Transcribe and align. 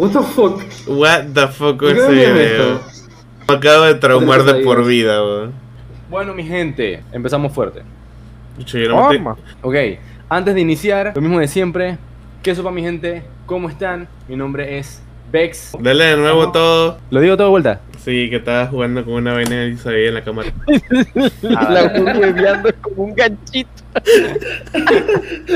What 0.00 0.12
the 0.12 0.22
fuck? 0.22 0.62
What 0.88 1.24
the 1.34 1.48
fuck 1.48 1.78
¿Por 1.78 1.90
es 1.90 1.94
qué 1.96 2.22
ese 2.22 2.32
video? 2.32 2.76
esto? 2.76 2.90
Me 3.48 3.54
acabo 3.54 3.84
de 3.84 3.94
traumar 3.96 4.44
de 4.44 4.64
por 4.64 4.82
vida, 4.86 5.22
weón. 5.22 5.52
Bueno, 6.08 6.32
mi 6.32 6.42
gente, 6.42 7.02
empezamos 7.12 7.52
fuerte. 7.52 7.82
No. 8.88 9.36
Ok, 9.60 9.74
antes 10.30 10.54
de 10.54 10.60
iniciar, 10.62 11.12
lo 11.14 11.20
mismo 11.20 11.38
de 11.38 11.48
siempre. 11.48 11.98
¿Qué 12.42 12.54
sopa, 12.54 12.70
mi 12.70 12.80
gente? 12.80 13.24
¿Cómo 13.44 13.68
están? 13.68 14.08
Mi 14.26 14.36
nombre 14.36 14.78
es 14.78 15.02
Bex. 15.30 15.66
estoy- 15.66 15.82
Dale 15.82 16.04
de 16.04 16.16
nuevo 16.16 16.50
todo. 16.52 16.98
¿Lo 17.10 17.20
digo 17.20 17.36
todo 17.36 17.46
de 17.48 17.50
vuelta? 17.50 17.80
Sí, 18.04 18.30
que 18.30 18.36
estaba 18.36 18.66
jugando 18.66 19.04
con 19.04 19.14
una 19.14 19.34
vaina 19.34 19.66
y 19.66 19.76
se 19.76 19.90
veía 19.90 20.08
en 20.08 20.14
la 20.14 20.24
cámara. 20.24 20.50
La 21.42 21.90
fui 21.90 22.00
hueveando 22.02 22.70
como 22.80 23.02
un 23.04 23.14
ganchito. 23.14 23.68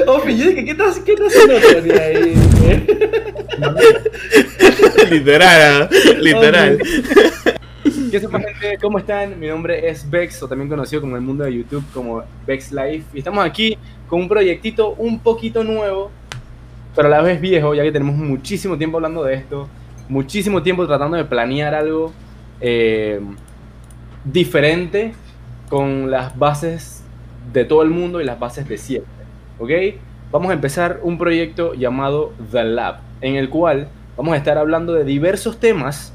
Ofi, 0.06 0.36
yo 0.36 0.48
dije, 0.50 0.64
¿qué 0.64 0.70
estás, 0.72 0.98
qué 1.00 1.12
estás 1.12 1.32
haciendo 1.34 1.94
ahí? 1.94 2.34
literal, 5.10 5.82
¿ah? 5.82 5.88
literal. 6.20 6.78
¿Qué 8.10 8.20
sopa, 8.20 8.38
gente? 8.40 8.78
¿Cómo 8.80 8.98
están? 8.98 9.38
Mi 9.40 9.46
nombre 9.48 9.88
es 9.88 10.08
Bex, 10.08 10.42
o 10.42 10.48
también 10.48 10.68
conocido 10.68 11.00
como 11.00 11.16
el 11.16 11.22
mundo 11.22 11.44
de 11.44 11.54
YouTube 11.54 11.84
como 11.92 12.22
Bex 12.46 12.72
Life. 12.72 13.04
Y 13.14 13.18
estamos 13.18 13.44
aquí 13.44 13.76
con 14.08 14.20
un 14.20 14.28
proyectito 14.28 14.90
un 14.98 15.18
poquito 15.20 15.64
nuevo, 15.64 16.10
pero 16.94 17.08
a 17.08 17.10
la 17.10 17.22
vez 17.22 17.40
viejo, 17.40 17.74
ya 17.74 17.82
que 17.82 17.92
tenemos 17.92 18.14
muchísimo 18.16 18.78
tiempo 18.78 18.98
hablando 18.98 19.24
de 19.24 19.34
esto. 19.34 19.68
Muchísimo 20.08 20.62
tiempo 20.62 20.86
tratando 20.86 21.16
de 21.16 21.24
planear 21.24 21.74
algo 21.74 22.12
eh, 22.60 23.20
diferente 24.24 25.14
con 25.68 26.10
las 26.10 26.38
bases 26.38 27.02
de 27.52 27.64
todo 27.64 27.82
el 27.82 27.90
mundo 27.90 28.20
y 28.20 28.24
las 28.24 28.38
bases 28.38 28.68
de 28.68 28.78
siempre. 28.78 29.24
¿Ok? 29.58 29.70
Vamos 30.30 30.50
a 30.50 30.54
empezar 30.54 31.00
un 31.02 31.18
proyecto 31.18 31.74
llamado 31.74 32.32
The 32.50 32.64
Lab, 32.64 32.98
en 33.20 33.36
el 33.36 33.48
cual 33.48 33.88
vamos 34.16 34.34
a 34.34 34.36
estar 34.36 34.58
hablando 34.58 34.92
de 34.92 35.04
diversos 35.04 35.58
temas, 35.58 36.12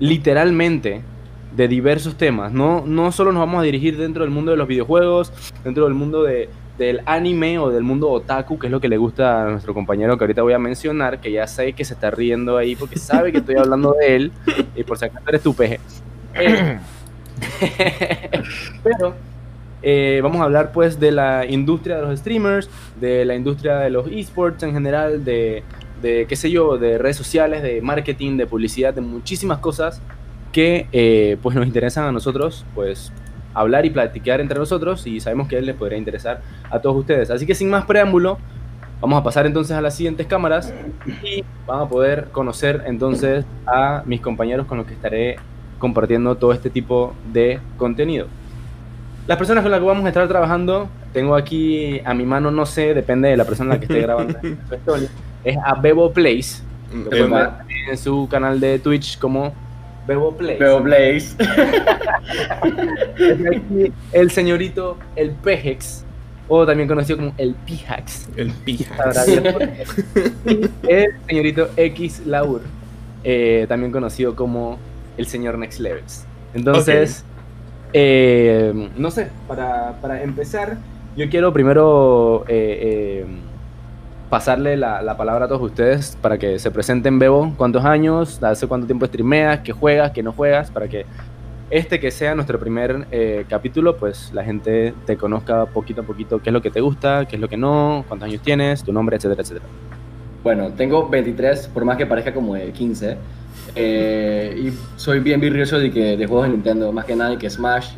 literalmente 0.00 1.02
de 1.56 1.68
diversos 1.68 2.16
temas. 2.16 2.52
No, 2.52 2.84
no 2.86 3.12
solo 3.12 3.32
nos 3.32 3.40
vamos 3.40 3.60
a 3.60 3.62
dirigir 3.62 3.96
dentro 3.96 4.24
del 4.24 4.32
mundo 4.32 4.50
de 4.50 4.56
los 4.56 4.68
videojuegos, 4.68 5.32
dentro 5.62 5.84
del 5.84 5.94
mundo 5.94 6.24
de, 6.24 6.48
del 6.78 7.02
anime 7.06 7.58
o 7.58 7.70
del 7.70 7.82
mundo 7.82 8.10
otaku, 8.10 8.58
que 8.58 8.66
es 8.66 8.70
lo 8.70 8.80
que 8.80 8.88
le 8.88 8.96
gusta 8.96 9.42
a 9.42 9.50
nuestro 9.50 9.74
compañero 9.74 10.18
que 10.18 10.24
ahorita 10.24 10.42
voy 10.42 10.52
a 10.52 10.58
mencionar, 10.58 11.20
que 11.20 11.30
ya 11.30 11.46
sé 11.46 11.72
que 11.72 11.84
se 11.84 11.94
está 11.94 12.10
riendo 12.10 12.56
ahí 12.56 12.74
porque 12.74 12.98
sabe 12.98 13.32
que 13.32 13.38
estoy 13.38 13.56
hablando 13.56 13.94
de 13.98 14.16
él, 14.16 14.32
y 14.74 14.82
por 14.82 14.98
si 14.98 15.04
acaso 15.04 15.24
eres 15.28 15.42
tu 15.42 15.54
peje. 15.54 15.80
Eh, 16.34 16.78
pero 18.82 19.14
eh, 19.82 20.20
vamos 20.22 20.40
a 20.40 20.44
hablar 20.44 20.72
pues 20.72 20.98
de 20.98 21.12
la 21.12 21.46
industria 21.46 21.96
de 21.96 22.02
los 22.02 22.18
streamers, 22.18 22.68
de 23.00 23.24
la 23.24 23.34
industria 23.34 23.76
de 23.76 23.90
los 23.90 24.06
esports 24.10 24.62
en 24.62 24.72
general, 24.72 25.24
de, 25.24 25.62
de 26.02 26.26
qué 26.26 26.36
sé 26.36 26.50
yo, 26.50 26.78
de 26.78 26.98
redes 26.98 27.16
sociales, 27.16 27.62
de 27.62 27.82
marketing, 27.82 28.36
de 28.36 28.46
publicidad, 28.46 28.94
de 28.94 29.00
muchísimas 29.00 29.58
cosas 29.58 30.00
que 30.52 30.86
eh, 30.92 31.36
pues 31.42 31.54
nos 31.54 31.66
interesan 31.66 32.04
a 32.04 32.12
nosotros, 32.12 32.64
pues 32.74 33.12
hablar 33.54 33.86
y 33.86 33.90
platicar 33.90 34.40
entre 34.40 34.58
nosotros 34.58 35.06
y 35.06 35.20
sabemos 35.20 35.48
que 35.48 35.56
a 35.56 35.58
él 35.60 35.66
les 35.66 35.76
podría 35.76 35.98
interesar 35.98 36.42
a 36.70 36.80
todos 36.80 36.96
ustedes. 36.96 37.30
Así 37.30 37.46
que 37.46 37.54
sin 37.54 37.70
más 37.70 37.84
preámbulo, 37.84 38.38
vamos 39.00 39.18
a 39.18 39.22
pasar 39.22 39.46
entonces 39.46 39.76
a 39.76 39.80
las 39.80 39.94
siguientes 39.94 40.26
cámaras 40.26 40.72
y 41.22 41.44
van 41.66 41.80
a 41.80 41.88
poder 41.88 42.28
conocer 42.32 42.82
entonces 42.86 43.44
a 43.66 44.02
mis 44.06 44.20
compañeros 44.20 44.66
con 44.66 44.78
los 44.78 44.86
que 44.86 44.94
estaré 44.94 45.36
compartiendo 45.78 46.36
todo 46.36 46.52
este 46.52 46.70
tipo 46.70 47.14
de 47.32 47.60
contenido. 47.76 48.26
Las 49.26 49.38
personas 49.38 49.62
con 49.62 49.70
las 49.70 49.80
que 49.80 49.86
vamos 49.86 50.04
a 50.04 50.08
estar 50.08 50.26
trabajando, 50.28 50.88
tengo 51.12 51.34
aquí 51.34 52.00
a 52.04 52.12
mi 52.12 52.24
mano, 52.24 52.50
no 52.50 52.66
sé, 52.66 52.92
depende 52.92 53.28
de 53.28 53.36
la 53.36 53.44
persona 53.44 53.74
la 53.74 53.78
que 53.78 53.86
esté 53.86 54.00
grabando 54.00 54.38
historia, 54.76 55.08
es 55.44 55.56
a 55.64 55.74
Bebo 55.74 56.12
Place. 56.12 56.62
Ver 57.10 57.30
en 57.90 57.98
su 57.98 58.28
canal 58.30 58.60
de 58.60 58.78
Twitch 58.78 59.18
como 59.18 59.52
Bebo 60.06 60.30
Blaze. 60.32 61.36
Está 61.38 62.60
aquí 63.56 63.92
el 64.12 64.30
señorito, 64.30 64.98
el 65.16 65.30
Pejex, 65.32 66.04
o 66.48 66.66
también 66.66 66.88
conocido 66.88 67.18
como 67.18 67.34
el 67.38 67.54
Pijax. 67.54 68.28
El 68.36 68.50
pija. 68.52 68.96
Sabrá 68.96 69.24
Dios 69.24 69.52
por 69.52 69.68
qué. 69.68 69.84
Y 70.46 70.70
el 70.92 71.14
señorito 71.28 71.70
X 71.76 72.22
Laur, 72.26 72.62
eh, 73.22 73.66
también 73.68 73.92
conocido 73.92 74.36
como 74.36 74.78
el 75.16 75.26
señor 75.26 75.58
Next 75.58 75.80
Levels. 75.80 76.26
Entonces, 76.54 77.24
eh, 77.92 78.90
no 78.96 79.10
sé, 79.10 79.28
para, 79.48 79.98
para 80.00 80.22
empezar, 80.22 80.76
yo 81.16 81.28
quiero 81.30 81.52
primero 81.52 82.44
eh, 82.48 83.22
eh, 83.22 83.26
pasarle 84.34 84.76
la, 84.76 85.00
la 85.00 85.16
palabra 85.16 85.44
a 85.44 85.48
todos 85.48 85.62
ustedes 85.62 86.18
para 86.20 86.36
que 86.38 86.58
se 86.58 86.72
presenten, 86.72 87.20
Bebo. 87.20 87.54
¿Cuántos 87.56 87.84
años? 87.84 88.42
¿Hace 88.42 88.66
cuánto 88.66 88.84
tiempo 88.84 89.06
streameas? 89.06 89.60
¿Qué 89.60 89.70
juegas? 89.70 90.10
¿Qué 90.10 90.24
no 90.24 90.32
juegas? 90.32 90.72
Para 90.72 90.88
que 90.88 91.06
este 91.70 92.00
que 92.00 92.10
sea 92.10 92.34
nuestro 92.34 92.58
primer 92.58 93.06
eh, 93.12 93.44
capítulo, 93.48 93.96
pues 93.96 94.32
la 94.32 94.42
gente 94.42 94.92
te 95.06 95.16
conozca 95.16 95.66
poquito 95.66 96.00
a 96.00 96.04
poquito 96.04 96.40
qué 96.42 96.50
es 96.50 96.52
lo 96.52 96.60
que 96.60 96.72
te 96.72 96.80
gusta, 96.80 97.26
qué 97.26 97.36
es 97.36 97.40
lo 97.40 97.48
que 97.48 97.56
no, 97.56 98.04
cuántos 98.08 98.28
años 98.28 98.42
tienes, 98.42 98.82
tu 98.82 98.92
nombre, 98.92 99.14
etcétera, 99.18 99.40
etcétera. 99.42 99.66
Bueno, 100.42 100.72
tengo 100.72 101.08
23, 101.08 101.68
por 101.68 101.84
más 101.84 101.96
que 101.96 102.04
parezca 102.04 102.34
como 102.34 102.54
de 102.56 102.72
15. 102.72 103.16
eh, 103.76 104.56
y 104.58 104.72
soy 104.96 105.20
bien 105.20 105.38
virrioso 105.40 105.78
de, 105.78 105.92
que, 105.92 106.16
de 106.16 106.26
juegos 106.26 106.46
de 106.48 106.54
Nintendo, 106.54 106.90
más 106.90 107.04
que 107.04 107.14
nada 107.14 107.30
de 107.30 107.38
que 107.38 107.48
Smash. 107.48 107.90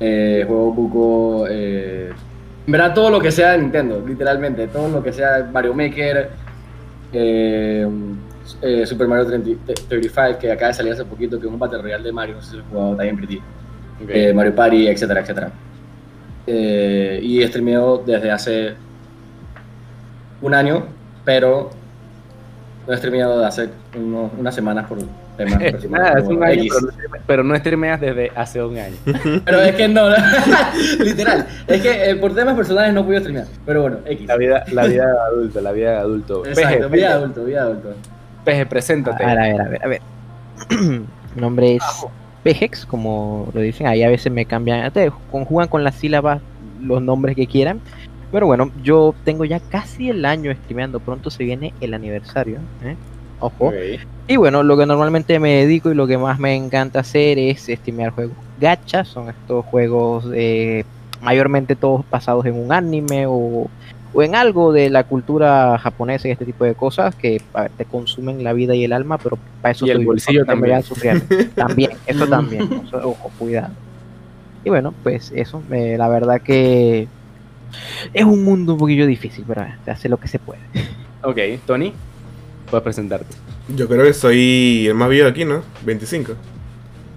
eh, 0.00 0.44
juego 0.44 0.72
Buco. 0.72 1.46
Eh, 1.48 2.10
en 2.66 2.72
verdad, 2.72 2.94
todo 2.94 3.10
lo 3.10 3.20
que 3.20 3.30
sea 3.32 3.52
de 3.52 3.58
Nintendo, 3.58 4.02
literalmente. 4.06 4.66
Todo 4.68 4.88
lo 4.88 5.02
que 5.02 5.12
sea 5.12 5.48
Mario 5.52 5.74
Maker. 5.74 6.30
eh, 7.12 7.86
eh, 8.62 8.86
Super 8.86 9.06
Mario 9.06 9.26
30 9.26 9.72
35, 9.88 10.38
que 10.40 10.50
acaba 10.50 10.68
de 10.68 10.74
salir 10.74 10.92
hace 10.92 11.04
poquito, 11.04 11.38
que 11.38 11.46
es 11.46 11.52
un 11.52 11.58
Battle 11.58 11.82
Royale 11.82 12.04
de 12.04 12.12
Mario. 12.12 12.36
No 12.36 12.42
sé 12.42 12.50
si 12.50 12.56
lo 12.56 12.62
he 12.62 12.66
jugado, 12.66 12.96
bien 12.96 13.16
pretty. 13.16 13.40
eh, 14.08 14.32
Mario 14.34 14.54
Party, 14.54 14.88
etcétera, 14.88 15.20
etcétera. 15.20 15.50
Eh, 16.46 17.20
y 17.22 17.40
he 17.42 17.46
streameado 17.48 18.02
desde 18.04 18.30
hace 18.30 18.74
un 20.40 20.54
año, 20.54 20.84
pero 21.24 21.70
no 22.86 22.92
he 22.92 22.96
streameado 22.96 23.34
desde 23.40 23.46
hace 23.46 23.70
unos- 23.96 24.32
unas 24.36 24.54
semanas 24.54 24.86
por 24.86 24.98
nada, 25.38 26.18
es 26.18 26.24
un 26.26 26.42
año, 26.42 26.72
pero, 27.26 27.42
no 27.44 27.56
streameas 27.56 28.00
desde 28.00 28.30
hace 28.34 28.62
un 28.62 28.78
año. 28.78 28.96
Pero 29.44 29.60
es 29.60 29.74
que 29.74 29.88
no, 29.88 30.08
literal, 31.00 31.46
es 31.66 31.82
que 31.82 32.10
eh, 32.10 32.16
por 32.16 32.34
temas 32.34 32.54
personales 32.54 32.94
no 32.94 33.04
pude 33.04 33.20
streamear, 33.20 33.46
pero 33.64 33.82
bueno, 33.82 33.98
X. 34.06 34.26
La 34.26 34.36
vida, 34.36 34.64
la 34.72 34.86
vida 34.86 35.06
de 35.06 35.18
adulto, 35.18 35.60
la 35.60 35.72
vida 35.72 35.90
de 35.90 35.96
adulto. 35.96 36.46
Exacto, 36.46 36.62
Peje, 36.62 36.78
vida 36.78 36.88
Peje, 36.90 37.06
adulto, 37.06 37.44
vida 37.44 37.62
adulto. 37.62 37.94
Peje, 38.44 38.66
preséntate. 38.66 39.24
A 39.24 39.34
ver, 39.34 39.38
a 39.38 39.42
ver, 39.42 39.60
a 39.60 39.68
ver, 39.68 39.84
a 39.84 39.88
ver. 39.88 40.00
Mi 41.34 41.40
nombre 41.40 41.76
es 41.76 41.82
Pejex, 42.42 42.84
como 42.86 43.48
lo 43.54 43.60
dicen. 43.60 43.86
Ahí 43.86 44.02
a 44.02 44.08
veces 44.08 44.32
me 44.32 44.44
cambian, 44.44 44.90
te 44.92 45.10
conjugan 45.30 45.68
con 45.68 45.84
las 45.84 45.94
sílabas 45.94 46.40
los 46.80 47.00
nombres 47.00 47.36
que 47.36 47.46
quieran. 47.46 47.80
Pero 48.32 48.46
bueno, 48.46 48.70
yo 48.82 49.14
tengo 49.24 49.44
ya 49.44 49.60
casi 49.60 50.10
el 50.10 50.24
año 50.24 50.52
streameando. 50.52 51.00
Pronto 51.00 51.30
se 51.30 51.44
viene 51.44 51.72
el 51.80 51.94
aniversario. 51.94 52.58
¿eh? 52.82 52.96
Ojo. 53.42 53.72
Y 54.28 54.36
bueno, 54.36 54.62
lo 54.62 54.76
que 54.78 54.86
normalmente 54.86 55.38
me 55.38 55.56
dedico 55.56 55.90
y 55.90 55.94
lo 55.94 56.06
que 56.06 56.16
más 56.16 56.38
me 56.38 56.54
encanta 56.54 57.00
hacer 57.00 57.38
es 57.38 57.62
streamear 57.66 58.12
juegos 58.12 58.36
gacha. 58.60 59.04
Son 59.04 59.28
estos 59.28 59.64
juegos 59.66 60.24
eh, 60.34 60.84
mayormente 61.20 61.76
todos 61.76 62.04
basados 62.10 62.46
en 62.46 62.54
un 62.54 62.72
anime 62.72 63.26
o, 63.26 63.68
o 64.14 64.22
en 64.22 64.34
algo 64.34 64.72
de 64.72 64.90
la 64.90 65.04
cultura 65.04 65.76
japonesa 65.78 66.28
y 66.28 66.30
este 66.30 66.44
tipo 66.44 66.64
de 66.64 66.74
cosas 66.74 67.14
que 67.14 67.40
a 67.54 67.62
ver, 67.62 67.70
te 67.76 67.84
consumen 67.84 68.44
la 68.44 68.52
vida 68.52 68.74
y 68.74 68.84
el 68.84 68.92
alma, 68.92 69.18
pero 69.18 69.38
para 69.60 69.72
eso 69.72 69.86
Y 69.86 69.90
el 69.90 70.04
bolsillo 70.06 70.44
también. 70.46 70.82
también, 71.56 71.90
eso 72.06 72.26
también. 72.28 72.62
eso- 72.86 72.98
ojo, 73.08 73.30
cuidado. 73.38 73.72
Y 74.64 74.70
bueno, 74.70 74.94
pues 75.02 75.32
eso, 75.34 75.60
eh, 75.72 75.96
la 75.98 76.08
verdad 76.08 76.40
que 76.40 77.08
es 78.12 78.24
un 78.24 78.44
mundo 78.44 78.74
un 78.74 78.78
poquillo 78.78 79.06
difícil, 79.06 79.44
pero 79.48 79.62
eh, 79.62 79.74
se 79.84 79.90
hace 79.90 80.08
lo 80.08 80.16
que 80.18 80.28
se 80.28 80.38
puede. 80.38 80.60
Ok, 81.22 81.38
Tony, 81.66 81.92
puedes 82.72 82.82
presentarte. 82.84 83.26
Yo 83.68 83.86
creo 83.86 84.04
que 84.04 84.14
soy 84.14 84.86
el 84.88 84.94
más 84.94 85.08
viejo 85.08 85.28
aquí, 85.28 85.44
¿no? 85.44 85.62
25. 85.84 86.32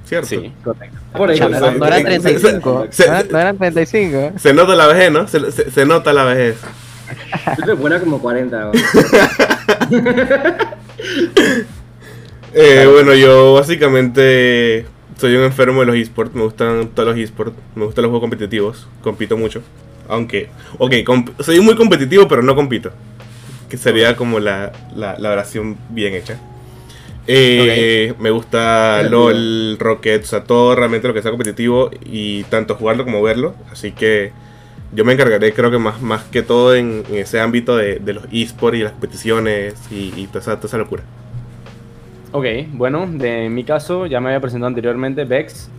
¿Cierto? 0.06 0.28
Sí, 0.28 0.52
correcto. 0.64 0.98
Por 1.18 1.32
ahí, 1.32 1.40
No, 1.40 1.50
no, 1.50 1.58
eran 1.88 2.02
sí, 2.02 2.04
35, 2.04 2.88
sí, 2.92 3.02
sí. 3.02 3.10
no 3.10 3.16
eran- 3.16 3.28
no 3.32 3.40
eran 3.40 3.58
35. 3.58 4.18
¿eh? 4.18 4.34
Se 4.38 4.54
nota 4.54 4.76
la 4.76 4.88
vejez, 4.88 5.12
¿no? 5.12 5.28
Se, 5.28 5.52
se- 5.52 5.72
se 5.72 5.86
nota 5.86 6.14
la 6.14 6.26
vejez. 6.26 6.58
Tú 7.56 7.62
te 7.64 7.74
buena 7.74 8.00
como 8.00 8.20
40. 8.20 8.60
¿no? 8.60 8.72
Eh, 12.58 12.88
bueno, 12.90 13.14
yo 13.14 13.54
básicamente 13.54 14.86
soy 15.18 15.36
un 15.36 15.44
enfermo 15.44 15.82
de 15.82 15.88
los 15.88 15.96
esports. 15.98 16.34
Me 16.36 16.44
gustan 16.44 16.88
todos 16.94 17.10
los 17.10 17.18
esports. 17.18 17.54
Me 17.76 17.86
gustan 17.86 18.04
los 18.04 18.10
juegos 18.12 18.22
competitivos. 18.22 18.88
Compito 19.02 19.36
mucho. 19.38 19.62
Aunque, 20.08 20.50
ok, 20.78 20.92
comp- 21.06 21.42
soy 21.44 21.60
muy 21.60 21.76
competitivo, 21.76 22.28
pero 22.28 22.42
no 22.44 22.56
compito. 22.56 22.92
Que 23.84 23.84
sería 23.84 24.16
como 24.16 24.40
la, 24.40 24.72
la, 24.96 25.18
la 25.20 25.32
oración 25.32 25.78
bien 25.90 26.14
hecha. 26.14 26.38
Eh, 27.28 28.14
Me 28.20 28.30
gusta 28.30 29.02
LOL, 29.04 29.78
Rocket, 29.80 30.24
o 30.24 30.26
sea, 30.26 30.44
todo 30.44 30.76
realmente 30.76 31.08
lo 31.08 31.14
que 31.14 31.22
sea 31.22 31.32
competitivo 31.32 31.90
y 32.06 32.44
tanto 32.46 32.76
jugarlo 32.76 33.04
como 33.04 33.22
verlo. 33.22 33.56
Así 33.72 33.92
que 33.92 34.32
yo 34.94 35.04
me 35.06 35.14
encargaré, 35.14 35.54
creo 35.54 35.72
que 35.72 35.80
más, 35.80 36.02
más 36.02 36.24
que 36.26 36.42
todo 36.44 36.76
en, 36.76 37.04
en 37.10 37.16
ese 37.16 37.40
ámbito 37.40 37.76
de, 37.78 38.00
de 38.00 38.14
los 38.14 38.26
esports 38.32 38.78
y 38.78 38.84
las 38.84 38.92
competiciones 38.92 39.74
y, 39.92 40.14
y 40.16 40.28
toda, 40.28 40.40
esa, 40.42 40.56
toda 40.58 40.68
esa 40.68 40.78
locura. 40.78 41.04
Ok, 42.32 42.46
bueno, 42.74 43.08
de 43.08 43.50
mi 43.50 43.64
caso, 43.64 44.06
ya 44.08 44.20
me 44.20 44.28
había 44.30 44.42
presentado 44.42 44.68
anteriormente, 44.68 45.24
Vex, 45.24 45.70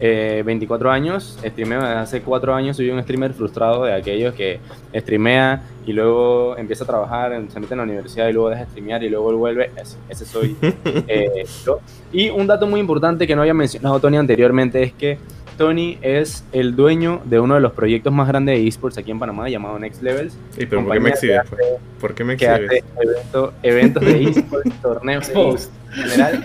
eh, 0.00 0.42
24 0.44 0.90
años, 0.90 1.38
streameo 1.44 1.80
desde 1.80 1.94
hace 1.94 2.20
4 2.22 2.54
años, 2.54 2.76
soy 2.76 2.90
un 2.90 3.02
streamer 3.02 3.32
frustrado 3.32 3.84
de 3.84 3.94
aquellos 3.94 4.34
que 4.34 4.60
streamea 4.94 5.62
y 5.86 5.92
luego 5.92 6.56
empieza 6.58 6.84
a 6.84 6.86
trabajar, 6.86 7.32
se 7.48 7.60
mete 7.60 7.74
en 7.74 7.78
la 7.78 7.84
universidad 7.84 8.28
y 8.28 8.32
luego 8.32 8.50
deja 8.50 8.62
de 8.64 8.68
streamear 8.70 9.02
y 9.04 9.08
luego 9.08 9.34
vuelve, 9.36 9.70
ese, 9.80 9.96
ese 10.08 10.24
soy 10.26 10.56
eh, 11.08 11.44
yo. 11.64 11.80
Y 12.12 12.28
un 12.30 12.46
dato 12.46 12.66
muy 12.66 12.80
importante 12.80 13.26
que 13.26 13.34
no 13.34 13.42
había 13.42 13.54
mencionado 13.54 13.98
Tony 14.00 14.16
anteriormente 14.18 14.82
es 14.82 14.92
que 14.92 15.18
Tony 15.56 15.96
es 16.02 16.44
el 16.52 16.76
dueño 16.76 17.22
de 17.24 17.40
uno 17.40 17.54
de 17.54 17.60
los 17.62 17.72
proyectos 17.72 18.12
más 18.12 18.28
grandes 18.28 18.58
de 18.58 18.68
esports 18.68 18.98
aquí 18.98 19.10
en 19.10 19.18
Panamá 19.18 19.48
llamado 19.48 19.78
Next 19.78 20.02
Levels. 20.02 20.36
¿Y 20.58 20.66
pero 20.66 20.84
por 20.84 20.92
qué 20.92 21.00
me 21.00 21.08
exhibes? 21.08 21.40
pues? 21.48 21.60
¿Por 21.98 22.14
qué 22.14 22.24
me 22.24 22.36
que 22.36 22.46
hace 22.46 22.64
exhibes? 22.64 22.84
evento- 23.00 23.52
eventos 23.62 24.04
de 24.04 24.24
esports, 24.28 24.82
torneos 24.82 25.26
de 25.26 25.32
esports 25.32 25.70
en 25.96 26.02
general. 26.10 26.42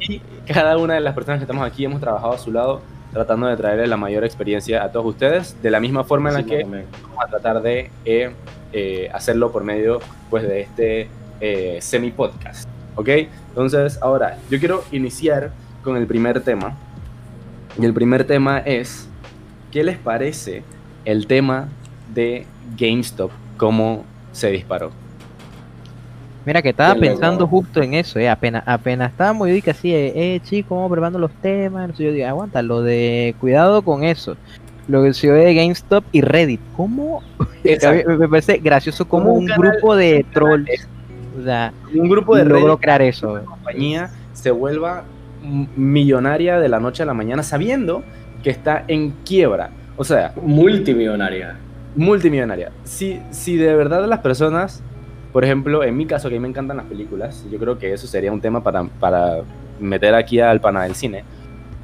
Y 0.00 0.22
cada 0.46 0.78
una 0.78 0.94
de 0.94 1.00
las 1.00 1.14
personas 1.14 1.38
que 1.38 1.44
estamos 1.44 1.66
aquí 1.66 1.84
hemos 1.84 2.00
trabajado 2.00 2.32
a 2.32 2.38
su 2.38 2.52
lado 2.52 2.80
tratando 3.12 3.46
de 3.46 3.56
traerle 3.56 3.86
la 3.86 3.96
mayor 3.96 4.24
experiencia 4.24 4.84
a 4.84 4.92
todos 4.92 5.06
ustedes, 5.06 5.56
de 5.62 5.70
la 5.70 5.80
misma 5.80 6.04
forma 6.04 6.28
en 6.28 6.34
la 6.34 6.42
que 6.44 6.60
también. 6.60 6.84
vamos 7.02 7.24
a 7.24 7.28
tratar 7.28 7.62
de 7.62 7.90
eh, 8.04 8.30
eh, 8.74 9.08
hacerlo 9.12 9.52
por 9.52 9.64
medio 9.64 10.00
pues, 10.28 10.42
de 10.42 10.60
este 10.60 11.08
eh, 11.40 11.78
semi-podcast. 11.80 12.68
¿Ok? 12.94 13.08
Entonces, 13.48 13.98
ahora, 14.02 14.36
yo 14.50 14.58
quiero 14.58 14.84
iniciar 14.92 15.50
con 15.82 15.96
el 15.96 16.06
primer 16.06 16.42
tema. 16.42 16.76
Y 17.80 17.86
el 17.86 17.94
primer 17.94 18.24
tema 18.24 18.58
es, 18.58 19.08
¿qué 19.70 19.82
les 19.82 19.96
parece 19.96 20.62
el 21.06 21.26
tema 21.26 21.68
de 22.14 22.46
GameStop? 22.76 23.30
¿Cómo 23.56 24.04
se 24.32 24.50
disparó? 24.50 24.90
Mira 26.46 26.62
que 26.62 26.68
estaba 26.68 26.94
pensando 26.94 27.46
justo 27.48 27.82
en 27.82 27.94
eso, 27.94 28.20
eh, 28.20 28.28
apenas, 28.28 28.62
apenas 28.66 29.10
estábamos, 29.10 29.48
yo 29.48 29.54
dije 29.54 29.72
así, 29.72 29.92
eh, 29.92 30.12
eh 30.14 30.40
chicos, 30.44 30.76
vamos 30.76 30.92
preparando 30.92 31.18
los 31.18 31.32
temas, 31.42 31.82
entonces 31.86 32.06
yo 32.06 32.12
digo, 32.12 32.28
aguanta, 32.28 32.62
lo 32.62 32.82
de 32.82 33.34
cuidado 33.40 33.82
con 33.82 34.04
eso, 34.04 34.36
lo 34.86 35.02
que 35.02 35.12
se 35.12 35.28
de 35.30 35.54
GameStop 35.54 36.04
y 36.12 36.20
Reddit, 36.20 36.60
¿cómo? 36.76 37.20
Me, 37.64 38.16
me 38.16 38.28
parece 38.28 38.58
gracioso 38.58 39.08
como 39.08 39.32
un, 39.32 39.40
un 39.42 39.46
canal- 39.48 39.72
grupo 39.72 39.96
de 39.96 40.24
un 40.24 40.32
canal 40.32 40.32
trolls, 40.32 40.88
o 41.40 41.42
sea, 41.42 41.72
Un 41.92 42.08
grupo 42.08 42.36
de 42.36 42.44
logró 42.44 42.66
Reddit 42.68 42.80
crear 42.80 43.02
eso. 43.02 43.40
compañía 43.44 44.10
se 44.32 44.52
vuelva 44.52 45.02
millonaria 45.76 46.60
de 46.60 46.68
la 46.68 46.78
noche 46.80 47.02
a 47.02 47.06
la 47.06 47.14
mañana 47.14 47.42
sabiendo 47.42 48.02
que 48.44 48.50
está 48.50 48.84
en 48.86 49.10
quiebra. 49.24 49.70
O 49.96 50.04
sea, 50.04 50.32
Multimillonaria. 50.40 51.56
multimillonaria. 51.96 52.70
Si, 52.84 53.20
si 53.30 53.56
de 53.56 53.74
verdad 53.74 54.06
las 54.06 54.20
personas, 54.20 54.82
por 55.36 55.44
ejemplo, 55.44 55.84
en 55.84 55.94
mi 55.94 56.06
caso 56.06 56.30
que 56.30 56.36
a 56.36 56.38
mí 56.38 56.42
me 56.42 56.48
encantan 56.48 56.78
las 56.78 56.86
películas, 56.86 57.44
yo 57.52 57.58
creo 57.58 57.76
que 57.78 57.92
eso 57.92 58.06
sería 58.06 58.32
un 58.32 58.40
tema 58.40 58.62
para, 58.62 58.84
para 58.84 59.42
meter 59.78 60.14
aquí 60.14 60.40
al 60.40 60.62
pana 60.62 60.84
del 60.84 60.94
cine. 60.94 61.24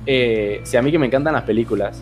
Eh, 0.06 0.62
si 0.62 0.78
a 0.78 0.81
mí 0.81 0.90
que 0.90 0.99
me 0.99 1.04
encantan 1.04 1.34
las 1.34 1.43
películas, 1.43 2.00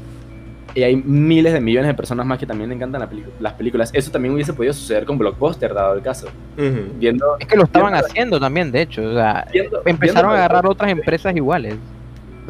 y 0.76 0.84
hay 0.84 0.94
miles 0.94 1.52
de 1.52 1.60
millones 1.60 1.88
de 1.88 1.94
personas 1.94 2.24
más 2.24 2.38
que 2.38 2.46
también 2.46 2.70
le 2.70 2.76
encantan 2.76 3.00
la 3.00 3.08
las 3.40 3.54
películas, 3.54 3.90
eso 3.92 4.12
también 4.12 4.32
hubiese 4.32 4.52
podido 4.52 4.72
suceder 4.72 5.04
con 5.04 5.18
Blockbuster, 5.18 5.74
dado 5.74 5.94
el 5.94 6.02
caso. 6.02 6.28
Ujú. 6.56 6.92
Viendo, 7.00 7.36
Es 7.40 7.48
que 7.48 7.56
lo 7.56 7.64
estaban 7.64 7.94
Viendo- 7.94 8.06
haciendo 8.06 8.38
también, 8.38 8.70
de 8.70 8.82
hecho, 8.82 9.02
o 9.02 9.14
sea, 9.14 9.44
viendo- 9.52 9.82
empezaron 9.86 10.30
viendo- 10.30 10.42
a 10.42 10.44
agarrar 10.44 10.66
otras 10.68 10.92
empresas 10.92 11.34
iguales. 11.34 11.74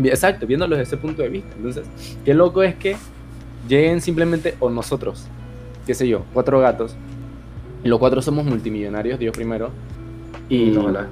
Exacto, 0.05 0.47
viéndolo 0.47 0.77
desde 0.77 0.95
ese 0.95 0.97
punto 0.99 1.23
de 1.23 1.31
vista. 1.31 1.49
Entonces, 1.57 1.87
qué 2.23 2.35
loco 2.35 2.63
es 2.63 2.75
que 2.75 2.97
lleguen 3.67 4.03
simplemente, 4.03 4.57
o 4.61 4.69
nosotros, 4.69 5.27
qué 5.87 5.95
sé 5.95 6.07
yo, 6.07 6.23
cuatro 6.35 6.61
gatos, 6.61 6.95
los 7.85 7.99
cuatro 7.99 8.21
somos 8.23 8.45
multimillonarios, 8.45 9.19
Dios 9.19 9.35
primero, 9.37 9.71
y 10.49 10.77
Ojalá. 10.77 11.07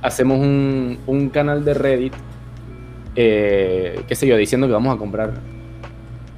hacemos 0.00 0.38
un, 0.38 0.98
un 1.06 1.28
canal 1.28 1.64
de 1.64 1.74
Reddit, 1.74 2.12
eh, 3.16 4.00
qué 4.08 4.14
sé 4.14 4.26
yo, 4.26 4.36
diciendo 4.36 4.66
que 4.66 4.72
vamos 4.72 4.94
a 4.94 4.98
comprar 4.98 5.32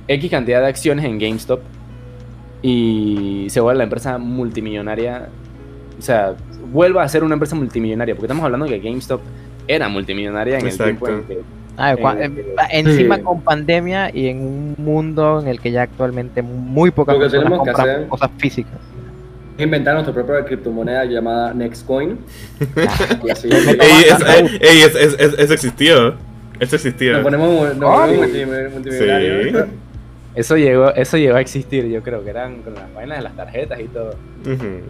X 0.08 0.30
cantidad 0.30 0.60
de 0.60 0.66
acciones 0.66 1.04
en 1.04 1.18
GameStop 1.18 1.60
y 2.62 3.46
se 3.50 3.60
vuelve 3.60 3.78
la 3.78 3.84
empresa 3.84 4.18
multimillonaria, 4.18 5.28
o 5.98 6.02
sea, 6.02 6.34
vuelva 6.72 7.02
a 7.02 7.08
ser 7.08 7.22
una 7.24 7.34
empresa 7.34 7.54
multimillonaria, 7.54 8.14
porque 8.14 8.26
estamos 8.26 8.44
hablando 8.44 8.66
que 8.66 8.78
GameStop 8.80 9.20
era 9.68 9.88
multimillonaria 9.88 10.58
en 10.58 10.66
Exacto. 10.66 10.84
el 10.84 10.98
tiempo 10.98 11.08
en 11.08 11.24
que 11.24 11.40
Ah, 11.76 11.92
Eh, 11.94 12.30
encima 12.70 13.16
sí. 13.16 13.22
con 13.22 13.40
pandemia 13.40 14.08
y 14.14 14.28
en 14.28 14.38
un 14.40 14.74
mundo 14.78 15.40
en 15.40 15.48
el 15.48 15.58
que 15.60 15.72
ya 15.72 15.82
actualmente 15.82 16.40
muy 16.40 16.92
pocas 16.92 17.14
Lo 17.16 17.18
que 17.20 17.24
personas 17.24 17.44
tenemos 17.46 17.66
que 17.66 17.72
compran 17.72 17.96
hacer- 17.96 18.08
cosas 18.08 18.30
físicas. 18.38 18.72
Inventar 19.56 19.94
nuestra 19.94 20.12
propia 20.12 20.44
criptomoneda 20.44 21.04
llamada 21.04 21.54
Nextcoin. 21.54 22.18
y 23.24 23.30
así. 23.30 23.48
Ey, 23.48 24.04
es- 24.10 24.20
ey, 24.26 24.58
ey, 24.60 24.82
es- 24.82 24.94
es- 24.96 25.16
es- 25.18 25.38
eso 25.38 25.54
existió. 25.54 26.14
Eso 26.60 26.76
existió. 26.76 27.12
Nos 27.14 27.22
ponemos, 27.22 27.76
nos 27.76 28.00
ponemos 28.00 28.72
multimillonarios. 28.72 29.66
Eso 30.34 30.56
llegó, 30.56 30.92
eso 30.94 31.16
llegó 31.16 31.36
a 31.36 31.40
existir, 31.40 31.86
yo 31.86 32.02
creo 32.02 32.24
que 32.24 32.30
eran 32.30 32.62
con 32.62 32.74
las 32.74 32.92
vainas 32.92 33.18
de 33.18 33.22
las 33.24 33.36
tarjetas 33.36 33.78
y 33.80 33.84
todo. 33.84 34.16
Ujú. 34.44 34.80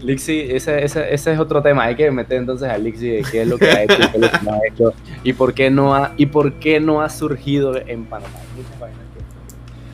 Lixi, 0.00 0.40
ese, 0.50 0.82
ese, 0.84 1.14
ese 1.14 1.32
es 1.32 1.38
otro 1.38 1.62
tema. 1.62 1.84
Hay 1.84 1.94
que 1.94 2.10
meter 2.10 2.38
entonces 2.38 2.68
a 2.68 2.76
Lixi 2.76 3.08
de 3.08 3.22
qué 3.30 3.42
es 3.42 3.48
lo 3.48 3.56
que 3.58 3.66
ha 3.66 3.84
hecho, 3.84 3.96
qué 3.98 4.16
es 4.16 4.20
lo 4.20 4.28
que 4.30 4.38
no 4.44 4.52
ha 4.54 4.58
hecho 4.68 4.94
y 5.22 5.32
por 5.32 5.54
qué 5.54 5.70
no 5.70 5.94
ha, 5.94 6.12
y 6.16 6.26
por 6.26 6.54
qué 6.54 6.80
no 6.80 7.00
ha 7.02 7.08
surgido 7.08 7.76
en 7.86 8.04
Panamá. 8.06 8.34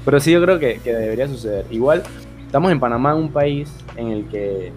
Pero 0.07 0.21
sí, 0.21 0.33
yo 0.33 0.43
creo 0.43 0.59
que, 0.59 0.81
que 0.83 0.95
debería 0.95 1.29
suceder. 1.29 1.67
Igual, 1.71 2.03
estamos 2.49 2.73
en 2.73 2.81
Panamá, 2.81 3.15
un 3.15 3.31
país 3.31 3.71
en 3.97 4.09
el 4.09 4.25
que 4.27 4.73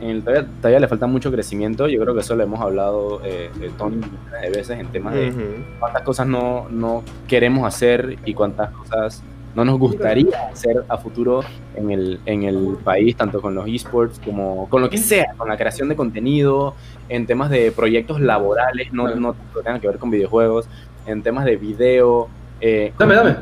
en 0.00 0.08
el 0.08 0.22
todavía, 0.24 0.48
todavía 0.56 0.80
le 0.80 0.88
falta 0.88 1.06
mucho 1.06 1.30
crecimiento. 1.30 1.86
Yo 1.86 2.00
creo 2.00 2.14
que 2.14 2.20
eso 2.22 2.34
lo 2.34 2.42
hemos 2.42 2.58
hablado 2.60 3.20
eh, 3.22 3.50
de 3.60 3.68
Tony 3.70 4.00
de 4.40 4.50
veces 4.50 4.80
en 4.80 4.86
temas 4.88 5.14
de 5.14 5.28
Ujú. 5.28 5.40
cuántas 5.78 6.02
cosas 6.02 6.26
no, 6.26 6.66
no 6.70 7.04
queremos 7.28 7.66
hacer 7.66 8.16
y 8.24 8.32
cuántas 8.32 8.70
cosas 8.70 9.22
no 9.54 9.64
nos 9.66 9.78
gustaría 9.78 10.48
hacer 10.50 10.84
a 10.88 10.96
futuro 10.96 11.42
en 11.76 11.90
el, 11.90 12.18
en 12.24 12.44
el 12.44 12.78
país, 12.82 13.14
tanto 13.14 13.42
con 13.42 13.54
los 13.54 13.68
esports 13.68 14.18
como 14.24 14.66
con 14.70 14.80
lo 14.80 14.88
que 14.88 14.96
sea, 14.96 15.34
con 15.36 15.48
la 15.50 15.58
creación 15.58 15.90
de 15.90 15.96
contenido, 15.96 16.74
en 17.10 17.26
temas 17.26 17.50
de 17.50 17.70
proyectos 17.70 18.20
laborales, 18.22 18.90
no, 18.94 19.14
no 19.14 19.34
que 19.34 19.38
tengan 19.62 19.78
que 19.82 19.88
ver 19.88 19.98
con 19.98 20.10
videojuegos, 20.10 20.66
en 21.06 21.22
temas 21.22 21.44
de 21.44 21.56
video, 21.56 22.28
eh, 22.62 22.94
Dame, 22.98 23.14
dame. 23.14 23.36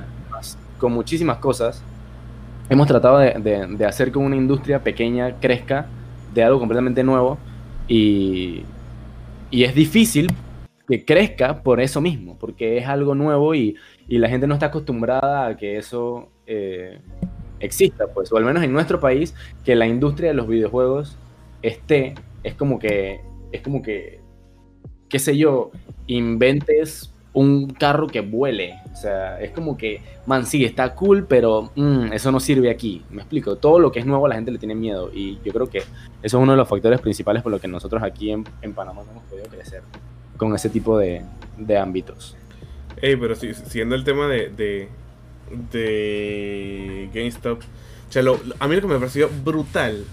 con 0.78 0.92
muchísimas 0.92 1.38
cosas. 1.38 1.84
Hemos 2.70 2.86
tratado 2.86 3.18
de, 3.18 3.84
hacer 3.84 4.12
que 4.12 4.18
una 4.18 4.36
industria 4.36 4.78
pequeña 4.78 5.40
crezca 5.40 5.88
de 6.32 6.44
algo 6.44 6.60
completamente 6.60 7.02
nuevo 7.02 7.36
y, 7.88 8.62
es 9.50 9.74
difícil 9.74 10.32
que 10.88 11.04
crezca 11.04 11.64
por 11.64 11.80
eso 11.80 12.00
mismo, 12.00 12.38
porque 12.38 12.78
es 12.78 12.86
algo 12.86 13.16
nuevo 13.16 13.56
y, 13.56 13.74
y 14.06 14.18
la 14.18 14.28
gente 14.28 14.46
no 14.46 14.54
está 14.54 14.66
acostumbrada 14.66 15.48
a 15.48 15.56
que 15.56 15.78
eso 15.78 16.28
eh, 16.46 17.00
exista, 17.58 18.06
pues, 18.06 18.30
o 18.30 18.36
al 18.36 18.44
menos 18.44 18.62
en 18.62 18.72
nuestro 18.72 19.00
país, 19.00 19.34
que 19.64 19.74
la 19.74 19.88
industria 19.88 20.28
de 20.28 20.34
los 20.34 20.46
videojuegos 20.46 21.18
esté, 21.62 22.14
es 22.44 22.54
como 22.54 22.78
que, 22.78 23.20
es 23.50 23.62
como 23.62 23.82
que, 23.82 24.20
qué 25.08 25.18
sé 25.18 25.36
yo, 25.36 25.72
inventes 26.06 27.09
un 27.32 27.68
carro 27.68 28.08
que 28.08 28.20
vuele, 28.20 28.74
o 28.92 28.96
sea, 28.96 29.40
es 29.40 29.52
como 29.52 29.76
que, 29.76 30.02
man, 30.26 30.46
sí, 30.46 30.64
está 30.64 30.94
cool, 30.94 31.26
pero 31.28 31.70
mm, 31.76 32.12
eso 32.12 32.32
no 32.32 32.40
sirve 32.40 32.70
aquí, 32.70 33.04
me 33.10 33.22
explico, 33.22 33.56
todo 33.56 33.78
lo 33.78 33.92
que 33.92 34.00
es 34.00 34.06
nuevo 34.06 34.26
a 34.26 34.30
la 34.30 34.34
gente 34.34 34.50
le 34.50 34.58
tiene 34.58 34.74
miedo. 34.74 35.10
Y 35.14 35.38
yo 35.44 35.52
creo 35.52 35.68
que 35.68 35.78
eso 35.78 35.86
es 36.22 36.34
uno 36.34 36.52
de 36.52 36.58
los 36.58 36.68
factores 36.68 37.00
principales 37.00 37.42
por 37.42 37.52
lo 37.52 37.60
que 37.60 37.68
nosotros 37.68 38.02
aquí 38.02 38.32
en, 38.32 38.44
Panamá 38.74 39.02
no 39.04 39.12
hemos 39.12 39.24
podido 39.24 39.46
crecer 39.46 39.82
con 40.36 40.54
ese 40.54 40.70
tipo 40.70 40.98
de, 40.98 41.22
ámbitos. 41.80 42.36
Ey, 43.00 43.16
pero 43.16 43.34
si, 43.36 43.54
siguiendo 43.54 43.94
el 43.94 44.04
tema 44.04 44.26
de, 44.26 44.48
de, 44.48 44.88
de 45.70 47.10
GameStop, 47.14 47.60
a 48.58 48.68
mí 48.68 48.74
lo 48.74 48.80
que 48.80 48.86
me 48.88 48.98
pareció 48.98 49.30
brutal 49.44 50.04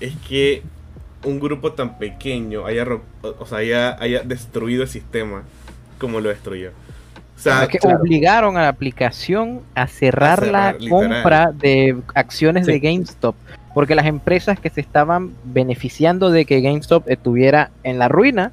es 0.00 0.16
que 0.28 0.62
un 1.24 1.38
grupo 1.38 1.72
tan 1.72 1.98
pequeño 1.98 2.66
haya, 2.66 2.84
o 3.22 3.46
sea, 3.46 3.96
haya 4.00 4.22
destruido 4.24 4.82
el 4.82 4.88
sistema 4.88 5.44
como 6.04 6.20
lo 6.20 6.28
destruyó. 6.28 6.70
O 7.36 7.38
sea, 7.38 7.64
es 7.64 7.68
que 7.68 7.78
claro. 7.78 7.98
obligaron 8.00 8.56
a 8.56 8.62
la 8.62 8.68
aplicación 8.68 9.60
a 9.74 9.86
cerrar, 9.86 10.38
A 10.40 10.44
cerrar, 10.44 10.52
la 10.52 10.72
literal. 10.78 10.88
compra 10.90 11.52
de 11.52 11.96
acciones 12.14 12.66
Sí. 12.66 12.72
de 12.72 12.78
GameStop. 12.80 13.34
Porque 13.74 13.96
las 13.96 14.06
empresas 14.06 14.60
que 14.60 14.70
se 14.70 14.80
estaban 14.80 15.32
beneficiando 15.42 16.30
de 16.30 16.44
que 16.44 16.60
GameStop 16.60 17.08
estuviera 17.10 17.70
en 17.82 17.98
la 17.98 18.06
ruina, 18.08 18.52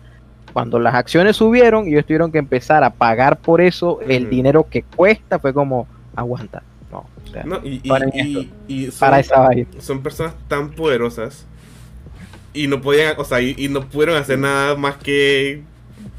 cuando 0.52 0.80
las 0.80 0.96
acciones 0.96 1.38
subieron 1.38 1.88
y 1.88 1.92
ellos 1.92 2.06
tuvieron 2.06 2.32
que 2.32 2.40
empezar 2.40 2.84
a 2.84 2.90
pagar 2.90 3.38
por 3.38 3.62
eso 3.62 4.00
el 4.02 4.30
dinero 4.32 4.66
que 4.70 4.82
cuesta, 4.82 5.38
fue 5.40 5.54
como, 5.54 5.88
aguanta. 6.16 6.64
No, 6.92 7.06
o 7.24 7.28
sea, 7.32 7.44
no, 7.44 7.60
y, 7.64 7.80
y- 7.84 7.88
Paren 7.88 8.10
y- 8.14 8.50
y 8.68 8.86
son, 8.92 9.00
para 9.00 9.20
esa 9.20 9.40
vaina. 9.40 9.66
son 9.80 10.02
personas 10.02 10.34
tan 10.50 10.72
poderosas 10.72 11.46
y 12.54 12.68
no 12.68 12.82
podían, 12.82 13.14
o 13.18 13.24
sea, 13.24 13.40
y, 13.42 13.56
y 13.58 13.70
no 13.70 13.82
pudieron 13.88 14.18
hacer 14.18 14.40
nada 14.40 14.76
más 14.76 14.98
que 14.98 15.62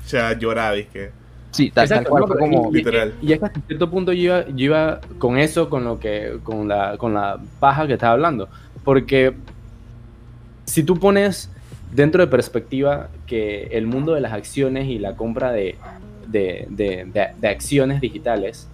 o 0.05 0.09
sea, 0.09 0.33
llorar, 0.39 0.75
que 0.87 1.11
Sí, 1.53 1.71
tal, 1.71 1.89
tal 1.89 1.99
Exacto, 1.99 2.11
cual, 2.11 2.25
no, 2.29 2.37
como... 2.37 2.67
y- 2.67 2.71
y- 2.71 2.77
Literal. 2.79 3.15
Y 3.23 3.33
es 3.33 3.39
que 3.39 3.45
hasta 3.47 3.61
cierto 3.61 3.91
punto 3.91 4.13
yo 4.13 4.23
iba, 4.23 4.47
yo 4.49 4.65
iba 4.65 5.01
con 5.19 5.39
eso, 5.39 5.69
con 5.71 5.85
lo 5.85 6.01
que, 6.01 6.39
con 6.43 6.67
la, 6.67 6.97
con 6.99 7.15
la 7.15 7.39
paja 7.61 7.87
que 7.87 7.93
estaba 7.93 8.15
hablando. 8.15 8.49
Porque 8.85 9.35
si 10.65 10.83
tú 10.83 10.99
pones 10.99 11.51
dentro 11.93 12.23
de 12.23 12.27
perspectiva 12.29 13.09
que 13.27 13.65
el 13.73 13.87
mundo 13.87 14.15
de 14.15 14.21
las 14.21 14.33
acciones 14.33 14.87
y 14.89 14.99
la 14.99 15.15
compra 15.15 15.53
de, 15.53 15.77
de, 16.27 16.67
de- 16.71 17.05
de- 17.13 17.29
de 17.39 17.49
acciones 17.49 18.01
digitales, 18.01 18.69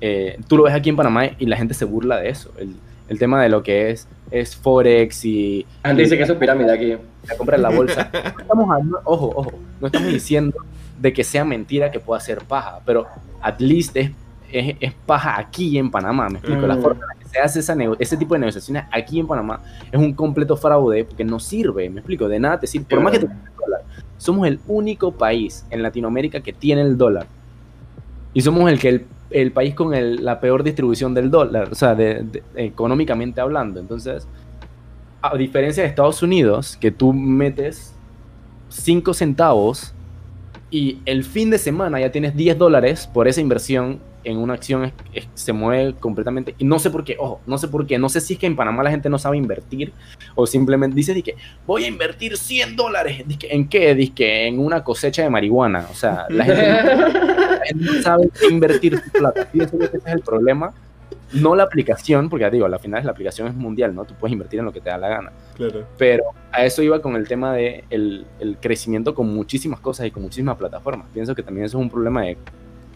eh, 0.00 0.38
tú 0.48 0.56
lo 0.56 0.64
ves 0.64 0.74
aquí 0.74 0.90
en 0.90 0.96
Panamá 0.96 1.26
y 1.38 1.46
la 1.46 1.56
gente 1.56 1.74
se 1.74 1.84
burla 1.84 2.18
de 2.18 2.28
eso. 2.28 2.50
El, 2.58 2.76
el 3.08 3.18
tema 3.18 3.42
de 3.42 3.48
lo 3.48 3.62
que 3.62 3.90
es, 3.90 4.06
es 4.30 4.56
Forex 4.56 5.24
y, 5.24 5.66
La 5.82 5.90
gente 5.90 6.02
dice 6.04 6.16
que 6.16 6.22
eso 6.22 6.32
es 6.34 6.38
pirámide 6.38 6.72
aquí. 6.72 6.94
la 7.28 7.36
compra 7.36 7.56
en 7.56 7.62
la 7.62 7.70
bolsa. 7.70 8.10
No 8.12 8.18
estamos 8.42 8.70
hablando- 8.70 9.00
ojo, 9.04 9.32
ojo, 9.34 9.52
no 9.80 9.86
estamos 9.88 10.12
diciendo 10.12 10.56
de 11.02 11.12
que 11.12 11.24
sea 11.24 11.44
mentira 11.44 11.90
que 11.90 11.98
pueda 12.00 12.20
ser 12.20 12.38
paja, 12.44 12.80
pero 12.86 13.06
at 13.40 13.60
least 13.60 13.96
es, 13.96 14.10
es, 14.52 14.76
es 14.80 14.92
paja 15.04 15.38
aquí 15.38 15.76
en 15.76 15.90
Panamá, 15.90 16.28
me 16.28 16.38
explico. 16.38 16.66
La 16.66 16.76
Mm. 16.76 16.80
forma 16.82 17.00
en 17.02 17.08
la 17.08 17.14
que 17.22 17.28
se 17.28 17.38
hace 17.40 17.58
esa 17.60 17.76
ese 17.98 18.16
tipo 18.16 18.34
de 18.34 18.40
negociaciones 18.40 18.84
aquí 18.92 19.18
en 19.18 19.26
Panamá 19.26 19.60
es 19.90 19.98
un 19.98 20.12
completo 20.14 20.56
fraude 20.56 21.04
porque 21.04 21.24
no 21.24 21.40
sirve, 21.40 21.90
me 21.90 22.00
explico, 22.00 22.28
de 22.28 22.38
nada 22.38 22.60
te 22.60 22.66
sirve. 22.68 22.86
Por 22.88 23.00
más 23.00 23.12
que 23.12 23.18
te 23.18 23.26
el 23.26 23.32
dólar, 23.58 23.82
somos 24.16 24.46
el 24.46 24.60
único 24.68 25.10
país 25.12 25.66
en 25.70 25.82
Latinoamérica 25.82 26.40
que 26.40 26.52
tiene 26.52 26.82
el 26.82 26.96
dólar. 26.96 27.26
Y 28.32 28.40
somos 28.42 28.70
el 28.70 28.78
que 28.78 28.88
el, 28.88 29.06
el 29.30 29.50
país 29.52 29.74
con 29.74 29.94
el- 29.94 30.24
la 30.24 30.38
peor 30.40 30.62
distribución 30.62 31.14
del 31.14 31.30
dólar, 31.30 31.68
o 31.72 31.74
sea, 31.74 31.94
de- 31.96 32.22
de- 32.22 32.42
económicamente 32.54 33.40
hablando. 33.40 33.80
Entonces, 33.80 34.28
a 35.20 35.36
diferencia 35.36 35.82
de 35.82 35.88
Estados 35.88 36.22
Unidos, 36.22 36.76
que 36.80 36.90
tú 36.92 37.12
metes 37.12 37.92
5 38.68 39.12
centavos 39.14 39.92
y 40.72 40.98
el 41.04 41.22
fin 41.22 41.50
de 41.50 41.58
semana 41.58 42.00
ya 42.00 42.10
tienes 42.10 42.34
10 42.34 42.58
dólares 42.58 43.08
por 43.12 43.28
esa 43.28 43.40
inversión 43.40 44.00
en 44.24 44.38
una 44.38 44.54
acción, 44.54 44.84
es- 44.84 44.92
es- 45.12 45.28
se 45.34 45.52
mueve 45.52 45.94
completamente. 45.94 46.54
Y 46.58 46.64
no 46.64 46.78
sé 46.78 46.90
por 46.90 47.02
qué, 47.04 47.16
ojo, 47.18 47.40
no 47.46 47.58
sé 47.58 47.68
por 47.68 47.86
qué. 47.86 47.98
No 47.98 48.08
sé 48.08 48.20
si 48.20 48.34
es 48.34 48.38
que 48.38 48.46
en 48.46 48.54
Panamá 48.56 48.82
la 48.82 48.90
gente 48.90 49.10
no 49.10 49.18
sabe 49.18 49.36
invertir 49.36 49.92
o 50.36 50.46
simplemente 50.46 50.94
dice 50.96 51.20
que 51.22 51.34
voy 51.66 51.84
a 51.84 51.88
invertir 51.88 52.36
100 52.36 52.74
dólares. 52.76 53.22
¿En 53.42 53.68
qué? 53.68 53.94
Dice 53.94 54.12
que 54.14 54.46
en 54.46 54.58
una 54.60 54.82
cosecha 54.82 55.22
de 55.22 55.28
marihuana. 55.30 55.86
O 55.90 55.94
sea, 55.94 56.26
la 56.30 56.44
gente, 56.44 56.62
la 56.62 57.60
gente 57.66 57.84
no 57.84 58.02
sabe 58.02 58.30
invertir 58.50 58.98
su 58.98 59.10
plata. 59.10 59.48
Que 59.50 59.64
ese 59.64 59.76
es 59.84 60.06
el 60.06 60.20
problema. 60.20 60.72
No 61.34 61.54
la 61.54 61.62
aplicación, 61.64 62.28
porque 62.28 62.42
ya 62.42 62.50
digo, 62.50 62.66
al 62.66 62.78
final 62.78 63.04
la 63.04 63.12
aplicación 63.12 63.48
es 63.48 63.54
mundial, 63.54 63.94
¿no? 63.94 64.04
Tú 64.04 64.14
puedes 64.18 64.32
invertir 64.32 64.58
en 64.60 64.66
lo 64.66 64.72
que 64.72 64.80
te 64.80 64.90
da 64.90 64.98
la 64.98 65.08
gana. 65.08 65.32
Claro. 65.54 65.84
Pero 65.98 66.24
a 66.50 66.64
eso 66.64 66.82
iba 66.82 67.00
con 67.00 67.16
el 67.16 67.26
tema 67.26 67.52
de 67.54 67.84
el, 67.90 68.26
el 68.40 68.56
crecimiento 68.58 69.14
con 69.14 69.32
muchísimas 69.34 69.80
cosas 69.80 70.06
y 70.06 70.10
con 70.10 70.22
muchísimas 70.22 70.56
plataformas. 70.56 71.06
Pienso 71.12 71.34
que 71.34 71.42
también 71.42 71.66
eso 71.66 71.78
es 71.78 71.82
un 71.82 71.90
problema 71.90 72.22
de, 72.22 72.36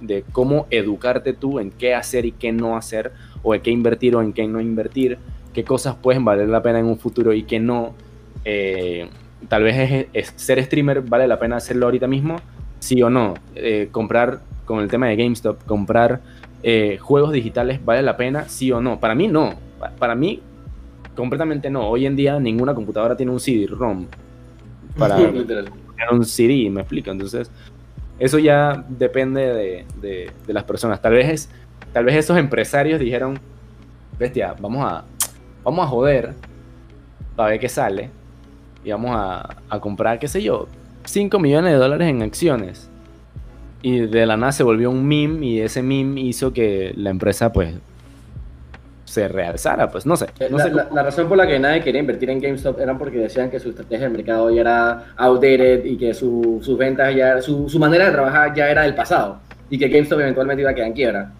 de 0.00 0.24
cómo 0.32 0.66
educarte 0.70 1.32
tú 1.32 1.58
en 1.60 1.70
qué 1.70 1.94
hacer 1.94 2.26
y 2.26 2.32
qué 2.32 2.52
no 2.52 2.76
hacer, 2.76 3.12
o 3.42 3.54
en 3.54 3.62
qué 3.62 3.70
invertir 3.70 4.14
o 4.16 4.22
en 4.22 4.32
qué 4.32 4.46
no 4.46 4.60
invertir, 4.60 5.18
qué 5.54 5.64
cosas 5.64 5.94
pueden 5.94 6.24
valer 6.24 6.48
la 6.48 6.62
pena 6.62 6.78
en 6.80 6.86
un 6.86 6.98
futuro 6.98 7.32
y 7.32 7.44
qué 7.44 7.58
no. 7.60 7.94
Eh, 8.44 9.08
tal 9.48 9.62
vez 9.62 9.90
es, 9.90 10.06
es- 10.12 10.32
ser 10.36 10.62
streamer 10.64 11.00
vale 11.02 11.26
la 11.26 11.38
pena 11.38 11.56
hacerlo 11.56 11.86
ahorita 11.86 12.06
mismo, 12.06 12.36
sí 12.80 13.02
o 13.02 13.08
no. 13.10 13.34
Eh, 13.54 13.88
comprar, 13.92 14.40
con 14.64 14.80
el 14.80 14.88
tema 14.88 15.06
de 15.08 15.16
GameStop, 15.16 15.64
comprar 15.64 16.20
eh, 16.68 16.98
juegos 17.00 17.30
digitales 17.32 17.84
vale 17.84 18.02
la 18.02 18.16
pena, 18.16 18.48
sí 18.48 18.72
o 18.72 18.80
no. 18.80 18.98
Para 18.98 19.14
mí 19.14 19.28
no. 19.28 19.54
Pa- 19.78 19.90
Para 19.92 20.14
mí 20.16 20.42
completamente 21.14 21.70
no. 21.70 21.86
Hoy 21.88 22.06
en 22.06 22.16
día 22.16 22.40
ninguna 22.40 22.74
computadora 22.74 23.16
tiene 23.16 23.30
un 23.30 23.38
CD-ROM 23.38 24.06
para 24.98 25.16
un 26.10 26.24
CD, 26.24 26.68
me 26.70 26.80
explico. 26.80 27.10
Entonces, 27.10 27.50
eso 28.18 28.38
ya 28.40 28.84
depende 28.88 29.40
de, 29.52 29.84
de- 30.00 30.30
de 30.46 30.52
las 30.52 30.64
personas. 30.64 31.00
Tal 31.00 31.12
vez, 31.12 31.28
es, 31.28 31.50
tal 31.92 32.04
vez 32.04 32.16
esos 32.16 32.36
empresarios 32.36 32.98
dijeron, 32.98 33.38
bestia, 34.18 34.54
vamos 34.58 34.84
a, 34.84 35.04
vamos 35.62 35.84
a 35.84 35.88
joder 35.88 36.34
para 37.36 37.50
ver 37.50 37.60
qué 37.60 37.68
sale 37.68 38.10
y 38.84 38.90
vamos 38.90 39.10
a, 39.14 39.56
a 39.68 39.78
comprar, 39.80 40.18
qué 40.18 40.26
sé 40.28 40.42
yo, 40.42 40.66
5 41.04 41.38
millones 41.38 41.72
de 41.72 41.78
dólares 41.78 42.08
en 42.08 42.22
acciones. 42.22 42.90
Y 43.86 44.00
de 44.00 44.26
la 44.26 44.36
nada 44.36 44.50
se 44.50 44.64
volvió 44.64 44.90
un 44.90 45.06
meme 45.06 45.46
y 45.46 45.60
ese 45.60 45.80
meme 45.80 46.20
hizo 46.20 46.52
que 46.52 46.92
la 46.96 47.10
empresa 47.10 47.52
pues 47.52 47.72
se 49.04 49.28
realzara, 49.28 49.88
pues 49.92 50.04
no 50.04 50.16
sé. 50.16 50.26
No 50.50 50.58
la, 50.58 50.64
sé 50.64 50.70
la- 50.72 50.88
la 50.92 51.02
razón 51.04 51.28
por 51.28 51.38
la 51.38 51.46
que 51.46 51.56
nadie 51.60 51.82
quería 51.82 52.00
invertir 52.00 52.28
en 52.30 52.40
GameStop 52.40 52.80
era 52.80 52.98
porque 52.98 53.18
decían 53.18 53.48
que 53.48 53.60
su 53.60 53.68
estrategia 53.70 54.08
de 54.08 54.16
mercado 54.16 54.50
ya 54.50 54.60
era 54.62 55.04
outdated 55.16 55.84
y 55.84 55.96
que 55.96 56.12
su- 56.14 56.58
sus 56.62 56.76
ventas 56.76 57.14
ya, 57.14 57.40
su, 57.40 57.68
su 57.68 57.78
manera 57.78 58.06
de 58.06 58.10
trabajar 58.10 58.52
ya 58.56 58.68
era 58.68 58.82
del 58.82 58.96
pasado 58.96 59.38
y 59.70 59.78
que 59.78 59.86
GameStop 59.88 60.18
eventualmente 60.18 60.62
iba 60.62 60.70
a 60.72 60.74
quedar 60.74 60.88
en 60.88 60.94
quiebra. 60.94 61.30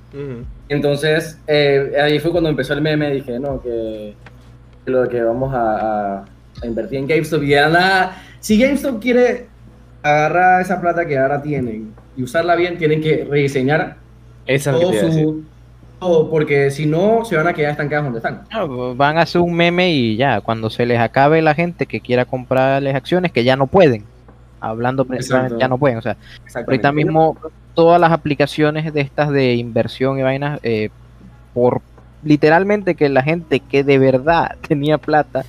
Entonces, 0.68 1.40
eh, 1.48 1.94
ahí 2.00 2.20
fue 2.20 2.30
cuando 2.30 2.48
empezó 2.48 2.74
el 2.74 2.80
meme, 2.80 3.10
dije, 3.10 3.40
no, 3.40 3.60
que, 3.60 4.14
que 4.84 4.90
lo 4.92 5.08
que 5.08 5.20
vamos 5.20 5.52
a, 5.52 6.18
a- 6.20 6.24
a 6.62 6.66
invertir 6.66 7.00
en 7.00 7.08
GameStop 7.08 7.42
y 7.42 7.48
ya 7.48 7.68
nada, 7.68 8.22
si 8.38 8.56
GameStop 8.56 9.02
quiere 9.02 9.48
agarrar 10.02 10.62
esa 10.62 10.80
plata 10.80 11.04
que 11.04 11.18
ahora 11.18 11.42
tienen 11.42 11.92
y 12.16 12.22
usarla 12.22 12.56
bien, 12.56 12.78
tienen 12.78 13.00
que 13.00 13.26
rediseñar 13.28 13.96
Esa 14.46 14.72
que 14.72 14.80
todo 14.80 14.92
su... 14.92 15.44
todo, 15.98 16.30
porque 16.30 16.70
si 16.70 16.86
no, 16.86 17.24
se 17.24 17.36
van 17.36 17.46
a 17.46 17.52
quedar 17.52 17.72
estancados 17.72 18.04
donde 18.04 18.18
están. 18.18 18.42
No, 18.52 18.94
van 18.94 19.18
a 19.18 19.22
hacer 19.22 19.40
un 19.40 19.54
meme 19.54 19.92
y 19.92 20.16
ya, 20.16 20.40
cuando 20.40 20.70
se 20.70 20.86
les 20.86 20.98
acabe 20.98 21.42
la 21.42 21.54
gente 21.54 21.86
que 21.86 22.00
quiera 22.00 22.24
comprarles 22.24 22.94
acciones, 22.94 23.32
que 23.32 23.44
ya 23.44 23.56
no 23.56 23.66
pueden. 23.66 24.04
Hablando 24.60 25.06
ya 25.58 25.68
no 25.68 25.78
pueden. 25.78 25.98
O 25.98 26.02
sea, 26.02 26.16
ahorita 26.54 26.90
mismo 26.90 27.36
todas 27.74 28.00
las 28.00 28.10
aplicaciones 28.10 28.92
de 28.92 29.00
estas 29.02 29.30
de 29.30 29.54
inversión 29.54 30.18
y 30.18 30.22
vainas, 30.22 30.58
eh, 30.62 30.88
por 31.52 31.82
literalmente 32.26 32.94
que 32.94 33.08
la 33.08 33.22
gente 33.22 33.60
que 33.60 33.84
de 33.84 33.98
verdad 33.98 34.56
tenía 34.68 34.98
plata 34.98 35.44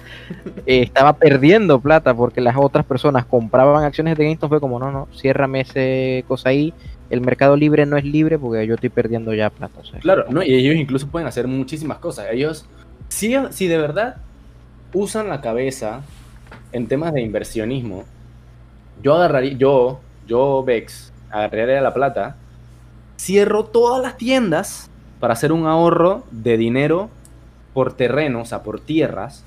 eh, 0.66 0.84
estaba 0.84 1.14
perdiendo 1.14 1.80
plata 1.80 2.14
porque 2.14 2.40
las 2.40 2.56
otras 2.58 2.86
personas 2.86 3.26
compraban 3.26 3.84
acciones 3.84 4.18
de 4.18 4.24
GameStop 4.24 4.50
fue 4.50 4.60
como 4.60 4.80
no 4.80 4.92
no 4.92 5.08
ciérrame 5.14 5.62
ese 5.62 6.24
cosa 6.28 6.50
ahí 6.50 6.74
el 7.10 7.22
mercado 7.22 7.56
libre 7.56 7.86
no 7.86 7.98
es 7.98 8.04
libre 8.04 8.38
porque 8.38 8.68
yo 8.68 8.76
estoy 8.76 8.90
perdiendo 8.90 9.34
ya 9.34 9.50
plata 9.50 9.80
o 9.80 9.86
sea, 9.86 10.00
Claro, 10.00 10.26
¿no? 10.30 10.44
y 10.44 10.54
ellos 10.54 10.76
incluso 10.76 11.08
pueden 11.08 11.28
hacer 11.28 11.48
muchísimas 11.48 12.00
cosas. 12.00 12.28
Ellos, 12.32 12.66
si, 13.10 13.36
si 13.52 13.68
de 13.68 13.78
verdad 13.78 14.18
usan 14.94 15.30
la 15.30 15.42
cabeza 15.42 16.02
en 16.72 16.88
temas 16.88 17.14
de 17.14 17.22
inversionismo, 17.22 18.04
yo 19.02 19.16
agarraría, 19.16 19.54
yo, 19.54 20.00
yo, 20.28 20.64
Vex, 20.64 21.14
agarraría 21.30 21.82
la 21.82 21.94
plata, 21.94 22.36
cierro 23.18 23.66
todas 23.66 24.02
las 24.02 24.18
tiendas 24.18 24.90
para 25.20 25.34
hacer 25.34 25.52
un 25.52 25.66
ahorro 25.68 26.24
de 26.32 26.58
dinero 26.58 27.10
por 27.74 27.94
terreno, 27.94 28.42
o 28.42 28.46
sea, 28.46 28.64
por 28.64 28.80
tierras, 28.80 29.44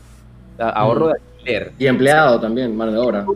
ahorro 0.58 1.06
Mm. 1.06 1.08
de 1.08 1.14
alquiler. 1.18 1.72
Y 1.78 1.86
empleado 1.86 2.40
también, 2.40 2.76
mano 2.76 2.92
de 2.92 2.98
obra. 2.98 3.26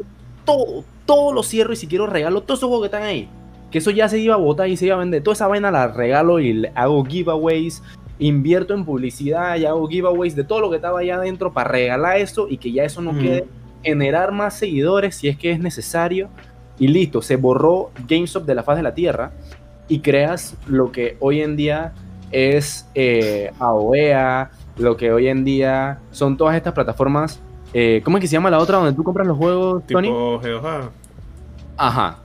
todo, 0.44 0.84
todo 1.06 1.32
lo 1.32 1.42
cierro 1.42 1.72
y 1.72 1.76
si 1.76 1.86
quiero 1.86 2.06
regalo 2.06 2.42
todos 2.42 2.60
esos 2.60 2.68
juegos 2.68 2.88
que 2.88 2.94
están 2.96 3.08
ahí. 3.08 3.28
Que 3.70 3.78
eso 3.78 3.90
ya 3.90 4.08
se 4.08 4.18
iba 4.18 4.34
a 4.34 4.38
botar 4.38 4.68
y 4.68 4.76
se 4.76 4.86
iba 4.86 4.94
a 4.94 4.98
vender. 4.98 5.22
Toda 5.22 5.32
esa 5.34 5.46
vaina 5.48 5.70
la 5.70 5.88
regalo 5.88 6.38
y 6.38 6.52
le 6.52 6.72
hago 6.74 7.04
giveaways. 7.04 7.82
Invierto 8.18 8.74
en 8.74 8.84
publicidad 8.84 9.56
y 9.56 9.64
hago 9.66 9.88
giveaways 9.88 10.36
de 10.36 10.44
todo 10.44 10.60
lo 10.60 10.70
que 10.70 10.76
estaba 10.76 11.00
allá 11.00 11.16
adentro 11.16 11.52
para 11.52 11.70
regalar 11.70 12.18
eso 12.18 12.46
y 12.48 12.58
que 12.58 12.70
ya 12.72 12.84
eso 12.84 13.00
no 13.02 13.12
Mm. 13.12 13.18
quede. 13.20 13.46
Generar 13.82 14.30
más 14.32 14.54
seguidores 14.54 15.16
si 15.16 15.28
es 15.28 15.36
que 15.36 15.50
es 15.50 15.58
necesario. 15.58 16.28
Y 16.78 16.88
listo, 16.88 17.20
se 17.22 17.36
borró 17.36 17.90
GameStop 18.06 18.44
de 18.44 18.54
la 18.54 18.62
faz 18.62 18.76
de 18.76 18.82
la 18.82 18.94
tierra 18.94 19.32
y 19.88 19.98
creas 20.00 20.56
lo 20.66 20.92
que 20.92 21.16
hoy 21.20 21.40
en 21.40 21.56
día 21.56 21.92
es 22.34 22.86
eh, 22.94 23.52
AOEA, 23.60 24.50
lo 24.78 24.96
que 24.96 25.12
hoy 25.12 25.28
en 25.28 25.44
día 25.44 25.98
son 26.10 26.36
todas 26.36 26.56
estas 26.56 26.72
plataformas. 26.74 27.38
eh, 27.72 28.02
¿Cómo 28.04 28.16
es 28.18 28.22
que 28.22 28.26
se 28.28 28.32
llama 28.32 28.50
la 28.50 28.58
otra 28.58 28.78
donde 28.78 28.92
tú 28.92 29.02
compras 29.04 29.26
los 29.26 29.36
juegos, 29.38 29.86
Tony? 29.86 30.08
Tipo 30.08 30.40
GeoHa. 30.42 30.90
Ajá. 31.76 32.18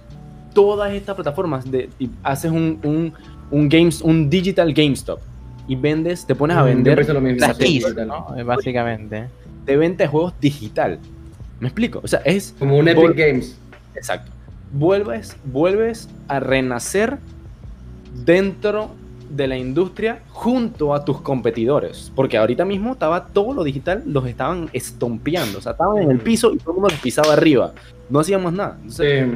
Todas 0.53 0.91
estas 0.93 1.15
plataformas 1.15 1.69
de, 1.69 1.89
y 1.99 2.09
haces 2.23 2.51
un, 2.51 2.79
un, 2.83 3.13
un 3.51 3.69
games, 3.69 4.01
un 4.01 4.29
digital 4.29 4.73
GameStop 4.73 5.19
y 5.67 5.75
vendes, 5.75 6.25
te 6.25 6.33
pones 6.35 6.57
a 6.57 6.63
Mm, 6.63 6.65
vender 6.65 6.95
pienso 6.95 7.13
lo 7.13 7.21
mismo. 7.21 7.39
las 7.39 7.57
Sí, 7.57 7.63
keys, 7.63 7.83
total. 7.83 8.07
¿no? 8.07 8.27
Básicamente 8.45 9.27
de 9.65 9.77
venta 9.77 10.03
de 10.03 10.07
juegos 10.07 10.33
digital. 10.41 10.97
¿Me 11.59 11.67
explico? 11.67 11.99
O 12.03 12.07
sea, 12.07 12.21
es 12.25 12.55
Como 12.57 12.77
un 12.77 12.87
Epic 12.87 13.15
Games. 13.15 13.55
exacto. 13.93 14.31
Vuelves, 14.71 15.35
vuelves 15.45 16.09
a 16.27 16.39
renacer 16.39 17.17
dentro 18.25 18.91
de 19.29 19.47
la 19.47 19.57
industria 19.57 20.19
junto 20.29 20.93
a 20.93 21.05
tus 21.05 21.21
competidores. 21.21 22.11
Porque 22.15 22.37
ahorita 22.37 22.65
mismo 22.65 22.93
estaba 22.93 23.25
todo 23.27 23.53
lo 23.53 23.63
digital, 23.63 24.03
los 24.05 24.25
estaban 24.27 24.69
estompeando. 24.73 25.59
O 25.59 25.61
sea, 25.61 25.73
estaban 25.73 25.97
en 25.99 26.11
el 26.11 26.19
piso 26.19 26.51
y 26.53 26.57
todo 26.57 26.71
el 26.71 26.75
mundo 26.75 26.89
los 26.89 26.99
pisaba 26.99 27.33
arriba. 27.33 27.73
No 28.09 28.19
hacíamos 28.19 28.53
nada. 28.53 28.75
Entonces. 28.77 29.27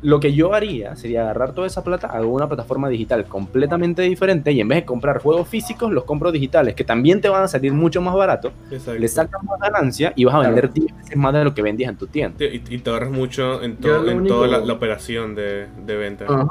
Lo 0.00 0.20
que 0.20 0.32
yo 0.32 0.54
haría 0.54 0.94
sería 0.94 1.22
agarrar 1.22 1.54
toda 1.54 1.66
esa 1.66 1.82
plata, 1.82 2.06
hago 2.06 2.28
una 2.32 2.46
plataforma 2.46 2.88
digital 2.88 3.24
completamente 3.24 4.02
diferente 4.02 4.52
y 4.52 4.60
en 4.60 4.68
vez 4.68 4.76
de 4.78 4.84
comprar 4.84 5.20
juegos 5.20 5.48
físicos, 5.48 5.90
los 5.90 6.04
compro 6.04 6.30
digitales, 6.30 6.76
que 6.76 6.84
también 6.84 7.20
te 7.20 7.28
van 7.28 7.42
a 7.42 7.48
salir 7.48 7.72
mucho 7.72 8.00
más 8.00 8.14
barato, 8.14 8.52
Exacto. 8.70 9.00
le 9.00 9.08
sacas 9.08 9.42
más 9.42 9.58
ganancia 9.58 10.12
y 10.14 10.24
vas 10.24 10.36
a 10.36 10.38
Claro. 10.38 10.54
vender 10.54 10.72
10 10.72 10.96
veces 10.98 11.16
más 11.16 11.34
de 11.34 11.42
lo 11.42 11.52
que 11.52 11.62
vendías 11.62 11.90
en 11.90 11.96
tu 11.96 12.06
tienda. 12.06 12.44
Y, 12.44 12.62
y 12.76 12.78
te 12.78 12.90
ahorras 12.90 13.10
mucho 13.10 13.60
en, 13.60 13.76
to- 13.78 14.08
en 14.08 14.18
único- 14.18 14.36
toda 14.36 14.46
la, 14.46 14.58
la 14.60 14.72
operación 14.72 15.34
de, 15.34 15.66
de 15.84 15.96
venta. 15.96 16.26
Ajá. 16.28 16.46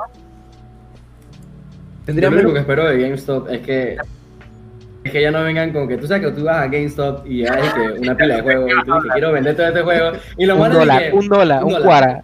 Yo 2.08 2.30
lo 2.30 2.36
único 2.38 2.54
que 2.54 2.60
espero 2.60 2.88
de 2.88 3.00
GameStop 3.02 3.50
es 3.52 3.60
que 3.62 3.98
es 5.04 5.12
que 5.12 5.22
ya 5.22 5.32
no 5.32 5.42
vengan 5.44 5.72
con 5.72 5.88
que 5.88 5.98
tú 5.98 6.06
sabes 6.08 6.26
que 6.26 6.32
tú 6.38 6.44
vas 6.44 6.58
a 6.58 6.68
GameStop 6.68 7.26
y 7.28 7.46
hay 7.48 7.62
que 7.70 8.00
una 8.02 8.16
pila 8.18 8.36
de 8.38 8.42
juegos 8.42 8.72
y 8.72 8.86
tú 8.86 8.94
dices 8.96 9.12
quiero 9.14 9.32
vender 9.32 9.56
todo 9.56 9.68
este 9.68 9.82
juego 9.82 10.12
y 10.38 10.46
lo 10.46 10.56
Un 10.58 10.72
dólar, 10.74 11.02
que, 11.04 11.12
un 11.16 11.28
dólar, 11.30 11.64
un 11.64 11.72
dólar. 11.74 11.86
cuara. 11.88 12.24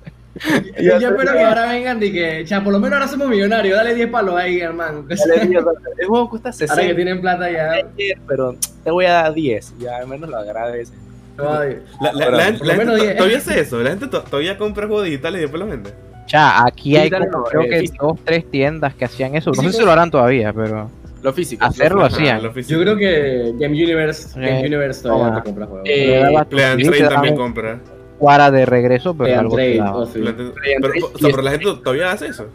Y 0.79 0.85
yo 0.85 0.95
espero 0.97 1.31
que 1.33 1.43
ahora 1.43 1.67
vengan 1.67 2.01
y 2.01 2.11
que, 2.11 2.43
cha, 2.45 2.63
por 2.63 2.73
lo 2.73 2.79
menos 2.79 2.95
ahora 2.97 3.07
somos 3.07 3.27
millonarios, 3.29 3.77
dale 3.77 3.93
10 3.93 4.09
palos 4.09 4.35
ahí, 4.35 4.59
hermano. 4.61 5.05
El 5.07 6.07
juego 6.07 6.29
cuesta 6.29 6.49
Ahora 6.49 6.57
que 6.57 6.67
60, 6.67 6.95
tienen 6.95 7.21
plata 7.21 7.51
ya. 7.51 7.87
pero 8.27 8.55
te 8.83 8.89
voy 8.91 9.05
a 9.05 9.11
dar 9.13 9.33
10. 9.33 9.75
Ya 9.79 9.97
al 9.97 10.07
menos 10.07 10.29
lo 10.29 10.37
agradece. 10.37 10.93
ay, 11.37 11.77
La, 12.01 12.43
gente 12.43 13.13
todavía 13.15 13.37
hace 13.37 13.59
eso. 13.59 13.79
La 13.83 13.91
gente 13.91 14.07
to- 14.07 14.23
todavía 14.23 14.57
compra 14.57 14.87
juegos 14.87 15.05
digitales 15.05 15.37
y 15.39 15.41
después 15.43 15.59
los 15.61 15.69
vende. 15.69 15.91
Ya, 16.27 16.65
aquí 16.65 16.95
hay 16.95 17.09
Digital 17.09 17.29
como, 17.29 17.43
no, 17.43 17.49
creo 17.49 17.61
eh, 17.63 17.69
que 17.69 17.79
físico. 17.81 18.07
dos, 18.07 18.19
tres 18.23 18.49
tiendas 18.49 18.95
que 18.95 19.05
hacían 19.05 19.35
eso. 19.35 19.51
No 19.55 19.61
sé 19.63 19.73
si 19.73 19.83
lo 19.83 19.91
harán 19.91 20.09
todavía, 20.09 20.51
pero 20.53 20.89
Lo 21.21 21.33
físico. 21.33 21.63
hacerlo 21.65 21.99
lo 21.99 22.05
hacían. 22.05 22.41
lo 22.43 22.51
físico. 22.51 22.79
Yo 22.79 22.83
creo 22.83 22.97
que 22.97 23.53
Game 23.59 23.75
Universe, 23.83 24.39
Game 24.39 24.61
Eh, 24.61 24.67
Universe 24.67 25.03
todavía 25.03 25.35
te 25.41 25.43
compra 25.49 25.65
juegos. 25.67 25.87
Eh, 25.89 26.23
Play 26.49 26.63
and 26.65 26.81
CD, 26.81 26.97
Trade 26.97 27.09
también 27.13 27.35
compra. 27.35 27.79
cuara 28.17 28.49
de 28.51 28.65
regreso, 28.65 29.13
pero 29.13 29.25
Play 29.25 29.33
algo 29.37 29.55
Trade, 29.55 29.81
oh, 29.81 30.05
sí. 30.05 30.19
Play 30.19 30.33
Pero, 30.81 30.93
o 31.13 31.17
sea, 31.17 31.29
pero 31.29 31.41
la 31.41 31.51
gente 31.51 31.65
todavía 31.83 32.11
hace 32.11 32.27
eso. 32.27 32.47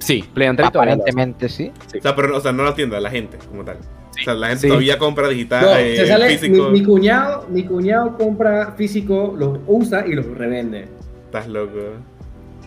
Sí, 0.00 0.24
Play 0.34 0.48
and 0.48 0.56
Trade 0.58 0.72
todavía. 0.72 0.94
Aparentemente 0.94 1.48
sí. 1.48 1.72
O 1.96 2.00
sea, 2.02 2.14
pero, 2.16 2.36
o 2.36 2.40
sea, 2.40 2.52
no 2.52 2.64
la 2.64 2.74
tienda, 2.74 3.00
la 3.00 3.10
gente 3.10 3.38
como 3.48 3.64
tal. 3.64 3.76
Sí. 4.14 4.22
O 4.22 4.24
sea, 4.24 4.34
la 4.34 4.46
gente 4.48 4.62
Sí. 4.62 4.68
todavía 4.68 4.98
compra 4.98 5.28
digital, 5.28 5.62
No, 5.64 5.76
eh, 5.76 5.96
se 5.96 6.06
sale, 6.06 6.28
mi, 6.28 6.36
físico. 6.36 6.68
mi 6.70 6.82
cuñado, 6.82 7.46
mi 7.50 7.64
cuñado 7.64 8.16
compra 8.16 8.72
físico, 8.76 9.34
los 9.38 9.58
usa 9.66 10.04
y 10.06 10.12
los 10.14 10.26
revende. 10.26 10.86
Estás 11.26 11.46
loco. 11.46 11.78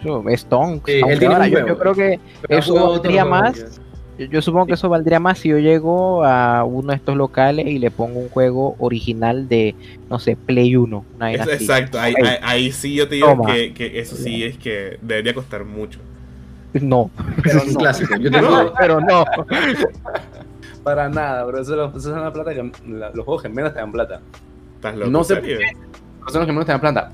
Eso, 0.02 0.24
Stonks. 0.38 0.86
Sí, 0.86 0.98
él 0.98 1.04
aunque 1.04 1.18
tiene 1.20 1.34
ahora 1.34 1.46
un 1.46 1.52
yo, 1.52 1.58
juego. 1.60 1.68
yo 1.70 1.78
creo 1.80 1.94
que 1.94 2.20
Pero 2.48 2.60
eso 2.60 2.90
valdría 2.92 3.22
juego, 3.24 3.36
más. 3.38 3.80
Yo, 4.18 4.26
yo 4.26 4.42
supongo 4.42 4.66
que 4.68 4.74
eso 4.74 4.90
valdría 4.90 5.20
más 5.20 5.40
si 5.40 5.50
yo 5.50 5.58
llego 5.58 6.24
a 6.24 6.64
uno 6.64 6.90
de 6.90 6.96
estos 6.98 7.16
locales 7.16 7.66
y 7.68 7.80
le 7.80 7.90
pongo 7.92 8.20
un 8.20 8.30
juego 8.30 8.76
original 8.80 9.48
de, 9.48 9.74
no 10.10 10.20
sé, 10.20 10.36
Play 10.36 10.76
1. 10.76 11.06
Una 11.16 11.26
vaina 11.26 11.44
Es- 11.44 11.50
así. 11.50 11.64
exacto, 11.64 12.00
ahí, 12.00 12.14
ahí, 12.24 12.38
ahí 12.44 12.72
sí 12.72 12.94
yo 12.94 13.08
te 13.08 13.16
digo 13.16 13.28
Toma. 13.30 13.54
que, 13.54 13.74
que 13.74 14.00
eso 14.00 14.16
sí 14.16 14.44
es 14.44 14.58
que 14.58 14.98
debería 15.02 15.34
costar 15.34 15.66
mucho. 15.66 16.00
No, 16.74 17.10
Ese 17.44 17.58
es 17.58 17.66
un 17.68 17.74
clásico. 17.76 18.16
Yo 18.18 18.30
tengo, 18.32 18.50
No. 18.50 18.74
pero 18.80 19.00
no. 19.02 19.26
Para 20.84 21.10
nada, 21.10 21.44
bro. 21.46 21.62
Eso, 21.62 21.86
eso 21.86 21.98
es 21.98 22.06
una 22.06 22.32
plata 22.34 22.54
que 22.54 22.72
la- 22.88 23.12
los 23.14 23.26
juegos 23.26 23.44
que 23.44 23.50
menos 23.50 23.74
te 23.74 23.80
dan 23.80 23.92
plata. 23.92 24.22
Estás 24.76 24.96
loco. 24.96 25.12
No 25.12 25.20
¿en 25.20 25.26
sé 25.26 25.36
serio? 25.36 25.60
Son 26.28 26.40
los 26.40 26.46
que 26.46 26.52
menos 26.52 26.66
te 26.66 26.72
dan 26.72 26.82
plata. 26.82 27.12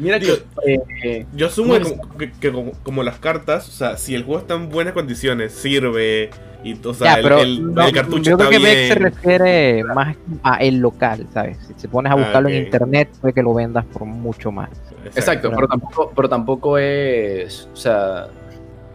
Mira 0.00 0.18
que. 0.18 0.26
Digo, 0.26 0.84
eh, 1.04 1.26
Yo 1.34 1.46
asumo 1.46 1.74
que, 1.74 1.80
como, 1.82 2.18
que- 2.18 2.32
que 2.32 2.52
como, 2.52 2.72
como 2.82 3.02
las 3.02 3.18
cartas, 3.18 3.68
o 3.68 3.72
sea, 3.72 3.96
si 3.96 4.14
el 4.14 4.24
juego 4.24 4.40
está 4.40 4.54
en 4.54 4.68
buenas 4.70 4.94
condiciones, 4.94 5.52
sirve, 5.52 6.30
y, 6.64 6.74
o 6.86 6.92
sea, 6.94 7.12
Ya, 7.12 7.16
el, 7.18 7.22
pero 7.22 7.40
el- 7.42 7.74
no, 7.74 7.86
el 7.86 7.92
cartucho 7.92 8.30
yo 8.30 8.36
creo 8.38 8.50
está 8.50 8.58
que 8.58 8.64
Beck 8.64 8.78
se 8.88 8.98
bien. 8.98 9.02
refiere 9.12 9.84
más 9.84 10.16
a 10.42 10.56
el 10.56 10.78
local, 10.78 11.26
¿sabes? 11.32 11.58
Si 11.68 11.74
te 11.74 11.88
pones 11.88 12.10
a 12.10 12.14
Ah, 12.14 12.18
buscarlo 12.18 12.48
en 12.48 12.64
internet, 12.64 13.08
puede 13.20 13.34
que 13.34 13.42
lo 13.42 13.54
vendas 13.54 13.84
por 13.86 14.04
mucho 14.04 14.50
más. 14.50 14.70
Exacto, 15.04 15.50
pero 15.54 15.66
tampoco, 15.68 16.12
pero 16.16 16.28
tampoco 16.28 16.78
es. 16.78 17.68
O 17.72 17.76
sea. 17.76 18.26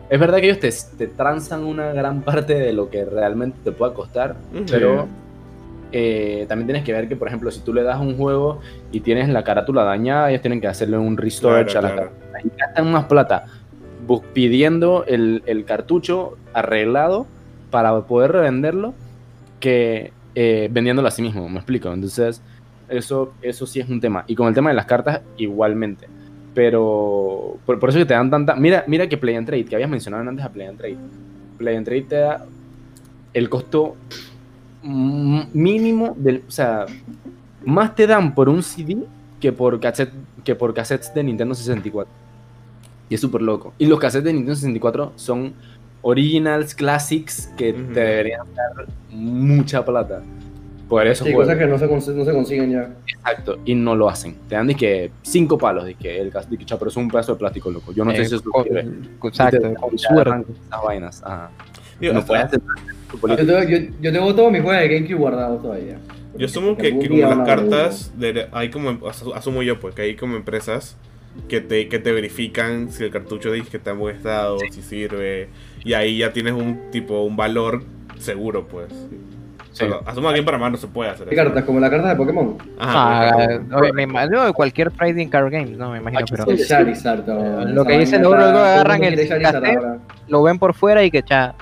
Es 0.08 0.20
verdad 0.20 0.38
que 0.38 0.46
ellos 0.52 0.60
te, 0.60 0.70
te 0.98 1.08
transan 1.08 1.64
una 1.64 1.92
gran 1.92 2.22
parte 2.24 2.54
de 2.54 2.74
lo 2.74 2.90
que 2.92 3.06
realmente 3.06 3.58
te 3.64 3.72
pueda 3.72 3.94
costar, 3.94 4.36
pero 4.70 5.08
eh, 5.92 6.46
también 6.48 6.68
tienes 6.68 6.84
que 6.84 6.92
ver 6.94 7.08
que, 7.08 7.16
por 7.16 7.28
ejemplo, 7.28 7.50
si 7.52 7.60
tú 7.62 7.74
le 7.74 7.84
das 7.84 8.00
un 8.00 8.18
juego 8.18 8.60
y 8.92 9.00
tienes 9.02 9.30
la 9.30 9.44
carátula 9.44 9.84
dañada, 9.84 10.30
ellos 10.30 10.42
tienen 10.42 10.60
que 10.62 10.68
hacerle 10.68 10.98
un 10.98 11.16
restore 11.18 11.66
Claro, 11.66 11.80
a 11.80 11.82
la 11.90 11.96
claro. 11.96 12.12
carátula. 12.12 12.40
Y 12.44 12.60
gastan 12.60 12.92
más 12.92 13.06
plata 13.06 13.46
pidiendo 14.34 15.04
el, 15.08 15.42
el 15.46 15.66
cartucho 15.66 16.38
arreglado 16.54 17.26
para 17.72 18.00
poder 18.02 18.32
revenderlo 18.34 18.94
que 19.60 20.12
eh, 20.36 20.70
vendiéndolo 20.72 21.08
a 21.08 21.12
sí 21.12 21.22
mismo, 21.22 21.48
me 21.50 21.58
explico. 21.58 21.92
Entonces, 21.92 22.42
eso, 22.90 23.34
eso 23.42 23.66
sí 23.66 23.80
es 23.80 23.90
un 23.90 24.00
tema. 24.02 24.24
Y 24.28 24.36
con 24.36 24.48
el 24.48 24.54
tema 24.54 24.70
de 24.70 24.76
las 24.76 24.86
cartas, 24.86 25.22
igualmente. 25.38 26.08
Pero 26.54 27.58
por, 27.66 27.80
por 27.80 27.90
eso 27.90 27.98
que 28.00 28.06
te 28.06 28.14
dan 28.14 28.30
tanta. 28.30 28.56
Mira, 28.56 28.84
mira 28.88 29.08
que 29.10 29.18
Play 29.18 29.36
and 29.36 29.48
Trade, 29.48 29.66
que 29.66 29.76
habías 29.76 29.90
mencionado 29.90 30.28
antes 30.30 30.46
a 30.46 30.50
Play 30.50 30.68
and 30.68 30.78
Trade. 30.78 30.98
Play 31.58 31.76
and 31.76 31.86
Trade 31.86 32.02
te 32.04 32.16
da 32.16 32.46
el 33.34 33.50
costo 33.50 33.96
mínimo 34.86 36.14
del. 36.18 36.44
O 36.48 36.52
sea, 36.52 36.86
más 37.66 37.96
te 37.96 38.08
dan 38.08 38.34
por 38.36 38.50
un 38.50 38.62
CD 38.64 38.98
que 39.40 39.52
por, 39.52 39.80
cassette, 39.80 40.12
que 40.44 40.56
por 40.56 40.74
cassettes 40.74 41.14
de 41.14 41.24
Nintendo 41.24 41.56
64. 41.56 42.12
Y 43.10 43.16
es 43.16 43.22
súper 43.22 43.42
loco. 43.42 43.74
Y 43.78 43.86
los 43.86 44.00
cassettes 44.00 44.26
de 44.26 44.34
Nintendo 44.34 44.56
64 44.56 45.14
son 45.16 45.54
originals, 46.02 46.76
classics, 46.76 47.48
que 47.58 47.74
te 47.74 48.00
deberían 48.00 48.42
dar 48.56 48.88
mucha 49.10 49.84
plata. 49.84 50.22
Por 50.88 51.08
eso 51.08 51.26
Sí, 51.26 51.34
cosas 51.34 51.58
que 51.58 51.66
no 51.66 51.80
se, 51.80 51.90
cons- 51.90 52.14
no 52.14 52.24
se 52.24 52.32
consiguen 52.32 52.72
ya. 52.72 52.94
Exacto, 53.08 53.58
y 53.66 53.74
no 53.74 53.96
lo 53.96 54.08
hacen. 54.08 54.36
Te 54.48 54.54
dan 54.54 54.68
que 54.76 55.10
cinco 55.24 55.58
palos, 55.58 55.84
de 55.86 55.96
que 55.96 56.20
el 56.22 56.30
de 56.32 56.58
que, 56.58 56.66
"Cha, 56.66 56.78
pero 56.78 56.90
es 56.90 56.98
un 56.98 57.10
pedazo 57.10 57.34
de 57.34 57.40
plástico, 57.40 57.72
loco. 57.72 57.92
Yo 57.92 58.06
no 58.06 58.12
sé 58.12 58.26
si 58.26 58.36
eso 58.36 58.44
con- 58.44 58.64
sirve. 58.64 58.82
Exacto, 59.24 59.74
con 59.80 59.98
suerte. 59.98 60.46
Esas 60.68 60.84
vainas. 60.84 61.24
Ajá. 61.24 61.50
Digo, 62.00 62.14
no 62.14 62.24
puedes 62.24 62.46
hacer 62.46 62.62
tu 63.18 63.28
Yo 63.28 63.36
tengo, 63.36 63.64
yo, 63.64 63.78
yo 64.02 64.12
tengo 64.12 64.36
todos 64.36 64.52
mis 64.52 64.62
juegos 64.62 64.82
de 64.82 64.88
GameCube 64.90 65.16
guardados 65.18 65.62
todavía. 65.62 65.98
Yo 66.38 66.46
asumo 66.48 66.76
que, 66.78 66.98
que 67.00 67.08
como 67.10 67.22
las 67.22 67.48
cartas, 67.48 68.12
de- 68.18 68.48
hay 68.52 68.70
como, 68.70 68.92
asu- 69.02 69.34
asumo 69.36 69.64
yo 69.64 69.80
pues, 69.80 69.96
que 69.96 70.02
hay 70.04 70.16
como 70.16 70.36
empresas 70.36 70.98
que 71.48 71.62
te, 71.62 71.88
que 71.90 72.00
te 72.00 72.12
verifican 72.12 72.92
si 72.92 73.04
el 73.06 73.12
cartucho 73.12 73.52
dice 73.52 73.70
que 73.70 73.78
está 73.78 73.92
en 73.92 74.00
buen 74.00 74.16
estado, 74.18 74.58
si 74.72 74.82
sirve, 74.82 75.50
y 75.84 75.94
ahí 75.94 76.18
ya 76.20 76.34
tienes 76.34 76.54
un 76.54 76.92
tipo, 76.92 77.22
un 77.24 77.36
valor 77.38 77.84
seguro 78.18 78.68
pues. 78.68 78.88
Sí. 79.74 79.86
Asumo 80.06 80.28
que 80.28 80.32
aquí 80.36 80.40
en 80.40 80.46
Panamá 80.46 80.70
no 80.70 80.78
se 80.78 80.88
puede 80.88 81.10
hacer 81.10 81.28
¿Qué 81.28 81.36
eso. 81.36 81.44
cartas? 81.44 81.66
Como 81.66 81.82
las 81.82 81.90
cartas 81.90 82.12
de 82.12 82.16
Pokémon. 82.16 82.58
Ajá, 82.80 83.28
Ah, 83.30 83.36
pero- 83.68 83.78
oye, 83.80 83.92
me 83.92 84.04
imagino 84.04 84.46
de 84.46 84.54
cualquier 84.54 84.90
trading 84.92 85.28
card 85.28 85.52
games, 85.52 85.78
no 85.78 85.92
me 85.92 85.98
imagino, 85.98 86.22
pero 86.30 86.46
Charizard. 86.66 87.26
todo. 87.26 87.66
Lo 87.66 87.84
que 87.84 88.00
dice 88.00 88.14
vaina 88.18 88.24
Logro, 88.30 88.40
está- 88.40 88.52
luego 88.52 88.66
el 88.66 88.72
agarran 88.74 89.04
el 89.04 90.00
lo 90.30 90.44
ven 90.44 90.60
por 90.60 90.74
fuera 90.74 91.04
y 91.04 91.12
que 91.12 91.22
ya 91.30 91.56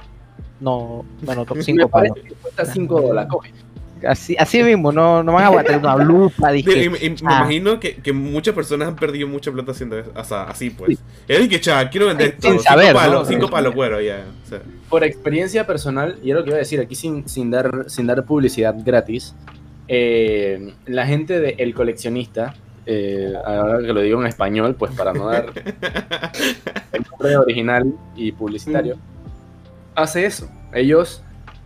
no, 0.64 1.06
bueno, 1.22 1.46
to- 1.46 1.56
Me 1.56 1.64
cinco 1.64 1.90
parece 1.90 2.14
palos. 2.14 2.28
que 2.30 2.36
cuesta 2.36 2.66
5 2.66 3.02
dólares. 3.02 3.32
Así, 4.08 4.36
así 4.38 4.62
mismo, 4.64 4.92
no, 4.92 5.24
no 5.24 5.32
van 5.34 5.58
a 5.58 5.64
tener 5.64 5.80
una 5.80 5.96
lupa, 5.96 6.52
Digo, 6.52 6.74
dije. 6.74 6.86
y 6.86 6.90
me, 6.90 6.98
y 6.98 7.10
me 7.12 7.16
ah. 7.24 7.38
imagino 7.40 7.80
que, 7.80 7.96
que 7.96 8.12
muchas 8.12 8.54
personas 8.54 8.90
han 8.90 8.98
perdido 8.98 9.30
mucha 9.30 9.50
plata 9.50 9.72
haciendo 9.72 9.98
eso, 9.98 10.12
o 10.14 10.24
sea, 10.26 10.44
así 10.44 10.72
pues. 10.72 11.00
Es 11.28 11.48
que, 11.48 11.62
cha, 11.62 11.90
quiero 11.90 12.08
vender 12.08 12.36
saber, 12.42 12.60
cinco 12.60 12.94
¿no? 12.94 12.94
palos, 12.94 13.28
cinco 13.30 13.50
palos, 13.50 13.74
cuero, 13.74 14.02
ya. 14.02 14.26
O 14.46 14.50
sea, 14.50 14.62
Por 14.90 15.06
experiencia 15.06 15.66
personal, 15.66 16.18
y 16.22 16.32
es 16.32 16.36
lo 16.36 16.44
que 16.44 16.50
iba 16.50 16.58
a 16.58 16.60
decir 16.60 16.82
aquí 16.82 16.96
sin, 16.96 17.30
sin, 17.30 17.50
dar, 17.50 17.86
sin 17.88 18.06
dar 18.06 18.26
publicidad 18.26 18.76
gratis, 18.84 19.36
eh, 19.88 20.74
la 20.86 21.06
gente 21.06 21.40
de 21.40 21.56
El 21.60 21.74
Coleccionista, 21.74 22.56
eh, 22.86 23.32
ahora 23.46 23.80
que 23.86 23.94
lo 23.94 24.02
digo 24.02 24.20
en 24.20 24.28
español, 24.28 24.76
pues 24.78 24.92
para 24.92 25.14
no 25.14 25.28
dar 25.28 25.46
el 26.92 27.06
nombre 27.10 27.38
original 27.38 27.94
y 28.18 28.34
publicitario, 28.34 28.98
hace 29.96 30.26
eso. 30.26 30.50
Ellos, 30.74 31.22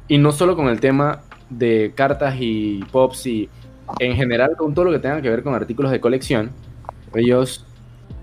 y 0.07 0.17
no 0.17 0.31
solo 0.31 0.55
con 0.55 0.67
el 0.67 0.79
tema 0.79 1.21
de 1.49 1.93
cartas 1.95 2.35
y 2.39 2.79
pops 2.91 3.25
y 3.25 3.49
en 3.99 4.15
general 4.15 4.55
con 4.57 4.73
todo 4.73 4.85
lo 4.85 4.91
que 4.91 4.99
tenga 4.99 5.21
que 5.21 5.29
ver 5.29 5.43
con 5.43 5.53
artículos 5.55 5.91
de 5.91 5.99
colección, 5.99 6.51
ellos 7.13 7.65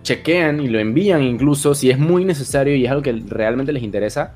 chequean 0.03 0.61
y 0.61 0.69
lo 0.69 0.79
envían 0.79 1.23
incluso 1.23 1.75
si 1.75 1.90
es 1.90 1.99
muy 1.99 2.25
necesario 2.25 2.77
y 2.77 2.85
es 2.85 2.90
algo 2.90 3.03
que 3.03 3.12
realmente 3.27 3.73
les 3.73 3.83
interesa, 3.83 4.35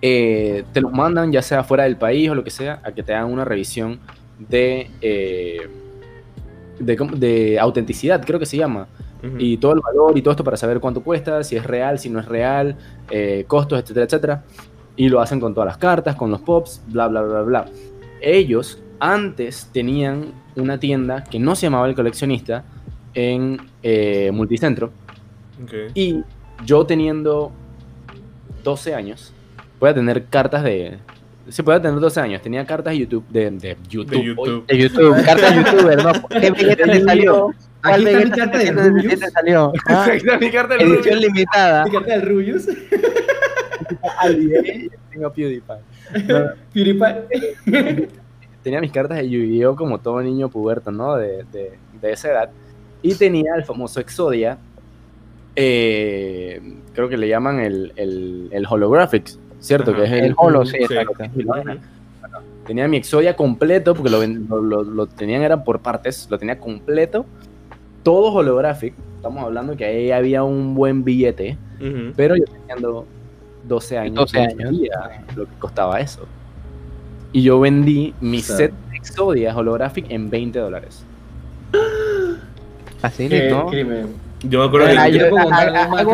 eh, 0.00 0.64
te 0.72 0.80
los 0.80 0.92
mandan 0.92 1.32
ya 1.32 1.42
sea 1.42 1.64
fuera 1.64 1.84
del 1.84 1.96
país 1.96 2.30
o 2.30 2.34
lo 2.34 2.44
que 2.44 2.50
sea, 2.50 2.80
a 2.84 2.92
que 2.92 3.02
te 3.02 3.12
hagan 3.12 3.32
una 3.32 3.44
revisión 3.44 3.98
de, 4.38 4.90
eh, 5.00 5.68
de, 6.78 7.58
autenticidad, 7.58 8.24
creo 8.24 8.38
que 8.38 8.46
se 8.46 8.56
llama 8.56 8.86
ujú. 9.26 9.36
y 9.38 9.56
todo 9.56 9.72
el 9.72 9.80
valor 9.80 10.16
y 10.16 10.22
todo 10.22 10.32
esto 10.32 10.44
para 10.44 10.56
saber 10.56 10.80
cuánto 10.80 11.02
cuesta, 11.02 11.42
si 11.44 11.56
es 11.56 11.64
real, 11.64 11.98
si 11.98 12.10
no 12.10 12.20
es 12.20 12.26
real, 12.26 12.76
eh, 13.10 13.44
costos, 13.46 13.80
etcétera, 13.80 14.06
etcétera. 14.06 14.44
Y 14.96 15.08
lo 15.08 15.20
hacen 15.20 15.40
con 15.40 15.54
todas 15.54 15.66
las 15.66 15.78
cartas, 15.78 16.16
con 16.16 16.30
los 16.30 16.40
pops, 16.40 16.82
bla, 16.88 17.08
bla, 17.08 17.22
bla, 17.22 17.42
bla. 17.42 17.64
Ellos 18.20 18.80
antes 19.00 19.68
tenían 19.72 20.32
una 20.56 20.78
tienda 20.78 21.24
que 21.24 21.38
no 21.38 21.56
se 21.56 21.66
llamaba 21.66 21.88
El 21.88 21.94
Coleccionista 21.94 22.64
en 23.12 23.58
eh, 23.82 24.30
Multicentro. 24.32 24.92
Ok. 25.62 25.72
Y 25.94 26.22
yo 26.64 26.86
teniendo 26.86 27.52
12 28.62 28.94
años, 28.94 29.32
voy 29.80 29.90
a 29.90 29.94
tener 29.94 30.24
cartas 30.26 30.62
de... 30.64 30.98
Se 31.48 31.62
puede 31.62 31.78
tener 31.80 32.00
12 32.00 32.20
años, 32.20 32.40
tenía 32.40 32.64
cartas 32.64 32.92
de 32.92 33.00
YouTube. 33.00 33.24
De, 33.28 33.50
de 33.50 33.76
YouTube. 33.88 34.10
De 34.10 34.16
Oye, 34.16 34.26
YouTube. 34.28 34.66
De 34.66 34.78
YouTube, 34.78 35.24
carta 35.24 35.50
de 35.50 35.56
youtuber, 35.72 36.02
¿no? 36.02 36.28
¿Qué 36.28 36.50
billete 36.50 36.84
te 36.84 37.02
salió? 37.02 37.50
¿Cuál 37.84 37.94
Aquí 37.94 38.04
está 38.06 38.18
mi 38.18 38.24
billete 38.24 38.38
carta 38.40 38.58
de 38.58 38.64
te- 38.64 38.72
Rubius. 38.72 39.20
salió? 39.32 39.72
Ah, 39.86 40.04
Ahí 40.10 40.16
está 40.16 40.38
mi 40.38 40.50
carta 40.50 40.74
de 40.76 40.84
Edición 40.84 41.20
limitada. 41.20 41.84
Mi 41.84 41.90
carta 41.92 42.10
del 42.12 42.22
Rubius. 42.22 42.66
Tengo 45.10 45.32
PewDiePie. 45.32 45.76
PewDiePie. 46.72 48.08
tenía 48.62 48.80
mis 48.80 48.90
cartas 48.92 49.18
de 49.18 49.28
Yu-Gi-Oh! 49.28 49.76
como 49.76 50.00
todo 50.00 50.22
niño 50.22 50.48
puberto, 50.48 50.90
¿no? 50.90 51.16
De, 51.16 51.44
de- 51.52 51.78
de 52.00 52.12
esa 52.12 52.30
edad. 52.30 52.50
Y 53.02 53.14
tenía 53.14 53.54
el 53.56 53.64
famoso 53.64 54.00
Exodia. 54.00 54.58
eh, 55.56 56.60
creo 56.94 57.08
que 57.08 57.16
le 57.16 57.28
llaman 57.28 57.60
el, 57.60 57.92
el, 57.96 58.48
el 58.50 58.66
Holographics, 58.68 59.38
¿cierto? 59.60 59.90
Ajá. 59.92 60.00
Que 60.00 60.06
es 60.06 60.12
el, 60.12 60.24
El 60.26 60.34
holo, 60.36 60.64
sí, 60.66 60.76
exacto. 60.78 61.12
vaina. 61.44 61.78
Tenía 62.66 62.88
mi 62.88 62.96
Exodia 62.96 63.36
completo, 63.36 63.94
porque 63.94 64.10
lo, 64.10 64.24
lo- 64.26 64.82
lo 64.84 65.06
tenían, 65.06 65.42
eran 65.42 65.62
por 65.64 65.80
partes, 65.80 66.26
lo 66.30 66.38
tenía 66.38 66.58
completo. 66.58 67.26
Todo 68.04 68.32
holographic. 68.32 68.94
Estamos 69.16 69.42
hablando 69.42 69.76
que 69.76 69.84
ahí 69.84 70.10
había 70.12 70.44
un 70.44 70.74
buen 70.74 71.02
billete. 71.02 71.58
Ujú. 71.80 72.12
Pero 72.14 72.36
yo 72.36 72.44
teniendo 72.44 73.06
12 73.66 73.98
años, 73.98 74.14
12 74.32 74.36
no 74.36 74.42
años. 74.44 74.58
sabía 74.62 75.24
lo 75.34 75.46
que 75.46 75.54
costaba 75.58 75.98
eso. 76.00 76.26
Y 77.32 77.42
yo 77.42 77.58
vendí 77.58 78.14
mi 78.20 78.40
set 78.40 78.72
de 78.90 78.96
Exodia 78.96 79.56
holographic 79.56 80.06
en 80.10 80.30
20 80.30 80.58
dólares. 80.60 81.04
Así, 83.02 83.28
Qué 83.28 83.48
¿no? 83.50 83.66
crimen. 83.66 84.06
Yo 84.46 84.60
me 84.60 84.66
acuerdo 84.66 84.88
Ah, 84.98 85.06
que. 85.06 85.18
yo 85.18 85.26
hago, 85.26 85.38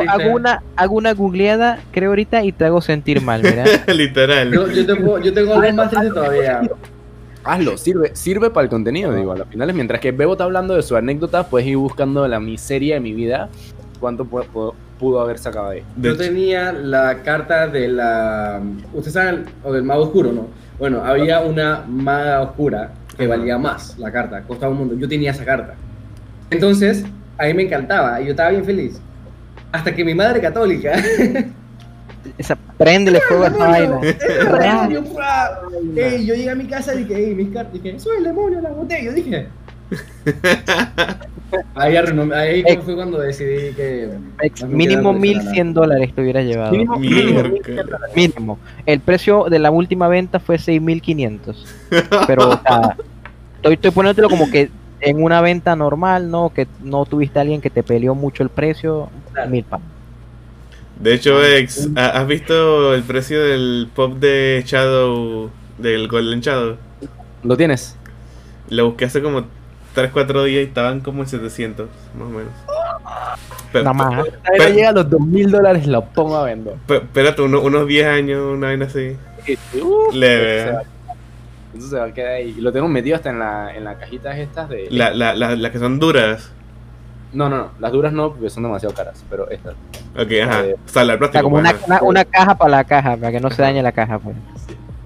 hago- 0.08 0.30
una, 0.34 0.62
hago 0.76 0.94
una 0.94 1.12
googleada, 1.14 1.80
creo 1.90 2.10
ahorita, 2.10 2.44
y 2.44 2.52
te 2.52 2.64
hago 2.64 2.80
sentir 2.80 3.20
mal, 3.20 3.42
mira. 3.42 3.64
Literal. 3.92 4.52
Yo, 4.52 4.68
yo, 4.70 4.86
tengo, 4.86 5.18
yo 5.18 5.32
tengo 5.34 5.54
algo 5.54 5.72
más 5.72 5.90
triste 5.90 6.10
todavía. 6.10 6.60
Hazlo, 7.44 7.78
sirve, 7.78 8.10
sirve 8.14 8.50
para 8.50 8.64
el 8.64 8.70
contenido, 8.70 9.14
digo, 9.14 9.32
a 9.32 9.38
las 9.38 9.48
finales, 9.48 9.74
mientras 9.74 10.00
que 10.00 10.12
Bebo 10.12 10.32
está 10.32 10.44
hablando 10.44 10.74
de 10.74 10.82
su 10.82 10.94
anécdota, 10.96 11.44
puedes 11.44 11.66
ir 11.66 11.76
buscando 11.78 12.26
la 12.28 12.38
miseria 12.38 12.94
de 12.94 13.00
mi 13.00 13.12
vida, 13.12 13.48
cuánto 13.98 14.24
pu- 14.26 14.44
pu- 14.52 14.74
pudo 14.98 15.20
haber 15.20 15.38
sacado 15.38 15.70
ahí. 15.70 15.82
Yo 15.96 16.16
tenía 16.16 16.72
la 16.72 17.22
carta 17.22 17.66
de 17.66 17.88
la. 17.88 18.60
Ustedes 18.92 19.14
saben, 19.14 19.44
o 19.64 19.72
del 19.72 19.82
mago 19.84 20.02
oscuro, 20.02 20.32
¿no? 20.32 20.48
Bueno, 20.78 21.02
había 21.04 21.40
una 21.40 21.82
maga 21.88 22.42
oscura 22.42 22.92
que 23.16 23.26
valía 23.26 23.56
más 23.58 23.98
la 23.98 24.12
carta, 24.12 24.42
costaba 24.42 24.72
un 24.72 24.78
mundo. 24.78 24.94
Yo 24.98 25.08
tenía 25.08 25.30
esa 25.30 25.44
carta. 25.44 25.74
Entonces, 26.50 27.04
a 27.38 27.44
mí 27.46 27.54
me 27.54 27.62
encantaba 27.62 28.20
y 28.20 28.24
yo 28.26 28.30
estaba 28.32 28.50
bien 28.50 28.64
feliz. 28.64 29.00
Hasta 29.72 29.94
que 29.94 30.04
mi 30.04 30.14
madre 30.14 30.40
católica. 30.40 30.92
Esa, 32.36 32.56
préndele 32.80 33.20
fuego 33.20 33.44
a 33.44 33.48
esa 33.48 33.68
vaina. 33.68 34.00
¡Es! 34.02 34.16
Ey, 35.96 36.26
yo 36.26 36.34
llegué 36.34 36.50
a 36.50 36.54
mi 36.54 36.64
casa 36.66 36.94
y 36.94 37.04
dije, 37.04 37.14
ey, 37.28 37.34
mis 37.34 37.50
cartas, 37.50 37.74
dije, 37.74 37.98
soy 38.00 38.16
el 38.18 38.24
demonio, 38.24 38.60
la 38.60 38.70
boté. 38.70 39.04
Yo 39.04 39.12
dije. 39.12 39.46
ahí, 41.74 41.96
arruinó- 41.96 42.32
ahí 42.34 42.62
Ey. 42.66 42.78
fue 42.84 42.94
cuando 42.94 43.18
decidí 43.18 43.74
que. 43.74 44.08
Ex- 44.42 44.62
Mínimo 44.64 45.00
quedaba 45.00 45.12
con 45.12 45.20
1100 45.20 45.74
dólares 45.74 46.14
te 46.14 46.22
hubiera 46.22 46.42
llevado. 46.42 46.72
Mínimo. 46.72 47.42
Mínimo. 48.14 48.58
El 48.86 49.00
precio 49.00 49.46
de 49.50 49.58
la 49.58 49.70
última 49.70 50.08
venta 50.08 50.38
fue 50.40 50.58
6500. 50.58 51.66
Pero, 52.26 52.48
o 52.50 52.60
sea, 52.62 52.96
estoy, 53.56 53.74
estoy 53.74 53.90
poniéndolo 53.90 54.30
como 54.30 54.50
que 54.50 54.70
en 55.00 55.22
una 55.22 55.40
venta 55.40 55.74
normal, 55.76 56.30
¿no? 56.30 56.50
Que 56.50 56.66
no 56.82 57.04
tuviste 57.04 57.38
a 57.38 57.42
alguien 57.42 57.60
que 57.60 57.70
te 57.70 57.82
peleó 57.82 58.14
mucho 58.14 58.42
el 58.42 58.48
precio, 58.48 59.08
Claro. 59.32 59.50
mil 59.50 59.64
pa. 59.64 59.80
De 61.00 61.14
hecho, 61.14 61.42
ex, 61.44 61.88
¿ha- 61.96 62.10
¿has 62.10 62.26
visto 62.26 62.94
el 62.94 63.02
precio 63.02 63.42
del 63.42 63.88
pop 63.94 64.14
de 64.18 64.62
Shadow, 64.66 65.50
del 65.78 66.08
Golden 66.08 66.40
Shadow? 66.40 66.76
¿Lo 67.42 67.56
tienes? 67.56 67.96
Lo 68.68 68.86
busqué 68.90 69.06
hace 69.06 69.22
como 69.22 69.44
3-4 69.94 70.44
días 70.44 70.60
y 70.62 70.66
estaban 70.68 71.00
como 71.00 71.22
en 71.22 71.28
700, 71.28 71.88
más 72.18 72.26
o 72.26 72.30
menos. 72.30 72.52
Pero, 73.72 73.84
Nada 73.84 73.94
más. 73.94 74.24
Pero- 74.58 74.74
llega 74.74 74.90
a 74.90 74.92
los 74.92 75.08
2000 75.08 75.50
dólares, 75.50 75.86
lo 75.86 76.04
pongo 76.04 76.36
a 76.36 76.44
vender. 76.44 76.74
espérate, 76.88 77.42
uno- 77.42 77.60
unos 77.62 77.86
10 77.86 78.06
años, 78.06 78.42
una 78.42 78.66
vaina 78.68 78.86
así. 78.86 79.16
Uh, 79.80 80.12
Leve. 80.12 80.64
se 80.64 80.72
va- 80.72 80.82
Eso 81.78 81.88
se 81.88 81.96
va 81.96 82.04
a 82.06 82.12
quedar 82.12 82.32
ahí. 82.32 82.54
Y 82.58 82.60
lo 82.60 82.72
tengo 82.72 82.88
metido 82.88 83.16
hasta 83.16 83.30
en 83.30 83.38
la, 83.38 83.74
en 83.74 83.84
las 83.84 83.96
cajitas 83.96 84.36
estas 84.36 84.68
de... 84.68 84.88
La- 84.90 85.14
la- 85.14 85.34
la- 85.34 85.54
Las 85.56 85.70
que 85.72 85.78
son 85.78 85.98
duras. 86.00 86.50
No, 87.32 87.48
no, 87.48 87.56
no. 87.58 87.70
Las 87.78 87.92
duras 87.92 88.12
no, 88.12 88.32
porque 88.32 88.50
son 88.50 88.62
demasiado 88.64 88.94
caras. 88.94 89.24
Pero 89.30 89.48
estas. 89.50 89.74
Ok, 90.18 90.30
ajá. 90.42 90.64
Eh, 90.66 90.76
O 90.84 90.88
sea, 90.88 91.04
la 91.04 91.14
O 91.14 91.16
sea, 91.16 91.18
plástico. 91.18 91.44
como 91.44 91.56
pues, 91.56 91.60
una, 91.62 91.70
ajá. 91.70 91.84
una, 91.86 92.02
una 92.02 92.24
caja 92.24 92.54
para 92.56 92.70
la 92.70 92.84
caja, 92.84 93.16
para 93.16 93.32
que 93.32 93.40
no 93.40 93.50
se 93.50 93.62
dañe 93.62 93.82
la 93.82 93.92
caja. 93.92 94.18
Pues. 94.18 94.36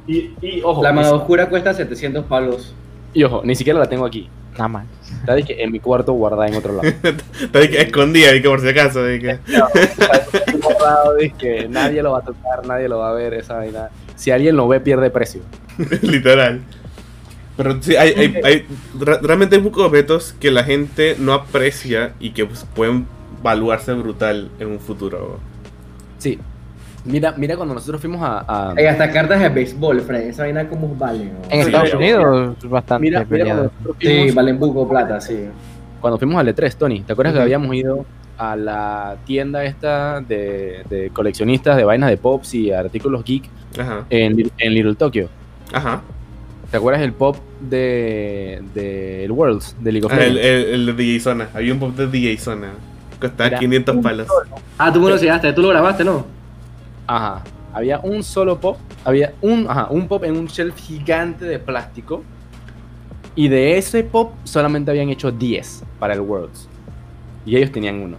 Y, 0.06 0.32
y 0.42 0.62
ojo, 0.62 0.82
La 0.82 0.92
maga 0.92 1.12
oscura 1.12 1.48
cuesta 1.48 1.72
700 1.74 2.24
palos. 2.24 2.74
y 3.12 3.24
ojo, 3.24 3.42
ni 3.44 3.54
siquiera 3.54 3.78
la 3.78 3.86
tengo 3.88 4.04
aquí. 4.06 4.28
Nada 4.52 4.68
más. 4.68 4.86
Está 5.20 5.34
dije, 5.34 5.62
en 5.62 5.72
mi 5.72 5.80
cuarto 5.80 6.12
guardada 6.12 6.46
en 6.46 6.54
otro 6.54 6.74
lado. 6.74 6.88
Está 7.40 7.68
que 7.68 7.80
escondida, 7.82 8.30
que 8.32 8.48
por 8.48 8.60
si 8.60 8.68
acaso. 8.68 9.00
que- 9.04 9.38
que 11.38 11.68
nadie 11.68 12.02
lo 12.02 12.12
va 12.12 12.18
a 12.18 12.22
tocar, 12.22 12.66
nadie 12.66 12.88
lo 12.88 12.98
va 12.98 13.10
a 13.10 13.12
ver, 13.12 13.34
esa 13.34 13.54
vaina. 13.56 13.88
Si 14.16 14.30
alguien 14.30 14.56
lo 14.56 14.68
ve, 14.68 14.80
pierde 14.80 15.10
precio. 15.10 15.42
Literal. 16.02 16.60
Pero 17.56 17.80
sí, 17.80 17.94
hay, 17.96 18.10
hay, 18.10 18.34
hay- 18.44 18.66
realmente 19.22 19.56
hay 19.56 19.62
pocos 19.62 19.84
objetos 19.86 20.34
que 20.40 20.50
la 20.50 20.64
gente 20.64 21.16
no 21.18 21.32
aprecia 21.32 22.12
y 22.18 22.30
que 22.30 22.44
pues, 22.46 22.66
pueden 22.74 23.06
valuarse 23.42 23.92
brutal 23.92 24.50
en 24.58 24.68
un 24.68 24.80
futuro. 24.80 25.38
Sí. 26.18 26.38
Mira, 27.04 27.34
mira 27.36 27.54
cuando 27.56 27.74
nosotros 27.74 28.00
fuimos 28.00 28.22
a... 28.22 28.38
a- 28.48 28.74
Hay 28.76 28.86
hasta 28.86 29.10
cartas 29.12 29.38
de 29.40 29.48
béisbol, 29.50 30.00
Frank. 30.00 30.22
Esa 30.22 30.44
vaina 30.44 30.66
como 30.68 30.94
vale. 30.96 31.26
¿no? 31.26 31.30
En 31.50 31.60
Sí, 31.60 31.66
Estados 31.66 31.90
pero- 31.90 31.98
Unidos 31.98 32.56
bastante 32.70 33.02
mira, 33.02 33.18
mira 33.20 33.26
cuando 33.28 33.30
peleado. 33.30 33.62
nosotros 33.82 33.96
Sí, 34.00 34.30
valen 34.34 34.58
buco 34.58 34.88
plata, 34.88 35.20
sí. 35.20 35.38
cuando 36.00 36.18
fuimos 36.18 36.38
al 36.40 36.48
E3, 36.48 36.74
Tony. 36.76 37.00
¿Te 37.02 37.12
acuerdas 37.12 37.34
que 37.34 37.40
habíamos 37.42 37.74
ido 37.74 38.04
a 38.38 38.56
la 38.56 39.16
tienda 39.26 39.64
esta 39.64 40.20
de, 40.22 40.82
de 40.90 41.10
coleccionistas 41.10 41.76
de 41.76 41.84
vainas 41.84 42.10
de 42.10 42.16
pops 42.16 42.54
y 42.54 42.72
artículos 42.72 43.22
geek 43.22 43.44
Ajá. 43.78 44.06
en, 44.10 44.50
en 44.58 44.74
Little 44.74 44.94
Tokyo? 44.96 45.28
Ajá. 45.72 46.00
¿Te 46.74 46.78
acuerdas 46.78 47.02
el 47.02 47.12
pop 47.12 47.36
de, 47.60 48.60
de 48.74 49.24
el 49.26 49.30
Worlds, 49.30 49.76
de 49.78 49.92
League 49.92 50.06
of 50.06 50.12
Ah, 50.12 50.24
el, 50.24 50.34
Legends? 50.34 50.66
el, 50.66 50.74
el 50.74 50.86
de 50.86 50.92
DJ 51.04 51.20
Zona. 51.20 51.48
Había 51.54 51.72
un 51.72 51.78
pop 51.78 51.94
de 51.94 52.08
DJ 52.08 52.36
Zona. 52.36 52.72
Costaba 53.20 53.48
Mira, 53.50 53.60
500 53.60 53.96
palos. 53.98 54.26
Ah, 54.76 54.92
tú 54.92 55.00
me 55.00 55.06
lo 55.06 55.14
enseñaste, 55.14 55.52
tú 55.52 55.62
lo 55.62 55.68
grabaste, 55.68 56.02
¿no? 56.02 56.26
Ajá. 57.06 57.44
Había 57.72 58.00
un 58.00 58.24
solo 58.24 58.58
pop, 58.58 58.76
había 59.04 59.34
un, 59.40 59.66
ajá, 59.70 59.86
un 59.88 60.08
pop 60.08 60.24
en 60.24 60.36
un 60.36 60.46
shelf 60.48 60.76
gigante 60.76 61.44
de 61.44 61.60
plástico. 61.60 62.24
Y 63.36 63.46
de 63.46 63.78
ese 63.78 64.02
pop 64.02 64.32
solamente 64.42 64.90
habían 64.90 65.10
hecho 65.10 65.30
10 65.30 65.84
para 66.00 66.14
el 66.14 66.22
Worlds. 66.22 66.68
Y 67.46 67.54
ellos 67.56 67.70
tenían 67.70 68.00
uno. 68.00 68.16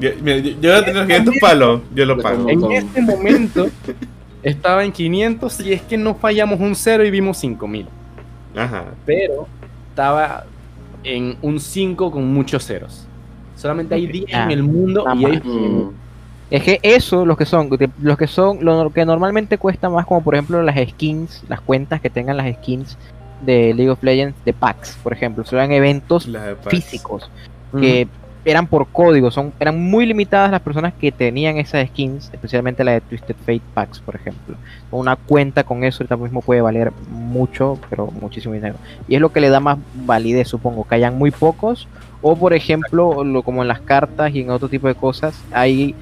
Yo, 0.00 0.10
mira, 0.20 0.38
yo, 0.38 0.50
yo 0.60 0.72
voy 0.72 0.80
a 0.80 0.84
tener 0.84 1.06
500 1.06 1.34
palos, 1.40 1.82
yo 1.94 2.04
lo 2.04 2.18
pago. 2.18 2.48
En 2.48 2.72
este 2.72 3.00
momento 3.00 3.68
estaba 4.42 4.84
en 4.84 4.92
500 4.92 5.60
y 5.60 5.72
es 5.72 5.82
que 5.82 5.96
no 5.96 6.14
fallamos 6.14 6.60
un 6.60 6.74
0 6.74 7.04
y 7.04 7.10
vimos 7.10 7.38
5000. 7.38 7.86
Ajá. 8.56 8.84
Pero 9.06 9.46
estaba 9.88 10.44
en 11.04 11.36
un 11.42 11.60
5 11.60 12.10
con 12.10 12.32
muchos 12.32 12.66
ceros. 12.66 13.06
Solamente 13.56 13.94
hay 13.94 14.06
10 14.06 14.32
en 14.32 14.50
el 14.50 14.62
mundo 14.62 15.04
y 15.16 15.24
ellos 15.24 15.44
Mm. 15.44 16.02
Es 16.52 16.62
que 16.64 16.80
eso, 16.82 17.24
los 17.24 17.38
que 17.38 17.46
son, 17.46 17.70
los 18.02 18.18
que 18.18 18.26
son, 18.26 18.62
lo 18.62 18.92
que 18.92 19.06
normalmente 19.06 19.56
cuesta 19.56 19.88
más, 19.88 20.04
como 20.04 20.22
por 20.22 20.34
ejemplo 20.34 20.62
las 20.62 20.76
skins, 20.90 21.42
las 21.48 21.62
cuentas 21.62 22.02
que 22.02 22.10
tengan 22.10 22.36
las 22.36 22.54
skins 22.56 22.98
de 23.40 23.72
League 23.72 23.88
of 23.88 24.02
Legends 24.02 24.36
de 24.44 24.52
packs, 24.52 24.98
por 25.02 25.14
ejemplo, 25.14 25.46
son 25.46 25.72
eventos 25.72 26.28
físicos 26.68 27.30
que 27.80 28.06
eran 28.44 28.66
por 28.66 28.88
código, 28.88 29.30
son 29.30 29.52
eran 29.60 29.80
muy 29.80 30.04
limitadas 30.06 30.50
las 30.50 30.60
personas 30.60 30.92
que 30.94 31.12
tenían 31.12 31.58
esas 31.58 31.86
skins, 31.88 32.30
especialmente 32.32 32.82
la 32.84 32.92
de 32.92 33.00
Twisted 33.00 33.36
Fate 33.36 33.62
Packs, 33.74 34.00
por 34.00 34.16
ejemplo. 34.16 34.56
Una 34.90 35.16
cuenta 35.16 35.64
con 35.64 35.84
eso 35.84 36.02
ahorita 36.02 36.16
mismo 36.16 36.40
puede 36.42 36.60
valer 36.60 36.92
mucho, 37.10 37.78
pero 37.88 38.08
muchísimo 38.20 38.54
dinero. 38.54 38.74
Y 39.08 39.14
es 39.14 39.20
lo 39.20 39.32
que 39.32 39.40
le 39.40 39.48
da 39.48 39.60
más 39.60 39.78
validez, 39.94 40.48
supongo, 40.48 40.86
que 40.86 40.94
hayan 40.96 41.16
muy 41.16 41.30
pocos 41.30 41.86
o 42.20 42.36
por 42.36 42.52
ejemplo, 42.54 43.24
lo, 43.24 43.42
como 43.42 43.62
en 43.62 43.68
las 43.68 43.80
cartas 43.80 44.32
y 44.34 44.40
en 44.40 44.50
otro 44.50 44.68
tipo 44.68 44.86
de 44.86 44.94
cosas, 44.94 45.34
hay 45.52 45.94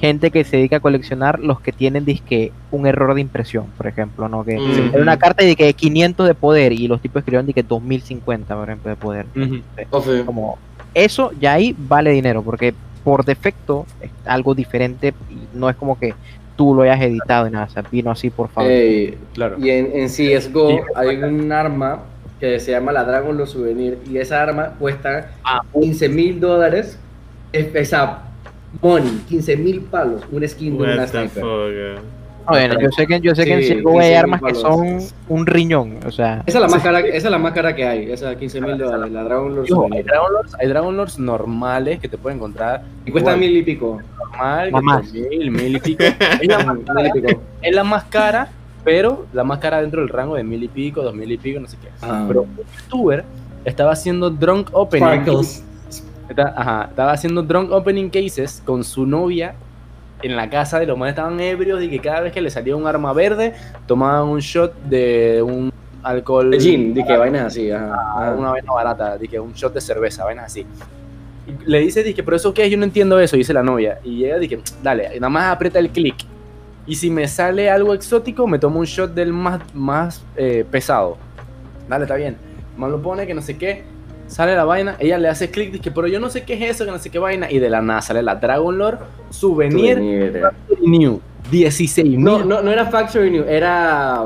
gente 0.00 0.30
que 0.30 0.44
se 0.44 0.56
dedica 0.56 0.76
a 0.76 0.80
coleccionar 0.80 1.40
los 1.40 1.60
que 1.60 1.72
tienen 1.72 2.04
disque 2.04 2.52
un 2.70 2.86
error 2.86 3.14
de 3.14 3.20
impresión, 3.20 3.66
por 3.76 3.86
ejemplo, 3.86 4.28
¿no? 4.28 4.44
Que 4.44 4.56
Mm. 4.58 4.90
era 4.94 5.02
una 5.02 5.16
carta 5.16 5.44
de 5.44 5.56
que 5.56 5.72
500 5.72 6.26
de 6.26 6.34
poder 6.34 6.72
y 6.72 6.86
los 6.88 7.00
tipos 7.00 7.20
escribieron 7.20 7.46
de 7.46 7.52
que 7.52 7.62
2050, 7.62 8.54
por 8.54 8.68
ejemplo, 8.68 8.90
de 8.90 8.96
poder 8.96 9.26
como 10.24 10.58
eso 11.04 11.30
ya 11.40 11.54
ahí 11.54 11.74
vale 11.76 12.10
dinero 12.10 12.42
porque 12.42 12.74
por 13.04 13.24
defecto 13.24 13.86
es 14.00 14.10
algo 14.26 14.54
diferente 14.54 15.14
y 15.30 15.56
no 15.56 15.68
es 15.70 15.76
como 15.76 15.98
que 15.98 16.14
tú 16.56 16.74
lo 16.74 16.82
hayas 16.82 17.00
editado 17.00 17.46
y 17.46 17.50
nada, 17.50 17.66
o 17.66 17.70
sea, 17.70 17.82
vino 17.90 18.10
así 18.10 18.30
por 18.30 18.48
favor. 18.48 18.70
Ey, 18.70 19.16
Claro. 19.32 19.56
y 19.58 19.70
en, 19.70 19.90
en 19.94 20.08
CSGO 20.08 20.68
Sí. 20.70 20.76
hay 20.94 21.16
un 21.22 21.50
arma 21.52 22.00
que 22.40 22.58
se 22.60 22.72
llama 22.72 22.92
la 22.92 23.04
Dragon 23.04 23.36
Lord 23.36 23.48
Souvenir 23.48 23.98
y 24.10 24.18
esa 24.18 24.42
arma 24.42 24.74
cuesta 24.78 25.32
Ah. 25.44 25.62
15 25.72 26.08
mil 26.08 26.38
dólares. 26.40 26.98
Es- 27.52 27.74
Esa 27.74 28.22
money, 28.82 29.22
15 29.28 29.56
mil 29.56 29.80
palos, 29.82 30.22
un 30.30 30.46
skin 30.46 30.76
de 30.76 30.84
una 30.84 31.06
sniper. 31.06 31.42
fuck. 31.42 32.17
Bueno, 32.48 32.80
yo 32.80 32.90
sé 32.90 33.06
que 33.06 33.20
yo 33.20 33.34
sé 33.34 33.44
que 33.44 33.52
en 33.54 33.62
Sí, 33.62 33.74
CSGO 33.76 34.00
hay 34.00 34.10
15.000 34.12 34.16
armas 34.18 34.40
que 34.42 34.54
son 34.54 34.98
un 35.28 35.46
riñón, 35.46 35.98
o 36.06 36.10
sea, 36.10 36.42
Esa 36.46 36.58
es 36.58 36.62
la 36.62 36.68
más 36.68 36.82
cara, 36.82 37.00
esa 37.00 37.16
es 37.28 37.30
la 37.30 37.38
más 37.38 37.52
cara 37.52 37.74
que 37.76 37.86
hay, 37.86 38.10
esa 38.10 38.34
15 38.36 38.60
mil 38.60 38.78
dólares, 38.78 39.12
la 39.12 39.24
Dragon 39.24 39.54
Lord 39.54 39.66
Y 39.68 39.72
ojo, 39.72 39.88
hay. 39.92 40.02
Dragon 40.02 40.32
Lords, 40.32 40.54
hay 40.58 40.68
Dragon 40.68 40.96
Lords 40.96 41.18
normales 41.18 42.00
que 42.00 42.08
te 42.08 42.16
pueden 42.18 42.38
encontrar 42.38 42.82
Y 43.04 43.10
cuesta 43.10 43.36
mil 43.36 43.56
y 43.56 43.62
pico. 43.62 44.00
normal, 44.32 44.72
más. 44.82 45.12
mil, 45.12 45.50
mil 45.50 45.76
y 45.76 45.80
pico. 45.80 46.02
es, 46.04 46.48
la 46.48 46.64
más 46.64 46.76
Mil 46.76 46.84
cara, 46.86 47.08
y 47.08 47.12
pico. 47.12 47.42
es 47.62 47.74
la 47.74 47.84
más 47.84 48.04
cara, 48.04 48.48
pero 48.84 49.26
la 49.32 49.44
más 49.44 49.58
cara 49.58 49.80
dentro 49.80 50.00
del 50.00 50.08
rango 50.08 50.36
de 50.36 50.44
mil 50.44 50.62
y 50.62 50.68
pico, 50.68 51.02
dos 51.02 51.14
mil 51.14 51.30
y 51.30 51.36
pico, 51.38 51.60
no 51.60 51.66
sé 51.68 51.76
qué. 51.82 51.88
Ah. 52.02 52.24
Pero 52.28 52.42
un 52.42 52.56
youtuber 52.56 53.24
estaba 53.64 53.92
haciendo 53.92 54.30
drunk 54.30 54.70
opening. 54.72 55.04
Sparkles. 55.04 55.64
Está- 56.30 56.54
ajá, 56.56 56.86
estaba 56.90 57.12
haciendo 57.12 57.42
drunk 57.42 57.70
opening 57.72 58.08
cases 58.10 58.62
con 58.64 58.84
su 58.84 59.04
novia 59.06 59.54
en 60.22 60.36
la 60.36 60.50
casa 60.50 60.80
de 60.80 60.86
los 60.86 60.98
manes 60.98 61.12
estaban 61.12 61.40
ebrios 61.40 61.82
y 61.82 61.88
que 61.88 61.98
cada 62.00 62.20
vez 62.20 62.32
que 62.32 62.40
le 62.40 62.50
salía 62.50 62.76
un 62.76 62.86
arma 62.86 63.12
verde, 63.12 63.54
tomaban 63.86 64.28
un 64.28 64.40
shot 64.40 64.74
de 64.82 65.42
un 65.42 65.72
alcohol. 66.02 66.50
De 66.50 66.60
gin, 66.60 66.94
que 66.94 67.16
vainas 67.16 67.46
así, 67.46 67.70
ajá. 67.70 67.92
Ah, 67.92 68.22
ajá. 68.22 68.36
una 68.36 68.50
vaina 68.50 68.72
barata, 68.72 69.18
de 69.18 69.28
que 69.28 69.38
un 69.38 69.52
shot 69.52 69.74
de 69.74 69.80
cerveza, 69.80 70.24
vainas 70.24 70.46
así. 70.46 70.66
Y 71.46 71.70
le 71.70 71.80
dice, 71.80 72.02
dije, 72.02 72.22
pero 72.22 72.36
eso 72.36 72.52
qué 72.52 72.64
es, 72.64 72.70
yo 72.70 72.76
no 72.76 72.84
entiendo 72.84 73.18
eso, 73.20 73.36
dice 73.36 73.52
la 73.52 73.62
novia. 73.62 74.00
Y 74.04 74.18
llega, 74.18 74.38
dije, 74.38 74.60
dale, 74.82 75.08
nada 75.14 75.30
más 75.30 75.52
aprieta 75.52 75.78
el 75.78 75.90
clic. 75.90 76.16
Y 76.86 76.94
si 76.94 77.10
me 77.10 77.28
sale 77.28 77.68
algo 77.68 77.94
exótico, 77.94 78.46
me 78.46 78.58
tomo 78.58 78.80
un 78.80 78.86
shot 78.86 79.12
del 79.12 79.32
más, 79.32 79.60
más 79.74 80.24
eh, 80.36 80.64
pesado. 80.70 81.18
Dale, 81.88 82.04
está 82.04 82.16
bien. 82.16 82.36
Man 82.76 82.90
lo 82.90 83.02
pone, 83.02 83.26
que 83.26 83.34
no 83.34 83.42
sé 83.42 83.58
qué. 83.58 83.84
Sale 84.28 84.54
la 84.54 84.64
vaina, 84.64 84.96
ella 85.00 85.18
le 85.18 85.28
hace 85.28 85.50
clic, 85.50 85.72
dice, 85.72 85.90
pero 85.90 86.06
yo 86.06 86.20
no 86.20 86.28
sé 86.30 86.44
qué 86.44 86.54
es 86.54 86.62
eso, 86.70 86.84
que 86.84 86.90
no 86.92 86.98
sé 86.98 87.10
qué 87.10 87.18
vaina. 87.18 87.50
Y 87.50 87.58
de 87.58 87.68
la 87.70 87.82
nada 87.82 88.00
sale 88.02 88.22
la 88.22 88.36
Dragon 88.36 88.76
Lore 88.78 88.98
Souvenir, 89.30 89.96
Souvenir. 89.96 90.40
Factory 90.40 90.86
New. 90.88 91.20
16 91.50 92.18
No, 92.18 92.44
no, 92.44 92.60
no 92.62 92.70
era 92.70 92.86
Factory 92.86 93.30
New, 93.30 93.44
era. 93.48 94.24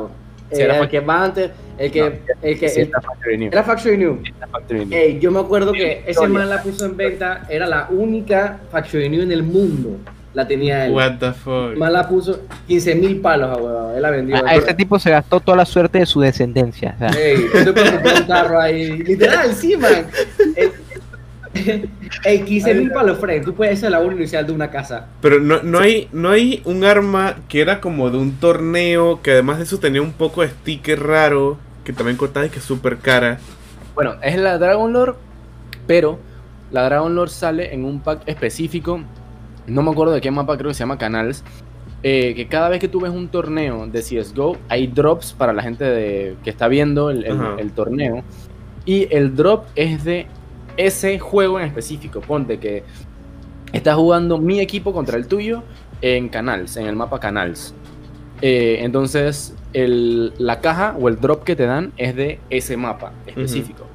Sí, 0.50 0.60
eh, 0.60 0.64
era 0.64 0.76
el 0.78 0.82
Fac- 0.82 0.90
que 0.90 1.00
va 1.00 1.24
antes. 1.24 1.50
El 1.78 1.90
que. 1.90 2.00
No, 2.00 2.06
el 2.42 2.58
que 2.58 2.68
Sí, 2.68 2.80
el- 2.80 2.86
está 2.88 3.00
Factory 3.00 3.38
New. 3.38 3.48
era 3.52 3.62
Factory 3.62 3.96
New. 3.96 4.18
Está 4.24 4.46
Factory 4.48 4.84
New. 4.86 4.98
Ey, 4.98 5.18
yo 5.20 5.30
me 5.30 5.40
acuerdo 5.40 5.72
que 5.72 6.02
ese 6.06 6.26
man 6.28 6.48
la 6.50 6.62
puso 6.62 6.84
en 6.84 6.96
venta, 6.96 7.46
era 7.48 7.66
la 7.66 7.88
única 7.90 8.58
Factory 8.70 9.08
New 9.08 9.22
en 9.22 9.32
el 9.32 9.42
mundo. 9.44 9.96
La 10.34 10.46
tenía 10.46 10.86
él. 10.86 10.92
What 10.92 11.18
the 11.18 11.32
fuck. 11.32 11.76
Man 11.76 11.92
la 11.92 12.08
puso 12.08 12.40
15 12.66 12.94
mil 12.94 13.20
palos, 13.20 13.50
a 13.50 13.60
huevón. 13.60 13.96
Él 13.96 14.02
la 14.02 14.10
vendió. 14.10 14.36
A, 14.36 14.48
a 14.48 14.54
este 14.54 14.72
tipo 14.74 14.98
se 14.98 15.10
gastó 15.10 15.40
toda 15.40 15.56
la 15.58 15.66
suerte 15.66 15.98
de 15.98 16.06
su 16.06 16.20
descendencia. 16.20 16.94
o 16.96 16.98
sea, 16.98 17.08
Ey, 17.20 17.36
un 17.36 18.26
carro 18.26 18.60
ahí. 18.60 18.98
Literal, 18.98 19.52
sí, 19.54 19.76
man. 19.76 20.06
Ey, 21.54 21.90
Ey, 22.24 22.42
15 22.44 22.74
mil 22.74 22.90
palos, 22.90 23.18
Fred. 23.18 23.44
Tú 23.44 23.54
puedes 23.54 23.78
ser 23.78 23.90
la 23.90 24.00
obra 24.00 24.14
inicial 24.14 24.46
de 24.46 24.52
una 24.52 24.70
casa. 24.70 25.08
Pero 25.20 25.38
no, 25.38 25.62
no, 25.62 25.78
hay, 25.80 26.08
no 26.12 26.30
hay 26.30 26.62
un 26.64 26.84
arma 26.84 27.36
que 27.48 27.60
era 27.60 27.80
como 27.80 28.10
de 28.10 28.16
un 28.16 28.32
torneo, 28.36 29.20
que 29.20 29.32
además 29.32 29.58
de 29.58 29.64
eso 29.64 29.78
tenía 29.78 30.00
un 30.00 30.12
poco 30.12 30.40
de 30.42 30.48
sticker 30.48 31.02
raro, 31.02 31.58
que 31.84 31.92
también 31.92 32.16
costaba 32.16 32.46
y 32.46 32.48
que 32.48 32.58
es 32.58 32.64
súper 32.64 32.98
cara. 32.98 33.38
Bueno, 33.94 34.14
es 34.22 34.38
la 34.38 34.56
Dragon 34.56 34.90
Lore, 34.92 35.12
pero 35.86 36.18
la 36.70 36.84
Dragon 36.84 37.14
Lore 37.14 37.30
sale 37.30 37.74
en 37.74 37.84
un 37.84 38.00
pack 38.00 38.22
específico. 38.26 39.02
No 39.66 39.83
me 39.83 39.90
acuerdo 39.90 40.12
de 40.12 40.20
qué 40.20 40.31
mapa, 40.31 40.57
creo 40.57 40.68
que 40.70 40.75
se 40.75 40.81
llama 40.81 40.98
Canals. 40.98 41.44
eh, 42.05 42.35
que 42.35 42.48
cada 42.48 42.68
vez 42.68 42.81
que 42.81 42.88
tú 42.88 43.01
ves 43.01 43.12
un 43.12 43.29
torneo 43.29 43.87
de 43.87 44.03
CSGO, 44.03 44.57
hay 44.68 44.88
drops 44.88 45.35
para 45.35 45.53
la 45.53 45.62
gente 45.62 45.85
de- 45.85 46.37
que 46.42 46.51
está 46.51 46.66
viendo 46.66 47.11
el, 47.11 47.25
el- 47.25 47.40
Ajá. 47.40 47.55
el 47.59 47.70
torneo. 47.70 48.25
Y 48.85 49.07
el 49.14 49.37
drop 49.37 49.66
es 49.77 50.03
de 50.03 50.27
ese 50.77 51.20
juego 51.20 51.61
en 51.61 51.66
específico. 51.66 52.20
Ponte 52.20 52.59
que 52.59 52.83
estás 53.72 53.94
jugando 53.94 54.37
mi 54.38 54.59
equipo 54.59 54.92
contra 54.92 55.16
el 55.16 55.29
tuyo 55.29 55.62
en 56.01 56.29
Canals, 56.29 56.77
en 56.77 56.87
el 56.87 56.96
mapa 56.96 57.20
Canals. 57.20 57.72
Eh, 58.40 58.79
entonces, 58.81 59.55
el- 59.72 60.33
la 60.38 60.61
caja 60.61 60.96
o 61.01 61.09
el 61.09 61.20
drop 61.20 61.44
que 61.44 61.55
te 61.55 61.66
dan 61.66 61.92
es 61.98 62.16
de 62.16 62.40
ese 62.51 62.77
mapa 62.77 63.12
específico. 63.29 63.87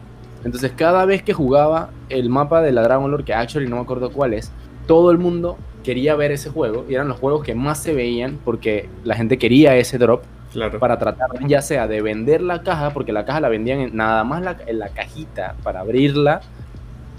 Entonces, 0.45 0.71
cada 0.77 1.03
vez 1.03 1.23
que 1.23 1.33
jugaba 1.33 1.89
el 2.07 2.29
mapa 2.29 2.61
de 2.61 2.71
la 2.71 2.83
Dragon 2.83 3.11
Lore, 3.11 3.25
que 3.25 3.33
actually 3.33 3.67
no 3.67 3.75
me 3.75 3.81
acuerdo 3.81 4.11
cuál 4.11 4.33
es, 4.33 4.49
todo 4.87 5.11
el 5.11 5.17
mundo 5.17 5.57
quería 5.83 6.15
ver 6.15 6.31
ese 6.31 6.49
juego 6.49 6.85
y 6.89 6.95
eran 6.95 7.07
los 7.07 7.19
juegos 7.19 7.43
que 7.43 7.55
más 7.55 7.81
se 7.81 7.93
veían 7.93 8.39
porque 8.43 8.89
la 9.03 9.15
gente 9.15 9.37
quería 9.37 9.75
ese 9.77 9.97
drop 9.97 10.23
Claro. 10.53 10.79
para 10.79 10.97
tratar 10.97 11.29
ya 11.45 11.61
sea 11.61 11.87
de 11.87 12.01
vender 12.01 12.41
la 12.41 12.63
caja, 12.63 12.91
porque 12.91 13.11
la 13.11 13.25
caja 13.25 13.41
la 13.41 13.49
vendían 13.49 13.79
en, 13.79 13.95
nada 13.95 14.23
más 14.23 14.41
la, 14.41 14.57
en 14.65 14.79
la 14.79 14.89
cajita 14.89 15.55
para 15.61 15.81
abrirla, 15.81 16.41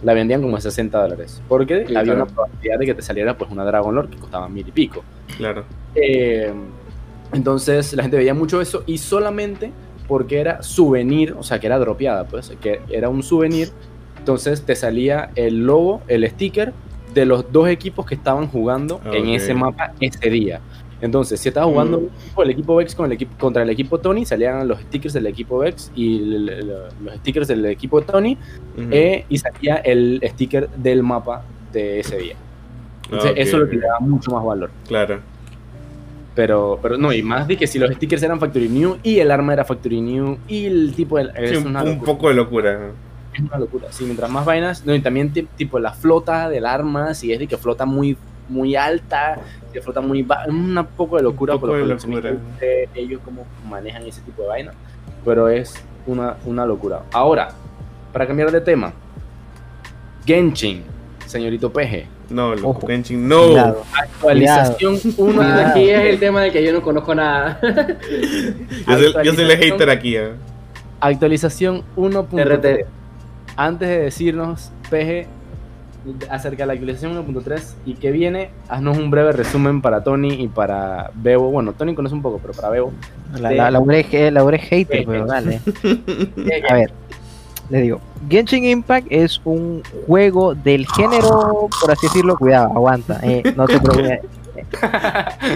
la 0.02 0.14
vendían 0.14 0.40
como 0.42 0.57
en 0.57 0.62
60 0.62 1.00
dólares. 1.00 1.40
Porque 1.46 1.85
Sí, 1.87 1.94
había 1.94 2.14
claro. 2.14 2.22
una 2.24 2.26
probabilidad 2.35 2.78
de 2.78 2.87
que 2.87 2.94
te 2.94 3.02
saliera 3.02 3.37
pues 3.37 3.50
una 3.50 3.64
Dragon 3.64 3.94
Lore 3.94 4.09
que 4.09 4.16
costaba 4.16 4.48
mil 4.48 4.66
y 4.66 4.72
pico. 4.72 5.04
Claro. 5.37 5.64
Eh, 5.94 6.52
entonces 7.33 7.92
la 7.92 8.02
gente 8.02 8.16
veía 8.16 8.35
mucho 8.35 8.61
eso 8.61 8.83
y 8.87 8.98
solamente 8.98 9.72
porque 10.09 10.40
era 10.40 10.62
souvenir, 10.62 11.35
o 11.38 11.42
sea 11.42 11.61
que 11.61 11.66
era 11.66 11.78
dropeada, 11.78 12.24
pues, 12.24 12.50
que 12.61 12.81
era 12.88 13.09
un 13.11 13.22
souvenir. 13.22 13.68
Entonces 14.18 14.62
te 14.62 14.74
salía 14.74 15.31
el 15.37 15.64
logo, 15.66 16.00
el 16.09 16.28
sticker 16.28 16.72
de 17.14 17.25
los 17.27 17.51
dos 17.53 17.68
equipos 17.68 18.07
que 18.07 18.14
estaban 18.14 18.49
jugando 18.49 19.01
en 19.12 19.29
ese 19.29 19.55
mapa 19.55 19.92
ese 20.01 20.29
día. 20.31 20.61
Entonces, 21.01 21.38
si 21.38 21.51
jugando 21.53 22.01
Mm. 22.01 22.05
equipo, 22.25 22.42
el 22.42 22.51
equipo 22.51 22.77
Vex 22.77 22.94
con 22.94 23.07
el 23.07 23.12
equipo, 23.12 23.33
contra 23.38 23.62
el 23.62 23.71
equipo 23.71 23.99
Tony, 23.99 24.25
salían 24.25 24.66
los 24.66 24.81
stickers 24.81 25.14
del 25.14 25.27
equipo 25.27 25.59
Vex 25.59 25.92
y 25.94 26.16
el- 26.18 26.49
el- 26.49 26.66
los 26.68 27.14
stickers 27.18 27.47
del 27.49 27.64
equipo 27.66 28.03
Tony, 28.03 28.37
eh, 28.90 29.25
y 29.29 29.38
salía 29.38 29.77
el 29.77 30.21
sticker 30.25 30.68
del 30.71 31.03
mapa 31.05 31.44
de 31.73 32.01
ese 32.01 32.18
día. 32.18 32.35
Entonces, 33.05 33.31
Ok, 33.31 33.37
eso 33.38 33.57
ok. 33.59 33.73
le 33.73 33.79
daba 33.79 34.01
mucho 34.01 34.31
más 34.33 34.44
valor. 34.44 34.71
Claro. 34.88 35.21
Pero, 36.35 36.79
pero 36.83 36.97
no, 36.99 37.12
y 37.12 37.23
más 37.23 37.49
de 37.49 37.57
que 37.57 37.66
si 37.66 37.79
los 37.79 37.90
stickers 37.94 38.23
eran 38.23 38.38
Factory 38.38 38.68
New 38.68 38.99
y 39.03 39.18
el 39.18 39.31
arma 39.31 39.53
era 39.55 39.64
Factory 39.64 40.01
New 40.01 40.38
y 40.47 40.66
el 40.66 40.92
tipo 40.94 41.16
de, 41.18 41.25
Sí, 41.25 41.31
es, 41.55 41.64
un, 41.64 42.01
poco 42.05 42.29
de 42.29 42.35
locura. 42.35 42.92
Es 43.38 43.44
una 43.48 43.59
locura. 43.59 43.88
Sí, 43.90 44.05
mientras 44.05 44.31
más 44.31 44.44
vainas, 44.44 44.85
no, 44.85 44.94
y 44.94 45.01
también 45.01 45.33
ti- 45.33 45.48
tipo 45.57 45.79
la 45.79 45.92
flota 45.92 46.48
del 46.48 46.66
arma, 46.66 47.14
si 47.14 47.33
es 47.33 47.38
de 47.38 47.46
que 47.46 47.57
flota 47.57 47.85
muy 47.87 48.16
muy 48.51 48.77
alta, 48.77 49.38
si 49.74 49.81
flota 49.81 50.01
muy 50.01 50.22
baja, 50.22 50.44
es 50.44 50.48
un 50.51 50.87
poco 50.96 51.16
de 51.16 51.22
locura 51.22 51.53
poco 51.55 51.66
por 51.66 51.77
de 51.77 51.85
los 51.85 52.03
eh, 52.62 52.88
ellos 52.94 53.20
cómo 53.22 53.44
manejan 53.68 54.07
ese 54.07 54.22
tipo 54.22 54.40
de 54.42 54.48
vainas, 54.48 54.74
pero 55.24 55.48
es 55.51 55.74
una, 56.07 56.37
una 56.46 56.64
locura. 56.64 57.03
Ahora, 57.12 57.51
para 58.11 58.27
cambiar 58.27 58.51
de 58.51 58.62
tema, 58.62 58.92
Genshin, 60.24 60.83
señorito 61.27 61.70
Peje, 61.72 62.07
No, 62.31 62.55
lo 62.55 62.68
Ojo. 62.70 62.87
Genshin, 62.87 63.27
no. 63.29 63.46
Cuidado. 63.48 63.83
actualización 64.03 64.98
1 65.16 65.42
Ah, 65.42 65.44
Cuidado. 65.44 65.66
aquí 65.70 65.90
es 65.90 66.01
el 66.07 66.18
tema 66.18 66.42
del 66.42 66.53
que 66.53 66.64
yo 66.64 66.72
no 66.72 66.83
conozco 66.83 67.14
nada. 67.14 67.59
Yo 67.62 68.94
soy, 69.12 69.14
yo 69.24 69.35
soy 69.35 69.44
el 69.44 69.57
hater 69.59 69.90
aquí. 69.90 70.16
¿eh? 70.16 70.31
Actualización 71.01 71.83
1.3. 71.96 72.85
Antes 73.59 73.88
de 73.88 73.99
decirnos, 73.99 74.71
PG, 74.88 75.27
acerca 76.31 76.62
de 76.62 76.66
la 76.68 76.73
actualización 76.75 77.27
1.3 77.27 77.61
y 77.85 77.94
que 77.94 78.12
viene, 78.12 78.51
haznos 78.68 78.99
un 78.99 79.11
breve 79.11 79.33
resumen 79.33 79.83
para 79.83 80.05
Tony 80.05 80.33
y 80.35 80.47
para 80.47 81.11
Bebo. 81.12 81.51
Bueno, 81.51 81.73
Tony 81.73 81.97
conoce 81.97 82.14
un 82.14 82.23
poco, 82.23 82.38
pero 82.40 82.55
para 82.55 82.68
Bebo. 82.68 82.92
La, 83.33 83.51
la, 83.51 83.71
la 83.71 83.71
la 83.71 83.81
Ure 83.81 84.57
es 84.59 84.62
hater, 84.62 85.05
pero 85.05 85.27
dale. 85.27 85.61
A 86.71 86.75
ver, 86.75 86.92
le 87.68 87.81
digo, 87.83 88.01
Genshin 88.31 88.64
Impact 88.64 89.09
es 89.11 89.40
un 89.44 89.83
juego 90.07 90.55
del 90.55 90.87
género, 90.87 91.68
por 91.81 91.90
así 91.90 92.07
decirlo, 92.07 92.38
cuidado, 92.38 92.68
aguanta, 92.68 93.18
eh, 93.25 93.42
no 93.57 93.66
te 93.66 93.81
preocupes, 93.81 94.21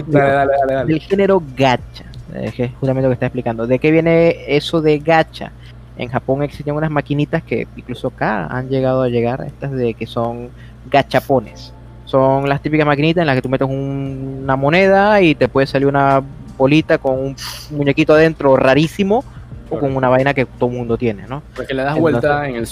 dale, 0.09 0.33
dale, 0.33 0.53
dale, 0.59 0.75
dale. 0.75 0.93
del 0.93 1.01
género 1.01 1.41
gacha, 1.57 2.05
eh, 2.35 2.53
es 2.59 2.71
justamente 2.73 3.03
lo 3.03 3.11
que 3.11 3.15
está 3.15 3.27
explicando. 3.27 3.69
¿De 3.69 3.79
qué 3.79 3.93
viene 3.93 4.57
eso 4.57 4.83
de 4.83 4.99
gacha? 4.99 5.53
En 5.97 6.09
Japón 6.09 6.43
existen 6.43 6.75
unas 6.75 6.91
maquinitas 6.91 7.43
que 7.43 7.67
incluso 7.77 8.09
acá 8.09 8.47
han 8.47 8.69
llegado 8.69 9.03
a 9.03 9.09
llegar, 9.09 9.43
estas 9.47 9.73
de 9.73 9.95
que 9.95 10.07
son 10.07 10.49
gachapones. 10.91 11.73
Son 12.05 12.49
las 12.49 12.61
típicas 12.63 12.87
maquinitas 12.87 13.23
en 13.23 13.27
las 13.27 13.37
que 13.37 13.43
tú 13.43 13.49
metes 13.49 13.69
un- 13.69 14.41
una 14.45 14.57
moneda 14.57 15.21
y 15.21 15.35
te 15.35 15.49
puede 15.49 15.67
salir 15.67 15.87
una 15.87 16.23
bolita 16.59 16.99
con 16.99 17.19
un 17.19 17.37
muñequito 17.71 18.15
adentro 18.15 18.57
rarísimo 18.57 19.25
o 19.71 19.79
con 19.79 19.97
una 19.97 20.09
vaina 20.11 20.35
que 20.35 20.45
todo 20.45 20.69
el 20.71 20.77
mundo 20.77 20.99
tiene, 20.99 21.27
¿no? 21.27 21.43
Porque 21.57 21.73
le 21.73 21.83
das 21.83 21.97
Entonces, 21.97 22.21
vuelta 22.21 22.49
en 22.49 22.57
el 22.57 22.67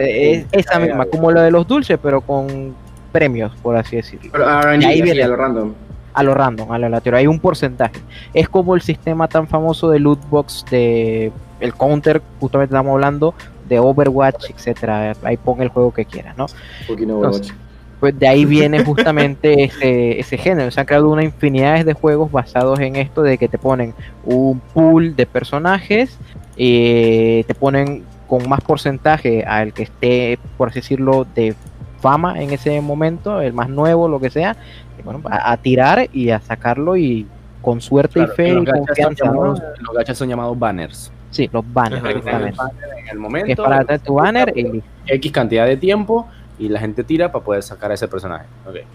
eh, 0.00 0.46
es 0.52 0.66
esa 0.66 0.78
misma, 0.78 1.04
como 1.06 1.30
lo 1.30 1.42
de 1.42 1.50
los 1.50 1.66
dulces, 1.66 1.98
pero 2.02 2.20
con 2.22 2.74
premios, 3.12 3.52
por 3.62 3.76
así 3.76 3.96
decirlo. 3.96 4.30
Pero 4.32 4.44
RNG, 4.62 4.82
Y 4.82 4.84
ahí 4.86 5.02
viene. 5.02 5.22
a 5.22 5.28
lo 5.28 5.36
random. 5.36 5.72
A 6.14 6.22
lo 6.22 6.32
random, 6.34 6.72
a 6.72 6.78
lo 6.78 6.86
aleatorio. 6.86 7.18
Hay 7.18 7.26
un 7.26 7.38
porcentaje. 7.40 8.00
Es 8.32 8.48
como 8.48 8.74
el 8.74 8.80
sistema 8.80 9.28
tan 9.28 9.46
famoso 9.46 9.90
de 9.90 9.98
loot 9.98 10.18
box 10.30 10.64
de 10.70 11.30
el 11.60 11.74
counter, 11.74 12.22
justamente 12.40 12.74
estamos 12.74 12.92
hablando 12.92 13.34
de 13.68 13.78
Overwatch, 13.78 14.50
etcétera. 14.50 15.14
Ahí 15.22 15.36
pon 15.36 15.60
el 15.62 15.68
juego 15.68 15.92
que 15.92 16.04
quieras, 16.04 16.36
¿no? 16.36 16.46
Entonces. 16.88 17.52
Pues 18.00 18.18
de 18.18 18.28
ahí 18.28 18.44
viene 18.44 18.84
justamente 18.84 19.64
ese, 19.64 20.20
ese 20.20 20.36
género. 20.36 20.70
Se 20.70 20.80
han 20.80 20.86
creado 20.86 21.08
una 21.08 21.24
infinidad 21.24 21.84
de 21.84 21.94
juegos 21.94 22.30
basados 22.30 22.78
en 22.80 22.96
esto 22.96 23.22
de 23.22 23.38
que 23.38 23.48
te 23.48 23.58
ponen 23.58 23.94
un 24.24 24.60
pool 24.60 25.16
de 25.16 25.24
personajes, 25.26 26.18
eh, 26.56 27.44
te 27.46 27.54
ponen 27.54 28.04
con 28.26 28.48
más 28.48 28.60
porcentaje 28.60 29.44
al 29.44 29.72
que 29.72 29.84
esté, 29.84 30.38
por 30.58 30.68
así 30.68 30.80
decirlo, 30.80 31.26
de 31.34 31.54
fama 32.00 32.42
en 32.42 32.50
ese 32.50 32.80
momento, 32.80 33.40
el 33.40 33.52
más 33.52 33.68
nuevo, 33.70 34.08
lo 34.08 34.20
que 34.20 34.30
sea, 34.30 34.56
y 34.98 35.02
bueno, 35.02 35.22
a, 35.24 35.52
a 35.52 35.56
tirar 35.56 36.08
y 36.12 36.30
a 36.30 36.40
sacarlo 36.40 36.96
y 36.96 37.26
con 37.62 37.80
suerte 37.80 38.14
Claro, 38.14 38.32
y 38.32 38.36
fe 38.36 38.48
y 38.48 38.52
son 38.52 38.64
confianza, 38.64 39.24
Los 39.32 39.94
gachas 39.96 40.18
son 40.18 40.28
llamados 40.28 40.58
banners. 40.58 41.10
Sí, 41.36 41.50
los 41.52 41.64
banners, 41.72 42.26
Ajá. 42.26 42.70
En 42.98 43.08
el 43.10 43.18
momento. 43.18 43.46
Que 43.46 43.52
es 43.52 43.58
para 43.58 43.84
tener 43.84 44.00
tu 44.00 44.14
banner 44.14 44.52
y 44.56 44.62
listo. 44.62 44.88
X 45.06 45.32
cantidad 45.32 45.66
de 45.66 45.76
tiempo 45.76 46.26
y 46.58 46.70
la 46.70 46.80
gente 46.80 47.04
tira 47.04 47.30
para 47.30 47.44
poder 47.44 47.62
sacar 47.62 47.90
a 47.90 47.94
ese 47.94 48.08
personaje. 48.08 48.46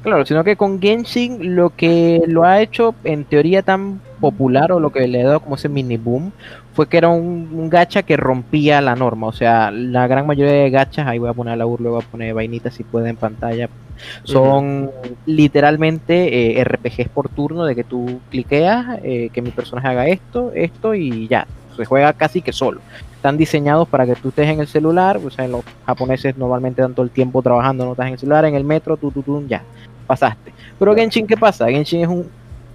Claro, 0.02 0.26
sino 0.26 0.44
que 0.44 0.56
con 0.56 0.82
Genshin 0.82 1.56
lo 1.56 1.70
que 1.70 2.24
lo 2.26 2.44
ha 2.44 2.62
hecho 2.62 2.96
en 3.04 3.24
teoría 3.26 3.62
tan 3.62 4.02
popular 4.20 4.72
o 4.72 4.80
lo 4.80 4.92
que 4.92 5.08
le 5.08 5.22
ha 5.22 5.28
dado 5.28 5.40
como 5.42 5.56
ese 5.56 5.70
mini 5.70 5.98
boom 5.98 6.32
fue 6.74 6.88
que 6.88 6.98
era 6.98 7.10
un, 7.10 7.50
un 7.54 7.70
gacha 7.70 8.02
que 8.02 8.18
rompía 8.18 8.82
la 8.82 8.96
norma. 8.96 9.28
O 9.28 9.34
sea, 9.34 9.70
la 9.70 10.08
gran 10.08 10.26
mayoría 10.26 10.54
de 10.54 10.70
gachas, 10.72 11.06
ahí 11.06 11.20
voy 11.20 11.30
a 11.30 11.34
poner 11.34 11.58
la 11.58 11.68
UR, 11.68 11.82
luego 11.82 11.98
voy 11.98 12.06
a 12.06 12.12
poner 12.12 12.34
vainitas 12.34 12.74
si 12.74 12.84
puede 12.84 13.10
en 13.10 13.18
pantalla. 13.18 13.70
Son 14.24 14.90
literalmente 15.26 16.60
eh, 16.60 16.64
RPGs 16.64 17.10
por 17.10 17.30
turno 17.30 17.66
de 17.66 17.76
que 17.76 17.84
tú 17.84 18.20
cliqueas, 18.32 19.00
eh, 19.04 19.30
que 19.32 19.42
mi 19.42 19.52
personaje 19.52 19.88
haga 19.88 20.08
esto, 20.08 20.52
esto 20.56 20.96
y 20.96 21.28
ya. 21.28 21.46
Se 21.76 21.86
juega 21.86 22.14
casi 22.14 22.42
que 22.42 22.52
solo. 22.52 22.82
Están 23.16 23.38
diseñados 23.38 23.88
para 23.88 24.06
que 24.06 24.16
tú 24.16 24.30
estés 24.30 24.50
en 24.50 24.60
el 24.60 24.68
celular, 24.68 25.20
o 25.24 25.30
sea, 25.30 25.48
los 25.48 25.64
japoneses 25.86 26.38
normalmente 26.38 26.82
dan 26.82 26.94
todo 26.94 27.06
el 27.06 27.12
tiempo 27.12 27.42
trabajando, 27.42 27.86
no 27.86 27.92
estás 27.92 28.08
en 28.08 28.14
el 28.14 28.20
celular, 28.20 28.46
en 28.46 28.56
el 28.56 28.64
metro, 28.64 28.98
tú, 28.98 29.12
tú, 29.12 29.22
tú, 29.22 29.46
ya, 29.48 29.64
pasaste. 30.08 30.54
Pero 30.80 30.96
Genshin, 30.96 31.28
¿qué 31.28 31.38
pasa? 31.38 31.68
Genshin 31.68 32.02
es 32.02 32.08
un 32.08 32.28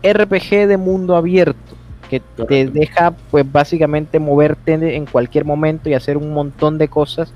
RPG 0.02 0.68
de 0.68 0.76
mundo 0.76 1.16
abierto 1.16 1.74
que 2.09 2.20
te 2.20 2.66
deja 2.66 3.12
pues 3.32 3.50
básicamente 3.50 4.20
moverte 4.20 4.74
en 4.94 5.06
cualquier 5.06 5.44
momento 5.44 5.88
y 5.88 5.94
hacer 5.94 6.16
un 6.16 6.32
montón 6.32 6.78
de 6.78 6.87
cosas 6.87 7.32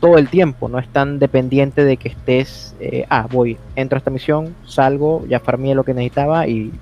todo 0.00 0.18
el 0.18 0.28
tiempo, 0.28 0.68
no 0.68 0.80
es 0.80 0.88
tan 0.88 1.20
dependiente 1.20 1.84
de 1.84 1.96
que 1.96 2.08
estés, 2.08 2.74
eh, 2.80 3.06
ah, 3.08 3.28
voy, 3.30 3.56
entro 3.76 3.96
a 3.96 3.98
esta 3.98 4.10
misión, 4.10 4.54
salgo, 4.66 5.24
ya 5.28 5.38
farmeé 5.38 5.76
lo 5.76 5.84
que 5.84 5.94
necesitaba 5.94 6.48
y 6.48 6.72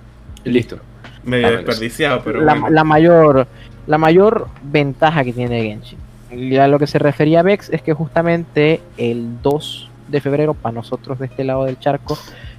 Listo. 0.44 0.78
Medio 1.22 1.50
desperdiciado, 1.50 2.22
pero 2.24 2.40
la, 2.40 2.54
bueno. 2.54 2.70
la 2.70 2.82
mayor 2.82 3.46
la 3.86 3.98
mayor 3.98 4.48
ventaja 4.62 5.24
que 5.24 5.32
tiene 5.32 5.62
Genshin. 5.62 5.98
Y 6.30 6.56
a 6.56 6.68
lo 6.68 6.78
que 6.78 6.86
se 6.86 6.98
refería 6.98 7.42
Vex 7.42 7.70
es 7.70 7.82
que 7.82 7.92
justamente 7.92 8.80
el 8.96 9.40
2 9.42 9.90
de 10.08 10.20
febrero 10.20 10.54
para 10.54 10.74
nosotros 10.74 11.18
de 11.18 11.26
este 11.26 11.44
lado 11.44 11.64
del 11.64 11.78
charco 11.78 12.16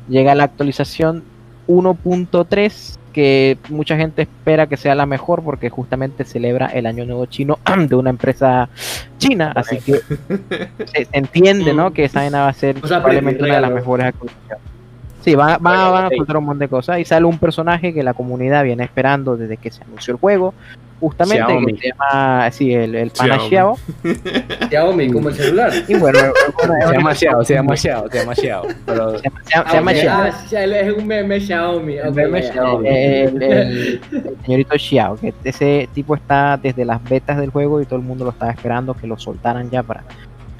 llega 0.09 0.35
la 0.35 0.45
actualización 0.45 1.23
1.3 1.67 2.97
que 3.11 3.57
mucha 3.69 3.97
gente 3.97 4.21
espera 4.21 4.67
que 4.67 4.77
sea 4.77 4.95
la 4.95 5.05
mejor 5.05 5.43
porque 5.43 5.69
justamente 5.69 6.23
celebra 6.23 6.67
el 6.67 6.85
año 6.85 7.05
nuevo 7.05 7.25
chino 7.25 7.59
de 7.87 7.95
una 7.95 8.09
empresa 8.09 8.69
china, 9.17 9.51
así 9.55 9.77
que 9.77 9.93
se, 10.85 11.07
entiende, 11.11 11.73
¿no? 11.73 11.91
Que 11.91 12.05
esa 12.05 12.29
va 12.29 12.47
a 12.47 12.53
ser 12.53 12.77
O 12.81 12.87
sea, 12.87 12.99
probablemente 12.99 13.43
una 13.43 13.55
de 13.55 13.61
las 13.61 13.71
mejores 13.71 14.07
actualizaciones. 14.07 14.70
Sí, 15.21 15.35
van, 15.35 15.57
van, 15.61 15.91
van 15.91 16.05
a 16.05 16.09
sí. 16.09 16.15
soltar 16.17 16.37
un 16.37 16.45
montón 16.45 16.59
de 16.59 16.67
cosas 16.67 16.99
y 16.99 17.05
sale 17.05 17.25
un 17.25 17.37
personaje 17.37 17.93
que 17.93 18.03
la 18.03 18.13
comunidad 18.13 18.63
viene 18.63 18.83
esperando 18.83 19.37
desde 19.37 19.57
que 19.57 19.69
se 19.71 19.83
anunció 19.83 20.13
el 20.15 20.19
juego, 20.19 20.53
justamente 20.99 21.43
Xiaomi. 21.45 21.73
que 21.73 21.79
se 21.81 21.87
llama, 21.89 22.51
sí, 22.51 22.73
el, 22.73 22.95
el 22.95 23.11
pana 23.11 23.39
Xiaomi. 23.39 23.49
Xiao. 23.49 23.77
Xiaomi, 24.69 25.11
como 25.11 25.29
el 25.29 25.35
celular. 25.35 25.71
Y 25.87 25.93
bueno, 25.95 26.19
bueno, 26.57 26.73
Se 26.87 26.93
llama 26.95 27.15
Xiao, 27.15 27.43
se 27.45 27.53
llama 27.53 27.75
Xiao, 27.77 28.09
se 28.09 28.17
llama 28.19 28.35
Xiao. 28.35 28.67
Pero 28.85 29.17
se 29.19 29.23
llama- 29.23 29.41
se 29.45 29.57
Ah. 29.57 29.93
Xiao. 29.93 30.61
Ah, 30.71 30.79
es 30.79 30.97
un 30.97 31.07
meme 31.07 31.39
Xiaomi. 31.39 31.99
ok, 31.99 32.15
meme 32.15 32.41
ya, 32.41 32.47
ya. 32.47 32.53
Xiaomi. 32.53 32.87
El, 32.87 33.43
el- 33.43 34.01
el 34.11 34.35
señorito 34.45 34.77
Xiao, 34.77 35.15
que 35.17 35.33
ese 35.43 35.87
tipo 35.93 36.15
está 36.15 36.57
desde 36.61 36.83
las 36.85 37.03
betas 37.03 37.37
del 37.37 37.49
juego 37.51 37.79
y 37.81 37.85
todo 37.85 37.97
el 37.99 38.05
mundo 38.05 38.23
lo 38.25 38.31
estaba 38.31 38.51
esperando 38.51 38.93
que 38.95 39.07
lo 39.07 39.17
soltaran 39.19 39.69
ya 39.69 39.83
para 39.83 40.03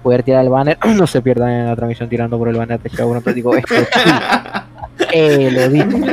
poder 0.02 0.24
tirar 0.24 0.44
el 0.44 0.50
banner. 0.50 0.78
No 0.96 1.08
se 1.08 1.22
pierdan 1.22 1.50
en 1.52 1.66
la 1.68 1.76
transmisión 1.76 2.10
tirando 2.10 2.38
por 2.38 2.50
el 2.50 2.56
banner 2.58 2.80
de 2.80 2.90
te 2.90 3.34
digo, 3.34 3.56
esto 3.56 3.76
es 3.76 3.88
eh, 5.14 5.50
lo 5.52 5.70
digo. 5.70 6.08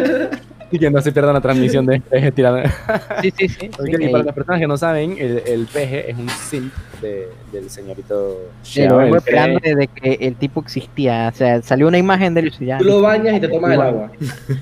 Y 0.70 0.78
que 0.78 0.90
no 0.90 1.00
se 1.00 1.12
pierdan 1.12 1.34
la 1.34 1.40
transmisión 1.40 1.86
de 1.86 2.02
este 2.10 2.32
tirando. 2.32 2.62
Sí, 3.22 3.32
sí, 3.36 3.48
sí. 3.48 3.70
Ok, 3.78 3.86
sí, 3.86 4.04
y 4.04 4.08
para 4.08 4.24
las 4.24 4.34
personas 4.34 4.60
que 4.60 4.66
no 4.66 4.76
saben, 4.76 5.16
el, 5.18 5.42
el 5.46 5.66
PG 5.66 6.10
es 6.10 6.18
un 6.18 6.28
simp 6.28 6.72
de- 7.00 7.28
del 7.52 7.70
señorito 7.70 8.38
Sí, 8.62 8.82
el 8.82 8.88
PG. 8.92 9.16
esperando 9.16 9.60
desde 9.62 9.86
que 9.88 10.12
el 10.20 10.34
tipo 10.36 10.60
existía. 10.60 11.30
O 11.32 11.36
sea, 11.36 11.62
salió 11.62 11.88
una 11.88 11.98
imagen 11.98 12.34
de 12.34 12.40
él 12.40 12.52
y 12.60 12.66
ya. 12.66 12.78
Tú 12.78 12.84
lo 12.84 13.00
bañas 13.00 13.36
y 13.36 13.40
te 13.40 13.48
tomas 13.48 13.72
el 13.72 13.80
agua. 13.80 14.10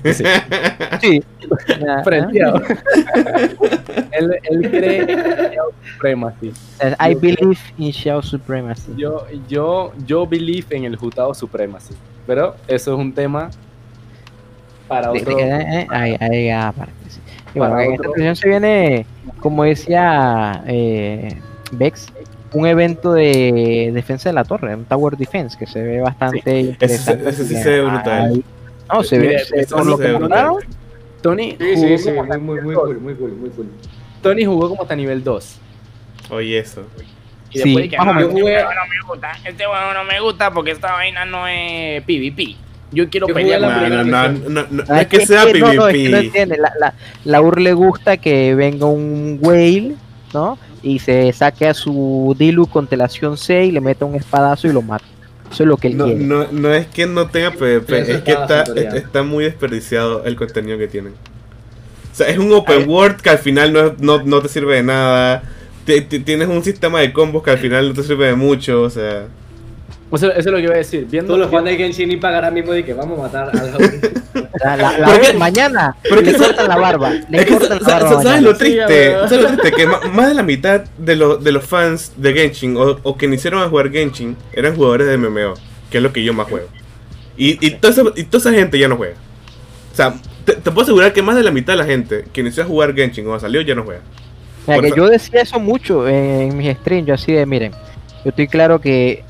Sí, 0.05 0.23
Sí. 1.01 1.23
Frenteado. 2.03 2.61
él, 4.11 4.31
él 4.49 4.69
cree 4.71 5.01
en 5.01 5.51
Xiao 5.51 5.71
Supremacy. 5.93 6.53
I 6.99 7.13
believe 7.15 7.59
in 7.77 7.91
Xiao 7.93 8.21
Supremacy. 8.21 8.91
Yo, 8.97 9.25
yo, 9.47 9.93
yo 10.05 10.25
believe 10.27 10.75
en 10.75 10.85
el 10.85 10.95
Jutao 10.95 11.33
Supremacy. 11.33 11.93
Pero 12.25 12.55
eso 12.67 12.93
es 12.93 12.99
un 12.99 13.13
tema 13.13 13.49
para 14.87 15.11
De- 15.11 15.19
otro. 15.21 15.35
de- 15.35 15.43
eh, 15.43 15.81
eh, 15.81 15.87
ahí- 15.89 16.17
ahí, 16.19 16.49
aparte, 16.49 16.93
sí. 17.09 17.19
Y 17.55 17.59
bueno, 17.59 17.79
en 17.79 17.93
esta 17.93 18.09
ocasión 18.09 18.35
se 18.35 18.49
viene, 18.49 19.05
como 19.39 19.63
decía 19.63 20.63
eh, 20.67 21.35
Vex, 21.71 22.07
un 22.53 22.65
evento 22.65 23.13
de 23.13 23.91
defensa 23.93 24.29
de 24.29 24.33
la 24.33 24.43
torre, 24.43 24.75
un 24.75 24.85
Tower 24.85 25.17
Defense, 25.17 25.57
que 25.57 25.67
se 25.67 25.81
ve 25.81 26.01
bastante 26.01 26.39
Ese, 26.39 26.59
interesante. 26.61 27.29
ese 27.29 27.45
sí 27.45 27.53
así 27.55 27.63
se 27.63 27.63
que 27.63 27.69
ve 27.69 27.81
brutal. 27.81 28.25
ahí- 28.31 28.43
No, 28.93 29.03
se 29.03 29.19
ve, 29.19 29.39
se- 29.39 29.67
por 29.67 29.83
sí 29.83 29.89
lo 29.89 29.97
que 29.97 30.07
Tony, 31.21 31.57
Sí, 31.59 31.75
jugó 31.75 31.87
sí, 31.87 31.97
sí. 31.97 32.03
como 32.05 32.15
Muy, 32.15 32.23
hasta 32.23 32.37
muy, 32.37 32.47
nivel 32.53 32.63
muy 32.65 32.73
dos. 32.75 32.83
cool, 32.85 32.99
muy 33.01 33.13
cool, 33.15 33.31
muy 33.33 33.49
cool. 33.49 33.67
Tony 34.21 34.45
jugó 34.45 34.69
como 34.69 34.81
hasta 34.83 34.95
nivel 34.95 35.23
2. 35.23 35.59
Oye, 36.29 36.59
eso. 36.59 36.83
Y 37.49 37.59
Sí, 37.59 37.63
después 37.63 37.83
dije, 37.85 37.97
más 37.97 38.07
o 38.07 38.13
"No, 38.13 38.19
este 38.21 38.41
juego 38.41 38.69
no 38.73 38.87
me 38.87 39.07
gusta, 39.07 39.31
este 39.45 39.65
juego 39.65 39.93
no 39.93 40.03
me 40.03 40.19
gusta 40.19 40.51
porque 40.51 40.71
esta 40.71 40.93
vaina 40.93 41.25
no 41.25 41.47
es 41.47 42.03
PvP. 42.03 42.55
Yo 42.91 43.09
quiero 43.09 43.27
Yo 43.27 43.33
pelear 43.33 43.59
la 43.61 43.69
No, 43.69 43.79
primera 43.81 44.03
no, 44.03 44.09
no, 44.27 44.29
misión. 44.33 44.53
no, 44.53 44.61
no, 44.63 44.67
no 44.71 44.83
Ah, 44.87 45.01
es 45.01 45.07
que 45.07 45.25
sea 45.25 45.45
no, 45.45 45.73
no, 45.73 45.87
es 45.87 45.93
que 45.95 46.09
no 46.09 46.17
PvP. 46.17 46.19
entiende. 46.25 46.57
La, 46.57 46.71
la, 46.79 46.93
la 47.25 47.41
UR 47.41 47.59
le 47.61 47.73
gusta 47.73 48.17
que 48.17 48.55
venga 48.55 48.85
un 48.85 49.39
whale, 49.41 49.95
¿no? 50.33 50.57
Y 50.81 50.99
se 50.99 51.31
saque 51.33 51.67
a 51.67 51.73
su 51.73 52.35
Dilu 52.39 52.67
constelación 52.67 53.37
C 53.37 53.65
y 53.65 53.71
le 53.71 53.81
meta 53.81 54.05
un 54.05 54.15
espadazo 54.15 54.67
y 54.67 54.73
lo 54.73 54.81
mata. 54.81 55.03
Eso 55.51 55.63
es 55.63 55.69
lo 55.69 55.77
que 55.77 55.87
él 55.87 55.97
No, 55.97 56.05
quiere. 56.05 56.19
no, 56.23 56.47
no 56.51 56.73
es 56.73 56.87
que 56.87 57.05
no 57.05 57.27
tenga 57.27 57.51
PvP, 57.51 57.99
es 58.11 58.21
que 58.21 58.31
está, 58.31 58.63
está 58.63 59.23
muy 59.23 59.43
desperdiciado 59.45 60.23
el 60.25 60.35
contenido 60.35 60.77
que 60.77 60.87
tienen. 60.87 61.13
O 62.11 62.15
sea, 62.17 62.27
es 62.29 62.37
un 62.37 62.51
open 62.53 62.87
world 62.89 63.17
que 63.21 63.29
al 63.29 63.37
final 63.37 63.71
no, 63.73 63.93
no, 63.99 64.23
no 64.23 64.41
te 64.41 64.47
sirve 64.49 64.75
de 64.75 64.83
nada. 64.83 65.43
Te- 65.85 66.01
te- 66.01 66.19
tienes 66.19 66.47
un 66.47 66.63
sistema 66.63 66.99
de 66.99 67.13
combos 67.13 67.43
que 67.43 67.51
al 67.51 67.57
final 67.59 67.89
no 67.89 67.93
te 67.93 68.03
sirve 68.03 68.27
de 68.27 68.35
mucho, 68.35 68.81
o 68.81 68.89
sea... 68.89 69.27
O 70.09 70.17
sea, 70.17 70.29
eso 70.29 70.39
es 70.39 70.45
lo 70.47 70.57
que 70.57 70.63
iba 70.63 70.73
a 70.73 70.77
decir. 70.77 71.05
Viendo 71.09 71.27
Todos 71.33 71.39
los 71.41 71.51
fans 71.51 71.65
de 71.65 71.75
Genshin 71.75 72.09
Impact 72.11 72.35
ahora 72.35 72.49
mismo 72.51 72.71
de 72.71 72.85
que 72.85 72.93
vamos 72.93 73.19
a 73.19 73.23
matar 73.23 73.49
al 73.49 73.71
La- 74.63 74.75
la- 74.77 75.33
mañana 75.37 75.95
pero 76.01 76.21
le 76.21 76.31
que- 76.31 76.37
cortan 76.37 76.67
la 76.67 76.77
barba. 76.77 77.11
Le 77.29 77.37
Es 77.39 77.45
que, 77.45 77.53
cortan 77.57 77.79
la 77.81 77.87
barba. 77.87 78.09
sa- 78.09 78.21
¿sabes 78.23 78.41
lo 78.41 78.55
triste? 78.55 79.11
¿Sabes 79.27 79.41
lo 79.41 79.47
triste? 79.57 79.71
Que 79.73 79.85
más 80.13 80.29
de 80.29 80.33
la 80.33 80.43
mitad 80.43 80.81
de, 80.97 81.15
lo- 81.15 81.37
de 81.37 81.51
los 81.51 81.63
fans 81.65 82.13
de 82.17 82.33
Genshin 82.33 82.77
o, 82.77 82.97
o 83.03 83.17
que 83.17 83.25
iniciaron 83.25 83.61
a 83.61 83.69
jugar 83.69 83.91
Genshin 83.91 84.35
eran 84.53 84.75
jugadores 84.75 85.07
de 85.07 85.17
MMO, 85.17 85.53
que 85.91 85.97
es 85.97 86.03
lo 86.03 86.11
que 86.13 86.23
yo 86.23 86.33
más 86.33 86.47
juego. 86.47 86.67
Y, 87.35 87.63
y, 87.65 87.71
toda, 87.71 87.93
esa, 87.93 88.03
y 88.15 88.23
toda 88.23 88.49
esa 88.49 88.57
gente 88.57 88.79
ya 88.79 88.87
no 88.87 88.95
juega. 88.95 89.15
O 89.93 89.95
sea, 89.95 90.13
te, 90.45 90.53
te 90.53 90.71
puedo 90.71 90.81
asegurar 90.83 91.11
que 91.13 91.21
más 91.21 91.35
de 91.35 91.43
la 91.43 91.51
mitad 91.51 91.73
de 91.73 91.77
la 91.77 91.85
gente 91.85 92.25
que 92.33 92.41
inició 92.41 92.63
a 92.63 92.65
jugar 92.65 92.95
Genshin 92.95 93.25
cuando 93.25 93.41
salió 93.41 93.61
ya 93.61 93.75
no 93.75 93.83
juega. 93.83 94.01
Mira, 94.65 94.75
Por 94.77 94.81
que 94.83 94.87
eso- 94.87 94.95
yo 94.97 95.07
decía 95.09 95.41
eso 95.41 95.59
mucho 95.59 96.07
en 96.07 96.57
mis 96.57 96.75
streams, 96.77 97.07
yo 97.07 97.13
así 97.13 97.33
de, 97.33 97.45
miren, 97.45 97.73
yo 98.23 98.29
estoy 98.29 98.47
claro 98.47 98.79
que 98.81 99.23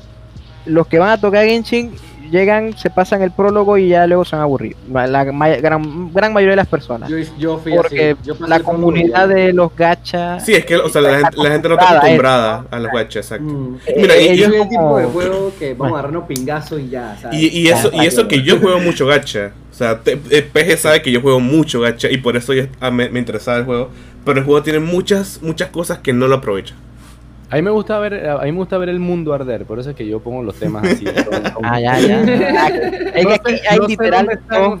los 0.68 0.86
que 0.86 0.98
van 0.98 1.10
a 1.10 1.20
tocar 1.20 1.44
Genshin 1.46 1.92
llegan, 2.30 2.76
se 2.76 2.90
pasan 2.90 3.22
el 3.22 3.30
prólogo 3.30 3.78
y 3.78 3.88
ya 3.88 4.06
luego 4.06 4.24
se 4.24 4.36
han 4.36 4.42
aburrido. 4.42 4.76
La 4.92 5.24
gran, 5.24 6.12
gran 6.12 6.32
mayoría 6.32 6.50
de 6.52 6.56
las 6.56 6.66
personas. 6.66 7.08
Yo, 7.08 7.16
yo 7.38 7.58
fui 7.58 7.74
Porque 7.74 8.16
así. 8.20 8.20
Yo 8.22 8.46
la 8.46 8.60
comunidad 8.60 9.28
de 9.28 9.52
los 9.52 9.74
gachas... 9.74 10.44
Sí, 10.44 10.54
es 10.54 10.64
que 10.64 10.76
o 10.76 10.88
sea, 10.88 11.00
la, 11.00 11.18
gente, 11.20 11.36
la 11.36 11.50
gente 11.50 11.68
no 11.68 11.74
está 11.74 11.96
acostumbrada 11.96 12.66
a 12.70 12.78
los 12.78 12.92
gachas, 12.92 13.26
exacto. 13.26 13.44
Mm. 13.44 13.78
Mira, 13.96 14.16
y- 14.16 14.26
Yo 14.26 14.32
ellos 14.32 14.48
soy 14.48 14.60
el 14.60 14.68
tipo 14.68 14.98
de 14.98 15.04
juego 15.06 15.52
que 15.58 15.74
vamos 15.74 15.86
a 15.86 15.98
agarrarnos 16.00 16.24
pingazo 16.24 16.78
y 16.78 16.88
ya, 16.90 17.16
¿sabes? 17.20 17.38
Y, 17.38 17.48
y 17.60 17.68
eso, 17.68 17.90
y 17.92 18.06
eso 18.06 18.28
que 18.28 18.42
yo 18.42 18.58
juego 18.58 18.78
mucho 18.80 19.06
gacha. 19.06 19.52
O 19.70 19.74
sea, 19.74 19.98
te- 20.00 20.20
eh, 20.30 20.42
PG 20.42 20.76
sabe 20.76 21.02
que 21.02 21.10
yo 21.12 21.20
juego 21.20 21.40
mucho 21.40 21.80
gacha 21.80 22.10
y 22.10 22.18
por 22.18 22.36
eso 22.36 22.52
yo, 22.52 22.64
ah, 22.80 22.90
me, 22.90 23.08
me 23.08 23.20
interesaba 23.20 23.58
el 23.58 23.64
juego. 23.64 23.90
Pero 24.24 24.40
el 24.40 24.44
juego 24.44 24.62
tiene 24.62 24.80
muchas, 24.80 25.40
muchas 25.42 25.70
cosas 25.70 25.98
que 25.98 26.12
no 26.12 26.28
lo 26.28 26.34
aprovecha. 26.36 26.74
A 27.50 27.56
mí 27.56 27.62
me 27.62 27.70
gusta 27.70 27.98
ver, 27.98 28.28
a 28.28 28.38
mí 28.44 28.52
me 28.52 28.58
gusta 28.58 28.76
ver 28.76 28.90
el 28.90 29.00
mundo 29.00 29.32
arder, 29.32 29.64
por 29.64 29.78
eso 29.78 29.88
es 29.90 29.96
que 29.96 30.06
yo 30.06 30.20
pongo 30.20 30.42
los 30.42 30.56
temas 30.56 30.84
así. 30.84 31.04
con- 31.30 31.50
con- 31.52 31.64
Ah, 31.64 31.80
ya, 31.80 31.98
ya. 31.98 32.18
Ah, 32.20 32.68
Es 33.14 33.24
No 33.24 33.30
que 33.30 33.34
aquí 33.54 33.60
hay 33.70 33.78
literal 33.88 34.40
dos, 34.50 34.80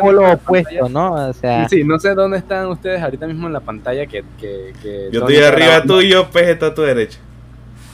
polos 0.00 0.32
opuestos. 0.34 0.90
¿no? 0.92 1.12
O 1.28 1.32
sea, 1.32 1.68
Sí, 1.68 1.82
no 1.82 1.98
sé 1.98 2.14
dónde 2.14 2.38
están 2.38 2.66
ustedes 2.68 3.02
ahorita 3.02 3.26
mismo 3.26 3.48
en 3.48 3.52
la 3.52 3.60
pantalla 3.60 4.06
que... 4.06 4.22
que, 4.40 4.72
que 4.80 5.08
Yo 5.10 5.20
estoy 5.20 5.38
arriba 5.38 5.82
tuyo, 5.82 6.28
PG 6.30 6.38
está 6.50 6.66
a 6.66 6.74
tu 6.74 6.82
derecha. 6.82 7.18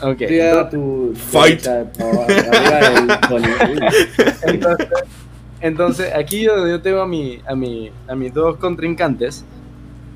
Ok, 0.03 0.21
Estoy 0.23 0.41
a 0.41 0.69
tu. 0.69 1.13
Fight. 1.15 1.67
Arriba 1.67 2.91
del 2.91 3.21
Tony. 3.29 3.47
Entonces, 4.43 4.89
entonces, 5.61 6.13
aquí 6.15 6.43
yo, 6.43 6.67
yo 6.67 6.81
tengo 6.81 7.01
a, 7.03 7.07
mi, 7.07 7.41
a, 7.47 7.55
mi, 7.55 7.91
a 8.09 8.15
mis 8.15 8.33
dos 8.33 8.57
contrincantes. 8.57 9.45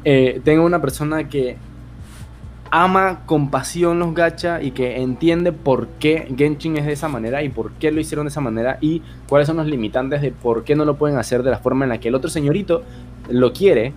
eh, 0.05 0.40
tengo 0.45 0.64
una 0.64 0.81
persona 0.81 1.29
que 1.29 1.57
ama 2.77 3.21
con 3.25 3.53
pasión 3.53 4.01
los 4.01 4.15
gacha 4.15 4.61
y 4.61 4.73
que 4.73 4.97
entiende 4.97 5.53
por 5.53 5.87
qué 6.01 6.27
Genshin 6.37 6.77
es 6.77 6.87
de 6.87 6.93
esa 6.93 7.07
manera 7.07 7.45
y 7.45 7.49
por 7.49 7.70
qué 7.75 7.93
lo 7.93 8.01
hicieron 8.01 8.27
de 8.27 8.31
esa 8.31 8.41
manera 8.41 8.79
y 8.81 9.01
cuáles 9.29 9.47
son 9.47 9.59
los 9.59 9.66
limitantes 9.68 10.20
de 10.20 10.33
por 10.33 10.64
qué 10.64 10.75
no 10.75 10.85
lo 10.85 10.97
pueden 10.97 11.16
hacer 11.16 11.45
de 11.45 11.53
la 11.53 11.59
forma 11.59 11.85
en 11.85 11.91
la 11.91 12.01
que 12.01 12.09
el 12.09 12.16
otro 12.16 12.29
señorito 12.29 12.83
lo 13.31 13.53
quiere. 13.53 13.93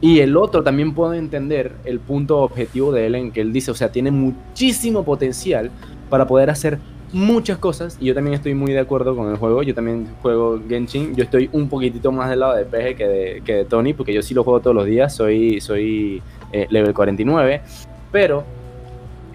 Y 0.00 0.18
el 0.18 0.36
otro 0.36 0.64
también 0.64 0.92
puede 0.92 1.18
entender 1.18 1.76
el 1.84 2.00
punto 2.00 2.38
objetivo 2.38 2.90
de 2.90 3.06
él 3.06 3.14
en 3.14 3.30
que 3.30 3.42
él 3.42 3.52
dice, 3.52 3.70
o 3.70 3.74
sea, 3.74 3.92
tiene 3.92 4.10
muchísimo 4.10 5.04
potencial 5.04 5.70
para 6.10 6.26
poder 6.26 6.50
hacer 6.50 6.80
muchas 7.12 7.58
cosas 7.58 7.96
y 8.00 8.06
yo 8.06 8.14
también 8.14 8.34
estoy 8.34 8.54
muy 8.54 8.72
de 8.72 8.80
acuerdo 8.80 9.14
con 9.14 9.30
el 9.30 9.36
juego. 9.36 9.62
Yo 9.62 9.72
también 9.72 10.08
juego 10.20 10.60
Genshin. 10.68 11.14
Yo 11.14 11.22
estoy 11.22 11.48
un 11.52 11.68
poquitito 11.68 12.10
más 12.10 12.28
del 12.28 12.40
lado 12.40 12.56
de 12.56 12.64
PG 12.64 12.96
que 12.96 13.06
de, 13.06 13.42
que 13.44 13.54
de 13.54 13.64
Tony 13.66 13.94
porque 13.94 14.12
yo 14.12 14.20
sí 14.20 14.34
lo 14.34 14.42
juego 14.42 14.58
todos 14.58 14.74
los 14.74 14.86
días. 14.86 15.14
Soy, 15.14 15.60
soy 15.60 16.20
eh, 16.52 16.66
level 16.70 16.92
49. 16.92 17.62
Pero 18.16 18.44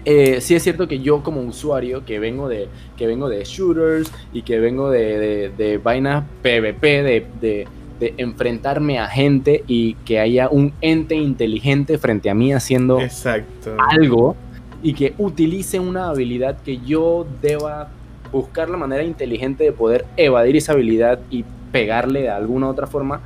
eh, 0.04 0.40
sí 0.40 0.56
es 0.56 0.64
cierto 0.64 0.88
que 0.88 0.98
yo 0.98 1.22
como 1.22 1.40
usuario 1.42 2.04
que 2.04 2.18
vengo 2.18 2.48
de, 2.48 2.66
que 2.96 3.06
vengo 3.06 3.28
de 3.28 3.44
shooters 3.44 4.10
y 4.32 4.42
que 4.42 4.58
vengo 4.58 4.90
de, 4.90 5.18
de, 5.20 5.48
de 5.50 5.78
vainas 5.78 6.24
PvP, 6.42 7.04
de, 7.04 7.26
de, 7.40 7.68
de 8.00 8.14
enfrentarme 8.16 8.98
a 8.98 9.06
gente 9.06 9.62
y 9.68 9.94
que 10.04 10.18
haya 10.18 10.48
un 10.48 10.72
ente 10.80 11.14
inteligente 11.14 11.96
frente 11.96 12.28
a 12.28 12.34
mí 12.34 12.52
haciendo 12.52 13.00
Exacto. 13.00 13.76
algo 13.78 14.34
y 14.82 14.94
que 14.94 15.14
utilice 15.16 15.78
una 15.78 16.08
habilidad 16.08 16.60
que 16.62 16.78
yo 16.78 17.24
deba 17.40 17.88
buscar 18.32 18.68
la 18.68 18.78
manera 18.78 19.04
inteligente 19.04 19.62
de 19.62 19.70
poder 19.70 20.06
evadir 20.16 20.56
esa 20.56 20.72
habilidad 20.72 21.20
y 21.30 21.44
pegarle 21.70 22.22
de 22.22 22.30
alguna 22.30 22.68
otra 22.68 22.88
forma, 22.88 23.20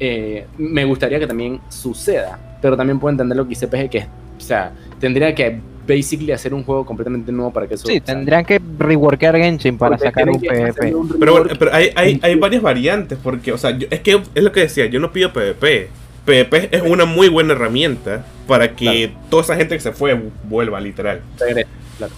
eh, 0.00 0.48
me 0.58 0.84
gustaría 0.84 1.20
que 1.20 1.28
también 1.28 1.60
suceda. 1.68 2.40
Pero 2.60 2.76
también 2.76 2.98
puedo 2.98 3.12
entender 3.12 3.36
lo 3.36 3.44
que 3.44 3.50
dice 3.50 3.68
PG, 3.68 3.88
que 3.88 3.98
es, 3.98 4.06
sea, 4.50 4.72
tendría 4.98 5.34
que 5.34 5.60
basically 5.86 6.30
hacer 6.32 6.54
un 6.54 6.62
juego 6.62 6.84
completamente 6.86 7.32
nuevo 7.32 7.52
para 7.52 7.66
que 7.66 7.74
eso... 7.74 7.86
Sí, 7.86 7.98
o 8.00 8.04
sea, 8.04 8.14
tendrían 8.14 8.44
que 8.44 8.60
reworkear 8.78 9.36
Genshin 9.36 9.76
para 9.78 9.96
porque 9.96 10.08
sacar 10.08 10.28
un 10.28 10.40
PvP. 10.40 10.94
un 10.94 11.08
Pero 11.18 11.32
bueno, 11.32 11.48
pero 11.58 11.74
hay, 11.74 11.90
hay, 11.96 12.20
hay 12.22 12.34
varias 12.36 12.62
variantes, 12.62 13.18
porque, 13.20 13.52
o 13.52 13.58
sea, 13.58 13.76
yo- 13.76 13.88
es 13.90 14.00
que 14.00 14.20
es 14.34 14.42
lo 14.44 14.52
que 14.52 14.60
decía, 14.60 14.86
yo 14.86 15.00
no 15.00 15.10
pido 15.12 15.32
PvP. 15.32 15.88
PvP 16.24 16.68
es 16.76 16.82
una 16.82 17.06
muy 17.06 17.28
buena 17.28 17.54
herramienta 17.54 18.24
para 18.46 18.76
que 18.76 19.12
toda 19.30 19.42
esa 19.42 19.56
gente 19.56 19.74
que 19.74 19.80
se 19.80 19.92
fue 19.92 20.20
vuelva, 20.44 20.78
literal. 20.80 21.22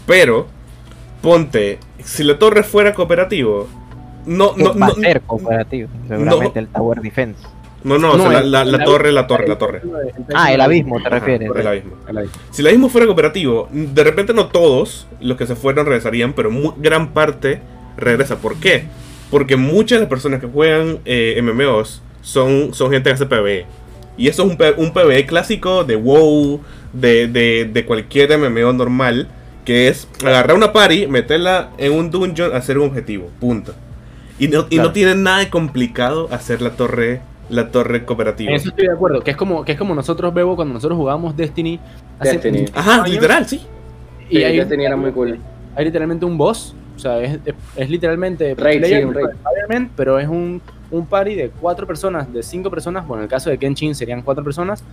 Pero, 0.07 0.49
ponte, 1.23 1.79
si 2.03 2.25
la 2.25 2.39
torre 2.39 2.65
fuera 2.65 2.93
cooperativo, 2.95 3.69
no, 4.27 4.53
no, 4.57 4.71
va 4.79 4.87
no, 4.89 4.93
a 4.93 4.95
ser 4.97 5.21
cooperativo, 5.23 5.89
seguramente 6.09 6.59
el 6.59 6.69
Tower 6.69 7.01
Defense. 7.01 7.41
No, 7.85 7.99
no, 7.99 8.13
o 8.13 8.17
sea, 8.19 8.41
No, 8.43 8.65
la, 8.65 8.85
torre, 8.85 9.13
la 9.13 9.27
torre, 9.27 9.49
la 9.49 9.59
torre. 9.59 9.83
Ah, 10.35 10.53
el 10.53 10.61
abismo 10.61 11.01
te 11.01 11.09
Ajá, 11.09 11.19
refieres. 11.19 11.51
el 11.55 11.67
abismo. 11.67 11.97
El 12.09 12.19
abismo. 12.19 12.37
Si 12.51 12.63
el 12.63 12.69
abismo 12.69 12.89
fuera 12.89 13.07
cooperativo, 13.07 13.69
de 13.73 14.05
repente 14.05 14.33
no 14.35 14.47
todos 14.47 15.07
los 15.21 15.37
que 15.37 15.47
se 15.47 15.57
fueron 15.57 15.87
regresarían, 15.87 16.33
pero 16.33 16.51
gran 16.79 17.13
parte 17.13 17.61
regresa. 17.97 18.37
¿Por 18.39 18.57
qué? 18.57 18.85
Porque 19.31 19.57
muchas 19.57 19.97
de 19.99 20.01
las 20.01 20.09
personas 20.11 20.41
que 20.41 20.47
juegan 20.47 20.99
eh, 21.05 21.41
MMOs 21.43 22.03
son, 22.21 22.75
son 22.75 22.91
gente 22.91 23.11
que 23.11 23.15
hace 23.15 23.27
PvE. 23.27 23.67
Y 24.17 24.29
eso 24.29 24.45
es 24.45 24.51
un, 24.51 24.59
un 24.85 24.93
PvE 24.93 25.25
clásico 25.27 25.85
de 25.85 25.97
WoW, 25.97 26.61
de, 26.93 27.27
de, 27.29 27.71
de 27.73 27.85
cualquier 27.87 28.37
MMO 28.39 28.73
normal, 28.75 29.29
que 29.65 29.89
es 29.89 30.07
agarrar 30.25 30.55
una 30.57 30.73
party, 30.73 31.07
meterla 31.07 31.71
en 31.79 31.93
un 31.93 32.11
dungeon, 32.11 32.55
hacer 32.55 32.79
un 32.79 32.89
objetivo. 32.89 33.31
Punto. 33.41 33.75
Y 34.39 34.49
no, 34.49 34.67
y 34.71 34.77
no 34.79 34.93
tiene 34.93 35.15
nada 35.15 35.39
de 35.39 35.51
complicado 35.51 36.29
hacer 36.33 36.61
la 36.63 36.71
torre, 36.71 37.21
la 37.53 37.71
torre 37.71 38.05
cooperativa. 38.05 38.51
En 38.51 38.57
eso 38.57 38.71
estoy 38.71 38.87
de 38.87 38.93
acuerdo, 38.93 39.21
que 39.23 39.31
es 39.31 39.37
como, 39.37 39.65
que 39.65 39.73
es 39.73 39.79
como 39.79 39.95
nosotros, 39.95 40.33
Bebo, 40.35 40.57
cuando 40.57 40.75
nosotros 40.75 40.97
jugábamos 40.99 41.37
Destiny. 41.37 41.79
hace 42.19 42.33
Destiny. 42.33 42.65
Ajá, 42.75 42.95
años, 42.97 43.11
literal, 43.11 43.47
sí. 43.47 43.63
Y 44.29 44.37
Sí, 44.39 44.45
hay, 44.45 44.57
Destiny 44.57 44.85
era 44.87 44.97
muy 44.97 45.13
cool. 45.13 45.39
hay 45.77 45.85
literalmente 45.85 46.25
un 46.25 46.37
boss. 46.39 46.75
O 46.97 46.99
sea, 46.99 47.21
es, 47.21 47.39
es, 47.45 47.55
es 47.77 47.91
literalmente 47.91 48.55
Raid, 48.55 48.79
player 48.81 49.01
sí, 49.01 49.05
un 49.05 49.15
raid. 49.15 49.89
pero 49.97 50.19
es 50.19 50.29
un, 50.29 50.61
un 50.91 51.07
party 51.07 51.35
de 51.35 51.51
cuatro 51.51 51.87
personas, 51.87 52.31
de 52.33 52.43
cinco 52.43 52.71
personas. 52.71 53.07
Bueno, 53.07 53.23
en 53.23 53.25
el 53.25 53.31
caso 53.31 53.49
de 53.51 53.59
Kenshin 53.59 53.95
serían 53.95 54.23
cuatro 54.23 54.45
personas. 54.45 54.85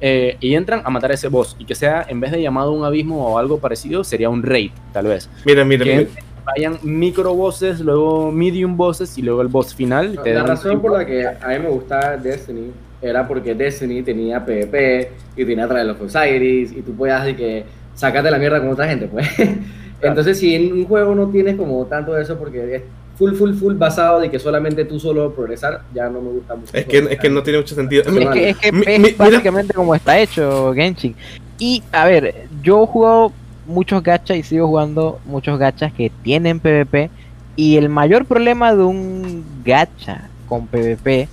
eh, 0.00 0.36
y 0.40 0.54
entran 0.54 0.80
a 0.84 0.90
matar 0.90 1.10
a 1.10 1.14
ese 1.14 1.28
boss. 1.28 1.56
Y 1.58 1.64
que 1.66 1.74
sea, 1.74 2.06
en 2.08 2.20
vez 2.20 2.30
de 2.32 2.40
llamado 2.40 2.72
un 2.72 2.84
abismo 2.84 3.26
o 3.26 3.38
algo 3.38 3.58
parecido, 3.58 4.02
sería 4.04 4.30
un 4.30 4.42
raid, 4.42 4.70
tal 4.92 5.06
vez. 5.08 5.28
Mira, 5.44 5.64
mira, 5.64 5.84
Que 5.84 5.96
mira. 5.96 6.10
Vayan 6.44 6.78
micro 6.82 7.34
bosses, 7.34 7.80
luego 7.80 8.30
medium 8.32 8.76
bosses 8.76 9.16
y 9.18 9.22
luego 9.22 9.42
el 9.42 9.48
boss 9.48 9.74
final. 9.74 10.18
te 10.22 10.34
La 10.34 10.42
razón 10.44 10.70
tiempo. 10.72 10.88
por 10.88 10.98
la 10.98 11.06
que 11.06 11.26
a 11.26 11.48
mí 11.48 11.58
me 11.58 11.68
gustaba 11.68 12.16
Destiny 12.16 12.70
era 13.02 13.26
porque 13.26 13.54
Destiny 13.54 14.02
tenía 14.02 14.44
PvP 14.44 15.10
y 15.36 15.44
tenía 15.44 15.66
Trial 15.68 15.90
of 15.90 16.02
Osiris 16.02 16.72
y 16.72 16.82
tú 16.82 16.92
podías 16.94 17.24
de 17.24 17.36
que 17.36 17.64
sacarte 17.94 18.30
la 18.30 18.38
mierda 18.38 18.60
con 18.60 18.70
otra 18.70 18.88
gente, 18.88 19.06
pues. 19.08 19.28
Entonces, 20.02 20.38
si 20.38 20.54
en 20.54 20.72
un 20.72 20.84
juego 20.86 21.14
no 21.14 21.28
tienes 21.28 21.56
como 21.56 21.84
tanto 21.86 22.14
de 22.14 22.22
eso 22.22 22.38
porque 22.38 22.74
es 22.76 22.82
full, 23.18 23.34
full, 23.34 23.52
full 23.52 23.74
basado 23.74 24.18
de 24.20 24.30
que 24.30 24.38
solamente 24.38 24.86
tú 24.86 24.98
solo 24.98 25.30
progresar, 25.34 25.82
ya 25.94 26.08
no 26.08 26.22
me 26.22 26.30
gusta 26.30 26.54
mucho. 26.54 26.70
Es 26.74 26.86
que, 26.86 26.98
es 26.98 27.18
que 27.18 27.28
no 27.28 27.42
tiene 27.42 27.58
mucho 27.58 27.74
sentido. 27.74 28.02
Es 28.06 28.08
que, 28.28 28.48
es, 28.50 28.56
que 28.56 28.72
Mi- 28.72 28.82
es 28.86 28.98
mi- 28.98 29.04
mira- 29.10 29.14
básicamente 29.18 29.74
como 29.74 29.94
está 29.94 30.18
hecho 30.18 30.72
Genshin. 30.74 31.14
Y 31.58 31.82
a 31.92 32.06
ver, 32.06 32.46
yo 32.62 32.82
he 32.82 32.86
jugado 32.86 33.32
muchos 33.70 34.02
gachas 34.02 34.36
y 34.36 34.42
sigo 34.42 34.66
jugando 34.66 35.20
muchos 35.24 35.58
gachas 35.58 35.92
que 35.92 36.10
tienen 36.22 36.60
PvP. 36.60 37.10
Y 37.56 37.76
el 37.76 37.88
mayor 37.88 38.26
problema 38.26 38.74
de 38.74 38.82
un 38.82 39.44
gacha 39.64 40.28
con 40.48 40.66
PvP 40.66 41.28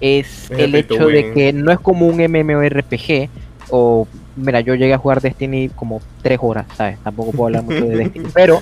es 0.00 0.50
el 0.50 0.74
hecho 0.74 1.06
de 1.06 1.32
que 1.32 1.52
no 1.52 1.70
es 1.70 1.78
como 1.78 2.06
un 2.06 2.16
MMORPG 2.16 3.28
o 3.70 4.06
mira, 4.36 4.60
yo 4.60 4.74
llegué 4.74 4.94
a 4.94 4.98
jugar 4.98 5.20
Destiny 5.20 5.68
como 5.70 6.00
tres 6.22 6.38
horas, 6.42 6.66
¿sabes? 6.76 6.98
Tampoco 7.04 7.30
puedo 7.32 7.46
hablar 7.46 7.62
mucho 7.62 7.84
de 7.84 7.96
Destiny, 7.96 8.28
pero 8.34 8.60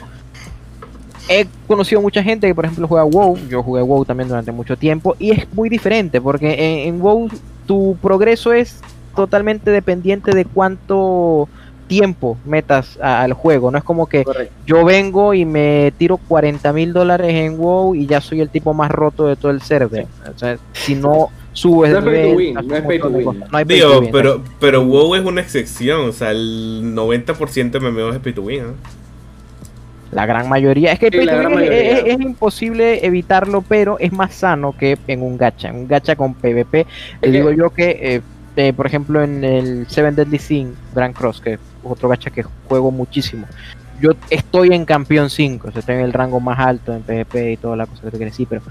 he 1.29 1.47
conocido 1.67 2.03
mucha 2.03 2.23
gente 2.23 2.47
que 2.47 2.55
por 2.55 2.65
ejemplo 2.65 2.89
juega 2.89 3.05
WoW, 3.05 3.39
yo 3.49 3.63
jugué 3.63 3.83
WoW 3.83 4.05
también 4.05 4.29
durante 4.29 4.53
mucho 4.53 4.77
tiempo 4.77 5.17
y 5.19 5.31
es 5.31 5.53
muy 5.55 5.69
diferente 5.69 6.21
porque 6.21 6.83
en, 6.85 6.95
en 6.95 7.01
WoW 7.01 7.29
tu 7.67 7.97
progreso 8.03 8.53
es 8.53 8.81
totalmente 9.15 9.71
dependiente 9.71 10.33
de 10.33 10.45
cuánto 10.45 11.49
tiempo 11.91 12.39
metas 12.47 12.99
a- 13.03 13.23
al 13.23 13.33
juego, 13.33 13.71
no 13.73 13.77
es 13.79 13.83
como 13.85 14.07
que 14.07 14.23
Correcto. 14.25 14.55
yo 14.65 14.85
vengo 14.85 15.35
y 15.35 15.45
me 15.45 15.93
tiro 15.99 16.17
40 16.17 16.73
mil 16.73 16.93
dólares 16.93 17.35
en 17.35 17.59
WoW 17.59 17.97
y 17.97 18.07
ya 18.07 18.21
soy 18.21 18.41
el 18.41 18.49
tipo 18.49 18.73
más 18.73 18.91
roto 18.93 19.27
de 19.27 19.35
todo 19.35 19.51
el 19.51 19.61
server. 19.61 20.07
O 20.35 20.39
sea, 20.39 20.57
si 20.73 20.95
no 20.95 21.29
subes 21.53 21.93
No 21.93 22.01
de 22.03 22.33
win, 22.33 22.55
no 22.55 22.77
es 22.77 22.83
pay 22.83 23.01
to 23.01 23.09
win. 23.09 23.41
No 23.51 23.59
hay 23.59 23.65
pay 23.65 23.81
to 23.81 24.01
win, 24.01 24.11
pero, 24.13 24.41
pero 24.61 24.85
WoW 24.85 25.17
es 25.17 25.25
una 25.25 25.41
excepción. 25.41 26.09
O 26.09 26.13
sea, 26.13 26.31
el 26.31 26.95
90% 26.95 27.79
de 27.81 27.81
MMOs 27.91 28.15
es 28.15 28.21
pay 28.23 28.33
to 28.33 28.43
win. 28.43 28.63
¿no? 28.63 28.73
La 30.13 30.27
gran 30.27 30.49
mayoría. 30.49 30.93
Es 30.93 30.99
que 30.99 31.07
el 31.09 31.13
Sí, 31.13 31.19
pay 31.19 31.27
to 31.27 31.33
win 31.35 31.47
es, 31.49 31.55
mayoría. 31.55 31.91
es- 31.99 32.05
es 32.07 32.21
imposible 32.21 33.05
evitarlo, 33.07 33.63
pero 33.63 33.99
es 33.99 34.13
más 34.13 34.33
sano 34.35 34.75
que 34.79 34.97
en 35.07 35.23
un 35.23 35.37
gacha. 35.37 35.69
En 35.69 35.77
un 35.77 35.89
gacha 35.89 36.15
con 36.17 36.35
PvP, 36.35 36.87
te 37.21 37.27
Es 37.27 37.33
digo 37.33 37.51
yo 37.53 37.71
que, 37.71 37.99
eh, 38.01 38.21
eh, 38.57 38.73
por 38.73 38.87
ejemplo, 38.87 39.23
en 39.23 39.45
el 39.45 39.87
Seven 39.89 40.15
Deadly 40.15 40.39
Sin 40.39 40.75
Grand 40.95 41.15
Cross, 41.15 41.41
que 41.41 41.55
es 41.55 41.61
otro 41.83 42.09
gacha 42.09 42.31
que 42.31 42.43
juego 42.69 42.91
muchísimo. 42.91 43.47
Yo 44.01 44.13
estoy 44.31 44.73
en 44.73 44.85
campeón 44.85 45.31
5, 45.31 45.69
o 45.69 45.71
sea, 45.71 45.81
estoy 45.81 45.97
en 45.97 46.01
el 46.03 46.13
rango 46.13 46.41
más 46.41 46.59
alto 46.59 46.95
en 46.95 47.03
PvP 47.03 47.53
y 47.53 47.57
toda 47.57 47.77
la 47.77 47.87
cosa 47.87 48.03
que 48.03 48.11
tú 48.11 48.17
quieres 48.17 48.33
decir, 48.33 48.47
pero 48.49 48.63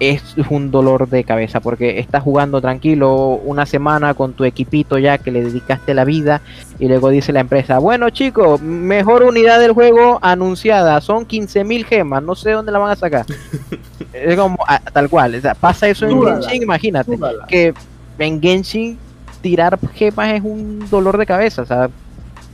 es 0.00 0.22
un 0.50 0.70
dolor 0.70 1.08
de 1.08 1.24
cabeza 1.24 1.60
porque 1.60 1.98
estás 1.98 2.22
jugando 2.22 2.60
tranquilo 2.60 3.40
una 3.44 3.64
semana 3.64 4.14
con 4.14 4.32
tu 4.32 4.44
equipito 4.44 4.98
ya 4.98 5.18
que 5.18 5.30
le 5.30 5.44
dedicaste 5.44 5.94
la 5.94 6.04
vida 6.04 6.40
y 6.78 6.88
luego 6.88 7.10
dice 7.10 7.32
la 7.32 7.40
empresa, 7.40 7.78
bueno 7.78 8.10
chicos, 8.10 8.60
mejor 8.60 9.22
unidad 9.22 9.60
del 9.60 9.72
juego 9.72 10.18
anunciada, 10.20 11.00
son 11.00 11.26
15.000 11.26 11.84
gemas, 11.84 12.22
no 12.22 12.34
sé 12.34 12.50
dónde 12.50 12.72
la 12.72 12.78
van 12.78 12.90
a 12.90 12.96
sacar. 12.96 13.24
es 14.12 14.36
como 14.36 14.58
ah, 14.66 14.80
tal 14.92 15.08
cual, 15.08 15.34
o 15.36 15.40
sea, 15.40 15.54
pasa 15.54 15.88
eso 15.88 16.06
en 16.06 16.62
imagínate, 16.62 17.16
que 17.48 17.72
en 18.18 18.40
Genshin 18.40 18.98
tirar 19.40 19.78
gemas 19.94 20.34
es 20.34 20.42
un 20.42 20.88
dolor 20.90 21.18
de 21.18 21.26
cabeza, 21.26 21.62
o 21.62 21.66
sea, 21.66 21.90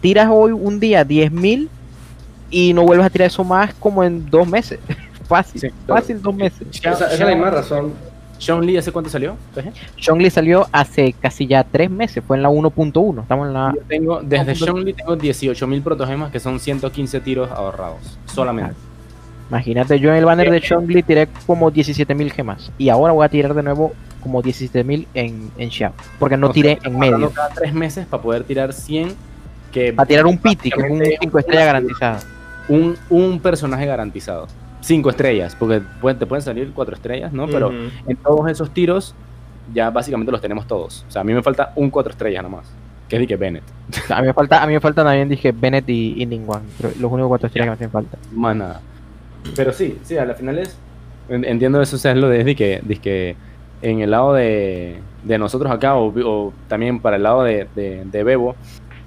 tiras 0.00 0.28
hoy 0.30 0.52
un 0.52 0.80
día 0.80 1.06
10.000 1.06 1.68
y 2.50 2.72
no 2.72 2.82
vuelves 2.82 3.06
a 3.06 3.11
tirar 3.11 3.26
eso 3.26 3.44
más 3.44 3.74
como 3.74 4.02
en 4.02 4.28
dos 4.28 4.46
meses. 4.48 4.80
Fácil, 5.28 5.61
Sí, 5.61 5.70
fácil 5.86 6.20
dos 6.20 6.34
meses. 6.34 6.66
Esa, 6.72 6.90
esa 6.90 7.12
es 7.12 7.20
la 7.20 7.26
misma 7.28 7.50
razón. 7.50 7.92
Sean 8.40 8.66
Lee, 8.66 8.78
¿hace 8.78 8.90
cuánto 8.90 9.08
salió? 9.11 9.36
PG? 9.54 9.72
Zhongli 10.02 10.28
salió 10.30 10.66
hace 10.72 11.12
casi 11.12 11.46
ya 11.46 11.62
tres 11.62 11.88
meses, 11.88 12.24
fue 12.26 12.38
en 12.38 12.42
la 12.42 12.48
1.1, 12.48 13.22
estamos 13.22 13.46
en 13.46 13.52
la... 13.52 13.72
Yo 13.76 13.82
tengo, 13.86 14.22
desde 14.22 14.54
Sean 14.56 14.82
Lee 14.82 14.94
tengo 14.94 15.16
18.000 15.16 15.82
protogemas 15.82 16.32
que 16.32 16.40
son 16.40 16.58
115 16.58 17.20
tiros 17.20 17.50
ahorrados. 17.50 18.18
Solamente. 18.24 18.74
Imagínate, 19.50 20.00
yo 20.00 20.11
en 20.11 20.16
el 20.16 20.24
banner 20.24 20.50
de 20.50 20.61
Zhongli 20.61 21.02
tiré 21.02 21.28
como 21.46 21.70
17.000 21.70 22.30
gemas 22.30 22.72
y 22.78 22.88
ahora 22.88 23.12
voy 23.12 23.26
a 23.26 23.28
tirar 23.28 23.52
de 23.52 23.62
nuevo 23.62 23.92
como 24.20 24.42
17.000 24.42 25.06
en, 25.14 25.50
en 25.58 25.70
Xiao, 25.70 25.92
porque 26.18 26.36
no 26.36 26.48
O 26.48 26.52
tiré 26.52 26.78
en 26.84 26.98
medio. 26.98 27.30
cada 27.30 27.48
tres 27.50 27.72
meses 27.74 28.06
para 28.06 28.22
poder 28.22 28.44
tirar 28.44 28.72
100. 28.72 29.14
Que 29.72 29.92
Para 29.92 30.06
tirar 30.06 30.26
un 30.26 30.36
piti, 30.38 30.70
que 30.70 30.80
es 30.80 30.90
un 30.90 30.98
básicamente 30.98 31.18
5 31.22 31.38
estrellas 31.38 31.64
garantizado. 31.66 32.18
Un, 32.68 32.96
un 33.08 33.40
personaje 33.40 33.86
garantizado. 33.86 34.46
5 34.82 35.10
estrellas, 35.10 35.54
porque 35.58 35.80
pueden- 36.00 36.18
te 36.18 36.26
pueden 36.26 36.42
salir 36.42 36.72
4 36.74 36.94
estrellas, 36.94 37.32
¿no? 37.32 37.46
Pero 37.46 37.70
en 38.06 38.16
todos 38.16 38.48
esos 38.50 38.70
tiros 38.72 39.14
ya 39.74 39.90
básicamente 39.90 40.32
los 40.32 40.40
tenemos 40.40 40.66
todos. 40.66 41.04
O 41.08 41.10
sea, 41.12 41.20
a 41.20 41.24
mí 41.24 41.32
me 41.32 41.42
falta 41.42 41.72
un 41.76 41.90
4 41.90 42.10
estrellas 42.12 42.42
nomás. 42.42 42.66
Que 43.08 43.16
es 43.16 43.20
de 43.20 43.26
que 43.26 43.36
Bennett. 43.36 43.64
A 44.10 44.20
mí 44.20 44.26
me 44.28 44.32
falta, 44.32 44.62
a 44.62 44.66
mí 44.66 44.72
me 44.72 44.80
falta 44.80 45.02
también 45.04 45.28
dije 45.28 45.50
Bennett 45.52 45.88
y, 45.88 46.14
y 46.22 46.26
Ningguang, 46.26 46.62
pero 46.80 46.92
los 47.00 47.10
únicos 47.12 47.28
cuatro 47.28 47.46
estrellas 47.48 47.66
que 47.66 47.70
me 47.70 47.74
hacen 47.74 47.90
falta. 47.90 48.18
Más 48.32 48.54
nada. 48.56 48.80
Pero 49.56 49.72
sí, 49.72 49.98
sí, 50.04 50.16
a 50.16 50.24
la 50.24 50.34
final 50.34 50.58
es. 50.58 50.76
en- 51.28 51.44
Entiendo 51.44 51.80
eso, 51.82 51.96
o 51.96 51.98
sea, 51.98 52.12
es 52.12 52.18
lo 52.18 52.28
de 52.28 52.44
de 52.44 52.54
que, 52.56 52.80
de 52.84 52.96
que 52.96 53.36
en 53.83 54.01
el 54.01 54.11
lado 54.11 54.35
de, 54.35 54.99
de 55.24 55.39
nosotros 55.39 55.70
acá, 55.72 55.97
o, 55.97 56.12
o 56.26 56.53
también 56.68 57.01
para 57.01 57.16
el 57.16 57.22
lado 57.22 57.43
de, 57.45 57.66
de, 57.74 58.05
de 58.05 58.24
Bebo, 58.24 58.57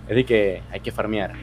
es 0.08 0.16
de 0.16 0.26
que 0.26 0.62
hay 0.72 0.80
que 0.80 0.92
farmear. 0.92 1.34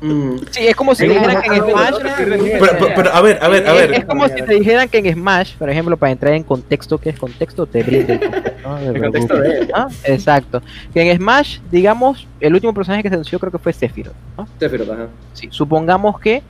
Mm, 0.00 0.36
Sí, 0.50 0.66
es 0.66 0.74
como 0.74 0.94
si 0.94 1.04
Sí, 1.04 1.10
dijeran 1.12 1.42
que 1.42 1.48
en 1.56 1.62
Smash. 1.70 1.94
Pero, 2.18 2.36
pero- 2.78 2.88
pero, 2.96 3.12
a 3.12 3.20
ver, 3.20 3.38
a 3.42 3.48
ver, 3.48 3.66
a 3.68 3.72
ver. 3.74 3.92
Es, 3.92 4.04
como 4.04 4.26
si 4.28 4.34
te 4.42 4.54
dijeran 4.54 4.88
que 4.88 4.98
en 4.98 5.12
Smash, 5.14 5.54
por 5.56 5.68
ejemplo, 5.70 5.96
para 5.96 6.12
entrar 6.12 6.32
en 6.34 6.42
contexto, 6.42 6.98
¿qué 6.98 7.10
es 7.10 7.18
contexto? 7.18 7.66
Te 7.66 7.80
el 7.80 8.06
contexto, 8.06 8.50
¿no? 8.68 8.78
El 8.78 9.00
contexto 9.02 9.36
de- 9.38 9.66
¿no? 9.66 9.88
Exacto. 10.04 10.62
Que 10.92 11.10
en 11.10 11.16
Smash, 11.18 11.58
digamos, 11.70 12.26
el 12.40 12.54
último 12.54 12.72
personaje 12.74 13.02
que 13.02 13.08
se 13.08 13.14
anunció 13.14 13.38
creo 13.38 13.52
que 13.52 13.58
fue 13.58 13.72
Sephiroth, 13.72 14.14
¿no? 14.36 14.48
Sephiroth, 14.58 14.90
ajá. 14.90 15.06
Sí, 15.34 15.48
supongamos 15.50 16.18
que 16.18 16.42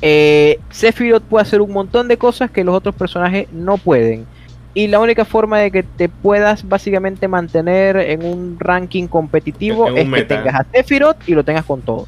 eh, 0.00 0.58
Sephiroth 0.70 1.22
puede 1.24 1.42
hacer 1.42 1.60
un 1.60 1.72
montón 1.72 2.08
de 2.08 2.16
cosas 2.16 2.50
que 2.50 2.64
los 2.64 2.74
otros 2.74 2.94
personajes 2.94 3.48
no 3.52 3.76
pueden. 3.76 4.24
Y 4.72 4.86
la 4.86 5.00
única 5.00 5.24
forma 5.24 5.58
de 5.58 5.70
que 5.70 5.82
te 5.82 6.08
puedas 6.08 6.68
básicamente 6.68 7.26
mantener 7.28 7.96
en 7.96 8.24
un 8.24 8.56
ranking 8.60 9.06
competitivo 9.08 9.88
En 9.88 9.94
un 10.08 10.14
es 10.14 10.20
que 10.22 10.24
tengas 10.26 10.54
a 10.54 10.66
Sephiroth 10.72 11.16
y 11.28 11.34
lo 11.34 11.44
tengas 11.44 11.64
con 11.64 11.80
todo. 11.82 12.06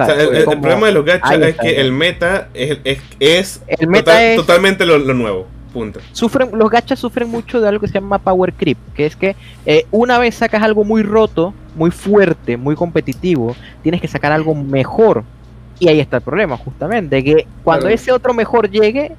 O 0.00 0.04
sea, 0.04 0.14
el, 0.14 0.20
el- 0.28 0.36
el 0.36 0.44
Como- 0.44 0.60
problema 0.62 0.86
de 0.86 0.92
los 0.92 1.04
gachas 1.04 1.32
es 1.40 1.56
que 1.56 1.80
el 1.80 1.90
meta 1.92 2.48
es, 2.54 2.78
es, 2.84 3.00
es 3.18 3.62
El 3.66 3.88
meta 3.88 4.12
total- 4.12 4.22
es- 4.22 4.36
totalmente 4.36 4.86
lo, 4.86 4.98
lo 4.98 5.14
nuevo. 5.14 5.46
Punto. 5.72 6.00
sufren, 6.12 6.48
los 6.54 6.70
gachas 6.70 6.98
sufren 6.98 7.28
mucho 7.28 7.60
de 7.60 7.68
algo 7.68 7.80
que 7.82 7.88
se 7.88 7.94
llama 7.94 8.18
power 8.18 8.54
creep, 8.54 8.78
que 8.94 9.04
es 9.04 9.14
que 9.14 9.36
eh, 9.66 9.84
una 9.90 10.18
vez 10.18 10.34
sacas 10.36 10.62
algo 10.62 10.82
muy 10.82 11.02
roto, 11.02 11.52
muy 11.76 11.90
fuerte, 11.90 12.56
muy 12.56 12.74
competitivo, 12.74 13.54
tienes 13.82 14.00
que 14.00 14.08
sacar 14.08 14.32
algo 14.32 14.54
mejor. 14.54 15.24
Y 15.78 15.88
ahí 15.88 16.00
está 16.00 16.16
el 16.16 16.22
problema, 16.22 16.56
justamente, 16.56 17.22
que 17.22 17.46
cuando 17.64 17.82
Claro. 17.82 17.94
ese 17.94 18.12
otro 18.12 18.32
mejor 18.32 18.70
llegue, 18.70 19.12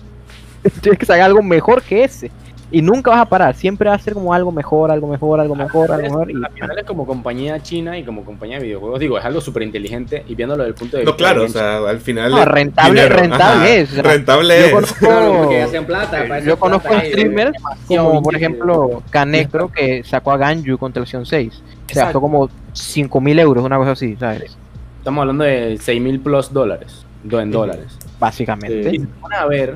tienes 0.81 0.97
que 0.99 1.05
sacar 1.05 1.23
algo 1.25 1.43
mejor 1.43 1.83
que 1.83 2.03
ese. 2.03 2.31
Y 2.71 2.83
nunca 2.83 3.09
vas 3.09 3.21
a 3.21 3.25
parar, 3.25 3.55
siempre 3.55 3.89
va 3.89 3.95
a 3.95 3.99
ser 3.99 4.13
como 4.13 4.31
algo 4.31 4.51
mejor, 4.51 4.91
algo 4.91 5.07
mejor, 5.07 5.39
algo 5.39 5.55
mejor, 5.55 5.91
algo 5.91 6.03
mejor. 6.03 6.29
Y, 6.29 6.35
Al 6.35 6.51
final 6.51 6.77
es 6.77 6.85
como 6.85 7.07
compañía 7.07 7.59
china 7.63 7.97
y 7.97 8.03
como 8.03 8.23
compañía 8.23 8.57
de 8.59 8.65
videojuegos, 8.65 8.99
digo, 8.99 9.17
es 9.17 9.25
algo 9.25 9.41
súper 9.41 9.63
inteligente 9.63 10.23
y 10.27 10.35
viéndolo 10.35 10.61
desde 10.63 10.69
el 10.69 10.75
punto 10.75 10.97
de 10.97 11.03
No, 11.03 11.11
vista 11.13 11.17
claro, 11.17 11.39
de 11.41 11.45
o 11.47 11.49
sea, 11.49 11.77
al 11.89 11.99
final. 11.99 12.29
No, 12.31 12.45
rentable- 12.45 12.89
dinero. 12.89 13.15
rentable 13.15 13.79
es, 13.81 13.89
o 13.91 13.93
sea, 13.95 14.03
Rentable 14.03 14.59
yo 14.59 14.65
es. 14.65 14.71
conozco- 14.73 14.99
Claro, 14.99 15.33
porque 15.39 15.61
hacían 15.63 15.85
plata. 15.85 16.11
para 16.11 16.37
eso 16.37 16.47
yo 16.47 16.59
conozco 16.59 16.89
plata, 16.89 17.05
streamers 17.07 17.51
como 17.87 18.21
por 18.21 18.35
ejemplo 18.35 19.03
Canecro 19.09 19.69
que 19.71 20.03
sacó 20.03 20.31
a 20.31 20.37
Ganju 20.37 20.77
contra 20.77 21.01
el 21.01 21.07
Sion 21.07 21.25
6. 21.25 21.53
Se 21.53 21.59
Exacto. 21.93 21.99
gastó 22.05 22.21
como 22.21 22.49
5 22.73 23.19
mil 23.19 23.39
euros, 23.39 23.65
una 23.65 23.77
cosa 23.77 23.91
así, 23.91 24.15
¿sabes? 24.19 24.55
Estamos 24.99 25.21
hablando 25.21 25.43
de 25.43 25.77
6 25.81 25.99
mil 26.01 26.19
plus 26.19 26.53
dólares, 26.53 27.03
en 27.31 27.49
dólares. 27.51 27.97
Básicamente. 28.19 28.91
Y 28.95 29.07
a 29.35 29.45
ver, 29.47 29.75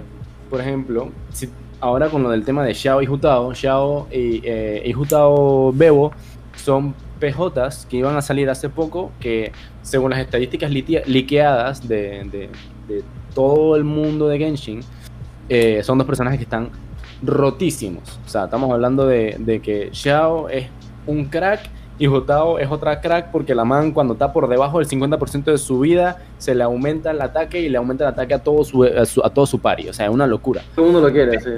por 0.50 0.62
ejemplo, 0.62 1.10
si 1.32 1.50
ahora 1.84 2.09
con 2.09 2.23
lo 2.23 2.29
del 2.29 2.45
tema 2.45 2.63
de 2.63 2.73
Xiao 2.73 3.01
y 3.01 3.05
Jutao, 3.05 3.53
Xiao 3.53 4.07
y, 4.09 4.41
eh, 4.45 4.91
Jutao 4.95 5.73
Bebo 5.73 6.13
son 6.55 6.95
PJs 7.19 7.88
que 7.89 7.97
iban 7.97 8.15
a 8.15 8.21
salir 8.21 8.49
hace 8.49 8.69
poco, 8.69 9.11
que 9.19 9.51
según 9.81 10.11
las 10.11 10.19
estadísticas 10.19 10.71
liqueadas 10.71 11.86
de 11.86 12.49
todo 13.36 13.75
el 13.75 13.84
mundo 13.84 14.29
de 14.29 14.38
Genshin, 14.38 14.79
eh, 15.49 15.81
son 15.84 15.97
dos 15.97 16.07
personajes 16.07 16.39
que 16.39 16.45
están 16.45 16.69
rotísimos. 17.21 18.17
O 18.25 18.29
sea, 18.29 18.45
estamos 18.45 18.71
hablando 18.71 19.05
de, 19.05 19.36
de 19.39 19.61
que 19.61 19.89
Xiao 19.91 20.47
es 20.47 20.67
un 21.05 21.25
crack 21.25 21.69
y 22.00 22.08
Jutao 22.08 22.60
es 22.60 22.70
otra 22.72 23.00
crack 23.02 23.32
porque 23.32 23.54
la 23.56 23.66
man 23.66 23.91
cuando 23.91 24.14
está 24.14 24.34
por 24.34 24.48
debajo 24.48 24.80
del 24.80 24.88
50% 24.88 25.44
de 25.46 25.58
su 25.58 25.80
vida 25.80 26.18
se 26.38 26.56
le 26.56 26.64
aumenta 26.64 27.12
el 27.12 27.22
ataque 27.22 27.62
y 27.62 27.70
le 27.70 27.78
aumenta 27.78 28.04
el 28.06 28.10
ataque 28.10 28.34
a 28.34 28.39
todo 28.39 28.64
su, 28.64 28.84
a, 28.84 29.06
su- 29.06 29.24
a 29.24 29.30
todo 29.30 29.46
su 29.46 29.60
pari. 29.60 29.88
O 29.89 29.94
sea, 29.94 30.08
es 30.08 30.12
una 30.12 30.26
locura. 30.28 30.62
Todo 30.76 30.88
el 30.88 30.91
mundo 30.91 31.08
lo 31.08 31.14
quiere, 31.14 31.39
sí. 31.39 31.50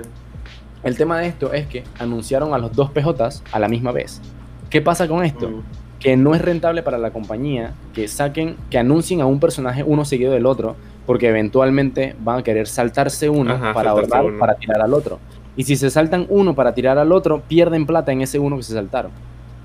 El 0.84 0.98
tema 0.98 1.20
de 1.20 1.28
esto 1.28 1.52
es 1.54 1.66
que 1.68 1.84
anunciaron 2.00 2.54
a 2.54 2.58
los 2.58 2.74
dos 2.74 2.92
PJs 2.92 3.44
a 3.52 3.60
la 3.60 3.68
misma 3.68 3.92
vez. 3.92 4.22
¿Qué 4.70 4.82
pasa 4.82 5.08
con 5.08 5.24
esto? 5.24 5.50
Mm. 5.50 5.62
que 6.00 6.18
no 6.18 6.36
es 6.36 6.42
rentable 6.42 6.84
para 6.84 6.98
la 7.00 7.10
compañía 7.12 7.74
que 7.94 8.08
saquen, 8.08 8.58
que 8.70 8.78
anuncien 8.78 9.22
a 9.22 9.26
un 9.26 9.40
personaje 9.40 9.84
uno 9.84 10.06
seguido 10.06 10.34
del 10.34 10.46
otro, 10.46 10.76
porque 11.08 11.30
eventualmente 11.30 12.16
van 12.20 12.40
a 12.40 12.44
querer 12.44 12.68
saltarse 12.68 13.28
uno 13.30 13.54
Ajá, 13.54 13.74
para 13.74 13.90
saltarse 13.92 14.14
ahorrar, 14.16 14.32
uno. 14.32 14.40
para 14.40 14.56
tirar 14.56 14.82
al 14.82 14.94
otro. 14.94 15.20
Y 15.56 15.64
si 15.64 15.76
se 15.78 15.90
saltan 15.90 16.28
uno 16.30 16.54
para 16.54 16.74
tirar 16.76 16.98
al 17.00 17.12
otro, 17.12 17.42
pierden 17.48 17.86
plata 17.88 18.12
en 18.12 18.22
ese 18.22 18.38
uno 18.38 18.58
que 18.58 18.64
se 18.64 18.74
saltaron. 18.74 19.12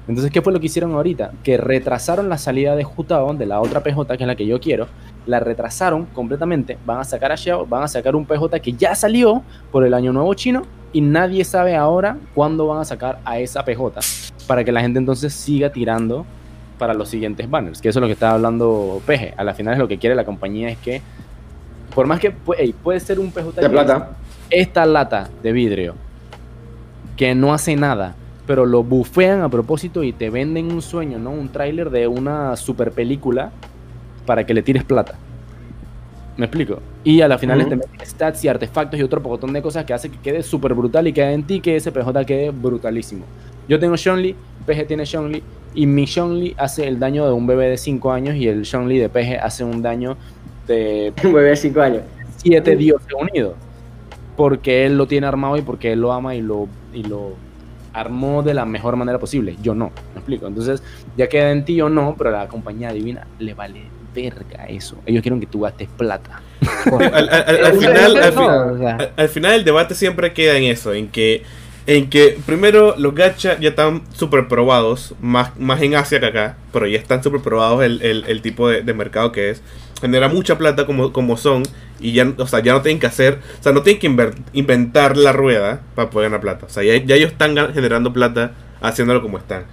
Entonces, 0.09 0.33
¿qué 0.33 0.43
fue 0.43 0.53
lo 0.53 0.61
que 0.61 0.67
hicieron 0.67 0.93
ahorita? 0.93 1.33
Que 1.45 1.57
retrasaron 1.57 2.29
la 2.29 2.39
salida 2.39 2.75
de 2.75 2.85
Jutao, 2.85 3.33
de 3.35 3.47
la 3.47 3.61
otra 3.61 3.83
PJ, 3.83 4.17
que 4.17 4.25
es 4.25 4.27
la 4.27 4.35
que 4.35 4.47
yo 4.47 4.61
quiero, 4.61 4.89
la 5.27 5.41
retrasaron 5.41 6.07
completamente, 6.07 6.79
van 6.85 6.99
a 6.99 7.05
sacar 7.05 7.33
a 7.33 7.37
Xiao, 7.37 7.67
van 7.67 7.85
a 7.85 7.89
sacar 7.89 8.17
un 8.17 8.25
PJ 8.27 8.61
que 8.61 8.73
ya 8.73 8.95
salió 8.95 9.43
por 9.71 9.85
el 9.85 9.95
año 9.95 10.13
nuevo 10.13 10.35
chino 10.35 10.63
y 10.93 11.01
nadie 11.01 11.45
sabe 11.45 11.77
ahora 11.77 12.17
cuándo 12.35 12.67
van 12.67 12.81
a 12.81 12.85
sacar 12.85 13.21
a 13.25 13.39
esa 13.39 13.65
PJ 13.65 14.01
para 14.47 14.65
que 14.65 14.73
la 14.73 14.81
gente 14.81 14.99
entonces 14.99 15.33
siga 15.33 15.71
tirando 15.71 16.27
para 16.79 16.95
los 16.95 17.09
siguientes 17.09 17.49
banners, 17.49 17.81
que 17.81 17.91
eso 17.91 17.99
es 17.99 18.01
lo 18.01 18.07
que 18.07 18.15
estaba 18.15 18.33
hablando 18.33 19.01
Peje. 19.07 19.35
A 19.37 19.45
la 19.45 19.55
final 19.55 19.75
es 19.75 19.79
lo 19.79 19.87
que 19.87 19.99
quiere 19.99 20.17
la 20.17 20.25
compañía 20.25 20.71
es 20.71 20.79
que, 20.79 21.03
por 21.95 22.07
más 22.07 22.19
que 22.19 22.31
puede 22.31 22.99
ser 23.01 23.21
un 23.21 23.31
PJ 23.31 23.61
De 23.61 23.69
plata. 23.69 24.17
esta 24.49 24.87
lata 24.87 25.29
de 25.43 25.53
vidrio 25.53 25.95
que 27.17 27.35
no 27.35 27.53
hace 27.53 27.77
nada, 27.77 28.15
pero 28.51 28.67
lo 28.67 28.83
bufean 28.83 29.43
a 29.43 29.49
propósito 29.49 30.03
y 30.03 30.13
te 30.13 30.29
venden 30.29 30.73
un 30.73 30.83
sueño, 30.83 31.21
¿no? 31.21 31.31
Un 31.31 31.51
tráiler 31.53 31.89
de 31.89 32.09
una 32.09 32.57
super 32.57 32.91
película 32.91 33.53
para 34.27 34.45
que 34.45 34.53
le 34.55 34.61
tires 34.61 34.83
plata. 34.83 35.15
¿Me 36.37 36.47
explico? 36.47 36.81
Y 37.05 37.21
a 37.21 37.29
la 37.29 37.39
final 37.39 37.61
Ujú. 37.61 37.69
te 37.69 37.77
meten 37.77 38.05
stats 38.05 38.45
y 38.45 38.49
artefactos 38.49 38.99
y 38.99 39.05
otro 39.05 39.23
pocotón 39.23 39.53
de 39.53 39.63
cosas 39.63 39.85
que 39.85 39.93
hace 39.95 40.11
que 40.11 40.19
quede 40.19 40.43
súper 40.43 40.75
brutal 40.75 41.07
y 41.07 41.13
que 41.13 41.23
en 41.23 41.45
ti 41.45 41.61
que 41.61 41.77
ese 41.77 41.93
PJ 41.93 42.25
quede 42.25 42.51
brutalísimo. 42.51 43.25
Yo 43.69 43.79
tengo 43.79 43.95
Shonli, 43.95 44.35
PG 44.67 44.89
tiene 44.89 45.05
Shonli 45.05 45.45
y 45.77 45.87
mi 45.87 46.07
Shonli 46.07 46.57
hace 46.59 46.89
el 46.89 46.99
daño 46.99 47.25
de 47.27 47.33
un 47.33 47.47
bebé 47.47 47.69
de 47.69 47.77
5 47.79 48.11
años 48.11 48.35
y 48.35 48.49
el 48.49 48.63
Shonli 48.63 48.99
de 48.99 49.09
PG 49.09 49.39
hace 49.41 49.63
un 49.63 49.81
daño 49.81 50.17
de 50.67 51.13
Un 51.25 51.33
bebé 51.35 51.51
de 51.51 51.57
5 51.57 51.81
años. 51.83 52.03
siete 52.39 52.75
dioses 52.75 53.13
unidos. 53.17 53.55
Porque 54.37 54.87
él 54.87 54.99
lo 54.99 55.07
tiene 55.07 55.29
armado 55.29 55.57
y 55.57 55.63
porque 55.63 55.93
él 55.93 56.01
lo 56.01 56.13
ama 56.13 56.35
y 56.35 56.43
lo, 56.43 56.67
y 56.93 57.05
lo 57.05 57.35
armó 57.93 58.43
de 58.43 58.55
la 58.55 58.65
mejor 58.65 58.97
manera 58.97 59.19
posible. 59.19 59.57
Yo 59.63 59.75
no, 59.75 59.87
me 60.15 60.21
explico. 60.21 60.47
Entonces, 60.47 60.83
ya 61.17 61.29
queda 61.29 61.51
en 61.51 61.65
ti 61.65 61.81
o 61.81 61.89
no, 61.89 62.15
pero 62.17 62.31
a 62.31 62.33
la 62.45 62.49
compañía 62.49 62.93
divina 62.93 63.27
le 63.39 63.55
vale 63.55 63.83
verga 64.15 64.67
eso. 64.67 64.97
Ellos 65.07 65.23
quieren 65.23 65.39
que 65.41 65.47
tú 65.47 65.61
gastes 65.61 65.89
plata. 65.97 66.43
Al, 66.91 67.03
al- 67.15 67.29
al- 67.29 67.65
al 67.65 67.73
Eso- 67.73 67.81
final, 67.81 69.13
al 69.17 69.29
final 69.29 69.53
el 69.53 69.65
debate 69.65 69.95
siempre 69.95 70.33
queda 70.33 70.57
en 70.57 70.65
eso, 70.65 70.93
en 70.93 71.09
que 71.09 71.43
en 71.87 72.11
que 72.11 72.39
primero 72.47 72.95
los 72.99 73.15
gacha 73.15 73.59
ya 73.59 73.71
están 73.71 74.03
súper 74.13 74.49
probados, 74.49 75.15
más, 75.21 75.59
más 75.59 75.81
en 75.83 75.95
Asia 75.97 76.21
que 76.21 76.27
acá, 76.27 76.57
pero 76.73 76.87
ya 76.87 76.99
están 76.99 77.23
súper 77.23 77.41
probados 77.41 77.83
el, 77.83 78.03
el- 78.03 78.43
tipo 78.43 78.69
de, 78.69 78.83
de 78.83 78.95
mercado 78.95 79.33
que 79.33 79.51
es. 79.51 79.63
Genera 80.01 80.29
mucha 80.29 80.57
plata 80.57 80.87
como, 80.87 81.13
como 81.13 81.37
son 81.37 81.63
y 82.01 82.13
ya, 82.13 82.33
o 82.39 82.47
sea, 82.47 82.61
ya 82.61 82.73
no 82.73 82.81
tienen 82.83 83.01
que 83.01 83.07
hacer, 83.07 83.41
o 83.59 83.63
sea, 83.63 83.73
no 83.73 83.83
tienen 83.83 84.01
que 84.01 84.33
inventar 84.55 85.17
la 85.17 85.33
rueda 85.33 85.83
para 85.95 86.09
poder 86.11 86.31
ganar 86.31 86.41
plata. 86.41 86.67
O 86.67 86.71
sea, 86.71 86.83
ya, 86.83 86.97
ya 87.05 87.17
ellos 87.17 87.33
están 87.33 87.55
generando 87.75 88.13
plata 88.13 88.53
haciéndolo 88.81 89.21
como 89.21 89.37
están. 89.39 89.65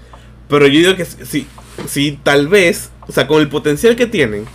Pero 0.50 0.66
yo 0.68 0.80
digo 0.80 0.96
que 0.96 1.06
si, 1.06 1.48
si 1.88 2.14
tal 2.24 2.48
vez, 2.48 2.92
o 3.08 3.12
sea, 3.12 3.28
con 3.28 3.42
el 3.42 3.48
potencial 3.50 3.96
que 3.96 4.06
tienen, 4.06 4.46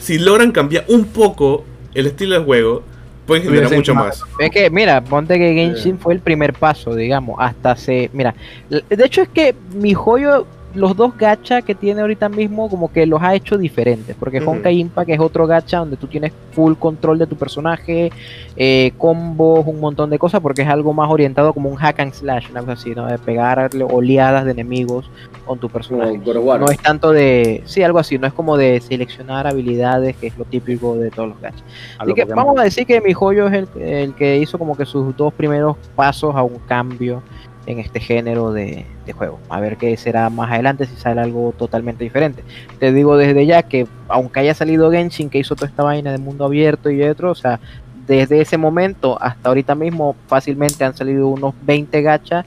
si 0.00 0.18
logran 0.18 0.52
cambiar 0.52 0.84
un 0.88 1.06
poco 1.06 1.64
el 1.94 2.06
estilo 2.06 2.38
de 2.38 2.44
juego, 2.44 2.84
pueden 3.32 3.44
generar 3.44 3.72
mucho 3.74 3.94
más- 3.94 4.20
más. 4.20 4.24
es 4.38 4.50
que, 4.50 4.70
mira, 4.70 5.00
ponte 5.02 5.38
que 5.38 5.54
Genshin 5.54 5.98
fue 5.98 6.14
el 6.14 6.20
primer 6.20 6.52
paso, 6.52 6.94
digamos, 6.94 7.36
hasta 7.38 7.76
se... 7.76 8.10
Mira, 8.12 8.34
de 8.68 9.04
hecho 9.04 9.22
es 9.22 9.28
que 9.28 9.54
mi 9.74 9.94
joyo, 9.94 10.46
los 10.74 10.96
dos 10.96 11.16
gacha 11.16 11.62
que 11.62 11.74
tiene 11.74 12.00
ahorita 12.00 12.28
mismo, 12.28 12.68
como 12.68 12.92
que 12.92 13.06
los 13.06 13.22
ha 13.22 13.34
hecho 13.34 13.58
diferentes, 13.58 14.16
porque 14.18 14.40
Ujú. 14.40 14.50
Honkai 14.50 14.78
Impact 14.78 15.10
es 15.10 15.20
otro 15.20 15.46
gacha 15.46 15.78
donde 15.78 15.96
tú 15.96 16.06
tienes 16.06 16.32
full 16.52 16.74
control 16.74 17.18
de 17.18 17.26
tu 17.26 17.36
personaje, 17.36 18.10
eh, 18.56 18.92
combos, 18.98 19.66
un 19.66 19.80
montón 19.80 20.10
de 20.10 20.18
cosas, 20.18 20.40
porque 20.40 20.62
es 20.62 20.68
algo 20.68 20.92
más 20.92 21.10
orientado 21.10 21.52
como 21.52 21.68
un 21.68 21.76
hack 21.76 22.00
and 22.00 22.12
slash, 22.12 22.50
una 22.50 22.60
cosa 22.60 22.72
así, 22.72 22.94
¿no? 22.94 23.06
De 23.06 23.18
pegarle 23.18 23.84
oleadas 23.84 24.44
de 24.44 24.52
enemigos 24.52 25.10
con 25.44 25.58
tu 25.58 25.68
personaje. 25.68 26.18
No 26.18 26.66
es 26.66 26.78
tanto 26.78 27.10
de, 27.10 27.62
sí, 27.66 27.82
algo 27.82 27.98
así, 27.98 28.18
no 28.18 28.26
es 28.26 28.32
como 28.32 28.56
de 28.56 28.80
seleccionar 28.80 29.46
habilidades, 29.46 30.16
que 30.16 30.28
es 30.28 30.38
lo 30.38 30.44
típico 30.44 30.96
de 30.96 31.10
todos 31.10 31.30
los 31.30 31.40
gachas. 31.40 31.64
A 31.98 32.04
Así 32.04 32.14
que 32.14 32.24
vamos 32.24 32.58
a 32.58 32.64
decir 32.64 32.86
que 32.86 33.00
mi 33.00 33.12
joyo 33.12 33.48
es 33.48 33.52
el, 33.52 33.82
el 33.82 34.14
que 34.14 34.38
hizo 34.38 34.58
como 34.58 34.76
que 34.76 34.86
sus 34.86 35.16
dos 35.16 35.32
primeros 35.34 35.76
pasos 35.94 36.34
a 36.34 36.42
un 36.42 36.58
cambio 36.66 37.22
en 37.66 37.78
este 37.78 38.00
género 38.00 38.52
de, 38.52 38.84
de 39.06 39.12
juego. 39.12 39.38
A 39.48 39.60
ver 39.60 39.76
qué 39.76 39.96
será 39.96 40.28
más 40.30 40.50
adelante 40.50 40.86
si 40.86 40.96
sale 40.96 41.20
algo 41.20 41.54
totalmente 41.56 42.02
diferente. 42.04 42.42
Te 42.78 42.92
digo 42.92 43.16
desde 43.16 43.46
ya 43.46 43.62
que 43.62 43.86
aunque 44.08 44.40
haya 44.40 44.54
salido 44.54 44.90
Genshin 44.90 45.30
que 45.30 45.38
hizo 45.38 45.54
toda 45.54 45.68
esta 45.68 45.82
vaina 45.84 46.10
de 46.12 46.18
mundo 46.18 46.44
abierto 46.44 46.90
y 46.90 47.02
otro, 47.02 47.30
o 47.30 47.34
sea, 47.34 47.60
desde 48.06 48.40
ese 48.40 48.58
momento 48.58 49.16
hasta 49.20 49.48
ahorita 49.48 49.74
mismo 49.76 50.16
fácilmente 50.26 50.84
han 50.84 50.96
salido 50.96 51.28
unos 51.28 51.54
20 51.64 52.02
gachas 52.02 52.44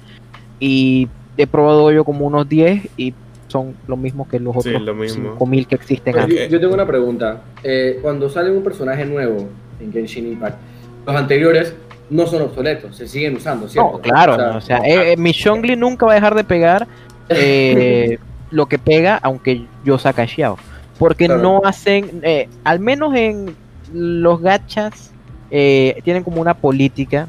y 0.59 1.07
he 1.37 1.47
probado 1.47 1.91
yo 1.91 2.03
como 2.03 2.25
unos 2.27 2.47
10 2.49 2.89
y 2.97 3.13
son 3.47 3.73
lo 3.87 3.95
mismo 3.95 4.27
que 4.27 4.39
los 4.39 4.53
Sí, 4.63 4.69
otros 4.69 4.81
lo 4.81 4.95
mismo. 4.95 5.29
5000 5.37 5.67
que 5.67 5.75
existen 5.75 6.19
antes. 6.19 6.49
yo, 6.49 6.55
yo 6.55 6.59
tengo 6.59 6.73
una 6.73 6.85
pregunta. 6.85 7.41
Eh, 7.63 7.99
cuando 8.01 8.29
sale 8.29 8.51
un 8.51 8.63
personaje 8.63 9.05
nuevo 9.05 9.47
en 9.79 9.93
Genshin 9.93 10.27
Impact, 10.27 10.57
los 11.05 11.15
anteriores 11.15 11.73
no 12.09 12.25
son 12.27 12.43
obsoletos, 12.43 12.95
se 12.95 13.07
siguen 13.07 13.35
usando, 13.35 13.67
¿cierto? 13.67 13.93
No, 13.93 13.99
claro, 13.99 14.37
no, 14.37 14.57
o 14.57 14.61
sea, 14.61 14.77
eh, 14.79 15.13
eh, 15.13 15.17
mi 15.17 15.33
Zhongli 15.33 15.75
nunca 15.75 16.05
va 16.05 16.11
a 16.13 16.15
dejar 16.15 16.35
de 16.35 16.43
pegar 16.43 16.87
eh, 17.29 18.17
lo 18.51 18.67
que 18.67 18.77
pega, 18.77 19.19
aunque 19.21 19.65
yo 19.83 19.97
saque 19.97 20.21
a 20.21 20.27
Xiao. 20.27 20.57
Porque 20.99 21.25
Claro. 21.25 21.41
no 21.41 21.61
hacen, 21.65 22.21
eh, 22.23 22.47
al 22.63 22.79
menos 22.79 23.13
en 23.15 23.55
los 23.93 24.41
gachas, 24.41 25.11
eh, 25.51 25.99
tienen 26.03 26.23
como 26.23 26.41
una 26.41 26.53
política 26.53 27.27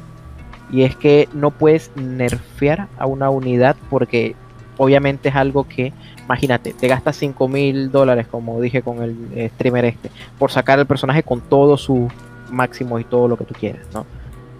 y 0.71 0.83
es 0.83 0.95
que 0.95 1.27
no 1.33 1.51
puedes 1.51 1.91
nerfear 1.95 2.87
a 2.97 3.05
una 3.05 3.29
unidad 3.29 3.75
porque 3.89 4.35
obviamente 4.77 5.29
es 5.29 5.35
algo 5.35 5.67
que, 5.67 5.91
imagínate, 6.25 6.73
te 6.73 6.87
gastas 6.87 7.15
5 7.17 7.47
mil 7.47 7.91
dólares, 7.91 8.27
como 8.29 8.59
dije 8.61 8.81
con 8.81 9.01
el 9.01 9.15
eh, 9.35 9.49
streamer 9.55 9.85
este, 9.85 10.11
por 10.37 10.51
sacar 10.51 10.79
el 10.79 10.85
personaje 10.85 11.23
con 11.23 11.41
todo 11.41 11.77
su 11.77 12.09
máximo 12.49 12.99
y 12.99 13.03
todo 13.03 13.27
lo 13.27 13.37
que 13.37 13.43
tú 13.45 13.53
quieras, 13.53 13.81
¿no? 13.93 14.05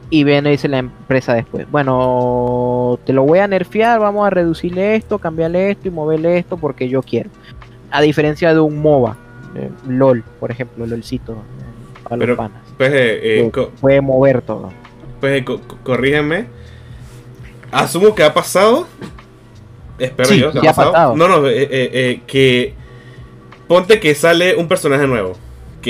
Y 0.10 0.24
viene 0.24 0.52
dice 0.52 0.70
la 0.70 0.78
empresa 0.78 1.34
después, 1.34 1.70
bueno, 1.70 2.98
te 3.06 3.12
lo 3.12 3.24
voy 3.24 3.40
a 3.40 3.48
nerfear, 3.48 4.00
vamos 4.00 4.26
a 4.26 4.30
reducirle 4.30 4.96
esto, 4.96 5.20
cambiarle 5.20 5.72
esto 5.72 5.90
y 5.90 5.92
moverle 5.92 6.38
esto 6.38 6.56
porque 6.58 6.88
yo 6.88 7.02
quiero. 7.02 7.30
A 7.92 8.02
diferencia 8.02 8.54
de 8.54 8.60
un 8.62 8.82
MOBA, 8.82 9.18
eh, 9.56 9.70
LOL, 9.88 10.24
por 10.40 10.50
ejemplo, 10.52 10.86
LOLcito, 10.86 11.34
eh, 11.34 12.04
para 12.04 12.18
Pero- 12.18 12.28
los 12.36 12.38
panas. 12.38 12.62
Pues, 12.78 12.92
eh, 12.94 13.40
eh, 13.42 13.52
puede 13.82 14.00
mover 14.02 14.42
todo. 14.42 14.72
pues, 15.20 15.44
co- 15.44 15.60
co- 15.68 15.78
corrígeme. 15.84 16.46
Asumo 17.72 18.16
que 18.16 18.24
ha 18.24 18.34
pasado. 18.34 18.88
Espero 20.00 20.30
Sí, 20.30 20.40
yo. 20.40 20.52
que 20.52 20.62
ya 20.62 20.70
ha 20.72 20.74
pasado. 20.74 21.16
No, 21.18 21.28
no, 21.28 21.48
eh, 21.48 21.64
eh, 21.64 21.90
eh, 21.92 22.22
que. 22.28 22.74
Ponte 23.68 24.00
que 24.00 24.16
sale 24.16 24.56
un 24.56 24.68
personaje 24.70 25.06
nuevo. 25.08 25.34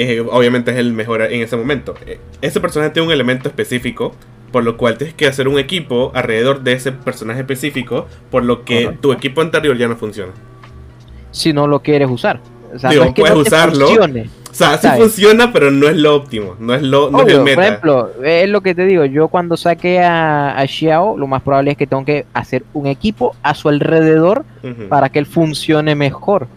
Que 0.06 0.22
obviamente 0.22 0.72
es 0.72 0.78
el 0.78 0.94
mejor 0.94 1.22
en 1.24 1.42
ese 1.42 1.58
momento. 1.58 1.96
Eh, 2.06 2.20
Ese 2.42 2.60
personaje 2.62 2.92
tiene 2.92 3.08
un 3.08 3.14
elemento 3.14 3.48
específico. 3.50 4.14
Por 4.52 4.64
lo 4.64 4.78
cual 4.78 4.98
tienes 4.98 5.14
que 5.14 5.28
hacer 5.28 5.50
un 5.50 5.60
equipo 5.60 6.12
alrededor 6.16 6.62
de 6.62 6.72
ese 6.72 6.94
personaje 6.94 7.42
específico. 7.42 8.06
Por 8.32 8.46
lo 8.46 8.64
que 8.64 8.84
Correcto. 8.86 9.02
tu 9.02 9.12
equipo 9.14 9.42
anterior 9.42 9.76
ya 9.78 9.88
no 9.90 9.98
funciona. 9.98 10.32
Si 11.32 11.52
no 11.52 11.68
lo 11.68 11.82
quieres 11.82 12.10
usar. 12.10 12.40
O 12.74 12.80
sea, 12.80 12.90
Digo, 12.90 13.04
no 13.04 13.10
es 13.10 13.16
que 13.16 13.22
puedes 13.22 13.36
no 13.38 13.44
te 13.44 13.48
usarlo, 13.50 13.88
funcione. 13.88 14.30
O 14.50 14.54
sea, 14.54 14.78
funciona, 14.98 15.52
pero 15.54 15.70
no 15.70 15.88
es 15.88 15.96
lo 15.98 16.16
óptimo. 16.16 16.56
No 16.60 16.74
es 16.74 16.82
lo 16.82 17.12
no 17.12 17.22
es 17.22 17.28
el 17.28 17.34
Obvio, 17.36 17.44
meta. 17.44 17.56
por 17.56 17.64
ejemplo, 17.64 18.10
es 18.24 18.50
lo 18.50 18.62
que 18.62 18.74
te 18.74 18.86
digo, 18.86 19.06
yo 19.06 19.28
cuando 19.28 19.56
saque 19.58 20.00
a, 20.00 20.58
a 20.58 20.66
Xiao, 20.68 21.18
lo 21.18 21.28
más 21.28 21.42
probable 21.44 21.72
es 21.72 21.78
que 21.78 21.86
tengo 21.88 22.04
que 22.06 22.26
hacer 22.34 22.64
un 22.74 22.88
equipo 22.88 23.36
a 23.44 23.54
su 23.54 23.70
alrededor 23.70 24.46
para 24.90 25.10
que 25.10 25.20
él 25.20 25.26
funcione 25.26 25.94
mejor. 25.96 26.48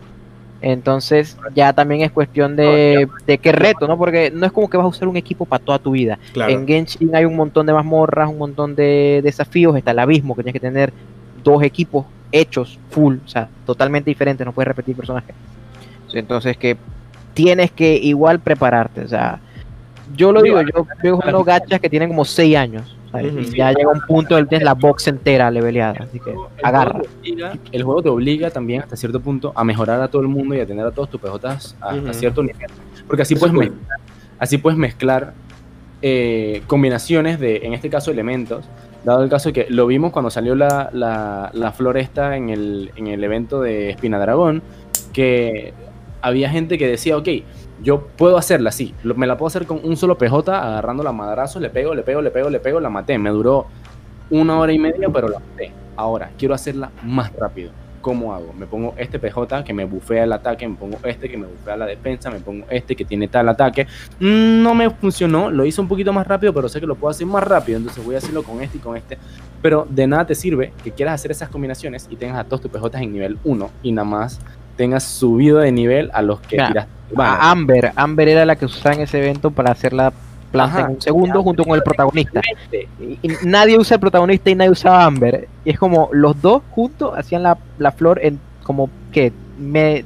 Entonces 0.62 1.38
ya 1.54 1.72
también 1.72 2.02
es 2.02 2.10
cuestión 2.10 2.54
de, 2.54 3.08
de 3.26 3.38
qué 3.38 3.52
reto, 3.52 3.88
¿no? 3.88 3.96
Porque 3.96 4.30
no 4.30 4.44
es 4.44 4.52
como 4.52 4.68
que 4.68 4.76
vas 4.76 4.84
a 4.84 4.88
usar 4.88 5.08
un 5.08 5.16
equipo 5.16 5.46
para 5.46 5.64
toda 5.64 5.78
tu 5.78 5.92
vida. 5.92 6.18
Claro. 6.32 6.52
En 6.52 6.66
Genshin 6.66 7.14
hay 7.16 7.24
un 7.24 7.34
montón 7.34 7.66
de 7.66 7.72
mazmorras, 7.72 8.28
un 8.28 8.38
montón 8.38 8.74
de 8.74 9.20
desafíos, 9.22 9.76
está 9.76 9.92
el 9.92 9.98
abismo, 9.98 10.36
que 10.36 10.42
tienes 10.42 10.60
que 10.60 10.66
tener 10.66 10.92
dos 11.42 11.62
equipos 11.62 12.04
hechos 12.32 12.78
full, 12.90 13.16
o 13.24 13.28
sea, 13.28 13.48
totalmente 13.66 14.10
diferentes, 14.10 14.44
no 14.44 14.52
puedes 14.52 14.68
repetir 14.68 14.96
personajes. 14.96 15.34
Entonces 16.12 16.56
que 16.56 16.76
tienes 17.34 17.70
que 17.70 17.94
igual 17.96 18.40
prepararte, 18.40 19.02
o 19.02 19.08
sea, 19.08 19.40
yo 20.14 20.32
lo 20.32 20.42
digo, 20.42 20.60
yo 20.62 20.86
veo 21.02 21.20
unos 21.26 21.44
gachas 21.44 21.80
que 21.80 21.88
tienen 21.88 22.08
como 22.08 22.24
6 22.24 22.56
años, 22.56 22.96
¿sabes? 23.10 23.32
Ujú. 23.32 23.40
y 23.40 23.56
ya 23.56 23.72
llega 23.72 23.90
un 23.90 24.00
punto 24.06 24.36
que 24.36 24.44
tienes 24.46 24.64
la 24.64 24.74
box 24.74 25.08
entera 25.08 25.50
leveleada, 25.50 26.04
así 26.04 26.20
que 26.20 26.30
El 26.30 26.38
agarra. 26.62 26.92
juego 26.92 27.08
te 27.08 27.18
obliga- 27.30 27.58
el 27.72 27.82
juego 27.82 28.02
te 28.02 28.08
obliga 28.08 28.50
también 28.50 28.82
hasta 28.82 28.96
cierto 28.96 29.20
punto 29.20 29.52
a 29.54 29.64
mejorar 29.64 30.00
a 30.00 30.08
todo 30.08 30.22
el 30.22 30.28
mundo 30.28 30.54
y 30.54 30.60
a 30.60 30.66
tener 30.66 30.84
a 30.86 30.90
todos 30.90 31.10
tus 31.10 31.20
PJs 31.20 31.76
hasta 31.80 32.12
cierto 32.12 32.42
nivel. 32.42 32.66
Porque 33.06 33.22
así 33.22 33.34
Eso 33.34 33.40
puedes, 33.40 33.54
cool. 33.56 33.70
mezclar, 33.76 33.98
así 34.38 34.58
puedes 34.58 34.78
mezclar 34.78 35.32
eh, 36.02 36.62
combinaciones 36.66 37.38
de, 37.40 37.56
en 37.58 37.74
este 37.74 37.90
caso, 37.90 38.10
elementos. 38.10 38.64
Dado 39.04 39.22
el 39.24 39.30
caso 39.30 39.52
que 39.52 39.66
lo 39.70 39.86
vimos 39.86 40.12
cuando 40.12 40.30
salió 40.30 40.54
la, 40.54 40.90
la, 40.92 41.50
la 41.54 41.72
floresta 41.72 42.36
en 42.36 42.50
el, 42.50 42.90
en 42.96 43.06
el 43.06 43.22
evento 43.24 43.60
de 43.62 43.90
Espina 43.90 44.18
Dragón, 44.18 44.62
que 45.12 45.72
había 46.22 46.50
gente 46.50 46.76
que 46.78 46.86
decía, 46.86 47.16
ok, 47.16 47.28
yo 47.82 48.06
puedo 48.16 48.36
hacerla 48.36 48.68
así, 48.70 48.94
me 49.02 49.26
la 49.26 49.36
puedo 49.36 49.48
hacer 49.48 49.66
con 49.66 49.80
un 49.82 49.96
solo 49.96 50.16
PJ, 50.18 50.54
agarrando 50.56 51.02
la 51.02 51.12
madrazos, 51.12 51.60
le 51.62 51.70
pego, 51.70 51.94
le 51.94 52.02
pego, 52.02 52.20
le 52.20 52.30
pego, 52.30 52.50
le 52.50 52.60
pego, 52.60 52.80
la 52.80 52.90
maté. 52.90 53.18
Me 53.18 53.30
duró 53.30 53.66
una 54.30 54.58
hora 54.58 54.72
y 54.72 54.78
media, 54.78 55.08
pero 55.12 55.28
la 55.28 55.38
maté. 55.38 55.72
Ahora, 55.96 56.30
quiero 56.38 56.54
hacerla 56.54 56.90
más 57.02 57.32
rápido. 57.34 57.72
¿Cómo 58.00 58.32
hago? 58.32 58.54
Me 58.54 58.66
pongo 58.66 58.94
este 58.96 59.18
PJ 59.18 59.62
que 59.62 59.74
me 59.74 59.84
bufea 59.84 60.24
el 60.24 60.32
ataque, 60.32 60.66
me 60.66 60.74
pongo 60.74 60.98
este 61.04 61.28
que 61.28 61.36
me 61.36 61.46
bufea 61.46 61.76
la 61.76 61.84
defensa, 61.84 62.30
me 62.30 62.40
pongo 62.40 62.64
este 62.70 62.96
que 62.96 63.04
tiene 63.04 63.28
tal 63.28 63.46
ataque. 63.50 63.86
Mm, 64.18 64.62
No 64.62 64.74
me 64.74 64.88
funcionó, 64.88 65.50
lo 65.50 65.66
hice 65.66 65.82
un 65.82 65.88
poquito 65.88 66.10
más 66.10 66.26
rápido, 66.26 66.54
pero 66.54 66.66
sé 66.68 66.80
que 66.80 66.86
lo 66.86 66.94
puedo 66.94 67.10
hacer 67.10 67.26
más 67.26 67.44
rápido, 67.44 67.76
entonces 67.76 68.02
voy 68.02 68.14
a 68.14 68.18
hacerlo 68.18 68.42
con 68.42 68.62
este 68.62 68.78
y 68.78 68.80
con 68.80 68.96
este. 68.96 69.18
Pero 69.60 69.86
de 69.90 70.06
nada 70.06 70.26
te 70.26 70.34
sirve 70.34 70.72
que 70.82 70.92
quieras 70.92 71.14
hacer 71.16 71.30
esas 71.30 71.50
combinaciones 71.50 72.08
y 72.10 72.16
tengas 72.16 72.38
a 72.38 72.44
todos 72.44 72.62
tus 72.62 72.70
PJ 72.70 72.98
en 73.02 73.12
nivel 73.12 73.38
1 73.44 73.70
y 73.82 73.92
nada 73.92 74.08
más 74.08 74.40
tengas 74.76 75.04
subido 75.04 75.58
de 75.58 75.70
nivel 75.70 76.10
a 76.14 76.22
los 76.22 76.40
que 76.40 76.56
Mira, 76.56 76.68
tiraste. 76.68 76.92
A 77.16 77.50
Amber, 77.50 77.92
Amber 77.96 78.28
era 78.28 78.44
la 78.44 78.56
que 78.56 78.64
usaba 78.66 78.94
en 78.94 79.02
ese 79.02 79.18
evento 79.18 79.50
para 79.50 79.72
hacer 79.72 79.92
la 79.92 80.12
planta 80.52 80.78
Ajá. 80.78 80.86
en 80.88 80.94
un 80.96 81.00
segundo 81.02 81.42
junto 81.42 81.64
con 81.64 81.74
el 81.76 81.82
protagonista. 81.82 82.40
Y, 83.00 83.18
y 83.22 83.30
nadie 83.44 83.78
usa 83.78 83.94
el 83.96 84.00
protagonista 84.00 84.50
y 84.50 84.54
nadie 84.54 84.70
usaba 84.70 85.04
Amber. 85.04 85.48
Y 85.64 85.70
es 85.70 85.78
como 85.78 86.08
los 86.12 86.40
dos 86.40 86.62
juntos 86.70 87.12
hacían 87.16 87.42
la, 87.42 87.56
la 87.78 87.92
flor 87.92 88.20
en 88.22 88.38
como 88.62 88.88
que 89.12 89.32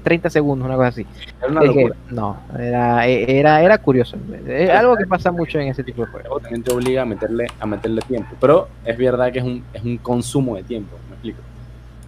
30 0.03 0.31
segundos, 0.31 0.67
una 0.67 0.77
cosa 0.77 0.89
así. 0.89 1.07
Era 1.39 1.49
una 1.49 1.63
Es 1.63 1.71
que, 1.71 1.77
locura. 1.83 1.97
no, 2.11 2.37
era, 2.59 3.07
era, 3.07 3.63
era 3.63 3.79
curioso. 3.79 4.17
Es 4.49 4.71
algo 4.71 4.97
que 4.97 5.07
pasa 5.07 5.31
mucho 5.31 5.59
en 5.61 5.69
ese 5.69 5.85
tipo 5.85 6.03
de 6.05 6.09
juegos. 6.11 6.29
juego 6.29 6.41
también 6.41 6.63
te 6.63 6.73
obliga 6.75 7.03
a 7.03 7.05
meterle, 7.05 7.47
a 7.61 7.67
meterle 7.67 8.01
tiempo. 8.03 8.35
Pero 8.41 8.69
es 8.85 8.99
verdad 8.99 9.33
que 9.33 9.39
es 9.39 9.45
un, 9.45 9.63
es 9.73 9.83
un 9.85 9.99
consumo 9.99 10.57
de 10.57 10.65
tiempo. 10.65 10.97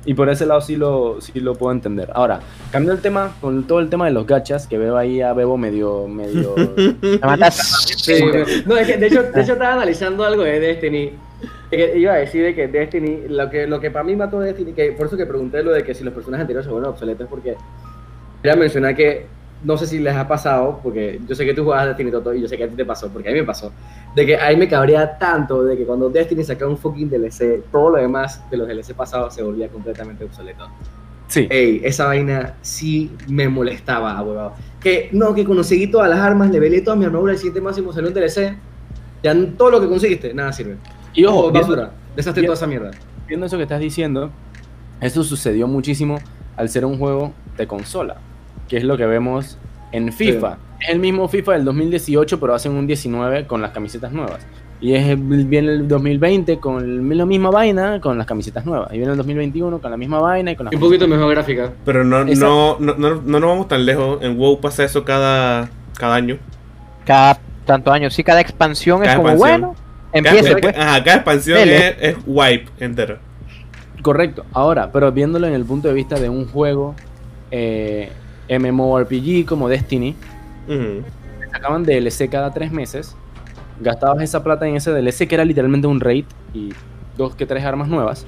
Y 0.06 0.14
por 0.14 0.28
ese 0.30 0.46
lado 0.46 0.60
sí 0.60 0.76
lo, 0.76 1.20
sí 1.20 1.40
lo 1.40 1.56
puedo 1.56 1.72
entender. 1.72 2.10
Ahora, 2.14 2.40
cambiando 2.70 2.92
el 2.92 3.00
tema, 3.00 3.34
con 3.40 3.64
todo 3.66 3.80
el 3.80 3.90
tema 3.90 4.06
de 4.06 4.12
los 4.12 4.24
gachas, 4.26 4.68
que 4.68 4.78
veo 4.78 4.96
ahí 4.96 5.20
a 5.20 5.32
Bebo 5.32 5.58
medio, 5.58 6.06
medio... 6.06 6.54
Me 7.02 7.18
matas. 7.18 7.84
Sí, 7.96 8.24
no, 8.64 8.76
es 8.76 8.86
que 8.86 8.96
de 8.96 9.08
hecho, 9.08 9.24
de 9.24 9.42
hecho 9.42 9.54
estaba 9.54 9.74
analizando 9.74 10.24
algo 10.24 10.44
de 10.44 10.60
Destiny. 10.60 11.12
Que 11.68 11.98
iba 11.98 12.12
a 12.12 12.18
decir 12.18 12.44
de 12.44 12.54
que 12.54 12.68
Destiny, 12.68 13.28
lo 13.28 13.50
que, 13.50 13.66
lo 13.66 13.80
que 13.80 13.90
para 13.90 14.04
mí 14.04 14.14
mató 14.14 14.38
Destiny, 14.38 14.72
que 14.72 14.92
por 14.92 15.08
eso 15.08 15.16
que 15.16 15.26
pregunté 15.26 15.64
lo 15.64 15.72
de 15.72 15.82
que 15.82 15.92
si 15.92 16.04
los 16.04 16.14
personajes 16.14 16.42
anteriores 16.42 16.66
se 16.66 16.70
vuelven 16.70 16.90
obsoletos, 16.90 17.26
porque 17.28 17.56
quería 18.40 18.56
mencionar 18.56 18.94
que 18.94 19.26
no 19.64 19.76
sé 19.76 19.86
si 19.86 19.98
les 19.98 20.14
ha 20.14 20.28
pasado, 20.28 20.80
porque 20.82 21.20
yo 21.26 21.34
sé 21.34 21.44
que 21.44 21.54
tú 21.54 21.64
jugabas 21.64 21.88
Destiny 21.88 22.10
Toto 22.10 22.34
y 22.34 22.42
yo 22.42 22.48
sé 22.48 22.56
que 22.56 22.64
a 22.64 22.68
ti 22.68 22.76
te 22.76 22.84
pasó, 22.84 23.08
porque 23.08 23.28
a 23.28 23.32
mí 23.32 23.38
me 23.38 23.44
pasó, 23.44 23.72
de 24.14 24.26
que 24.26 24.38
a 24.38 24.50
mí 24.50 24.56
me 24.56 24.68
cabría 24.68 25.18
tanto 25.18 25.64
de 25.64 25.76
que 25.76 25.84
cuando 25.84 26.08
Destiny 26.08 26.44
sacaba 26.44 26.70
un 26.70 26.78
fucking 26.78 27.10
DLC, 27.10 27.64
todo 27.70 27.90
lo 27.90 27.98
demás 27.98 28.42
de 28.50 28.56
los 28.56 28.68
DLC 28.68 28.94
pasados 28.94 29.34
se 29.34 29.42
volvía 29.42 29.68
completamente 29.68 30.24
obsoleto. 30.24 30.68
Sí. 31.28 31.48
Ey, 31.50 31.80
esa 31.82 32.06
vaina 32.06 32.54
sí 32.62 33.10
me 33.28 33.48
molestaba, 33.48 34.22
huevado. 34.22 34.54
Que 34.80 35.08
no, 35.12 35.34
que 35.34 35.44
conseguí 35.44 35.88
todas 35.88 36.08
las 36.08 36.20
armas, 36.20 36.50
levelé 36.50 36.82
toda 36.82 36.96
mi 36.96 37.04
armadura, 37.04 37.32
el 37.32 37.38
siguiente 37.38 37.60
máximo 37.60 37.92
salió 37.92 38.08
un 38.08 38.14
DLC. 38.14 38.56
Ya 39.22 39.34
todo 39.56 39.70
lo 39.72 39.80
que 39.80 39.88
conseguiste, 39.88 40.32
nada 40.32 40.52
sirve. 40.52 40.76
Y 41.14 41.24
ojo, 41.24 41.50
basura. 41.50 41.90
Deshazte 42.14 42.42
toda 42.42 42.54
esa 42.54 42.66
mierda. 42.66 42.92
viendo 43.26 43.46
eso 43.46 43.56
que 43.56 43.64
estás 43.64 43.80
diciendo, 43.80 44.30
eso 45.00 45.24
sucedió 45.24 45.66
muchísimo 45.66 46.18
al 46.56 46.68
ser 46.68 46.84
un 46.84 46.98
juego 46.98 47.32
de 47.56 47.66
consola, 47.66 48.16
que 48.68 48.76
es 48.76 48.84
lo 48.84 48.96
que 48.96 49.06
vemos 49.06 49.58
en 49.92 50.12
FIFA. 50.12 50.58
Es 50.80 50.90
el 50.90 50.98
mismo 50.98 51.26
FIFA 51.28 51.52
del 51.52 51.64
2018, 51.64 52.38
pero 52.40 52.54
hacen 52.54 52.72
un 52.72 52.86
19 52.86 53.46
con 53.46 53.62
las 53.62 53.70
camisetas 53.70 54.12
nuevas. 54.12 54.46
Y 54.78 54.92
es 54.92 55.16
viene 55.18 55.72
el 55.72 55.88
2020 55.88 56.58
con 56.58 56.82
el- 56.84 57.16
la 57.16 57.24
misma 57.24 57.50
vaina 57.50 57.98
con 58.00 58.18
las 58.18 58.26
camisetas 58.26 58.66
nuevas. 58.66 58.92
Y 58.92 58.98
viene 58.98 59.12
el 59.12 59.16
2021 59.16 59.78
con 59.80 59.90
la 59.90 59.96
misma 59.96 60.20
vaina 60.20 60.50
y 60.50 60.56
con 60.56 60.64
las 60.66 60.72
Y 60.72 60.76
un 60.76 60.82
poquito 60.82 61.08
mejor 61.08 61.30
gráfica. 61.30 61.72
Pero 61.86 62.04
no, 62.04 62.24
no, 62.24 62.76
no, 62.78 62.94
no, 62.94 63.14
no 63.24 63.40
nos 63.40 63.48
vamos 63.50 63.68
tan 63.68 63.86
lejos. 63.86 64.18
En 64.22 64.36
WoW 64.36 64.60
pasa 64.60 64.84
eso 64.84 65.02
cada, 65.04 65.70
cada 65.96 66.14
año. 66.16 66.36
Cada 67.06 67.38
tanto 67.64 67.90
años. 67.90 68.12
Sí, 68.12 68.22
cada 68.22 68.40
expansión 68.42 69.02
es 69.02 69.08
Cada 69.08 69.16
como, 69.16 69.28
expansión. 69.30 69.60
bueno, 69.62 69.76
Cada, 70.12 70.36
empieza 70.36 70.58
pues. 70.58 70.76
ajá, 70.76 71.04
cada 71.04 71.16
expansión 71.16 71.58
es, 71.60 71.94
es 72.00 72.16
wipe 72.26 72.68
entero. 72.78 73.16
Correcto. 74.02 74.44
Ahora, 74.52 74.92
pero 74.92 75.10
viéndolo 75.10 75.46
en 75.46 75.54
el 75.54 75.64
punto 75.64 75.88
de 75.88 75.94
vista 75.94 76.16
de 76.20 76.28
un 76.28 76.46
juego 76.48 76.94
eh, 77.50 78.10
MMORPG 78.48 79.44
como 79.46 79.68
Destiny, 79.68 80.14
Ujú. 80.68 81.02
sacaban 81.52 81.84
DLC 81.84 82.28
cada 82.28 82.52
tres 82.52 82.70
meses, 82.72 83.16
gastabas 83.80 84.22
esa 84.22 84.42
plata 84.42 84.66
en 84.66 84.76
ese 84.76 84.90
DLC 84.92 85.26
que 85.28 85.34
era 85.34 85.44
literalmente 85.44 85.86
un 85.86 86.00
raid 86.00 86.24
y 86.54 86.70
dos 87.16 87.34
que 87.34 87.46
tres 87.46 87.64
armas 87.64 87.88
nuevas. 87.88 88.26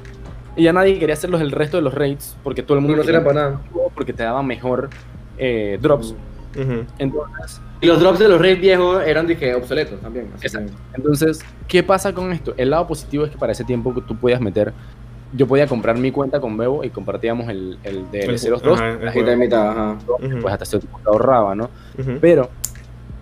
Y 0.56 0.64
ya 0.64 0.72
nadie 0.72 0.98
quería 0.98 1.14
hacerlos 1.14 1.40
el 1.40 1.52
resto 1.52 1.76
de 1.76 1.82
los 1.82 1.94
raids 1.94 2.36
porque 2.42 2.62
todo 2.62 2.76
el 2.78 2.82
mundo 2.82 2.96
No 2.96 3.02
quería 3.04 3.22
para 3.22 3.34
nada. 3.50 3.60
porque 3.94 4.12
te 4.12 4.22
daba 4.24 4.42
mejor 4.42 4.90
eh, 5.38 5.78
drops. 5.80 6.14
Entonces, 6.98 7.60
Y 7.80 7.86
los 7.86 8.00
drops 8.00 8.18
de 8.18 8.28
los 8.28 8.40
raids 8.40 8.60
viejos 8.60 9.04
eran 9.06 9.26
dije, 9.28 9.54
obsoletos 9.54 10.00
también. 10.00 10.28
así 10.34 10.46
Exacto. 10.46 10.72
que- 10.72 10.96
entonces, 10.96 11.40
¿qué 11.68 11.82
pasa 11.84 12.12
con 12.12 12.32
esto? 12.32 12.54
El 12.56 12.70
lado 12.70 12.86
positivo 12.88 13.24
es 13.24 13.30
que 13.30 13.38
para 13.38 13.52
ese 13.52 13.62
tiempo 13.64 13.94
tú 14.06 14.16
podías 14.16 14.40
meter, 14.40 14.72
yo 15.32 15.46
podía 15.46 15.66
comprar 15.66 15.98
mi 15.98 16.10
cuenta 16.10 16.40
con 16.40 16.56
Bebo 16.56 16.84
y 16.84 16.90
compartíamos 16.90 17.48
el, 17.48 17.78
el 17.84 18.10
DLC 18.10 18.48
los 18.48 18.62
dos, 18.62 18.80
La 18.80 19.12
juego. 19.12 19.36
mitad 19.36 19.70
ajá. 19.70 19.98
Pues 20.40 20.52
hasta 20.52 20.64
cierto 20.64 20.86
punto 20.88 21.10
ahorraba, 21.10 21.54
¿no? 21.54 21.68
Pero, 22.20 22.48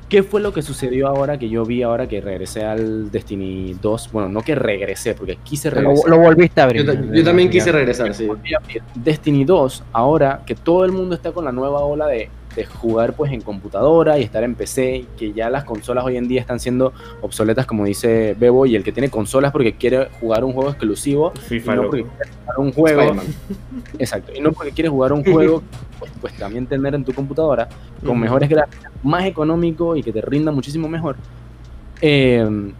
¿qué 0.08 0.22
fue 0.22 0.40
lo 0.40 0.52
que 0.52 0.62
sucedió 0.62 1.08
ahora 1.08 1.36
que 1.38 1.48
yo 1.48 1.64
vi 1.64 1.82
ahora 1.82 2.06
que 2.06 2.20
regresé 2.20 2.64
al 2.64 3.10
Destiny 3.10 3.76
2? 3.82 4.10
Bueno, 4.12 4.28
no 4.28 4.42
que 4.42 4.54
regresé, 4.54 5.14
porque 5.14 5.36
quise 5.42 5.70
Lo, 5.70 5.76
regresar. 5.80 6.10
lo 6.10 6.18
volviste 6.18 6.60
a 6.60 6.64
abrir. 6.64 6.84
Yo, 6.86 6.94
yo 7.12 7.24
también 7.24 7.50
quise 7.50 7.72
regresar, 7.72 8.14
sí. 8.14 8.28
Destiny 8.94 9.44
2, 9.44 9.84
ahora 9.92 10.42
que 10.46 10.54
todo 10.54 10.84
el 10.84 10.92
mundo 10.92 11.14
está 11.16 11.32
con 11.32 11.44
la 11.44 11.52
nueva 11.52 11.80
ola 11.80 12.06
de 12.06 12.28
de 12.56 12.64
jugar 12.64 13.14
pues 13.14 13.30
en 13.32 13.42
computadora 13.42 14.18
y 14.18 14.22
estar 14.22 14.42
en 14.42 14.54
PC, 14.54 15.04
que 15.18 15.32
ya 15.32 15.50
las 15.50 15.64
consolas 15.64 16.04
hoy 16.04 16.16
en 16.16 16.26
día 16.26 16.40
están 16.40 16.58
siendo 16.58 16.92
obsoletas, 17.20 17.66
como 17.66 17.84
dice 17.84 18.34
Bebo, 18.38 18.64
y 18.66 18.74
el 18.74 18.82
que 18.82 18.92
tiene 18.92 19.10
consolas 19.10 19.52
porque 19.52 19.74
quiere 19.74 20.08
jugar 20.18 20.42
un 20.42 20.54
juego 20.54 20.70
exclusivo, 20.70 21.32
y 21.50 21.60
no 21.60 21.82
porque 21.82 22.04
quiere 22.04 22.30
jugar 22.40 22.58
un 22.58 22.72
juego, 22.72 23.14
exacto, 23.98 24.32
y 24.34 24.40
no 24.40 24.52
porque 24.52 24.72
quieres 24.72 24.90
jugar 24.90 25.12
un 25.12 25.22
juego, 25.22 25.62
pues, 25.98 26.10
pues 26.20 26.32
también 26.34 26.66
tener 26.66 26.94
en 26.94 27.04
tu 27.04 27.12
computadora 27.12 27.68
con 28.00 28.10
Ujú. 28.10 28.18
mejores 28.18 28.48
gráficas, 28.48 28.90
más 29.02 29.24
económico 29.26 29.94
y 29.94 30.02
que 30.02 30.12
te 30.12 30.22
rinda 30.22 30.50
muchísimo 30.50 30.88
mejor. 30.88 31.16
Eh, 32.00 32.72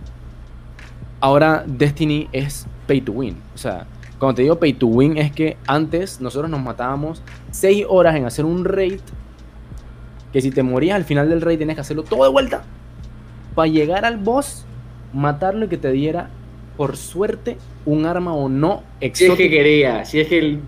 ahora 1.20 1.64
Destiny 1.66 2.28
es 2.32 2.66
pay 2.86 3.02
to 3.02 3.12
win. 3.12 3.36
O 3.54 3.58
sea, 3.58 3.86
cuando 4.18 4.36
te 4.36 4.42
digo 4.42 4.58
pay 4.58 4.72
to 4.72 4.86
win 4.86 5.18
es 5.18 5.32
que 5.32 5.58
antes 5.66 6.20
nosotros 6.20 6.50
nos 6.50 6.60
matábamos 6.62 7.22
6 7.50 7.84
horas 7.88 8.16
en 8.16 8.24
hacer 8.24 8.44
un 8.44 8.64
raid. 8.64 9.00
Que 10.36 10.42
si 10.42 10.50
te 10.50 10.62
morías 10.62 10.96
al 10.96 11.04
final 11.04 11.30
del 11.30 11.40
raid 11.40 11.58
tenías 11.58 11.76
que 11.76 11.80
hacerlo 11.80 12.02
todo 12.02 12.22
de 12.24 12.28
vuelta. 12.28 12.62
Para 13.54 13.68
llegar 13.68 14.04
al 14.04 14.18
boss, 14.18 14.66
matarlo 15.14 15.64
y 15.64 15.68
que 15.68 15.78
te 15.78 15.90
diera, 15.90 16.28
por 16.76 16.98
suerte, 16.98 17.56
un 17.86 18.04
arma 18.04 18.34
o 18.34 18.50
no 18.50 18.82
Si 19.00 19.06
es 19.06 19.10
exótica. 19.22 19.36
que 19.44 19.48
quería, 19.50 20.04
si 20.04 20.20
es 20.20 20.28
que 20.28 20.38
el. 20.38 20.60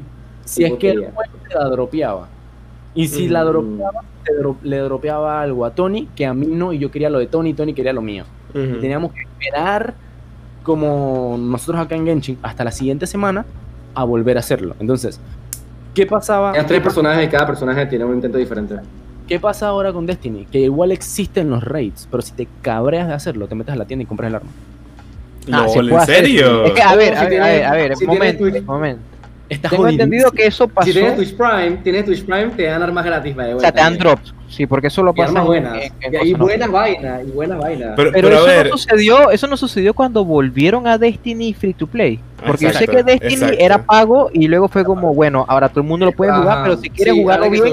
si 0.46 0.64
es 0.64 0.72
que 0.78 0.88
el 0.92 1.00
juego 1.10 1.32
te 1.46 1.54
la 1.54 1.64
dropeaba. 1.68 2.28
Y 2.94 3.08
si 3.08 3.28
la 3.28 3.42
Mm. 3.44 3.46
dropeaba, 3.46 4.00
dro- 4.40 4.56
le 4.62 4.78
dropeaba 4.78 5.42
algo 5.42 5.66
a 5.66 5.74
Tony, 5.74 6.08
que 6.16 6.24
a 6.24 6.32
mí 6.32 6.46
no, 6.46 6.72
y 6.72 6.78
yo 6.78 6.90
quería 6.90 7.10
lo 7.10 7.18
de 7.18 7.26
Tony, 7.26 7.50
y 7.50 7.52
Tony 7.52 7.74
quería 7.74 7.92
lo 7.92 8.00
mío. 8.00 8.24
Y 8.54 8.58
Ujú. 8.58 8.80
teníamos 8.80 9.12
que 9.12 9.20
esperar, 9.20 9.92
como 10.62 11.36
nosotros 11.38 11.78
acá 11.84 11.94
en 11.94 12.06
Genshin, 12.06 12.38
hasta 12.42 12.64
la 12.64 12.70
siguiente 12.72 13.06
semana 13.06 13.44
a 13.94 14.04
volver 14.04 14.38
a 14.38 14.40
hacerlo. 14.40 14.76
Entonces, 14.80 15.20
¿qué 15.94 16.06
pasaba? 16.06 16.52
Eran 16.54 16.66
tres 16.66 16.80
personajes 16.80 17.26
y 17.26 17.28
cada 17.28 17.46
personaje 17.46 17.84
tiene 17.84 18.06
un 18.06 18.14
intento 18.14 18.38
diferente. 18.38 18.76
¿Qué 19.28 19.38
pasa 19.38 19.68
ahora 19.68 19.92
con 19.92 20.06
Destiny? 20.06 20.46
Que 20.50 20.60
igual 20.60 20.90
existen 20.90 21.50
los 21.50 21.62
raids, 21.62 22.08
pero 22.10 22.22
si 22.22 22.32
te 22.32 22.48
cabreas 22.62 23.06
de 23.08 23.14
hacerlo, 23.14 23.46
te 23.46 23.54
metes 23.54 23.74
a 23.74 23.76
la 23.76 23.84
tienda 23.84 24.02
y 24.04 24.06
compras 24.06 24.28
el 24.30 24.34
arma. 24.36 24.50
Ah, 25.52 25.66
se 25.68 25.78
¿en 25.78 26.00
serio? 26.06 26.46
eso. 26.46 26.64
Es 26.64 26.72
que, 26.72 26.82
a 26.82 26.94
ver, 26.94 27.14
a 27.16 27.24
ver, 27.24 27.42
a 27.42 27.46
ver, 27.46 27.64
a 27.64 27.72
ver, 27.72 27.96
si 27.96 28.06
momento, 28.06 28.44
Twitch- 28.44 28.64
momento. 28.64 29.02
Está 29.50 29.70
Tengo 29.70 29.88
entendido 29.88 30.30
que 30.30 30.44
eso 30.46 30.68
pasó, 30.68 30.86
Si 30.86 30.92
tienes 30.92 31.12
o 31.14 31.16
Twitch 31.16 31.34
Prime, 31.34 31.78
tienes 31.82 32.04
Twitch 32.04 32.22
Prime, 32.22 32.48
te 32.50 32.64
dan 32.64 32.82
armas 32.82 33.02
gratis. 33.02 33.34
the 33.34 33.40
way, 33.40 33.60
sea, 33.60 33.72
te 33.72 33.80
dan 33.80 33.96
también. 33.96 33.98
drops, 34.16 34.34
sí, 34.50 34.66
porque 34.66 34.88
eso 34.88 35.02
lo 35.02 35.12
Y 35.12 35.14
pasa 35.14 35.28
armas 35.28 35.40
en- 35.42 35.46
buenas. 35.46 35.72
en- 35.74 35.80
en 35.82 35.90
y, 36.12 36.16
y 36.16 36.32
cosas, 36.32 36.38
¿no? 36.38 36.44
buenas 36.44 36.70
vainas, 36.70 37.22
y 37.26 37.30
buenas 37.30 37.58
vainas. 37.58 37.92
Pero, 37.96 38.10
Pero, 38.12 38.28
pero 38.28 38.36
a 38.36 38.38
eso 38.40 38.46
ver, 38.46 38.68
no 38.70 38.76
sucedió, 38.76 39.30
eso 39.30 39.46
no 39.46 39.56
sucedió 39.56 39.94
cuando 39.94 40.22
volvieron 40.26 40.86
a 40.86 40.98
Destiny 40.98 41.54
Free 41.54 41.72
to 41.72 41.86
Play. 41.86 42.20
Porque 42.46 42.66
yo 42.66 42.72
sé 42.72 42.86
que 42.86 43.02
Destiny 43.02 43.32
exacto. 43.36 43.56
era 43.58 43.82
pago 43.84 44.28
y 44.34 44.48
luego 44.48 44.68
fue 44.68 44.84
como, 44.84 45.14
bueno, 45.14 45.46
ahora 45.48 45.70
todo 45.70 45.80
el 45.80 45.86
mundo 45.86 46.04
lo 46.04 46.12
puede 46.12 46.30
jugar, 46.32 46.48
Ajá. 46.58 46.62
pero 46.64 46.76
si 46.76 46.90
quieres 46.90 47.14
Sí, 47.14 47.20
jugarlo 47.22 47.48
bien, 47.48 47.64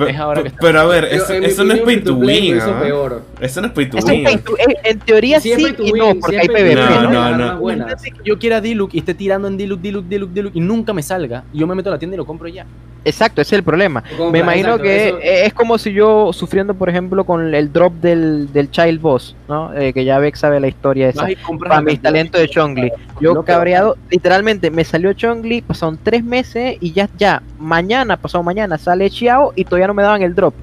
pero, 0.00 0.10
es 0.10 0.18
ahora 0.18 0.42
que 0.42 0.50
pero 0.60 0.80
a 0.80 0.84
ver, 0.86 1.04
eso, 1.04 1.32
en 1.32 1.44
eso 1.44 1.64
no 1.64 1.74
es 1.74 1.80
pay 1.80 2.02
to 2.02 2.14
win, 2.14 2.26
lo 2.26 2.56
hizo 2.56 2.70
¿ah? 2.74 2.80
peor. 2.82 3.22
Eso 3.40 3.60
no 3.60 3.66
es 3.68 3.72
pay 3.72 3.88
to 3.90 3.98
eso 3.98 4.06
es 4.08 4.12
win. 4.12 4.24
pay 4.24 4.36
to- 4.38 4.58
eh, 4.58 4.76
en 4.84 4.98
teoría 4.98 5.36
es 5.36 5.42
sí 5.42 5.72
to 5.76 5.82
y 5.82 5.92
no, 5.92 6.14
porque 6.20 6.36
es 6.36 6.42
hay 6.42 6.48
PvP, 6.48 6.74
¿no? 6.74 7.10
no, 7.10 7.36
no. 7.36 7.70
Imagínate 7.72 8.10
que 8.10 8.20
yo 8.24 8.38
quiera 8.38 8.60
Diluc 8.60 8.94
y 8.94 8.98
esté 8.98 9.14
tirando 9.14 9.48
en 9.48 9.56
Diluc, 9.56 9.80
Diluc, 9.80 10.06
Diluc, 10.06 10.30
Diluc 10.30 10.56
y 10.56 10.60
nunca 10.60 10.92
me 10.92 11.02
salga. 11.02 11.44
Y 11.52 11.58
yo 11.58 11.66
me 11.66 11.74
meto 11.74 11.88
a 11.90 11.92
la 11.92 11.98
tienda 11.98 12.14
y 12.14 12.18
lo 12.18 12.26
compro 12.26 12.48
ya. 12.48 12.66
Exacto, 13.04 13.40
ese 13.40 13.54
es 13.54 13.58
el 13.58 13.64
problema. 13.64 14.02
Compra, 14.02 14.30
Me 14.30 14.38
imagino 14.40 14.68
exacto, 14.76 14.82
que 14.84 15.08
eso- 15.08 15.18
es 15.22 15.54
como 15.54 15.78
si 15.78 15.92
yo 15.92 16.32
sufriendo, 16.32 16.74
por 16.74 16.88
ejemplo, 16.90 17.24
con 17.24 17.54
el 17.54 17.72
drop 17.72 17.94
del, 17.94 18.52
del 18.52 18.70
Child 18.70 19.00
Boss, 19.00 19.34
¿no? 19.48 19.72
Eh, 19.74 19.92
que 19.92 20.04
ya 20.04 20.18
Beck 20.18 20.36
sabe 20.36 20.60
la 20.60 20.68
historia 20.68 21.08
esa. 21.08 21.26
Para 21.58 21.80
mis 21.80 22.00
talentos 22.00 22.40
de 22.40 22.48
Chongli. 22.48 22.92
Yo 23.20 23.34
No, 23.34 23.42
cabreado, 23.42 23.96
literalmente 24.10 24.70
me 24.70 24.84
salió 24.84 25.12
Chongli, 25.14 25.62
pasaron 25.62 25.98
tres 26.02 26.22
meses 26.24 26.76
y 26.80 26.92
ya, 26.92 27.08
ya, 27.16 27.42
mañana, 27.58 28.16
pasado 28.16 28.44
mañana 28.44 28.76
sale 28.78 29.08
Xiao 29.08 29.52
y 29.56 29.64
todavía 29.64 29.86
no 29.86 29.94
me 29.94 30.02
daban 30.02 30.22
el 30.22 30.34
drop 30.34 30.54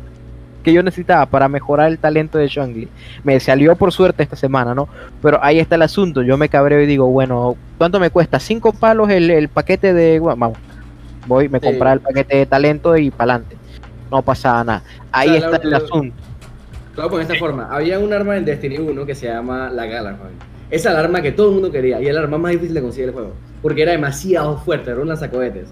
que 0.64 0.74
yo 0.74 0.84
necesitaba 0.84 1.26
para 1.28 1.48
mejorar 1.48 1.88
el 1.88 1.98
talento 1.98 2.38
de 2.38 2.50
Chongli. 2.50 2.90
Me 3.24 3.40
salió 3.40 3.76
por 3.78 3.94
suerte 3.94 4.22
esta 4.22 4.36
semana, 4.36 4.76
¿no? 4.76 4.90
Pero 5.22 5.40
ahí 5.42 5.60
está 5.60 5.76
el 5.76 5.82
asunto, 5.82 6.22
yo 6.24 6.38
me 6.38 6.50
cabreo 6.50 6.82
y 6.82 6.86
digo, 6.86 7.08
bueno, 7.08 7.56
¿cuánto 7.78 8.02
me 8.02 8.10
cuesta? 8.10 8.38
Cinco 8.38 8.74
palos 8.74 9.10
el, 9.10 9.30
el 9.32 9.48
paquete 9.48 9.94
de... 9.94 10.20
Vamos, 10.20 10.58
voy, 11.28 11.50
me 11.50 11.60
Sí. 11.60 11.66
comprar 11.68 11.94
el 11.94 12.00
paquete 12.00 12.38
de 12.38 12.46
talento 12.46 12.98
y 12.98 13.12
para 13.12 13.36
adelante. 13.36 13.58
No 14.10 14.22
pasaba 14.22 14.64
nada. 14.64 14.84
Ahí 15.12 15.36
está 15.36 15.52
la- 15.52 15.58
el 15.58 15.70
la- 15.70 15.78
asunto. 15.78 16.16
Hago 16.98 17.10
con 17.12 17.22
esta 17.22 17.36
forma. 17.36 17.68
Había 17.70 18.00
un 18.00 18.12
arma 18.12 18.38
en 18.38 18.46
Destiny 18.46 18.78
1 18.80 19.06
que 19.06 19.14
se 19.14 19.28
llama 19.28 19.70
la 19.70 19.86
Galaxy. 19.86 20.24
Esa 20.72 20.90
era 20.92 21.00
el 21.02 21.06
arma 21.06 21.22
que 21.22 21.32
todo 21.32 21.50
el 21.50 21.54
mundo 21.54 21.72
quería 21.72 22.02
y 22.02 22.06
era 22.08 22.18
el 22.20 22.24
arma 22.26 22.38
más 22.40 22.52
difícil 22.54 22.74
de 22.74 22.82
conseguir 22.82 23.10
el 23.10 23.14
juego. 23.14 23.34
Porque 23.62 23.84
era 23.84 23.92
demasiado 23.92 24.58
fuerte, 24.58 24.90
era 24.92 25.00
un 25.02 25.08
lanzacohetes. 25.08 25.68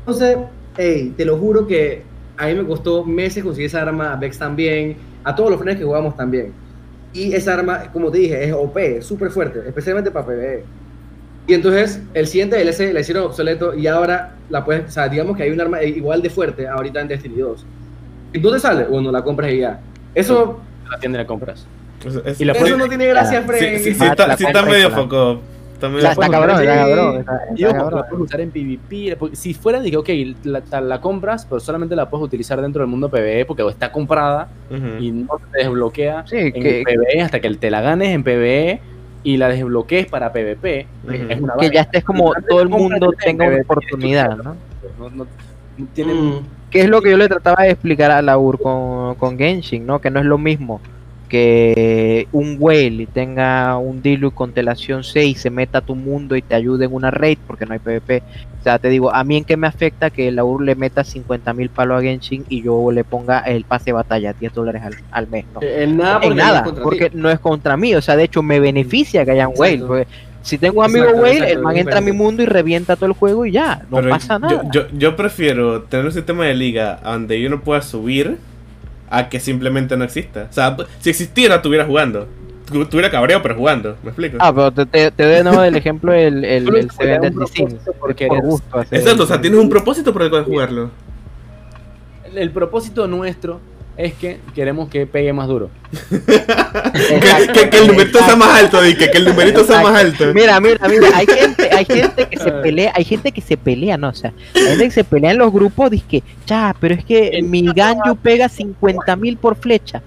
Entonces, 0.00 0.36
hey, 0.76 1.14
te 1.16 1.24
lo 1.24 1.36
juro 1.36 1.66
que 1.66 2.02
a 2.36 2.46
mí 2.46 2.54
me 2.54 2.64
costó 2.64 3.04
meses 3.04 3.44
conseguir 3.44 3.66
esa 3.66 3.82
arma, 3.82 4.12
a 4.12 4.16
Vex 4.16 4.38
también, 4.38 4.96
a 5.22 5.34
todos 5.34 5.50
los 5.50 5.58
frenes 5.60 5.78
que 5.78 5.84
jugamos 5.84 6.16
también. 6.16 6.52
Y 7.12 7.32
esa 7.32 7.54
arma, 7.54 7.92
como 7.92 8.10
te 8.10 8.18
dije, 8.18 8.44
es 8.44 8.52
OP, 8.52 9.00
súper 9.00 9.30
fuerte, 9.30 9.60
especialmente 9.66 10.10
para 10.10 10.26
PvE. 10.26 10.64
Y 11.46 11.54
entonces 11.54 12.00
el 12.14 12.26
siguiente 12.26 12.56
DLC 12.56 12.92
la 12.92 13.00
hicieron 13.00 13.24
obsoleto 13.24 13.74
y 13.74 13.86
ahora 13.86 14.34
la 14.48 14.64
puedes, 14.64 14.88
o 14.88 14.90
sea, 14.90 15.08
digamos 15.08 15.36
que 15.36 15.42
hay 15.42 15.50
un 15.50 15.60
arma 15.60 15.82
igual 15.82 16.22
de 16.22 16.30
fuerte 16.30 16.66
ahorita 16.66 17.00
en 17.00 17.08
Destiny 17.08 17.36
2. 17.36 17.66
¿Y 18.32 18.38
dónde 18.40 18.58
sale? 18.60 18.84
Bueno, 18.84 19.12
la 19.12 19.22
compras 19.22 19.52
y 19.52 19.58
ya. 19.60 19.80
Eso, 20.14 20.60
la 20.90 20.98
tienda 20.98 21.18
la 21.18 21.26
compras. 21.26 21.66
Eso- 22.04 22.24
eso- 22.24 22.42
Y 22.42 22.46
la 22.46 22.52
eso 22.52 22.60
puedes- 22.62 22.78
no 22.78 22.88
tiene 22.88 23.06
gracia, 23.06 23.40
sí, 23.42 23.46
Fred. 23.46 23.78
sí, 23.78 23.94
sí, 23.94 23.98
Ah, 24.00 24.06
está, 24.08 24.26
la 24.26 24.36
sí 24.36 24.44
está 24.46 24.62
medio 24.62 24.88
la- 24.88 24.96
foco. 24.96 25.40
Está 25.74 25.88
medio 25.88 26.08
Está, 26.08 26.12
está 26.12 26.28
cabrón, 26.28 26.60
está 26.60 26.72
Sí. 26.72 26.78
cabrón. 26.94 27.16
está- 27.20 27.40
Y 27.56 27.62
está 27.64 27.68
ojo, 27.68 27.78
cabrón. 27.78 28.00
la 28.00 28.06
puedes 28.08 28.24
usar 28.24 28.40
en 28.40 28.50
PvP. 28.50 29.16
Si 29.36 29.54
fuera, 29.54 29.80
dije, 29.80 29.96
ok, 29.96 30.08
la, 30.44 30.80
la 30.80 31.00
compras, 31.00 31.44
pero 31.48 31.60
solamente 31.60 31.94
la 31.96 32.08
puedes 32.08 32.24
utilizar 32.24 32.60
dentro 32.62 32.80
del 32.80 32.88
mundo 32.88 33.08
PvE 33.10 33.44
porque 33.44 33.66
está 33.68 33.90
comprada 33.92 34.48
Ujú. 34.70 35.02
y 35.02 35.10
no 35.12 35.38
te 35.52 35.58
desbloquea 35.58 36.24
Sí, 36.26 36.36
en 36.36 36.52
que, 36.52 36.82
PvE 36.86 37.20
hasta 37.22 37.40
que 37.40 37.50
te 37.54 37.70
la 37.70 37.80
ganes 37.80 38.08
en 38.10 38.22
PvE 38.22 38.80
y 39.24 39.36
la 39.38 39.48
desbloquees 39.48 40.06
para 40.06 40.32
PvP. 40.32 40.86
Ujú. 41.04 41.12
Es 41.14 41.40
una 41.40 41.54
que 41.54 41.58
vaina. 41.58 41.72
ya 41.74 41.80
estés 41.80 42.04
como 42.04 42.32
todo 42.48 42.60
el 42.62 42.68
mundo 42.68 43.10
en 43.12 43.18
tenga 43.18 43.48
una 43.48 43.60
oportunidad, 43.62 44.36
¿no? 44.36 44.54
No, 44.98 45.10
no- 45.10 45.26
no 45.76 45.86
tienen 45.92 46.16
Mm. 46.36 46.40
Que 46.70 46.82
es 46.82 46.88
lo 46.88 47.00
que 47.02 47.10
yo 47.10 47.16
le 47.16 47.28
trataba 47.28 47.62
de 47.64 47.70
explicar 47.70 48.10
a 48.10 48.20
Laur 48.22 48.60
con, 48.60 49.14
con 49.16 49.36
Genshin, 49.38 49.86
¿no? 49.86 50.00
Que 50.00 50.10
no 50.10 50.20
es 50.20 50.26
lo 50.26 50.38
mismo 50.38 50.80
que 51.34 52.28
un 52.30 52.56
whale 52.60 53.08
tenga 53.12 53.76
un 53.76 54.00
Diluc 54.00 54.34
constelación 54.34 55.02
6, 55.02 55.40
se 55.40 55.50
meta 55.50 55.78
a 55.78 55.80
tu 55.80 55.96
mundo 55.96 56.36
y 56.36 56.42
te 56.42 56.54
ayude 56.54 56.84
en 56.84 56.94
una 56.94 57.10
raid 57.10 57.38
porque 57.44 57.66
no 57.66 57.72
hay 57.72 57.80
PvP. 57.80 58.22
O 58.60 58.62
sea, 58.62 58.78
te 58.78 58.88
digo, 58.88 59.12
a 59.12 59.24
mí 59.24 59.36
en 59.38 59.44
qué 59.44 59.56
me 59.56 59.66
afecta 59.66 60.10
que 60.10 60.30
Laur 60.30 60.62
le 60.62 60.76
meta 60.76 61.02
50 61.02 61.52
mil 61.52 61.70
palos 61.70 61.98
a 61.98 62.02
Genshin 62.02 62.44
y 62.48 62.62
yo 62.62 62.92
le 62.92 63.02
ponga 63.02 63.40
el 63.40 63.64
pase 63.64 63.86
de 63.86 63.92
batalla, 63.94 64.32
10 64.32 64.54
dólares 64.54 64.82
al, 64.84 64.94
al 65.10 65.26
mes, 65.26 65.44
¿no? 65.52 65.60
En 65.60 65.96
nada, 65.96 66.20
en 66.22 66.22
porque 66.22 66.28
no 66.28 66.30
es 66.30 66.36
nada, 66.36 66.62
contra 66.62 66.82
porque 66.84 67.10
no 67.12 67.30
es 67.30 67.38
contra 67.40 67.76
mí, 67.76 67.94
o 67.96 68.00
sea, 68.00 68.14
de 68.16 68.22
hecho 68.24 68.40
me 68.40 68.60
beneficia 68.60 69.24
que 69.24 69.32
haya 69.32 69.48
un 69.48 69.54
whale, 69.58 69.78
porque 69.84 70.06
si 70.42 70.56
tengo 70.56 70.78
un 70.80 70.84
amigo 70.86 71.04
Exacto, 71.06 71.22
whale, 71.22 71.50
el 71.52 71.58
man 71.58 71.76
entra 71.76 71.98
a 71.98 72.00
mi 72.00 72.12
mundo 72.12 72.44
y 72.44 72.46
revienta 72.46 72.94
todo 72.94 73.06
el 73.06 73.12
juego 73.14 73.44
y 73.44 73.50
ya, 73.50 73.82
no 73.90 73.96
Pero 73.96 74.08
pasa 74.10 74.34
yo- 74.34 74.38
nada. 74.38 74.62
Yo, 74.72 74.82
yo 74.96 75.16
prefiero 75.16 75.82
tener 75.82 76.06
un 76.06 76.12
sistema 76.12 76.44
de 76.46 76.54
liga 76.54 77.00
donde 77.02 77.40
yo 77.40 77.50
no 77.50 77.60
pueda 77.60 77.82
subir 77.82 78.38
a 79.10 79.28
que 79.28 79.40
simplemente 79.40 79.96
no 79.96 80.04
exista. 80.04 80.48
O 80.50 80.52
sea, 80.52 80.76
si 81.00 81.10
existiera, 81.10 81.56
estuviera 81.56 81.84
jugando. 81.84 82.26
Tu- 82.70 82.82
Estuviera 82.82 83.10
cabreo, 83.10 83.42
pero 83.42 83.54
jugando. 83.56 83.96
¿Me 84.02 84.08
explico? 84.10 84.38
Ah, 84.40 84.52
pero 84.54 84.72
te, 84.72 84.86
te, 84.86 85.10
te 85.10 85.22
doy 85.24 85.34
de 85.34 85.44
nuevo 85.44 85.62
el 85.62 85.76
ejemplo 85.76 86.12
del 86.12 86.44
el, 86.44 86.74
el 86.74 86.88
te 86.88 86.94
Seven 86.94 87.20
Deadly 87.20 87.46
Sins. 87.46 87.74
propósito 87.74 87.92
porque 88.00 88.26
Por 88.26 88.40
gusto. 88.42 88.80
Exacto, 88.90 89.22
o 89.24 89.26
sea, 89.26 89.36
el- 89.36 89.42
tienes 89.42 89.60
un 89.60 89.68
propósito 89.68 90.12
por 90.12 90.22
el 90.22 90.30
cual 90.30 90.44
jugarlo. 90.44 90.90
El, 92.24 92.38
el 92.38 92.50
propósito 92.50 93.06
nuestro 93.06 93.60
es 93.96 94.14
que 94.14 94.40
queremos 94.54 94.88
que 94.88 95.06
pegue 95.06 95.32
más 95.32 95.48
duro. 95.48 95.70
Que, 96.94 97.16
Exacto, 97.16 97.52
que- 97.52 97.70
que 97.70 97.78
el 97.78 97.86
numerito 97.88 98.18
sea 98.18 98.36
más 98.36 98.60
alto, 98.60 98.82
di, 98.82 98.94
que, 98.94 99.10
que 99.10 99.18
el 99.18 99.24
numerito 99.26 99.64
sea 99.64 99.80
más 99.82 99.94
alto. 99.96 100.32
Mira, 100.34 100.58
mira, 100.60 100.86
mira, 100.88 101.08
hay 101.14 101.26
gente, 101.38 101.70
hay 101.72 101.84
gente 101.84 102.28
que 102.28 102.36
se 102.36 102.50
pelea, 102.50 102.92
hay 102.94 103.04
gente 103.04 103.32
que 103.32 103.40
se 103.40 103.56
pelea, 103.56 103.96
no, 103.96 104.08
o 104.08 104.14
sea, 104.14 104.32
hay 104.54 104.62
gente 104.68 104.84
que 104.84 104.90
se 104.90 105.04
pelea 105.04 105.30
en 105.32 105.38
los 105.38 105.52
grupos, 105.52 105.90
dice 105.90 106.04
que, 106.08 106.22
ya, 106.46 106.74
pero 106.80 106.94
es 106.94 107.04
que 107.04 107.40
mi 107.42 107.62
ganju 107.72 108.16
pega 108.16 108.48
50 108.48 109.16
mil 109.16 109.36
por 109.36 109.56
flecha. 109.56 110.02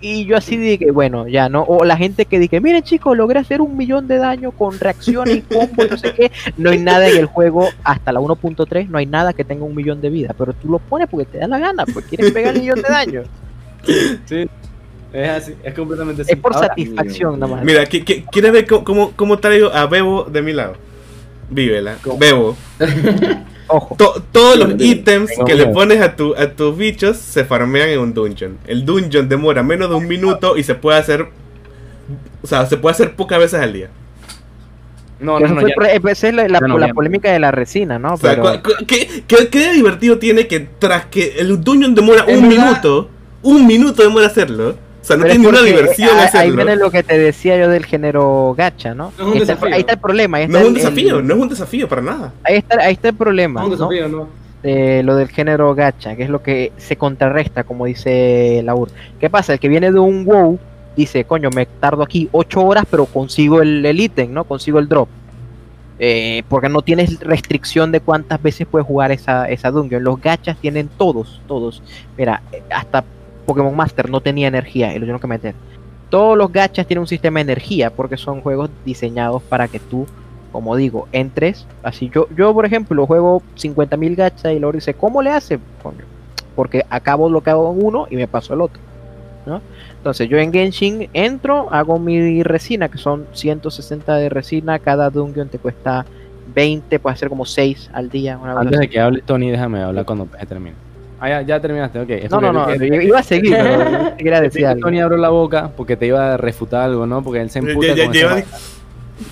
Y 0.00 0.24
yo 0.26 0.36
así 0.36 0.56
dije, 0.56 0.90
bueno, 0.92 1.26
ya 1.26 1.48
no, 1.48 1.62
o 1.62 1.84
la 1.84 1.96
gente 1.96 2.24
que 2.26 2.38
dice, 2.38 2.60
miren 2.60 2.82
chicos, 2.82 3.16
logré 3.16 3.40
hacer 3.40 3.60
un 3.60 3.76
millón 3.76 4.06
de 4.06 4.18
daño 4.18 4.52
con 4.52 4.78
reacciones 4.78 5.36
y 5.38 5.40
combo 5.42 5.84
y 5.84 5.88
no 5.88 5.96
sé 5.98 6.12
qué, 6.14 6.30
no 6.56 6.70
hay 6.70 6.78
nada 6.78 7.08
en 7.08 7.16
el 7.16 7.26
juego, 7.26 7.68
hasta 7.82 8.12
la 8.12 8.20
1.3, 8.20 8.88
no 8.88 8.98
hay 8.98 9.06
nada 9.06 9.32
que 9.32 9.42
tenga 9.42 9.64
un 9.64 9.74
millón 9.74 10.00
de 10.00 10.10
vida, 10.10 10.34
pero 10.38 10.52
tú 10.52 10.68
lo 10.70 10.78
pones 10.78 11.08
porque 11.08 11.26
te 11.26 11.38
da 11.38 11.48
la 11.48 11.58
gana, 11.58 11.84
porque 11.92 12.10
quieres 12.10 12.30
pegar 12.32 12.54
un 12.54 12.60
millón 12.60 12.76
de 12.82 12.88
daño, 12.88 13.22
Sí. 14.26 14.48
Es 15.12 15.28
así, 15.30 15.54
es 15.64 15.72
completamente 15.74 16.20
así. 16.22 16.32
es 16.32 16.38
por 16.38 16.54
Ahora, 16.54 16.68
satisfacción 16.68 17.40
nada 17.40 17.54
más. 17.56 17.64
Mira, 17.64 17.82
¿qui- 17.84 18.04
qui- 18.04 18.24
¿quieres 18.30 18.52
ver 18.52 18.66
cómo, 18.66 18.84
cómo, 18.84 19.10
cómo 19.16 19.38
traigo 19.38 19.68
a 19.72 19.86
Bebo 19.86 20.24
de 20.24 20.42
mi 20.42 20.52
lado? 20.52 20.74
Vívela. 21.50 21.96
¿Cómo? 22.02 22.18
Bebo. 22.18 22.56
Ojo, 23.70 23.96
To- 23.96 24.22
todos 24.32 24.56
los 24.56 24.80
ítems 24.80 25.30
que 25.44 25.54
le 25.54 25.66
pones 25.66 26.00
a, 26.00 26.16
tu, 26.16 26.34
a 26.34 26.50
tus 26.52 26.74
bichos 26.76 27.18
se 27.18 27.44
farmean 27.44 27.90
en 27.90 27.98
un 27.98 28.14
dungeon. 28.14 28.56
El 28.66 28.84
dungeon 28.86 29.28
demora 29.28 29.62
menos 29.62 29.90
de 29.90 29.94
un 29.96 30.08
minuto 30.08 30.56
y 30.56 30.62
se 30.62 30.74
puede 30.74 30.98
hacer. 30.98 31.28
O 32.42 32.46
sea, 32.46 32.64
se 32.66 32.78
puede 32.78 32.92
hacer 32.94 33.14
pocas 33.14 33.38
veces 33.38 33.60
al 33.60 33.72
día. 33.74 33.90
No, 35.20 35.38
no, 35.40 35.48
no, 35.48 35.60
fue 36.00 36.12
esa 36.12 36.28
es 36.28 36.34
la, 36.34 36.46
la- 36.48 36.94
polémica 36.94 37.30
de 37.32 37.40
la 37.40 37.50
resina, 37.50 37.98
¿no? 37.98 38.14
O 38.14 38.16
sea, 38.16 38.40
Pero- 38.40 38.62
¿qué, 38.86 39.22
qué, 39.26 39.48
qué 39.48 39.72
divertido 39.72 40.18
tiene 40.18 40.46
que 40.46 40.60
tras 40.78 41.06
que 41.06 41.34
el 41.38 41.62
dungeon 41.62 41.94
demora 41.94 42.24
un 42.26 42.48
verdad- 42.48 42.64
minuto, 42.66 43.10
un 43.42 43.66
minuto 43.66 44.02
demora 44.02 44.28
hacerlo? 44.28 44.76
Sea, 45.08 45.16
no 45.16 45.22
pero 45.22 45.32
es 45.34 45.40
tiene 45.40 45.52
ninguna 45.52 45.62
diversión 45.62 46.10
ahí- 46.34 46.50
viene 46.52 46.76
lo 46.76 46.90
que 46.90 47.02
te 47.02 47.18
decía 47.18 47.58
yo 47.58 47.68
del 47.68 47.84
género 47.86 48.54
gacha, 48.56 48.94
¿no? 48.94 49.12
No 49.18 49.24
es 49.24 49.26
un 49.26 49.32
Ahí 49.32 49.38
está, 49.40 49.52
desafío. 49.54 49.74
ahí 49.74 49.80
está 49.80 49.92
el 49.94 49.98
problema. 49.98 50.38
Ahí 50.38 50.48
No 50.48 50.58
es 50.58 50.66
un 50.66 50.74
desafío, 50.74 51.18
el- 51.18 51.26
no 51.26 51.34
es 51.34 51.40
un 51.40 51.48
desafío 51.48 51.88
para 51.88 52.02
nada. 52.02 52.32
Ahí 52.44 52.56
está, 52.56 52.80
ahí 52.80 52.92
está 52.92 53.08
el 53.08 53.14
problema, 53.16 53.60
No, 53.60 53.66
un 53.66 53.72
¿no? 53.72 53.76
desafío, 53.88 54.08
¿no? 54.08 54.28
de 54.62 55.02
lo 55.04 55.14
del 55.14 55.28
género 55.28 55.72
gacha, 55.74 56.16
que 56.16 56.24
es 56.24 56.28
lo 56.30 56.42
que 56.42 56.72
se 56.78 56.96
contrarresta, 56.96 57.62
como 57.64 57.84
dice 57.86 58.60
Laur. 58.64 58.88
¿Qué 59.20 59.30
pasa? 59.30 59.52
El 59.52 59.60
que 59.60 59.68
viene 59.68 59.92
de 59.92 60.00
un 60.00 60.24
WoW 60.24 60.58
dice, 60.96 61.24
coño, 61.24 61.48
me 61.54 61.64
tardo 61.66 62.02
aquí 62.02 62.28
8 62.32 62.62
horas, 62.64 62.84
pero 62.90 63.06
consigo 63.06 63.62
el 63.62 63.86
el 63.86 64.00
ítem, 64.00 64.32
¿no? 64.32 64.42
Consigo 64.44 64.78
el 64.80 64.88
drop. 64.88 65.08
Eh, 66.00 66.42
porque 66.48 66.68
no 66.68 66.82
tienes 66.82 67.18
restricción 67.20 67.90
de 67.92 68.00
cuántas 68.00 68.40
veces 68.42 68.66
puedes 68.70 68.86
jugar 68.86 69.10
esa, 69.10 69.48
esa 69.48 69.70
dungeon. 69.70 70.02
Los 70.04 70.20
gachas 70.20 70.56
tienen 70.60 70.88
todos, 70.96 71.40
todos. 71.48 71.82
Mira, 72.16 72.42
eh, 72.52 72.62
hasta 72.70 73.04
Pokémon 73.48 73.74
Master 73.74 74.10
no 74.10 74.20
tenía 74.20 74.46
energía 74.46 74.90
y 74.90 74.96
lo 74.96 75.00
tuvieron 75.00 75.20
que 75.20 75.26
meter. 75.26 75.54
Todos 76.10 76.36
los 76.36 76.52
gachas 76.52 76.86
tienen 76.86 77.00
un 77.00 77.06
sistema 77.06 77.38
de 77.38 77.44
energía 77.44 77.88
porque 77.88 78.18
son 78.18 78.42
juegos 78.42 78.68
diseñados 78.84 79.42
para 79.42 79.68
que 79.68 79.78
tú, 79.78 80.06
como 80.52 80.76
digo, 80.76 81.08
entres. 81.12 81.66
Así 81.82 82.10
yo, 82.14 82.28
yo 82.36 82.52
por 82.52 82.66
ejemplo, 82.66 83.06
juego 83.06 83.42
50.000 83.56 84.16
gachas 84.16 84.52
y 84.52 84.58
luego 84.58 84.72
dice, 84.72 84.92
¿cómo 84.92 85.22
le 85.22 85.30
hace? 85.30 85.58
Porque 86.54 86.84
acabo 86.90 87.30
lo 87.30 87.42
que 87.42 87.48
hago 87.48 87.72
en 87.72 87.86
uno 87.86 88.06
y 88.10 88.16
me 88.16 88.28
paso 88.28 88.52
el 88.52 88.60
otro. 88.60 88.82
¿no? 89.46 89.62
Entonces 89.96 90.28
yo 90.28 90.36
en 90.36 90.52
Genshin 90.52 91.08
entro, 91.14 91.72
hago 91.72 91.98
mi 91.98 92.42
resina, 92.42 92.90
que 92.90 92.98
son 92.98 93.26
160 93.32 94.14
de 94.16 94.28
resina, 94.28 94.78
cada 94.78 95.08
dungeon 95.08 95.48
te 95.48 95.58
cuesta 95.58 96.04
20, 96.54 96.98
puede 96.98 97.16
ser 97.16 97.30
como 97.30 97.46
6 97.46 97.88
al 97.94 98.10
día. 98.10 98.36
una 98.36 98.60
Antes 98.60 98.78
de 98.78 98.90
que 98.90 99.00
hable 99.00 99.22
Tony, 99.22 99.50
déjame 99.50 99.82
hablar 99.82 100.04
cuando 100.04 100.26
termine. 100.46 100.76
Ah, 101.20 101.28
ya, 101.28 101.42
ya 101.42 101.60
terminaste, 101.60 101.98
ok. 102.00 102.30
No, 102.30 102.40
no, 102.40 102.52
no, 102.52 102.84
iba 102.84 103.18
a 103.18 103.22
seguir, 103.22 103.56
pero 103.56 104.16
quería 104.16 104.40
decir 104.40 104.66
algo. 104.66 104.82
Tony 104.82 105.00
abrió 105.00 105.18
la 105.18 105.30
boca 105.30 105.70
porque 105.76 105.96
te 105.96 106.06
iba 106.06 106.34
a 106.34 106.36
refutar 106.36 106.82
algo, 106.82 107.06
¿no? 107.06 107.22
Porque 107.22 107.40
él 107.40 107.50
se 107.50 107.58
emputa 107.58 107.94
ya- 107.94 108.04
con 108.04 108.12
ya- 108.14 108.38
esa- 108.38 108.58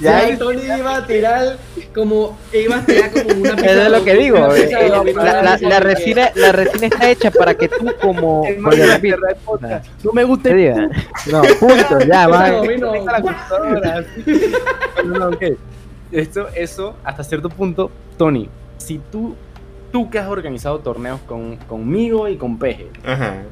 Ya, 0.01 0.29
Ya, 0.29 0.37
Tony 0.37 0.63
iba 0.65 0.97
a 0.97 1.07
tirar 1.07 1.59
como. 1.95 2.37
Iba 2.53 2.79
a 2.79 2.85
tirar 2.85 3.13
como 3.13 3.41
una 3.41 3.53
Eso 3.55 3.83
es 3.83 3.91
lo 3.91 4.05
que 4.05 4.15
digo. 4.15 4.37
eh, 4.53 4.69
eh, 4.69 4.89
la, 5.15 5.43
la- 5.43 5.59
la 5.61 5.81
resina, 5.81 6.31
la 6.35 6.51
resina 6.51 6.87
está 6.89 7.09
hecha 7.09 7.31
para 7.31 7.55
que 7.55 7.69
tú 7.69 7.87
como... 8.01 8.43
No 10.03 10.13
me 10.13 10.25
gusta 10.25 10.51
No, 11.31 11.43
punto, 11.61 12.01
ya, 12.05 12.27
va. 12.29 12.49
No, 12.51 12.65
no, 15.19 15.29
ok. 15.29 15.43
Esto, 16.13 16.49
eso, 16.55 16.95
hasta 17.05 17.25
cierto 17.25 17.49
punto, 17.49 17.91
Tony, 18.17 18.49
si 18.79 19.01
tú, 19.11 19.35
tú 19.93 20.11
que 20.11 20.19
has 20.19 20.29
organizado 20.29 20.79
torneos 20.81 21.21
con, 21.21 21.57
conmigo 21.69 22.29
y 22.29 22.37
con 22.37 22.59
Peje, 22.59 22.89
Ajá. 23.05 23.43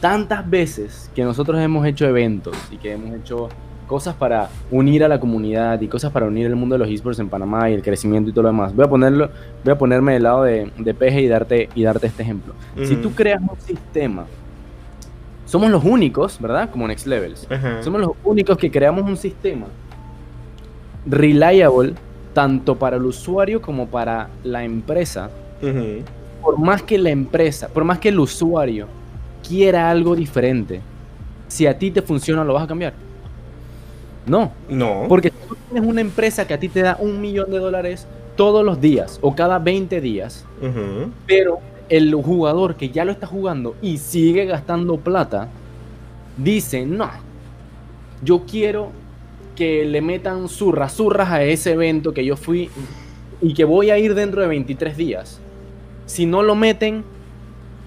tantas 0.00 0.48
veces 0.48 1.10
que 1.14 1.24
nosotros 1.24 1.60
hemos 1.60 1.86
hecho 1.86 2.06
eventos 2.06 2.56
y 2.70 2.76
que 2.76 2.92
hemos 2.92 3.14
hecho 3.14 3.48
cosas 3.86 4.14
para 4.14 4.48
unir 4.70 5.02
a 5.02 5.08
la 5.08 5.18
comunidad 5.18 5.80
y 5.80 5.88
cosas 5.88 6.12
para 6.12 6.26
unir 6.26 6.46
el 6.46 6.54
mundo 6.54 6.74
de 6.74 6.78
los 6.78 6.88
esports 6.88 7.18
en 7.18 7.28
Panamá 7.28 7.68
y 7.70 7.74
el 7.74 7.82
crecimiento 7.82 8.30
y 8.30 8.32
todo 8.32 8.44
lo 8.44 8.50
demás. 8.50 8.74
Voy 8.74 8.84
a 8.84 8.88
ponerlo, 8.88 9.30
voy 9.64 9.72
a 9.72 9.78
ponerme 9.78 10.12
del 10.12 10.22
lado 10.22 10.44
de, 10.44 10.70
de 10.78 10.94
Peje 10.94 11.22
y 11.22 11.26
darte, 11.26 11.68
y 11.74 11.82
darte 11.82 12.06
este 12.06 12.22
ejemplo. 12.22 12.54
Si 12.84 12.94
tú 12.96 13.10
creas 13.12 13.40
un 13.40 13.58
sistema, 13.58 14.26
somos 15.44 15.70
los 15.70 15.84
únicos, 15.84 16.40
¿verdad? 16.40 16.70
Como 16.70 16.86
Next 16.86 17.08
Levels. 17.08 17.48
Somos 17.80 18.00
los 18.00 18.12
únicos 18.22 18.56
que 18.56 18.70
creamos 18.70 19.02
un 19.02 19.16
sistema 19.16 19.66
reliable 21.04 21.94
tanto 22.32 22.76
para 22.76 22.96
el 22.96 23.04
usuario 23.04 23.60
como 23.60 23.88
para 23.88 24.28
la 24.44 24.62
empresa. 24.62 25.30
Por 26.42 26.58
más 26.58 26.82
que 26.82 26.96
la 26.98 27.10
empresa, 27.10 27.68
por 27.68 27.84
más 27.84 27.98
que 27.98 28.08
el 28.08 28.18
usuario 28.18 28.86
quiera 29.46 29.90
algo 29.90 30.16
diferente, 30.16 30.80
si 31.48 31.66
a 31.66 31.78
ti 31.78 31.90
te 31.90 32.02
funciona, 32.02 32.44
lo 32.44 32.54
vas 32.54 32.64
a 32.64 32.66
cambiar. 32.66 32.94
No, 34.26 34.52
No. 34.68 35.06
porque 35.08 35.30
si 35.30 35.48
tú 35.48 35.56
tienes 35.70 35.88
una 35.88 36.00
empresa 36.00 36.46
que 36.46 36.54
a 36.54 36.60
ti 36.60 36.68
te 36.68 36.80
da 36.82 36.96
un 37.00 37.20
millón 37.20 37.50
de 37.50 37.58
dólares 37.58 38.06
todos 38.36 38.64
los 38.64 38.80
días 38.80 39.18
o 39.22 39.34
cada 39.34 39.58
20 39.58 40.00
días, 40.00 40.44
pero 41.26 41.58
el 41.88 42.14
jugador 42.14 42.76
que 42.76 42.90
ya 42.90 43.04
lo 43.04 43.12
está 43.12 43.26
jugando 43.26 43.74
y 43.82 43.98
sigue 43.98 44.44
gastando 44.44 44.98
plata, 44.98 45.48
dice, 46.36 46.86
no, 46.86 47.10
yo 48.22 48.42
quiero 48.48 48.90
que 49.56 49.84
le 49.84 50.00
metan 50.00 50.48
zurras, 50.48 50.94
zurras 50.94 51.30
a 51.30 51.42
ese 51.42 51.72
evento 51.72 52.14
que 52.14 52.24
yo 52.24 52.36
fui 52.36 52.70
y 53.42 53.52
que 53.54 53.64
voy 53.64 53.90
a 53.90 53.98
ir 53.98 54.14
dentro 54.14 54.40
de 54.42 54.48
23 54.48 54.96
días. 54.96 55.40
Si 56.10 56.26
no 56.26 56.42
lo 56.42 56.56
meten, 56.56 57.04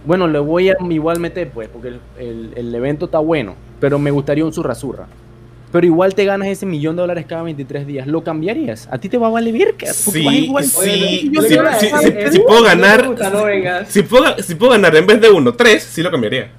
bueno, 0.05 0.29
le 0.29 0.39
voy 0.39 0.69
a 0.69 0.75
igual 0.89 1.19
meter, 1.19 1.49
pues, 1.49 1.67
porque 1.67 1.89
el, 1.89 1.99
el- 2.17 2.53
el 2.55 2.73
evento 2.75 3.05
está 3.05 3.19
bueno, 3.19 3.55
pero 3.81 3.99
me 3.99 4.11
gustaría 4.11 4.45
un 4.45 4.53
zurra 4.53 4.73
zurra. 4.75 5.07
Pero 5.73 5.85
igual 5.85 6.15
te 6.15 6.23
ganas 6.23 6.47
ese 6.47 6.65
millón 6.65 6.95
de 6.95 7.01
dólares 7.01 7.25
cada 7.27 7.41
23 7.43 7.85
días. 7.85 8.07
¿Lo 8.07 8.23
cambiares? 8.23 8.87
¿A 8.91 8.97
ti 8.97 9.09
te 9.09 9.17
va 9.17 9.27
a 9.27 9.29
valer 9.31 9.53
porque 10.05 10.19
Sí, 10.19 10.45
igual- 10.45 10.63
sí, 10.63 10.79
es- 12.27 12.31
si 12.33 12.39
puedo 12.39 12.63
ganar, 12.63 13.01
si 13.87 14.03
puedo, 14.03 14.37
si 14.41 14.55
puedo 14.55 14.71
ganar 14.71 14.95
en 14.95 15.05
vez 15.05 15.19
de 15.19 15.29
uno, 15.29 15.51
tres, 15.53 15.83
sí 15.83 16.01
lo 16.01 16.09
cambiaría. 16.11 16.49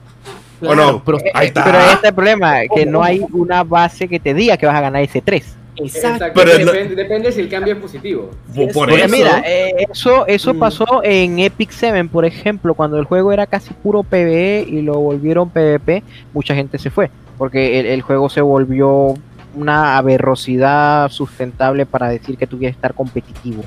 ¿O 0.61 0.75
no? 0.75 1.03
pero- 1.05 1.19
Ahí 1.33 1.47
está. 1.49 1.65
Pero 1.65 1.79
ahí 1.79 1.95
está 1.95 2.09
el 2.09 2.15
problema, 2.15 2.55
que 2.75 2.85
no 2.87 3.03
hay 3.03 3.21
una 3.33 3.63
base 3.65 4.07
que 4.09 4.21
te 4.21 4.35
diga 4.35 4.57
que 4.59 4.67
vas 4.67 4.77
a 4.77 4.81
ganar 4.83 5.03
ese 5.03 5.21
3. 5.23 5.57
Exacto. 5.77 6.27
Pero 6.35 6.59
no- 6.65 6.73
depende, 6.73 6.95
depende 6.95 7.33
si 7.33 7.41
el 7.41 7.49
cambio 7.49 7.75
es 7.75 7.81
positivo. 7.81 8.31
Por 8.73 8.91
eso. 8.93 9.09
mira, 9.09 9.43
eh, 9.47 9.87
eso, 9.91 10.27
eso 10.27 10.55
Mm. 10.55 10.59
pasó 10.59 10.87
en 11.03 11.39
Epic 11.41 11.71
7, 11.71 12.05
por 12.05 12.25
ejemplo, 12.25 12.75
cuando 12.75 12.99
el 12.99 13.05
juego 13.05 13.33
era 13.33 13.47
casi 13.47 13.75
puro 13.75 14.03
PvE 14.03 14.67
y 14.69 14.83
lo 14.83 14.95
volvieron 14.95 15.51
PvP, 15.51 16.03
mucha 16.33 16.55
gente 16.55 16.79
se 16.79 16.91
fue, 16.91 17.11
porque 17.39 17.81
el, 17.81 17.87
el 17.87 18.03
juego 18.03 18.29
se 18.29 18.41
volvió 18.41 19.15
una 19.57 19.97
aberrosidad 19.99 21.09
sustentable 21.11 21.87
para 21.87 22.09
decir 22.09 22.37
que 22.37 22.47
tú 22.47 22.59
quieres 22.59 22.77
estar 22.77 22.95
competitivo. 22.95 23.63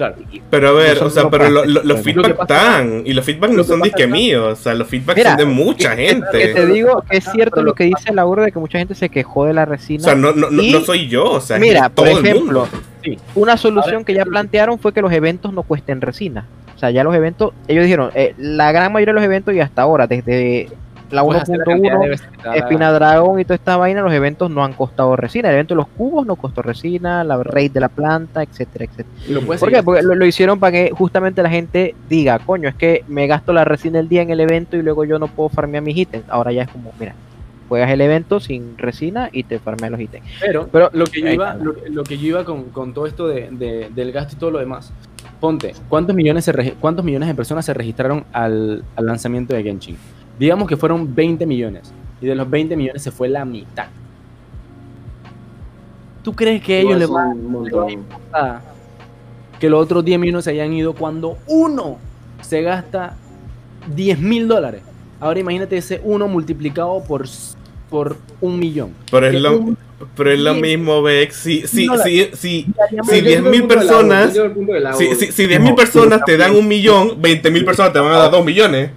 Claro. 0.00 0.14
Pero 0.48 0.68
a 0.68 0.72
ver, 0.72 1.02
o 1.02 1.10
sea, 1.10 1.24
pero 1.28 1.44
pasa. 1.44 1.50
lo- 1.50 1.64
lo- 1.66 1.82
los 1.82 1.84
Lo 1.84 1.96
feedback 1.98 2.40
están. 2.40 3.02
Y 3.04 3.12
los 3.12 3.22
feedback 3.24 3.50
no 3.50 3.64
son 3.64 3.82
disque 3.82 4.06
míos. 4.06 4.58
O 4.58 4.62
sea, 4.62 4.72
los 4.74 4.88
feedback 4.88 5.16
Mira, 5.18 5.30
son 5.30 5.38
de 5.38 5.44
mucha 5.44 5.94
Que 5.94 6.06
gente. 6.08 6.54
te 6.54 6.66
digo 6.66 7.04
que 7.08 7.18
es 7.18 7.24
cierto 7.30 7.62
lo 7.62 7.74
que 7.74 7.84
dice 7.84 8.12
Laura 8.14 8.44
de 8.44 8.50
que 8.52 8.58
mucha 8.58 8.78
gente 8.78 8.94
se 8.94 9.10
quejó 9.10 9.44
de 9.44 9.52
la 9.52 9.64
O 9.64 9.66
resina. 9.66 10.02
sea, 10.04 10.14
no, 10.14 10.32
no, 10.32 10.50
no, 10.50 10.62
Y- 10.62 10.72
no 10.72 10.80
soy 10.80 11.06
yo. 11.08 11.24
O 11.32 11.40
sea, 11.40 11.56
es 11.56 11.60
Mira, 11.60 11.90
todo 11.90 12.06
por 12.06 12.18
el 12.18 12.26
ejemplo, 12.26 12.66
mundo. 13.02 13.18
Una 13.34 13.56
solución 13.58 14.04
que 14.04 14.14
ya 14.14 14.24
plantearon 14.24 14.78
fue 14.78 14.92
que 14.94 15.02
los 15.02 15.12
eventos 15.12 15.52
no 15.52 15.62
cuesten 15.64 16.00
resina. 16.00 16.46
O 16.74 16.78
sea, 16.80 16.90
ya 16.90 17.04
los 17.04 17.14
eventos, 17.14 17.52
ellos 17.68 17.84
dijeron, 17.84 18.10
eh, 18.14 18.34
la 18.38 18.72
gran 18.72 18.90
mayoría 18.90 19.12
de 19.12 19.20
los 19.20 19.24
eventos 19.24 19.52
y 19.54 19.60
hasta 19.60 19.82
ahora, 19.82 20.06
desde 20.06 20.70
la 21.10 21.22
Puedes 21.24 21.42
hacer 21.42 21.58
la 21.58 21.64
cantidad 21.64 21.92
de 21.92 21.98
1.1, 22.06 22.08
veces 22.10 22.26
que 22.28 22.36
te 22.36 22.42
da 22.44 22.50
la 22.50 22.56
Espina. 22.56 22.92
Dragón 22.92 23.40
y 23.40 23.44
toda 23.44 23.54
esta 23.56 23.76
vaina, 23.76 24.02
los 24.02 24.12
eventos 24.12 24.50
no 24.50 24.64
han 24.64 24.72
costado 24.72 25.16
resina. 25.16 25.48
El 25.48 25.54
evento 25.54 25.74
de 25.74 25.78
los 25.78 25.88
cubos 25.88 26.26
no 26.26 26.36
costó 26.36 26.62
resina, 26.62 27.24
la 27.24 27.42
raid 27.42 27.70
de 27.72 27.80
la 27.80 27.88
planta, 27.88 28.42
etcétera, 28.42 28.84
etcétera. 28.84 29.08
Lo 29.28 29.40
¿Por 29.42 29.58
seguir 29.58 29.76
qué? 29.76 29.82
Porque 29.82 30.02
lo, 30.02 30.14
lo 30.14 30.26
hicieron 30.26 30.58
para 30.60 30.72
que 30.72 30.90
justamente 30.90 31.42
la 31.42 31.50
gente 31.50 31.94
diga, 32.08 32.38
coño, 32.38 32.68
es 32.68 32.74
que 32.74 33.04
me 33.08 33.26
gasto 33.26 33.52
la 33.52 33.64
resina 33.64 33.98
el 33.98 34.08
día 34.08 34.22
en 34.22 34.30
el 34.30 34.40
evento 34.40 34.76
y 34.76 34.82
luego 34.82 35.04
yo 35.04 35.18
no 35.18 35.26
puedo 35.28 35.48
farmear 35.48 35.82
mis 35.82 35.96
ítems. 35.96 36.24
Ahora 36.28 36.52
ya 36.52 36.62
es 36.62 36.68
como, 36.68 36.92
mira, 36.98 37.14
juegas 37.68 37.90
el 37.90 38.00
evento 38.00 38.40
sin 38.40 38.76
resina 38.78 39.28
y 39.32 39.44
te 39.44 39.58
farmeas 39.58 39.92
los 39.92 40.00
ítems. 40.00 40.26
Pero, 40.40 40.68
Pero- 40.72 40.90
lo 40.92 41.04
que 41.06 41.20
yo 41.20 41.28
iba, 41.28 41.54
lo, 41.54 41.74
lo 41.88 42.02
que 42.04 42.18
yo 42.18 42.26
iba 42.28 42.44
con, 42.44 42.64
con 42.70 42.92
todo 42.94 43.06
esto 43.06 43.28
de, 43.28 43.48
de- 43.50 43.90
del 43.94 44.12
gasto 44.12 44.34
y 44.36 44.38
todo 44.38 44.50
lo 44.50 44.58
demás. 44.58 44.92
Ponte, 45.38 45.72
¿cuántos 45.88 46.14
millones, 46.14 46.44
se 46.44 46.52
cuántos 46.80 47.02
millones 47.04 47.28
de 47.28 47.34
personas 47.34 47.64
se 47.64 47.72
registraron 47.72 48.24
al, 48.32 48.84
al 48.96 49.06
lanzamiento 49.06 49.54
de 49.54 49.62
Genshin? 49.62 49.96
Digamos 50.40 50.66
que 50.66 50.76
fueron 50.76 51.14
20 51.14 51.46
millones. 51.46 51.92
Y 52.20 52.26
de 52.26 52.34
los 52.34 52.48
20 52.50 52.74
millones 52.76 53.02
se 53.02 53.10
fue 53.12 53.28
la 53.28 53.44
mitad. 53.44 53.86
¿Tú 56.22 56.34
crees 56.34 56.62
que 56.62 56.80
ellos 56.80 56.92
Igual 56.92 56.98
les 57.00 57.08
son 57.08 57.16
va 57.16 57.28
un 57.28 57.52
montón. 57.52 58.04
a 58.32 58.60
que 59.58 59.68
los 59.70 59.82
otros 59.82 60.04
10 60.04 60.18
millones 60.18 60.44
se 60.44 60.50
hayan 60.50 60.72
ido 60.72 60.94
cuando 60.94 61.36
uno 61.46 61.98
se 62.40 62.62
gasta 62.62 63.16
10 63.94 64.18
mil 64.18 64.48
dólares? 64.48 64.82
Ahora 65.18 65.40
imagínate 65.40 65.76
ese 65.76 66.00
uno 66.04 66.28
multiplicado 66.28 67.02
por, 67.04 67.24
por 67.90 68.16
un 68.40 68.58
millón. 68.58 68.92
Pero 69.10 69.26
es 69.26 69.40
lo, 69.40 69.58
un- 69.58 69.78
pero 70.16 70.30
es 70.32 70.40
lo 70.40 70.54
mismo, 70.54 71.02
Vex. 71.02 71.36
Si, 71.36 71.66
si, 71.66 71.86
si, 72.02 72.24
si, 72.32 72.32
si 72.34 72.64
yo 72.64 73.02
10.000 73.02 73.12
entiendo 73.18 73.50
el 73.50 73.60
punto 73.60 73.74
del 73.78 73.88
agua, 74.86 74.98
personas- 74.98 74.98
si, 74.98 75.14
si, 75.14 75.32
si 75.32 75.46
10.000 75.46 75.70
No, 75.70 75.76
personas 75.76 76.20
te 76.24 76.36
dan 76.38 76.54
un 76.54 76.66
millón, 76.68 77.20
20.000 77.20 77.64
personas 77.64 77.92
te 77.92 77.98
van 77.98 78.12
a 78.12 78.16
dar 78.18 78.30
2 78.30 78.44
millones. 78.44 78.90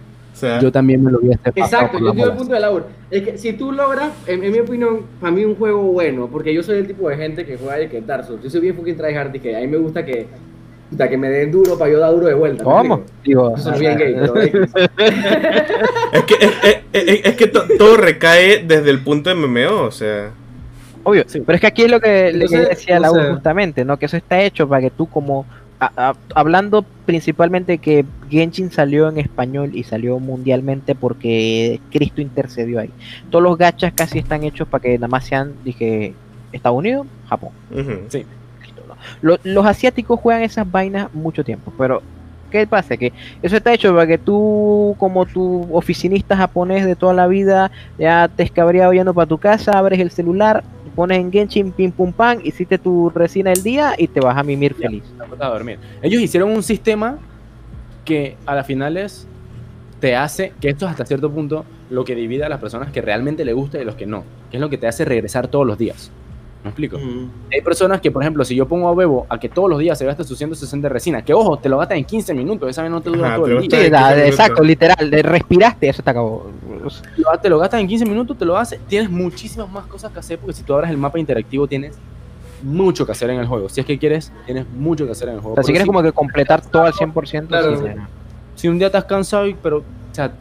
Yo 0.61 0.71
también 0.71 1.03
me 1.03 1.11
lo 1.11 1.19
este 1.21 1.51
Exacto, 1.55 1.99
yo 1.99 2.07
entiendo 2.09 2.31
el 2.31 2.37
punto 2.37 2.53
de 2.53 2.59
labor. 2.59 2.87
Es 3.11 3.21
que 3.23 3.37
si 3.37 3.53
tú 3.53 3.71
logras, 3.71 4.09
en, 4.27 4.43
en 4.43 4.51
mi 4.51 4.59
opinión, 4.59 5.01
para 5.21 5.31
mí 5.31 5.45
un 5.45 5.55
juego 5.55 5.81
bueno, 5.83 6.27
porque 6.31 6.53
yo 6.53 6.63
soy 6.63 6.79
el 6.79 6.87
tipo 6.87 7.07
de 7.09 7.17
gente 7.17 7.45
que 7.45 7.57
juega 7.57 7.77
de 7.77 7.87
que 7.89 8.01
Dark 8.01 8.25
Souls. 8.25 8.41
Yo 8.43 8.49
soy 8.49 8.61
bien 8.61 8.75
fucking 8.75 8.97
tryhard 8.97 9.33
y 9.35 9.39
que 9.39 9.55
a 9.55 9.59
mí 9.59 9.67
me 9.67 9.77
gusta 9.77 10.03
que, 10.03 10.25
puta, 10.89 11.07
que 11.07 11.17
me 11.17 11.29
den 11.29 11.51
duro 11.51 11.77
para 11.77 11.91
yo 11.91 11.99
dar 11.99 12.11
duro 12.11 12.25
de 12.27 12.33
vuelta. 12.33 12.63
¿me 12.63 12.69
¿Cómo? 12.71 13.03
Digo, 13.23 13.55
Yo 13.55 13.61
soy 13.61 13.79
bien 13.79 13.97
gay, 13.97 14.15
pero 14.15 14.35
es 14.41 16.23
que, 16.23 16.33
es, 16.35 16.51
es- 16.93 17.07
es- 17.07 17.25
es 17.25 17.35
que 17.35 17.47
to- 17.47 17.65
todo 17.77 17.97
recae 17.97 18.63
desde 18.65 18.89
el 18.89 18.99
punto 19.03 19.29
de 19.29 19.35
MMO. 19.35 19.83
O 19.83 19.91
sea, 19.91 20.31
Obvio, 21.05 21.23
Sí. 21.27 21.41
pero 21.45 21.55
es 21.55 21.61
que 21.61 21.67
aquí 21.67 21.81
es 21.83 21.91
lo 21.91 21.99
que 21.99 22.31
le 22.31 22.47
decía 22.47 22.97
la 22.99 23.09
justamente, 23.09 23.83
¿no? 23.83 23.97
Que 23.97 24.05
eso 24.05 24.15
está 24.15 24.41
hecho 24.41 24.67
para 24.69 24.81
que 24.81 24.89
tú 24.89 25.05
como 25.09 25.45
a- 25.85 26.09
a- 26.09 26.15
hablando 26.35 26.85
principalmente 27.05 27.77
que 27.77 28.05
Genshin 28.29 28.71
salió 28.71 29.09
en 29.09 29.17
español 29.17 29.71
y 29.73 29.83
salió 29.83 30.19
mundialmente 30.19 30.95
porque 30.95 31.79
Cristo 31.91 32.21
intercedió 32.21 32.79
ahí. 32.79 32.89
Todos 33.29 33.43
los 33.43 33.57
gachas 33.57 33.93
casi 33.93 34.19
están 34.19 34.43
hechos 34.43 34.67
para 34.67 34.81
que 34.81 34.95
nada 34.97 35.07
más 35.07 35.25
sean, 35.25 35.53
dije, 35.63 36.13
Estados 36.51 36.77
Unidos, 36.77 37.07
Japón. 37.27 37.51
Lo- 39.21 39.39
los 39.43 39.65
asiáticos 39.65 40.19
juegan 40.19 40.43
esas 40.43 40.69
vainas 40.69 41.13
mucho 41.13 41.43
tiempo, 41.43 41.73
pero 41.77 42.01
¿qué 42.51 42.65
pasa? 42.67 42.95
Que 42.95 43.11
eso 43.41 43.57
está 43.57 43.73
hecho 43.73 43.93
para 43.93 44.07
que 44.07 44.17
tú, 44.17 44.95
como 44.97 45.25
tu 45.25 45.67
oficinista 45.75 46.37
japonés 46.37 46.85
de 46.85 46.95
toda 46.95 47.13
la 47.13 47.27
vida, 47.27 47.71
ya 47.97 48.29
te 48.33 48.43
escabreado 48.43 48.93
yendo 48.93 49.13
para 49.13 49.27
tu 49.27 49.37
casa, 49.39 49.77
abres 49.77 49.99
el 49.99 50.11
celular, 50.11 50.63
pones 50.93 51.17
en 51.19 51.31
Genshin, 51.31 51.71
pim 51.71 51.91
pum 51.91 52.11
pam, 52.13 52.39
hiciste 52.43 52.77
tu 52.77 53.09
resina 53.09 53.51
del 53.51 53.63
día 53.63 53.93
y 53.97 54.07
te 54.07 54.19
vas 54.19 54.37
a 54.37 54.43
mimir 54.43 54.75
Ya. 54.79 54.87
feliz. 54.87 55.03
te 55.17 55.23
acuestas 55.23 55.47
a 55.47 55.51
dormir. 55.51 55.79
Ellos 56.01 56.21
hicieron 56.21 56.51
un 56.51 56.63
sistema 56.63 57.17
que 58.05 58.37
a 58.45 58.55
las 58.55 58.65
finales 58.67 59.27
te 59.99 60.15
hace, 60.15 60.51
que 60.59 60.69
esto 60.69 60.85
es 60.85 60.91
hasta 60.91 61.05
cierto 61.05 61.31
punto 61.31 61.65
lo 61.89 62.03
que 62.03 62.15
divide 62.15 62.43
a 62.43 62.49
las 62.49 62.59
personas 62.59 62.91
que 62.91 63.01
realmente 63.01 63.45
le 63.45 63.53
gusta 63.53 63.79
y 63.81 63.85
los 63.85 63.95
que 63.95 64.05
no, 64.05 64.23
que 64.51 64.57
es 64.57 64.61
lo 64.61 64.69
que 64.69 64.77
te 64.77 64.87
hace 64.87 65.05
regresar 65.05 65.47
todos 65.47 65.65
los 65.65 65.77
días. 65.77 66.11
¿Me 66.63 66.69
explico? 66.69 66.95
Ujú. 66.95 67.27
Hay 67.51 67.61
personas 67.61 67.99
que, 67.99 68.09
por 68.09 68.23
ejemplo, 68.23 68.45
si 68.45 68.55
yo 68.55 68.65
pongo 68.67 68.87
a 68.87 68.95
Bebo 68.95 69.25
a 69.29 69.37
que 69.37 69.49
todos 69.49 69.69
los 69.69 69.79
días 69.79 69.97
se 69.97 70.05
gaste 70.05 70.23
sus 70.23 70.37
160 70.37 70.87
de 70.87 70.93
resina, 70.93 71.21
que 71.23 71.33
ojo, 71.33 71.57
te 71.59 71.67
lo 71.67 71.77
gastas 71.77 71.97
en 71.97 72.05
15 72.05 72.33
minutos, 72.33 72.69
esa 72.69 72.83
vez 72.83 72.89
no 72.91 73.01
te 73.01 73.09
dura 73.09 73.27
Ajá, 73.27 73.35
todo 73.35 73.47
el 73.47 73.51
día. 73.51 73.61
gastas 73.61 73.79
Sí, 73.81 73.85
en 73.87 73.91
da- 73.91 73.99
15 73.99 74.15
minutos. 74.15 74.39
exacto, 74.39 74.63
literal, 74.63 75.09
de 75.11 75.21
respiraste, 75.23 75.89
eso 75.89 76.01
te 76.03 76.09
acabó. 76.09 76.49
Te 77.41 77.49
lo 77.49 77.59
gastas 77.59 77.79
en 77.81 77.87
15 77.87 78.05
minutos, 78.05 78.37
te 78.37 78.45
lo 78.45 78.57
haces, 78.57 78.79
tienes 78.87 79.09
muchísimas 79.09 79.69
más 79.71 79.85
cosas 79.85 80.11
que 80.11 80.19
hacer 80.19 80.39
porque 80.39 80.53
si 80.53 80.63
tú 80.63 80.73
abres 80.73 80.89
el 80.89 80.97
mapa 80.97 81.19
interactivo 81.19 81.67
tienes 81.67 81.97
mucho 82.61 83.05
que 83.05 83.11
hacer 83.11 83.29
en 83.29 83.39
el 83.39 83.45
juego. 83.47 83.67
Si 83.69 83.81
es 83.81 83.85
que 83.85 83.97
quieres, 83.99 84.31
tienes 84.45 84.65
mucho 84.69 85.05
que 85.05 85.11
hacer 85.11 85.27
en 85.29 85.35
el 85.35 85.41
juego. 85.41 85.53
O 85.53 85.55
sea, 85.55 85.63
si 85.63 85.71
quieres 85.71 85.85
como 85.87 86.01
que 86.01 86.11
completar 86.11 86.61
todo 86.61 86.83
al 86.83 86.93
100%, 86.93 87.47
Claro. 87.47 87.75
sí, 87.77 87.85
si 88.55 88.67
un 88.67 88.77
día 88.77 88.87
estás 88.87 89.05
cansado, 89.05 89.47
y- 89.47 89.53
pero, 89.55 89.77
o 89.79 89.83
sea, 90.13 90.31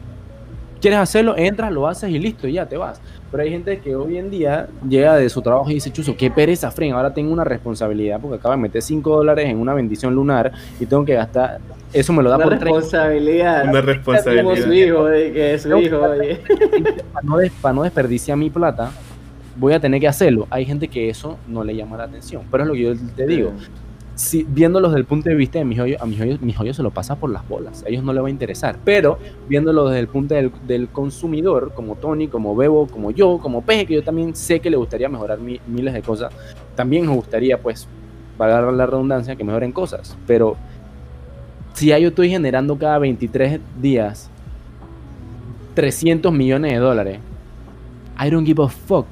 quieres 0.80 0.98
hacerlo, 1.00 1.34
entras, 1.36 1.72
lo 1.72 1.88
haces 1.88 2.10
y 2.10 2.18
listo, 2.18 2.46
y 2.46 2.52
ya 2.54 2.66
te 2.68 2.76
vas. 2.76 3.00
Pero 3.32 3.42
hay 3.44 3.50
gente 3.50 3.78
que 3.80 3.96
hoy 3.96 4.18
en 4.18 4.30
día 4.30 4.68
llega 4.86 5.16
de 5.16 5.28
su 5.30 5.40
trabajo 5.42 5.68
y 5.70 5.74
dice, 5.74 5.90
Chuzo, 5.90 6.14
qué 6.16 6.30
pereza, 6.30 6.70
Fren, 6.70 6.92
ahora 6.92 7.12
tengo 7.14 7.32
una 7.32 7.44
responsabilidad 7.44 8.20
porque 8.20 8.36
acabo 8.36 8.54
de 8.54 8.60
meter 8.60 8.82
5 8.82 9.16
dólares 9.16 9.46
en 9.48 9.58
una 9.58 9.72
bendición 9.74 10.14
lunar 10.14 10.52
y 10.78 10.84
tengo 10.84 11.02
que 11.04 11.14
gastar, 11.14 11.58
eso 11.94 12.12
me 12.12 12.22
lo 12.22 12.28
da 12.28 12.36
Una 12.36 12.44
por 12.44 12.58
30 12.58 12.64
responsabilidad. 12.66 13.62
Una 13.64 13.70
Como 13.72 13.80
su 13.80 13.86
responsabilidad. 13.86 14.70
hijo, 14.72 15.04
de 15.06 15.32
que 15.32 15.54
es 15.54 15.62
su 15.62 15.76
hijo. 15.78 15.98
para 17.12 17.22
no, 17.22 17.38
des- 17.38 17.52
para 17.62 17.74
no 17.74 17.82
desperdiciar 17.84 18.36
mi 18.36 18.50
plata, 18.50 18.90
voy 19.56 19.72
a 19.72 19.80
tener 19.80 19.98
que 19.98 20.08
hacerlo. 20.08 20.46
Hay 20.50 20.66
gente 20.66 20.88
que 20.88 21.08
eso 21.08 21.38
no 21.48 21.64
le 21.64 21.74
llama 21.74 21.96
la 21.96 22.04
atención, 22.04 22.42
pero 22.50 22.64
es 22.64 22.68
lo 22.68 22.74
que 22.74 22.82
yo 22.82 22.92
te 23.16 23.26
digo. 23.26 23.52
Si, 24.22 24.44
viéndolo 24.48 24.86
desde 24.88 25.00
el 25.00 25.04
punto 25.04 25.28
de 25.30 25.34
vista 25.34 25.58
de 25.58 25.64
mi 25.64 25.76
joyo, 25.76 25.96
a 26.00 26.06
mi 26.06 26.16
joyo, 26.16 26.38
mi 26.42 26.52
joyo 26.52 26.72
se 26.72 26.82
lo 26.84 26.92
pasa 26.92 27.16
por 27.16 27.28
las 27.30 27.46
bolas. 27.48 27.82
A 27.84 27.88
ellos 27.88 28.04
no 28.04 28.12
les 28.12 28.22
va 28.22 28.28
a 28.28 28.30
interesar. 28.30 28.76
Pero 28.84 29.18
viéndolo 29.48 29.88
desde 29.88 29.98
el 29.98 30.06
punto 30.06 30.36
del, 30.36 30.52
del 30.64 30.88
consumidor, 30.90 31.72
como 31.74 31.96
Tony, 31.96 32.28
como 32.28 32.54
Bebo, 32.54 32.86
como 32.86 33.10
yo, 33.10 33.38
como 33.42 33.62
Peje, 33.62 33.84
que 33.84 33.94
yo 33.94 34.04
también 34.04 34.36
sé 34.36 34.60
que 34.60 34.70
le 34.70 34.76
gustaría 34.76 35.08
mejorar 35.08 35.40
mi- 35.40 35.60
miles 35.66 35.92
de 35.92 36.02
cosas, 36.02 36.32
también 36.76 37.04
nos 37.04 37.16
gustaría, 37.16 37.58
pues, 37.60 37.88
valga 38.38 38.70
la 38.70 38.86
redundancia, 38.86 39.34
que 39.34 39.42
mejoren 39.42 39.72
cosas. 39.72 40.16
Pero 40.24 40.56
si 41.72 41.86
ya 41.86 41.98
yo 41.98 42.10
estoy 42.10 42.28
generando 42.30 42.78
cada 42.78 42.98
23 42.98 43.58
días 43.80 44.30
300 45.74 46.32
millones 46.32 46.72
de 46.74 46.78
dólares, 46.78 47.18
I 48.24 48.30
don't 48.30 48.46
give 48.46 48.62
a 48.62 48.68
fuck. 48.68 49.06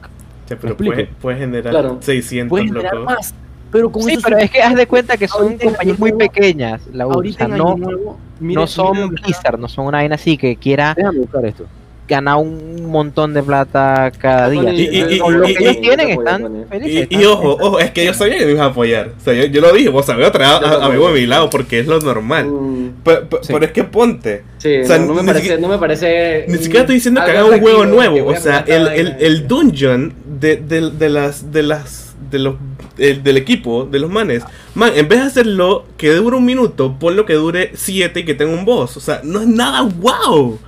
Sí, 0.46 0.54
pero 0.61 0.76
puedes, 0.76 1.08
puedes 1.20 1.40
generar 1.40 1.70
Claro. 1.72 1.98
600, 2.00 2.48
Puedes 2.48 2.68
generar 2.68 2.98
más. 3.00 3.34
Pero 3.72 3.90
con 3.92 4.02
Sí, 4.02 4.12
eso 4.12 4.22
pero 4.24 4.38
es 4.38 4.50
que 4.50 4.60
haz 4.62 4.74
de 4.74 4.86
cuenta 4.86 5.16
que 5.16 5.28
son 5.28 5.56
compañías 5.56 5.98
muy 5.98 6.10
Nuevo- 6.10 6.18
pequeñas, 6.18 6.80
la 6.92 7.06
U, 7.06 7.10
o 7.10 7.22
sea, 7.32 7.46
no, 7.46 7.54
Año 7.72 7.76
Nuevo, 7.76 8.18
mire- 8.40 8.54
no 8.60 8.66
son 8.66 9.10
Blizzard, 9.10 9.58
no 9.58 9.68
son 9.68 9.86
una 9.86 9.98
vaina 9.98 10.16
así 10.16 10.36
que 10.36 10.56
quiera 10.56 10.94
Déjame 10.96 11.20
buscar 11.20 11.46
esto. 11.46 11.66
ganar 12.08 12.38
un 12.38 12.86
montón 12.86 13.32
de 13.32 13.40
plata 13.44 14.10
cada 14.18 14.50
día. 14.50 14.62
Tony, 14.64 14.80
Y- 14.80 14.82
y- 14.88 15.14
y- 15.14 15.18
Con 15.20 15.38
lo 15.40 15.48
y- 15.48 15.54
que 15.54 15.62
ellos 15.62 15.76
y- 15.76 15.80
tienen 15.82 16.08
y- 16.08 16.12
están 16.12 16.64
felices. 16.68 17.06
Y, 17.10 17.24
ojo, 17.24 17.56
ojo, 17.60 17.78
es 17.78 17.92
que 17.92 18.04
yo 18.04 18.12
sabía 18.12 18.38
que 18.38 18.46
me 18.46 18.50
ibas 18.50 18.62
a 18.62 18.70
apoyar. 18.70 19.12
O 19.16 19.20
sea, 19.24 19.34
yo, 19.34 19.44
yo 19.44 19.60
lo 19.60 19.72
dije, 19.72 19.88
vos 19.88 20.04
sabés, 20.04 20.32
traer 20.32 20.64
a, 20.64 20.68
a, 20.68 20.86
amigo 20.86 21.06
de 21.12 21.20
mi 21.20 21.26
lado 21.26 21.48
porque 21.48 21.78
es 21.78 21.86
lo 21.86 22.00
normal. 22.00 22.46
Mm, 22.46 22.90
Pero, 23.04 23.28
pero- 23.30 23.44
Sí. 23.44 23.52
pero 23.52 23.64
es 23.66 23.70
que 23.70 23.84
ponte. 23.84 24.42
Sí, 24.58 24.78
O 24.78 24.86
sea, 24.88 24.98
no, 24.98 25.06
no 25.06 25.14
me 25.14 25.22
parece, 25.22 25.38
siquiera- 25.44 25.60
no 25.62 25.68
me 25.68 25.78
parece. 25.78 26.44
Ni 26.48 26.58
siquiera 26.58 26.80
estoy 26.80 26.96
diciendo 26.96 27.20
que 27.24 27.30
hagan 27.30 27.44
un 27.44 27.60
juego 27.60 27.86
nuevo. 27.86 28.26
O 28.30 28.36
sea, 28.36 28.64
el 28.66 29.46
dungeon 29.46 30.12
de, 30.40 30.56
de, 30.56 30.90
de 30.90 31.08
las. 31.08 31.52
de 31.52 31.62
las. 31.62 32.09
De 32.30 32.38
los. 32.38 32.54
el- 32.98 33.22
del 33.22 33.36
equipo, 33.36 33.84
de 33.84 33.98
los 33.98 34.10
manes. 34.10 34.42
Man, 34.74 34.92
en 34.94 35.08
vez 35.08 35.20
de 35.20 35.26
hacerlo 35.26 35.84
que 35.96 36.10
dure 36.14 36.36
un 36.36 36.44
minuto, 36.44 36.96
ponlo 36.98 37.24
que 37.26 37.34
dure 37.34 37.70
siete 37.74 38.20
y 38.20 38.24
que 38.24 38.34
tenga 38.34 38.52
un 38.56 38.64
boss. 38.64 38.96
O 38.96 39.00
sea, 39.00 39.20
no 39.24 39.40
es 39.40 39.46
nada 39.46 39.82
wow. 39.82 40.58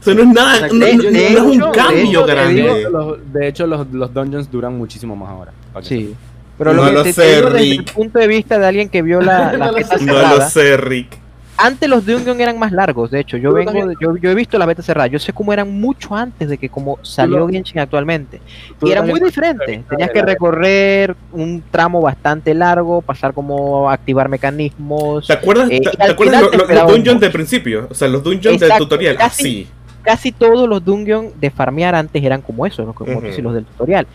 O 0.00 0.02
sea, 0.02 0.14
no 0.14 0.22
es 0.22 0.28
nada. 0.28 0.68
No, 0.72 0.84
De- 0.86 0.94
no- 0.96 1.02
de 1.02 1.10
no 1.10 1.18
es 1.18 1.40
un 1.40 1.58
de 1.58 1.70
cambio 1.72 2.02
hecho, 2.20 2.26
grande. 2.26 2.86
los- 2.90 3.32
de 3.32 3.48
hecho, 3.48 3.66
los, 3.66 3.86
los 3.92 4.14
dungeons 4.14 4.50
duran 4.50 4.76
muchísimo 4.78 5.14
más 5.16 5.28
ahora. 5.30 5.52
Sí. 5.82 6.14
Pero 6.56 6.74
No 6.74 6.82
lo 6.82 6.88
que 6.88 6.94
lo 6.94 7.02
te, 7.04 7.12
sé, 7.14 7.22
te 7.22 7.36
digo 7.36 7.50
desde 7.50 7.70
el 7.76 7.84
punto 7.84 8.18
de 8.18 8.26
vista 8.26 8.58
de 8.58 8.66
alguien 8.66 8.88
que 8.90 9.00
vio 9.02 9.20
la, 9.22 9.52
la 9.56 9.70
No 10.00 10.12
lo 10.12 10.36
lo 10.36 10.48
sé, 10.48 10.76
Rick. 10.76 11.18
Antes 11.62 11.88
los 11.88 12.06
Dungeon 12.06 12.40
eran 12.40 12.58
más 12.58 12.72
largos, 12.72 13.10
de 13.10 13.20
hecho, 13.20 13.36
yo 13.36 13.52
vengo, 13.52 13.72
también. 13.72 13.96
yo, 14.00 14.16
yo 14.16 14.30
he 14.30 14.34
visto 14.34 14.58
las 14.58 14.66
betas 14.66 14.86
cerradas, 14.86 15.10
yo 15.10 15.18
sé 15.18 15.32
cómo 15.32 15.52
eran 15.52 15.80
mucho 15.80 16.14
antes 16.14 16.48
de 16.48 16.56
que 16.58 16.68
como 16.68 16.98
salió 17.02 17.38
lo- 17.40 17.48
Genshin 17.48 17.78
actualmente. 17.80 18.40
Y 18.82 18.90
era 18.90 19.02
muy 19.02 19.20
diferente, 19.20 19.84
tenías 19.88 20.10
que 20.10 20.20
la- 20.20 20.26
recorrer 20.26 21.16
un 21.32 21.62
tramo 21.70 22.00
bastante 22.00 22.54
largo, 22.54 23.02
pasar 23.02 23.32
como 23.34 23.90
activar 23.90 24.28
mecanismos. 24.28 25.26
¿Te 25.26 25.32
acuerdas, 25.34 25.68
Eh, 25.70 25.80
te- 25.80 25.90
te 25.96 26.10
acuerdas 26.10 26.42
lo- 26.42 26.50
los 26.66 26.82
un 26.82 26.88
dungeons 26.88 27.20
de 27.20 27.30
principio? 27.30 27.86
O 27.90 27.94
sea, 27.94 28.08
los 28.08 28.22
dungeons 28.22 28.58
del 28.60 28.72
tutorial. 28.78 29.16
casi- 29.16 29.42
Así. 29.42 29.68
casi 30.02 30.32
todos 30.32 30.68
los 30.68 30.84
dungeons 30.84 31.38
de 31.40 31.50
farmear 31.50 31.94
antes 31.94 32.22
eran 32.24 32.40
como 32.42 32.64
esos, 32.66 32.86
los, 32.86 32.94
como 32.94 33.20
tú 33.20 33.26
dices, 33.26 33.42
los 33.44 33.54
del 33.54 33.64
tutorial. 33.64 34.06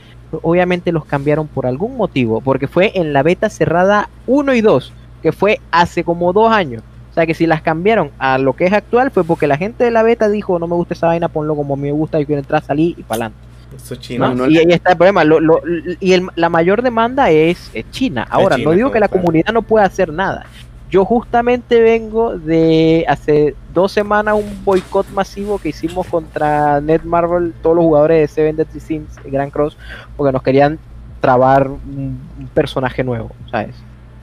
Obviamente 0.41 0.91
los 0.91 1.05
cambiaron 1.05 1.47
por 1.47 1.65
algún 1.67 1.95
motivo, 1.95 2.41
porque 2.41 2.67
fue 2.67 2.91
en 2.95 3.13
la 3.13 3.23
beta 3.23 3.49
cerrada 3.49 4.09
1 4.27 4.53
y 4.53 4.61
2, 4.61 4.91
que 5.21 5.31
fue 5.31 5.59
hace 5.71 6.03
como 6.03 6.33
dos 6.33 6.51
años. 6.51 6.81
O 7.15 7.17
sea 7.17 7.25
que 7.25 7.33
si 7.33 7.47
las 7.47 7.61
cambiaron 7.61 8.11
a 8.19 8.37
lo 8.37 8.57
que 8.57 8.65
es 8.65 8.73
actual 8.73 9.09
fue 9.09 9.23
porque 9.23 9.47
la 9.47 9.55
gente 9.55 9.85
de 9.85 9.91
la 9.91 10.03
beta 10.03 10.27
dijo 10.27 10.59
no 10.59 10.67
me 10.67 10.75
gusta 10.75 10.95
esa 10.95 11.07
vaina, 11.07 11.29
ponlo 11.29 11.55
como 11.55 11.77
me 11.77 11.89
gusta, 11.93 12.19
yo 12.19 12.25
quiero 12.25 12.41
entrar, 12.41 12.61
salir 12.61 12.93
y 12.99 13.03
para 13.03 13.27
adelante. 13.27 13.37
Eso 13.73 13.93
es 13.93 13.99
chino. 14.01 14.27
No, 14.27 14.35
no 14.35 14.47
y 14.47 14.53
le- 14.55 14.59
ahí 14.59 14.65
está 14.71 14.91
el 14.91 14.97
problema. 14.97 15.23
Lo- 15.23 15.39
lo- 15.39 15.61
y 16.01 16.11
el- 16.11 16.27
la 16.35 16.49
mayor 16.49 16.81
demanda 16.81 17.29
es, 17.29 17.71
es 17.73 17.89
China. 17.91 18.27
Ahora, 18.29 18.57
China, 18.57 18.69
no 18.69 18.75
digo 18.75 18.91
que 18.91 18.99
la 18.99 19.07
claro. 19.07 19.21
comunidad 19.21 19.53
no 19.53 19.61
pueda 19.61 19.85
hacer 19.85 20.11
nada. 20.11 20.45
Yo 20.89 21.05
justamente 21.05 21.81
vengo 21.81 22.37
de 22.37 23.05
hace 23.07 23.55
dos 23.73 23.93
semanas 23.93 24.35
un 24.35 24.65
boicot 24.65 25.07
masivo 25.11 25.57
que 25.57 25.69
hicimos 25.69 26.05
contra 26.07 26.81
Netmarble, 26.81 27.53
todos 27.63 27.77
los 27.77 27.85
jugadores 27.85 28.19
de 28.19 28.27
Seven 28.27 28.57
Deadly 28.57 28.79
Sins, 28.81 29.07
Grand 29.23 29.53
Cross, 29.53 29.77
porque 30.17 30.33
nos 30.33 30.43
querían 30.43 30.77
trabar 31.21 31.69
un, 31.69 32.19
un 32.39 32.47
personaje 32.53 33.05
nuevo, 33.05 33.31
¿sabes? 33.49 33.73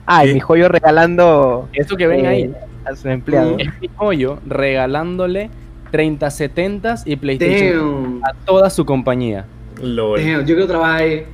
Ah, 0.05 0.25
y 0.25 0.29
Sí. 0.29 0.33
mi 0.35 0.39
joyo 0.41 0.67
regalando 0.67 1.69
Eso 1.73 1.95
que 1.95 2.07
ven 2.07 2.25
eh, 2.25 2.27
ahí 2.27 2.53
a 2.85 2.95
su 2.95 3.07
empleado. 3.09 3.55
Mm. 3.55 3.59
es 3.61 3.81
mi 3.81 3.89
joyo 3.95 4.39
regalándole 4.45 5.49
30 5.91 6.29
70 6.31 6.95
y 7.05 7.15
PlayStation 7.15 8.19
Damn. 8.19 8.21
a 8.25 8.33
toda 8.45 8.69
su 8.69 8.85
compañía. 8.85 9.45
LOL. 9.81 10.19
Damn, 10.19 10.39
yo 10.45 10.55
quiero 10.55 10.67
trabajar 10.67 11.01
ahí. 11.01 11.25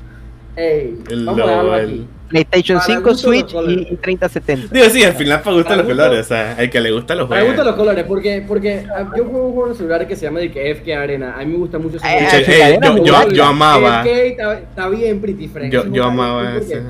Ey, 0.56 0.98
vamos 1.26 1.40
a 1.42 1.46
dejarlo 1.48 1.74
aquí. 1.74 2.08
PlayStation 2.28 2.78
para 2.78 2.86
5, 2.88 3.10
gusto 3.10 3.32
los 3.32 3.42
Switch 3.42 3.56
y, 3.90 3.94
y 3.94 3.96
3070. 3.96 4.68
Digo, 4.76 4.86
sí, 4.92 5.04
al 5.04 5.14
final 5.14 5.42
para 5.42 5.56
gustar 5.56 5.78
Para 5.78 5.78
los 5.78 5.86
gusto- 5.88 6.04
colores. 6.04 6.26
O 6.26 6.30
sea, 6.30 6.56
al 6.60 6.70
que 6.70 6.80
le 6.82 6.92
gusta 6.92 7.16
los 7.16 7.28
Me 7.30 7.36
juegos. 7.38 7.48
gustan 7.48 7.66
los 7.66 7.76
colores 7.76 8.06
porque, 8.06 8.46
porque 8.48 8.86
ah, 8.96 9.10
yo 9.18 9.24
juego 9.26 9.48
un 9.48 9.54
juego 9.54 9.70
en 9.70 9.76
celular 9.76 10.08
que 10.08 10.16
se 10.16 10.26
llama 10.26 10.42
que 10.42 10.72
FK 10.76 10.90
Arena. 10.96 11.36
A 11.36 11.40
mí 11.40 11.46
me 11.54 11.58
gusta 11.58 11.80
mucho 11.80 11.98
ese 11.98 12.06
Eh, 12.06 12.28
juego. 12.30 12.46
eh, 12.52 12.74
eh, 12.76 12.80
yo, 12.84 13.04
yo, 13.06 13.30
yo 13.32 13.46
amaba. 13.46 14.02
FK 14.04 14.58
está, 14.60 14.90
bien 14.90 15.20
pretty 15.22 15.48
friend. 15.48 15.72
Yo, 15.74 15.88
yo 15.92 16.04
amaba 16.04 16.56
ese. 16.58 16.84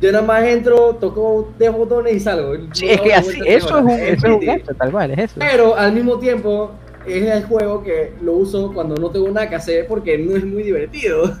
Yo 0.00 0.10
nada 0.12 0.24
más 0.24 0.42
entro, 0.44 0.94
toco 1.00 1.50
10 1.58 1.72
botones 1.72 2.14
y 2.16 2.20
salgo. 2.20 2.54
Sí, 2.72 2.86
No 2.86 2.92
es 2.92 3.00
que 3.02 3.14
así, 3.14 3.38
eso 3.44 3.78
es 3.78 3.84
un, 3.84 3.90
eso 3.90 4.26
es 4.40 4.58
un 4.68 4.76
tal 4.76 4.90
cual, 4.90 5.10
es 5.10 5.18
eso. 5.18 5.34
Pero 5.38 5.76
al 5.76 5.92
mismo 5.92 6.18
tiempo 6.18 6.70
es 7.06 7.22
el 7.24 7.44
juego 7.44 7.82
que 7.82 8.12
lo 8.22 8.32
uso 8.32 8.72
cuando 8.72 8.94
no 8.96 9.10
tengo 9.10 9.28
nada 9.28 9.48
que 9.48 9.56
hacer 9.56 9.86
porque 9.86 10.16
no 10.18 10.36
es 10.36 10.44
muy 10.44 10.62
divertido. 10.62 11.32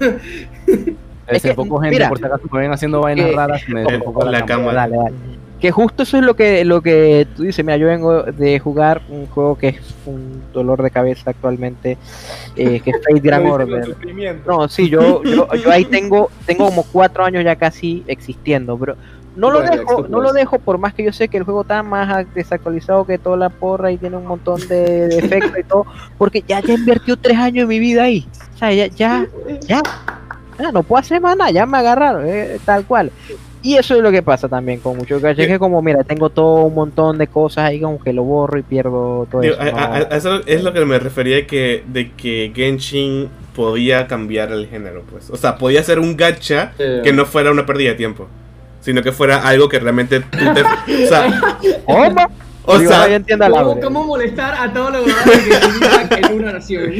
Es 1.26 1.42
que, 1.42 1.48
Desenfoco 1.48 1.78
gente, 1.78 1.94
mira, 1.94 2.08
por 2.08 2.18
si 2.18 2.24
acaso 2.24 2.42
me 2.50 2.58
ven 2.58 2.72
haciendo 2.72 3.00
vainas 3.02 3.26
que- 3.26 3.36
raras, 3.36 3.62
me 3.68 3.82
Eh, 3.82 3.84
desenfoco 3.84 4.24
la 4.24 4.44
cámara. 4.44 4.72
Dale, 4.88 4.96
dale. 4.96 5.14
Que 5.60 5.70
justo 5.70 6.04
eso 6.04 6.16
es 6.16 6.24
lo 6.24 6.34
que, 6.34 6.64
lo 6.64 6.80
que 6.80 7.26
tú 7.36 7.42
dices, 7.42 7.62
mira, 7.64 7.76
yo 7.76 7.86
vengo 7.86 8.22
de 8.22 8.58
jugar 8.58 9.02
un 9.10 9.26
juego 9.26 9.58
que 9.58 9.68
es 9.68 9.80
un 10.06 10.42
dolor 10.52 10.82
de 10.82 10.90
cabeza 10.90 11.30
actualmente, 11.30 11.98
eh, 12.56 12.80
que 12.80 12.90
es 12.90 12.96
Fate 12.96 13.20
Grand 13.22 13.46
Order. 13.46 13.96
No, 14.46 14.68
sí, 14.68 14.88
yo, 14.88 15.22
yo, 15.22 15.52
yo 15.62 15.70
ahí 15.70 15.84
tengo, 15.84 16.30
tengo 16.46 16.66
como 16.66 16.82
cuatro 16.84 17.24
años 17.24 17.44
ya 17.44 17.56
casi 17.56 18.02
existiendo, 18.06 18.78
pero 18.78 18.96
no 19.36 19.50
lo 19.50 19.60
dejo, 19.62 20.02
no 20.08 20.18
lo 20.18 20.30
Plus. 20.30 20.34
dejo 20.34 20.58
por 20.58 20.78
más 20.78 20.92
que 20.92 21.04
yo 21.04 21.12
sé 21.12 21.28
que 21.28 21.36
el 21.36 21.44
juego 21.44 21.62
está 21.62 21.82
más 21.82 22.26
desactualizado 22.34 23.06
que 23.06 23.16
toda 23.16 23.36
la 23.36 23.48
porra 23.48 23.92
y 23.92 23.98
tiene 23.98 24.16
un 24.16 24.26
montón 24.26 24.66
de 24.66 25.08
defectos 25.08 25.58
y 25.58 25.62
todo, 25.62 25.86
porque 26.18 26.42
ya 26.46 26.60
ya 26.60 26.74
invertido 26.74 27.16
tres 27.16 27.36
años 27.36 27.68
de 27.68 27.74
mi 27.74 27.78
vida 27.78 28.04
ahí. 28.04 28.26
O 28.54 28.58
sea, 28.58 28.72
ya, 28.72 28.86
ya, 28.88 29.26
ya. 29.60 29.82
ah, 30.58 30.72
no 30.72 30.82
puedo 30.82 31.00
hacer 31.00 31.20
más 31.20 31.36
nada, 31.36 31.50
ya 31.50 31.64
me 31.64 31.78
agarraron, 31.78 32.26
eh, 32.26 32.58
tal 32.64 32.84
cual. 32.84 33.12
Y 33.62 33.76
eso 33.76 33.94
es 33.94 34.00
lo 34.02 34.10
que 34.10 34.22
pasa 34.22 34.48
también 34.48 34.80
con 34.80 34.96
muchos 34.96 35.20
gachas, 35.20 35.46
que 35.46 35.58
como, 35.58 35.82
mira, 35.82 36.02
tengo 36.04 36.30
todo 36.30 36.64
un 36.64 36.74
montón 36.74 37.18
de 37.18 37.26
cosas 37.26 37.64
ahí 37.66 37.80
como 37.80 37.98
que 38.00 38.12
lo 38.12 38.22
borro 38.24 38.58
y 38.58 38.62
pierdo 38.62 39.26
todo 39.30 39.42
Digo, 39.42 39.54
eso. 39.54 39.62
a- 39.62 39.70
¿no? 39.70 39.78
a- 39.78 39.96
a- 39.96 40.16
eso 40.16 40.40
es 40.46 40.62
lo 40.64 40.72
que 40.72 40.84
me 40.86 40.98
refería 40.98 41.36
de 41.36 41.46
que, 41.46 41.84
de 41.86 42.10
que 42.12 42.52
Genshin 42.54 43.28
podía 43.54 44.06
cambiar 44.06 44.50
el 44.52 44.66
género, 44.68 45.02
pues. 45.10 45.28
O 45.30 45.36
sea, 45.36 45.56
podía 45.56 45.82
ser 45.82 45.98
un 45.98 46.16
gacha 46.16 46.72
Sí. 46.78 46.84
que 47.04 47.12
no 47.12 47.26
fuera 47.26 47.50
una 47.50 47.66
pérdida 47.66 47.90
de 47.90 47.96
tiempo. 47.96 48.28
Sino 48.80 49.02
que 49.02 49.12
fuera 49.12 49.46
algo 49.46 49.68
que 49.68 49.78
realmente 49.78 50.20
tú 50.20 50.38
te... 50.54 50.62
O 51.04 51.06
sea, 51.06 51.52
¿Cómo? 51.84 52.26
O 52.64 52.78
Digo, 52.78 52.90
sea, 52.90 53.14
entiendo 53.14 53.48
la 53.48 53.62
¿Cómo, 53.82 54.04
molestar 54.04 54.54
a 54.54 54.72
todos 54.72 54.92
los 54.92 55.02
jugadores 55.02 56.08
que 56.08 56.26
en 56.26 56.32
una 56.34 56.52
nación? 56.52 56.92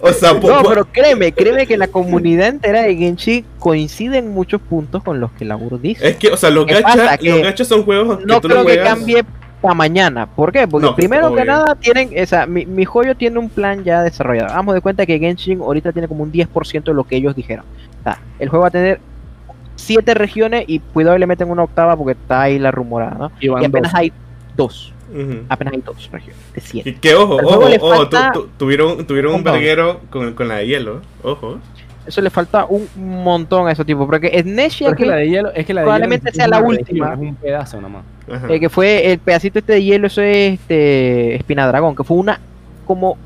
o 0.00 0.12
sea, 0.12 0.32
No, 0.34 0.62
pero 0.68 0.84
créeme, 0.86 1.32
créeme 1.32 1.66
que 1.66 1.76
la 1.76 1.88
comunidad 1.88 2.48
entera 2.48 2.82
de 2.82 2.96
Genshin 2.96 3.44
coincide 3.58 4.18
en 4.18 4.30
muchos 4.30 4.60
puntos 4.60 5.02
con 5.02 5.20
los 5.20 5.30
que 5.32 5.44
Lauro 5.44 5.78
dice. 5.78 6.08
es 6.08 6.16
que, 6.16 6.28
o 6.28 6.36
sea, 6.36 6.50
los 6.50 6.66
gachas, 6.66 7.18
gachas 7.20 7.68
son 7.68 7.84
juegos 7.84 8.18
que 8.18 8.26
no 8.26 8.40
tú 8.40 8.48
creo 8.48 8.64
que 8.64 8.74
juegas... 8.74 8.88
cambie 8.88 9.24
para 9.60 9.74
mañana. 9.74 10.26
¿Por 10.26 10.52
qué? 10.52 10.68
Porque 10.68 10.86
No, 10.86 10.94
primero 10.94 11.34
que 11.34 11.44
nada 11.44 11.74
tienen, 11.76 12.10
o 12.20 12.26
sea, 12.26 12.46
mi, 12.46 12.66
mi 12.66 12.84
joyo 12.84 13.14
tiene 13.14 13.38
un 13.38 13.48
plan 13.48 13.82
ya 13.84 14.02
desarrollado. 14.02 14.52
Vamos 14.52 14.74
de 14.74 14.80
cuenta 14.80 15.06
que 15.06 15.18
Genshin 15.18 15.60
ahorita 15.60 15.92
tiene 15.92 16.08
como 16.08 16.22
un 16.22 16.32
10% 16.32 16.84
de 16.84 16.94
lo 16.94 17.04
que 17.04 17.16
ellos 17.16 17.34
dijeron. 17.34 17.64
O 18.00 18.02
sea, 18.02 18.18
el 18.38 18.48
juego 18.48 18.62
va 18.62 18.68
a 18.68 18.72
tener 18.72 19.00
siete 19.76 20.14
regiones 20.14 20.64
y 20.66 20.78
cuidado 20.80 21.16
y 21.16 21.20
le 21.20 21.26
meten 21.26 21.50
una 21.50 21.62
octava 21.64 21.96
porque 21.96 22.12
está 22.12 22.42
ahí 22.42 22.58
la 22.58 22.70
rumorada, 22.70 23.16
¿no? 23.18 23.32
Y 23.40 23.48
apenas 23.48 23.92
dos. 23.92 23.94
hay 23.94 24.12
dos. 24.56 24.92
Apenas 25.48 25.74
hay 25.74 25.80
dos 25.80 26.10
regiones 26.10 26.36
de 26.54 26.60
siete. 26.60 26.90
Y 26.90 26.94
que 26.94 27.14
ojo, 27.14 27.36
ojo, 27.36 27.58
ojo, 27.60 27.68
tu- 27.78 27.88
falta 28.16 28.32
tu- 28.32 28.48
tuvieron, 28.58 29.06
tuvieron 29.06 29.34
un 29.34 29.44
verguero 29.44 30.00
con, 30.10 30.34
con 30.34 30.48
la 30.48 30.56
de 30.56 30.66
hielo, 30.66 31.00
ojo. 31.22 31.58
Eso 32.06 32.20
le 32.20 32.28
falta 32.30 32.66
un 32.66 32.86
montón 32.96 33.66
a 33.68 33.72
esos 33.72 33.86
tipos. 33.86 34.04
Porque 34.06 34.26
es 34.32 34.44
que 34.44 34.94
que, 34.96 35.06
la 35.06 35.16
de 35.16 35.28
hielo, 35.30 35.52
es 35.54 35.64
que 35.64 35.72
la 35.72 35.80
de 35.82 35.84
probablemente 35.84 36.26
hielo 36.30 36.34
sea 36.34 36.44
es 36.44 36.50
la 36.50 36.60
última. 36.60 37.10
región, 37.10 37.24
Es 37.26 37.30
un 37.30 37.36
pedazo 37.36 37.80
nomás. 37.80 38.04
Eh, 38.50 38.60
que 38.60 38.68
fue 38.68 39.12
el 39.12 39.18
pedacito 39.20 39.58
este 39.58 39.74
de 39.74 39.84
hielo, 39.84 40.06
eso 40.08 40.20
es 40.20 40.54
este 40.60 41.34
Espina 41.36 41.66
Dragón, 41.66 41.94
que 41.96 42.04
fue 42.04 42.16
una 42.16 42.40
como 42.86 43.16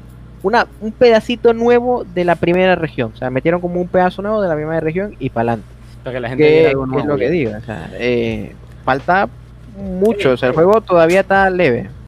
una 0.42 0.66
un 0.80 0.92
pedacito 0.92 1.52
nuevo 1.54 2.04
de 2.04 2.24
la 2.24 2.36
primera 2.36 2.74
región. 2.76 3.12
O 3.14 3.16
sea, 3.16 3.30
metieron 3.30 3.60
como 3.60 3.80
un 3.80 3.88
pedazo 3.88 4.22
nuevo 4.22 4.40
de 4.42 4.48
la 4.48 4.54
primera 4.54 4.78
región 4.80 5.16
y 5.18 5.30
para 5.30 5.52
adelante. 5.52 5.74
Para 6.04 6.14
que 6.14 6.20
la 6.20 6.28
gente 6.28 6.44
Que 6.44 6.50
viera 6.50 6.68
es 6.68 6.74
algo 6.74 6.86
nuevo. 6.86 7.08
lo 7.08 7.16
que 7.16 7.30
digo. 7.30 7.52
O 7.56 7.64
sea, 7.64 7.90
eh, 7.94 8.52
falta 8.84 9.28
mucho. 9.78 10.32
O 10.32 10.36
sea, 10.36 10.48
el 10.48 10.54
juego 10.54 10.80
todavía 10.80 11.20
está 11.20 11.48
leve. 11.50 11.88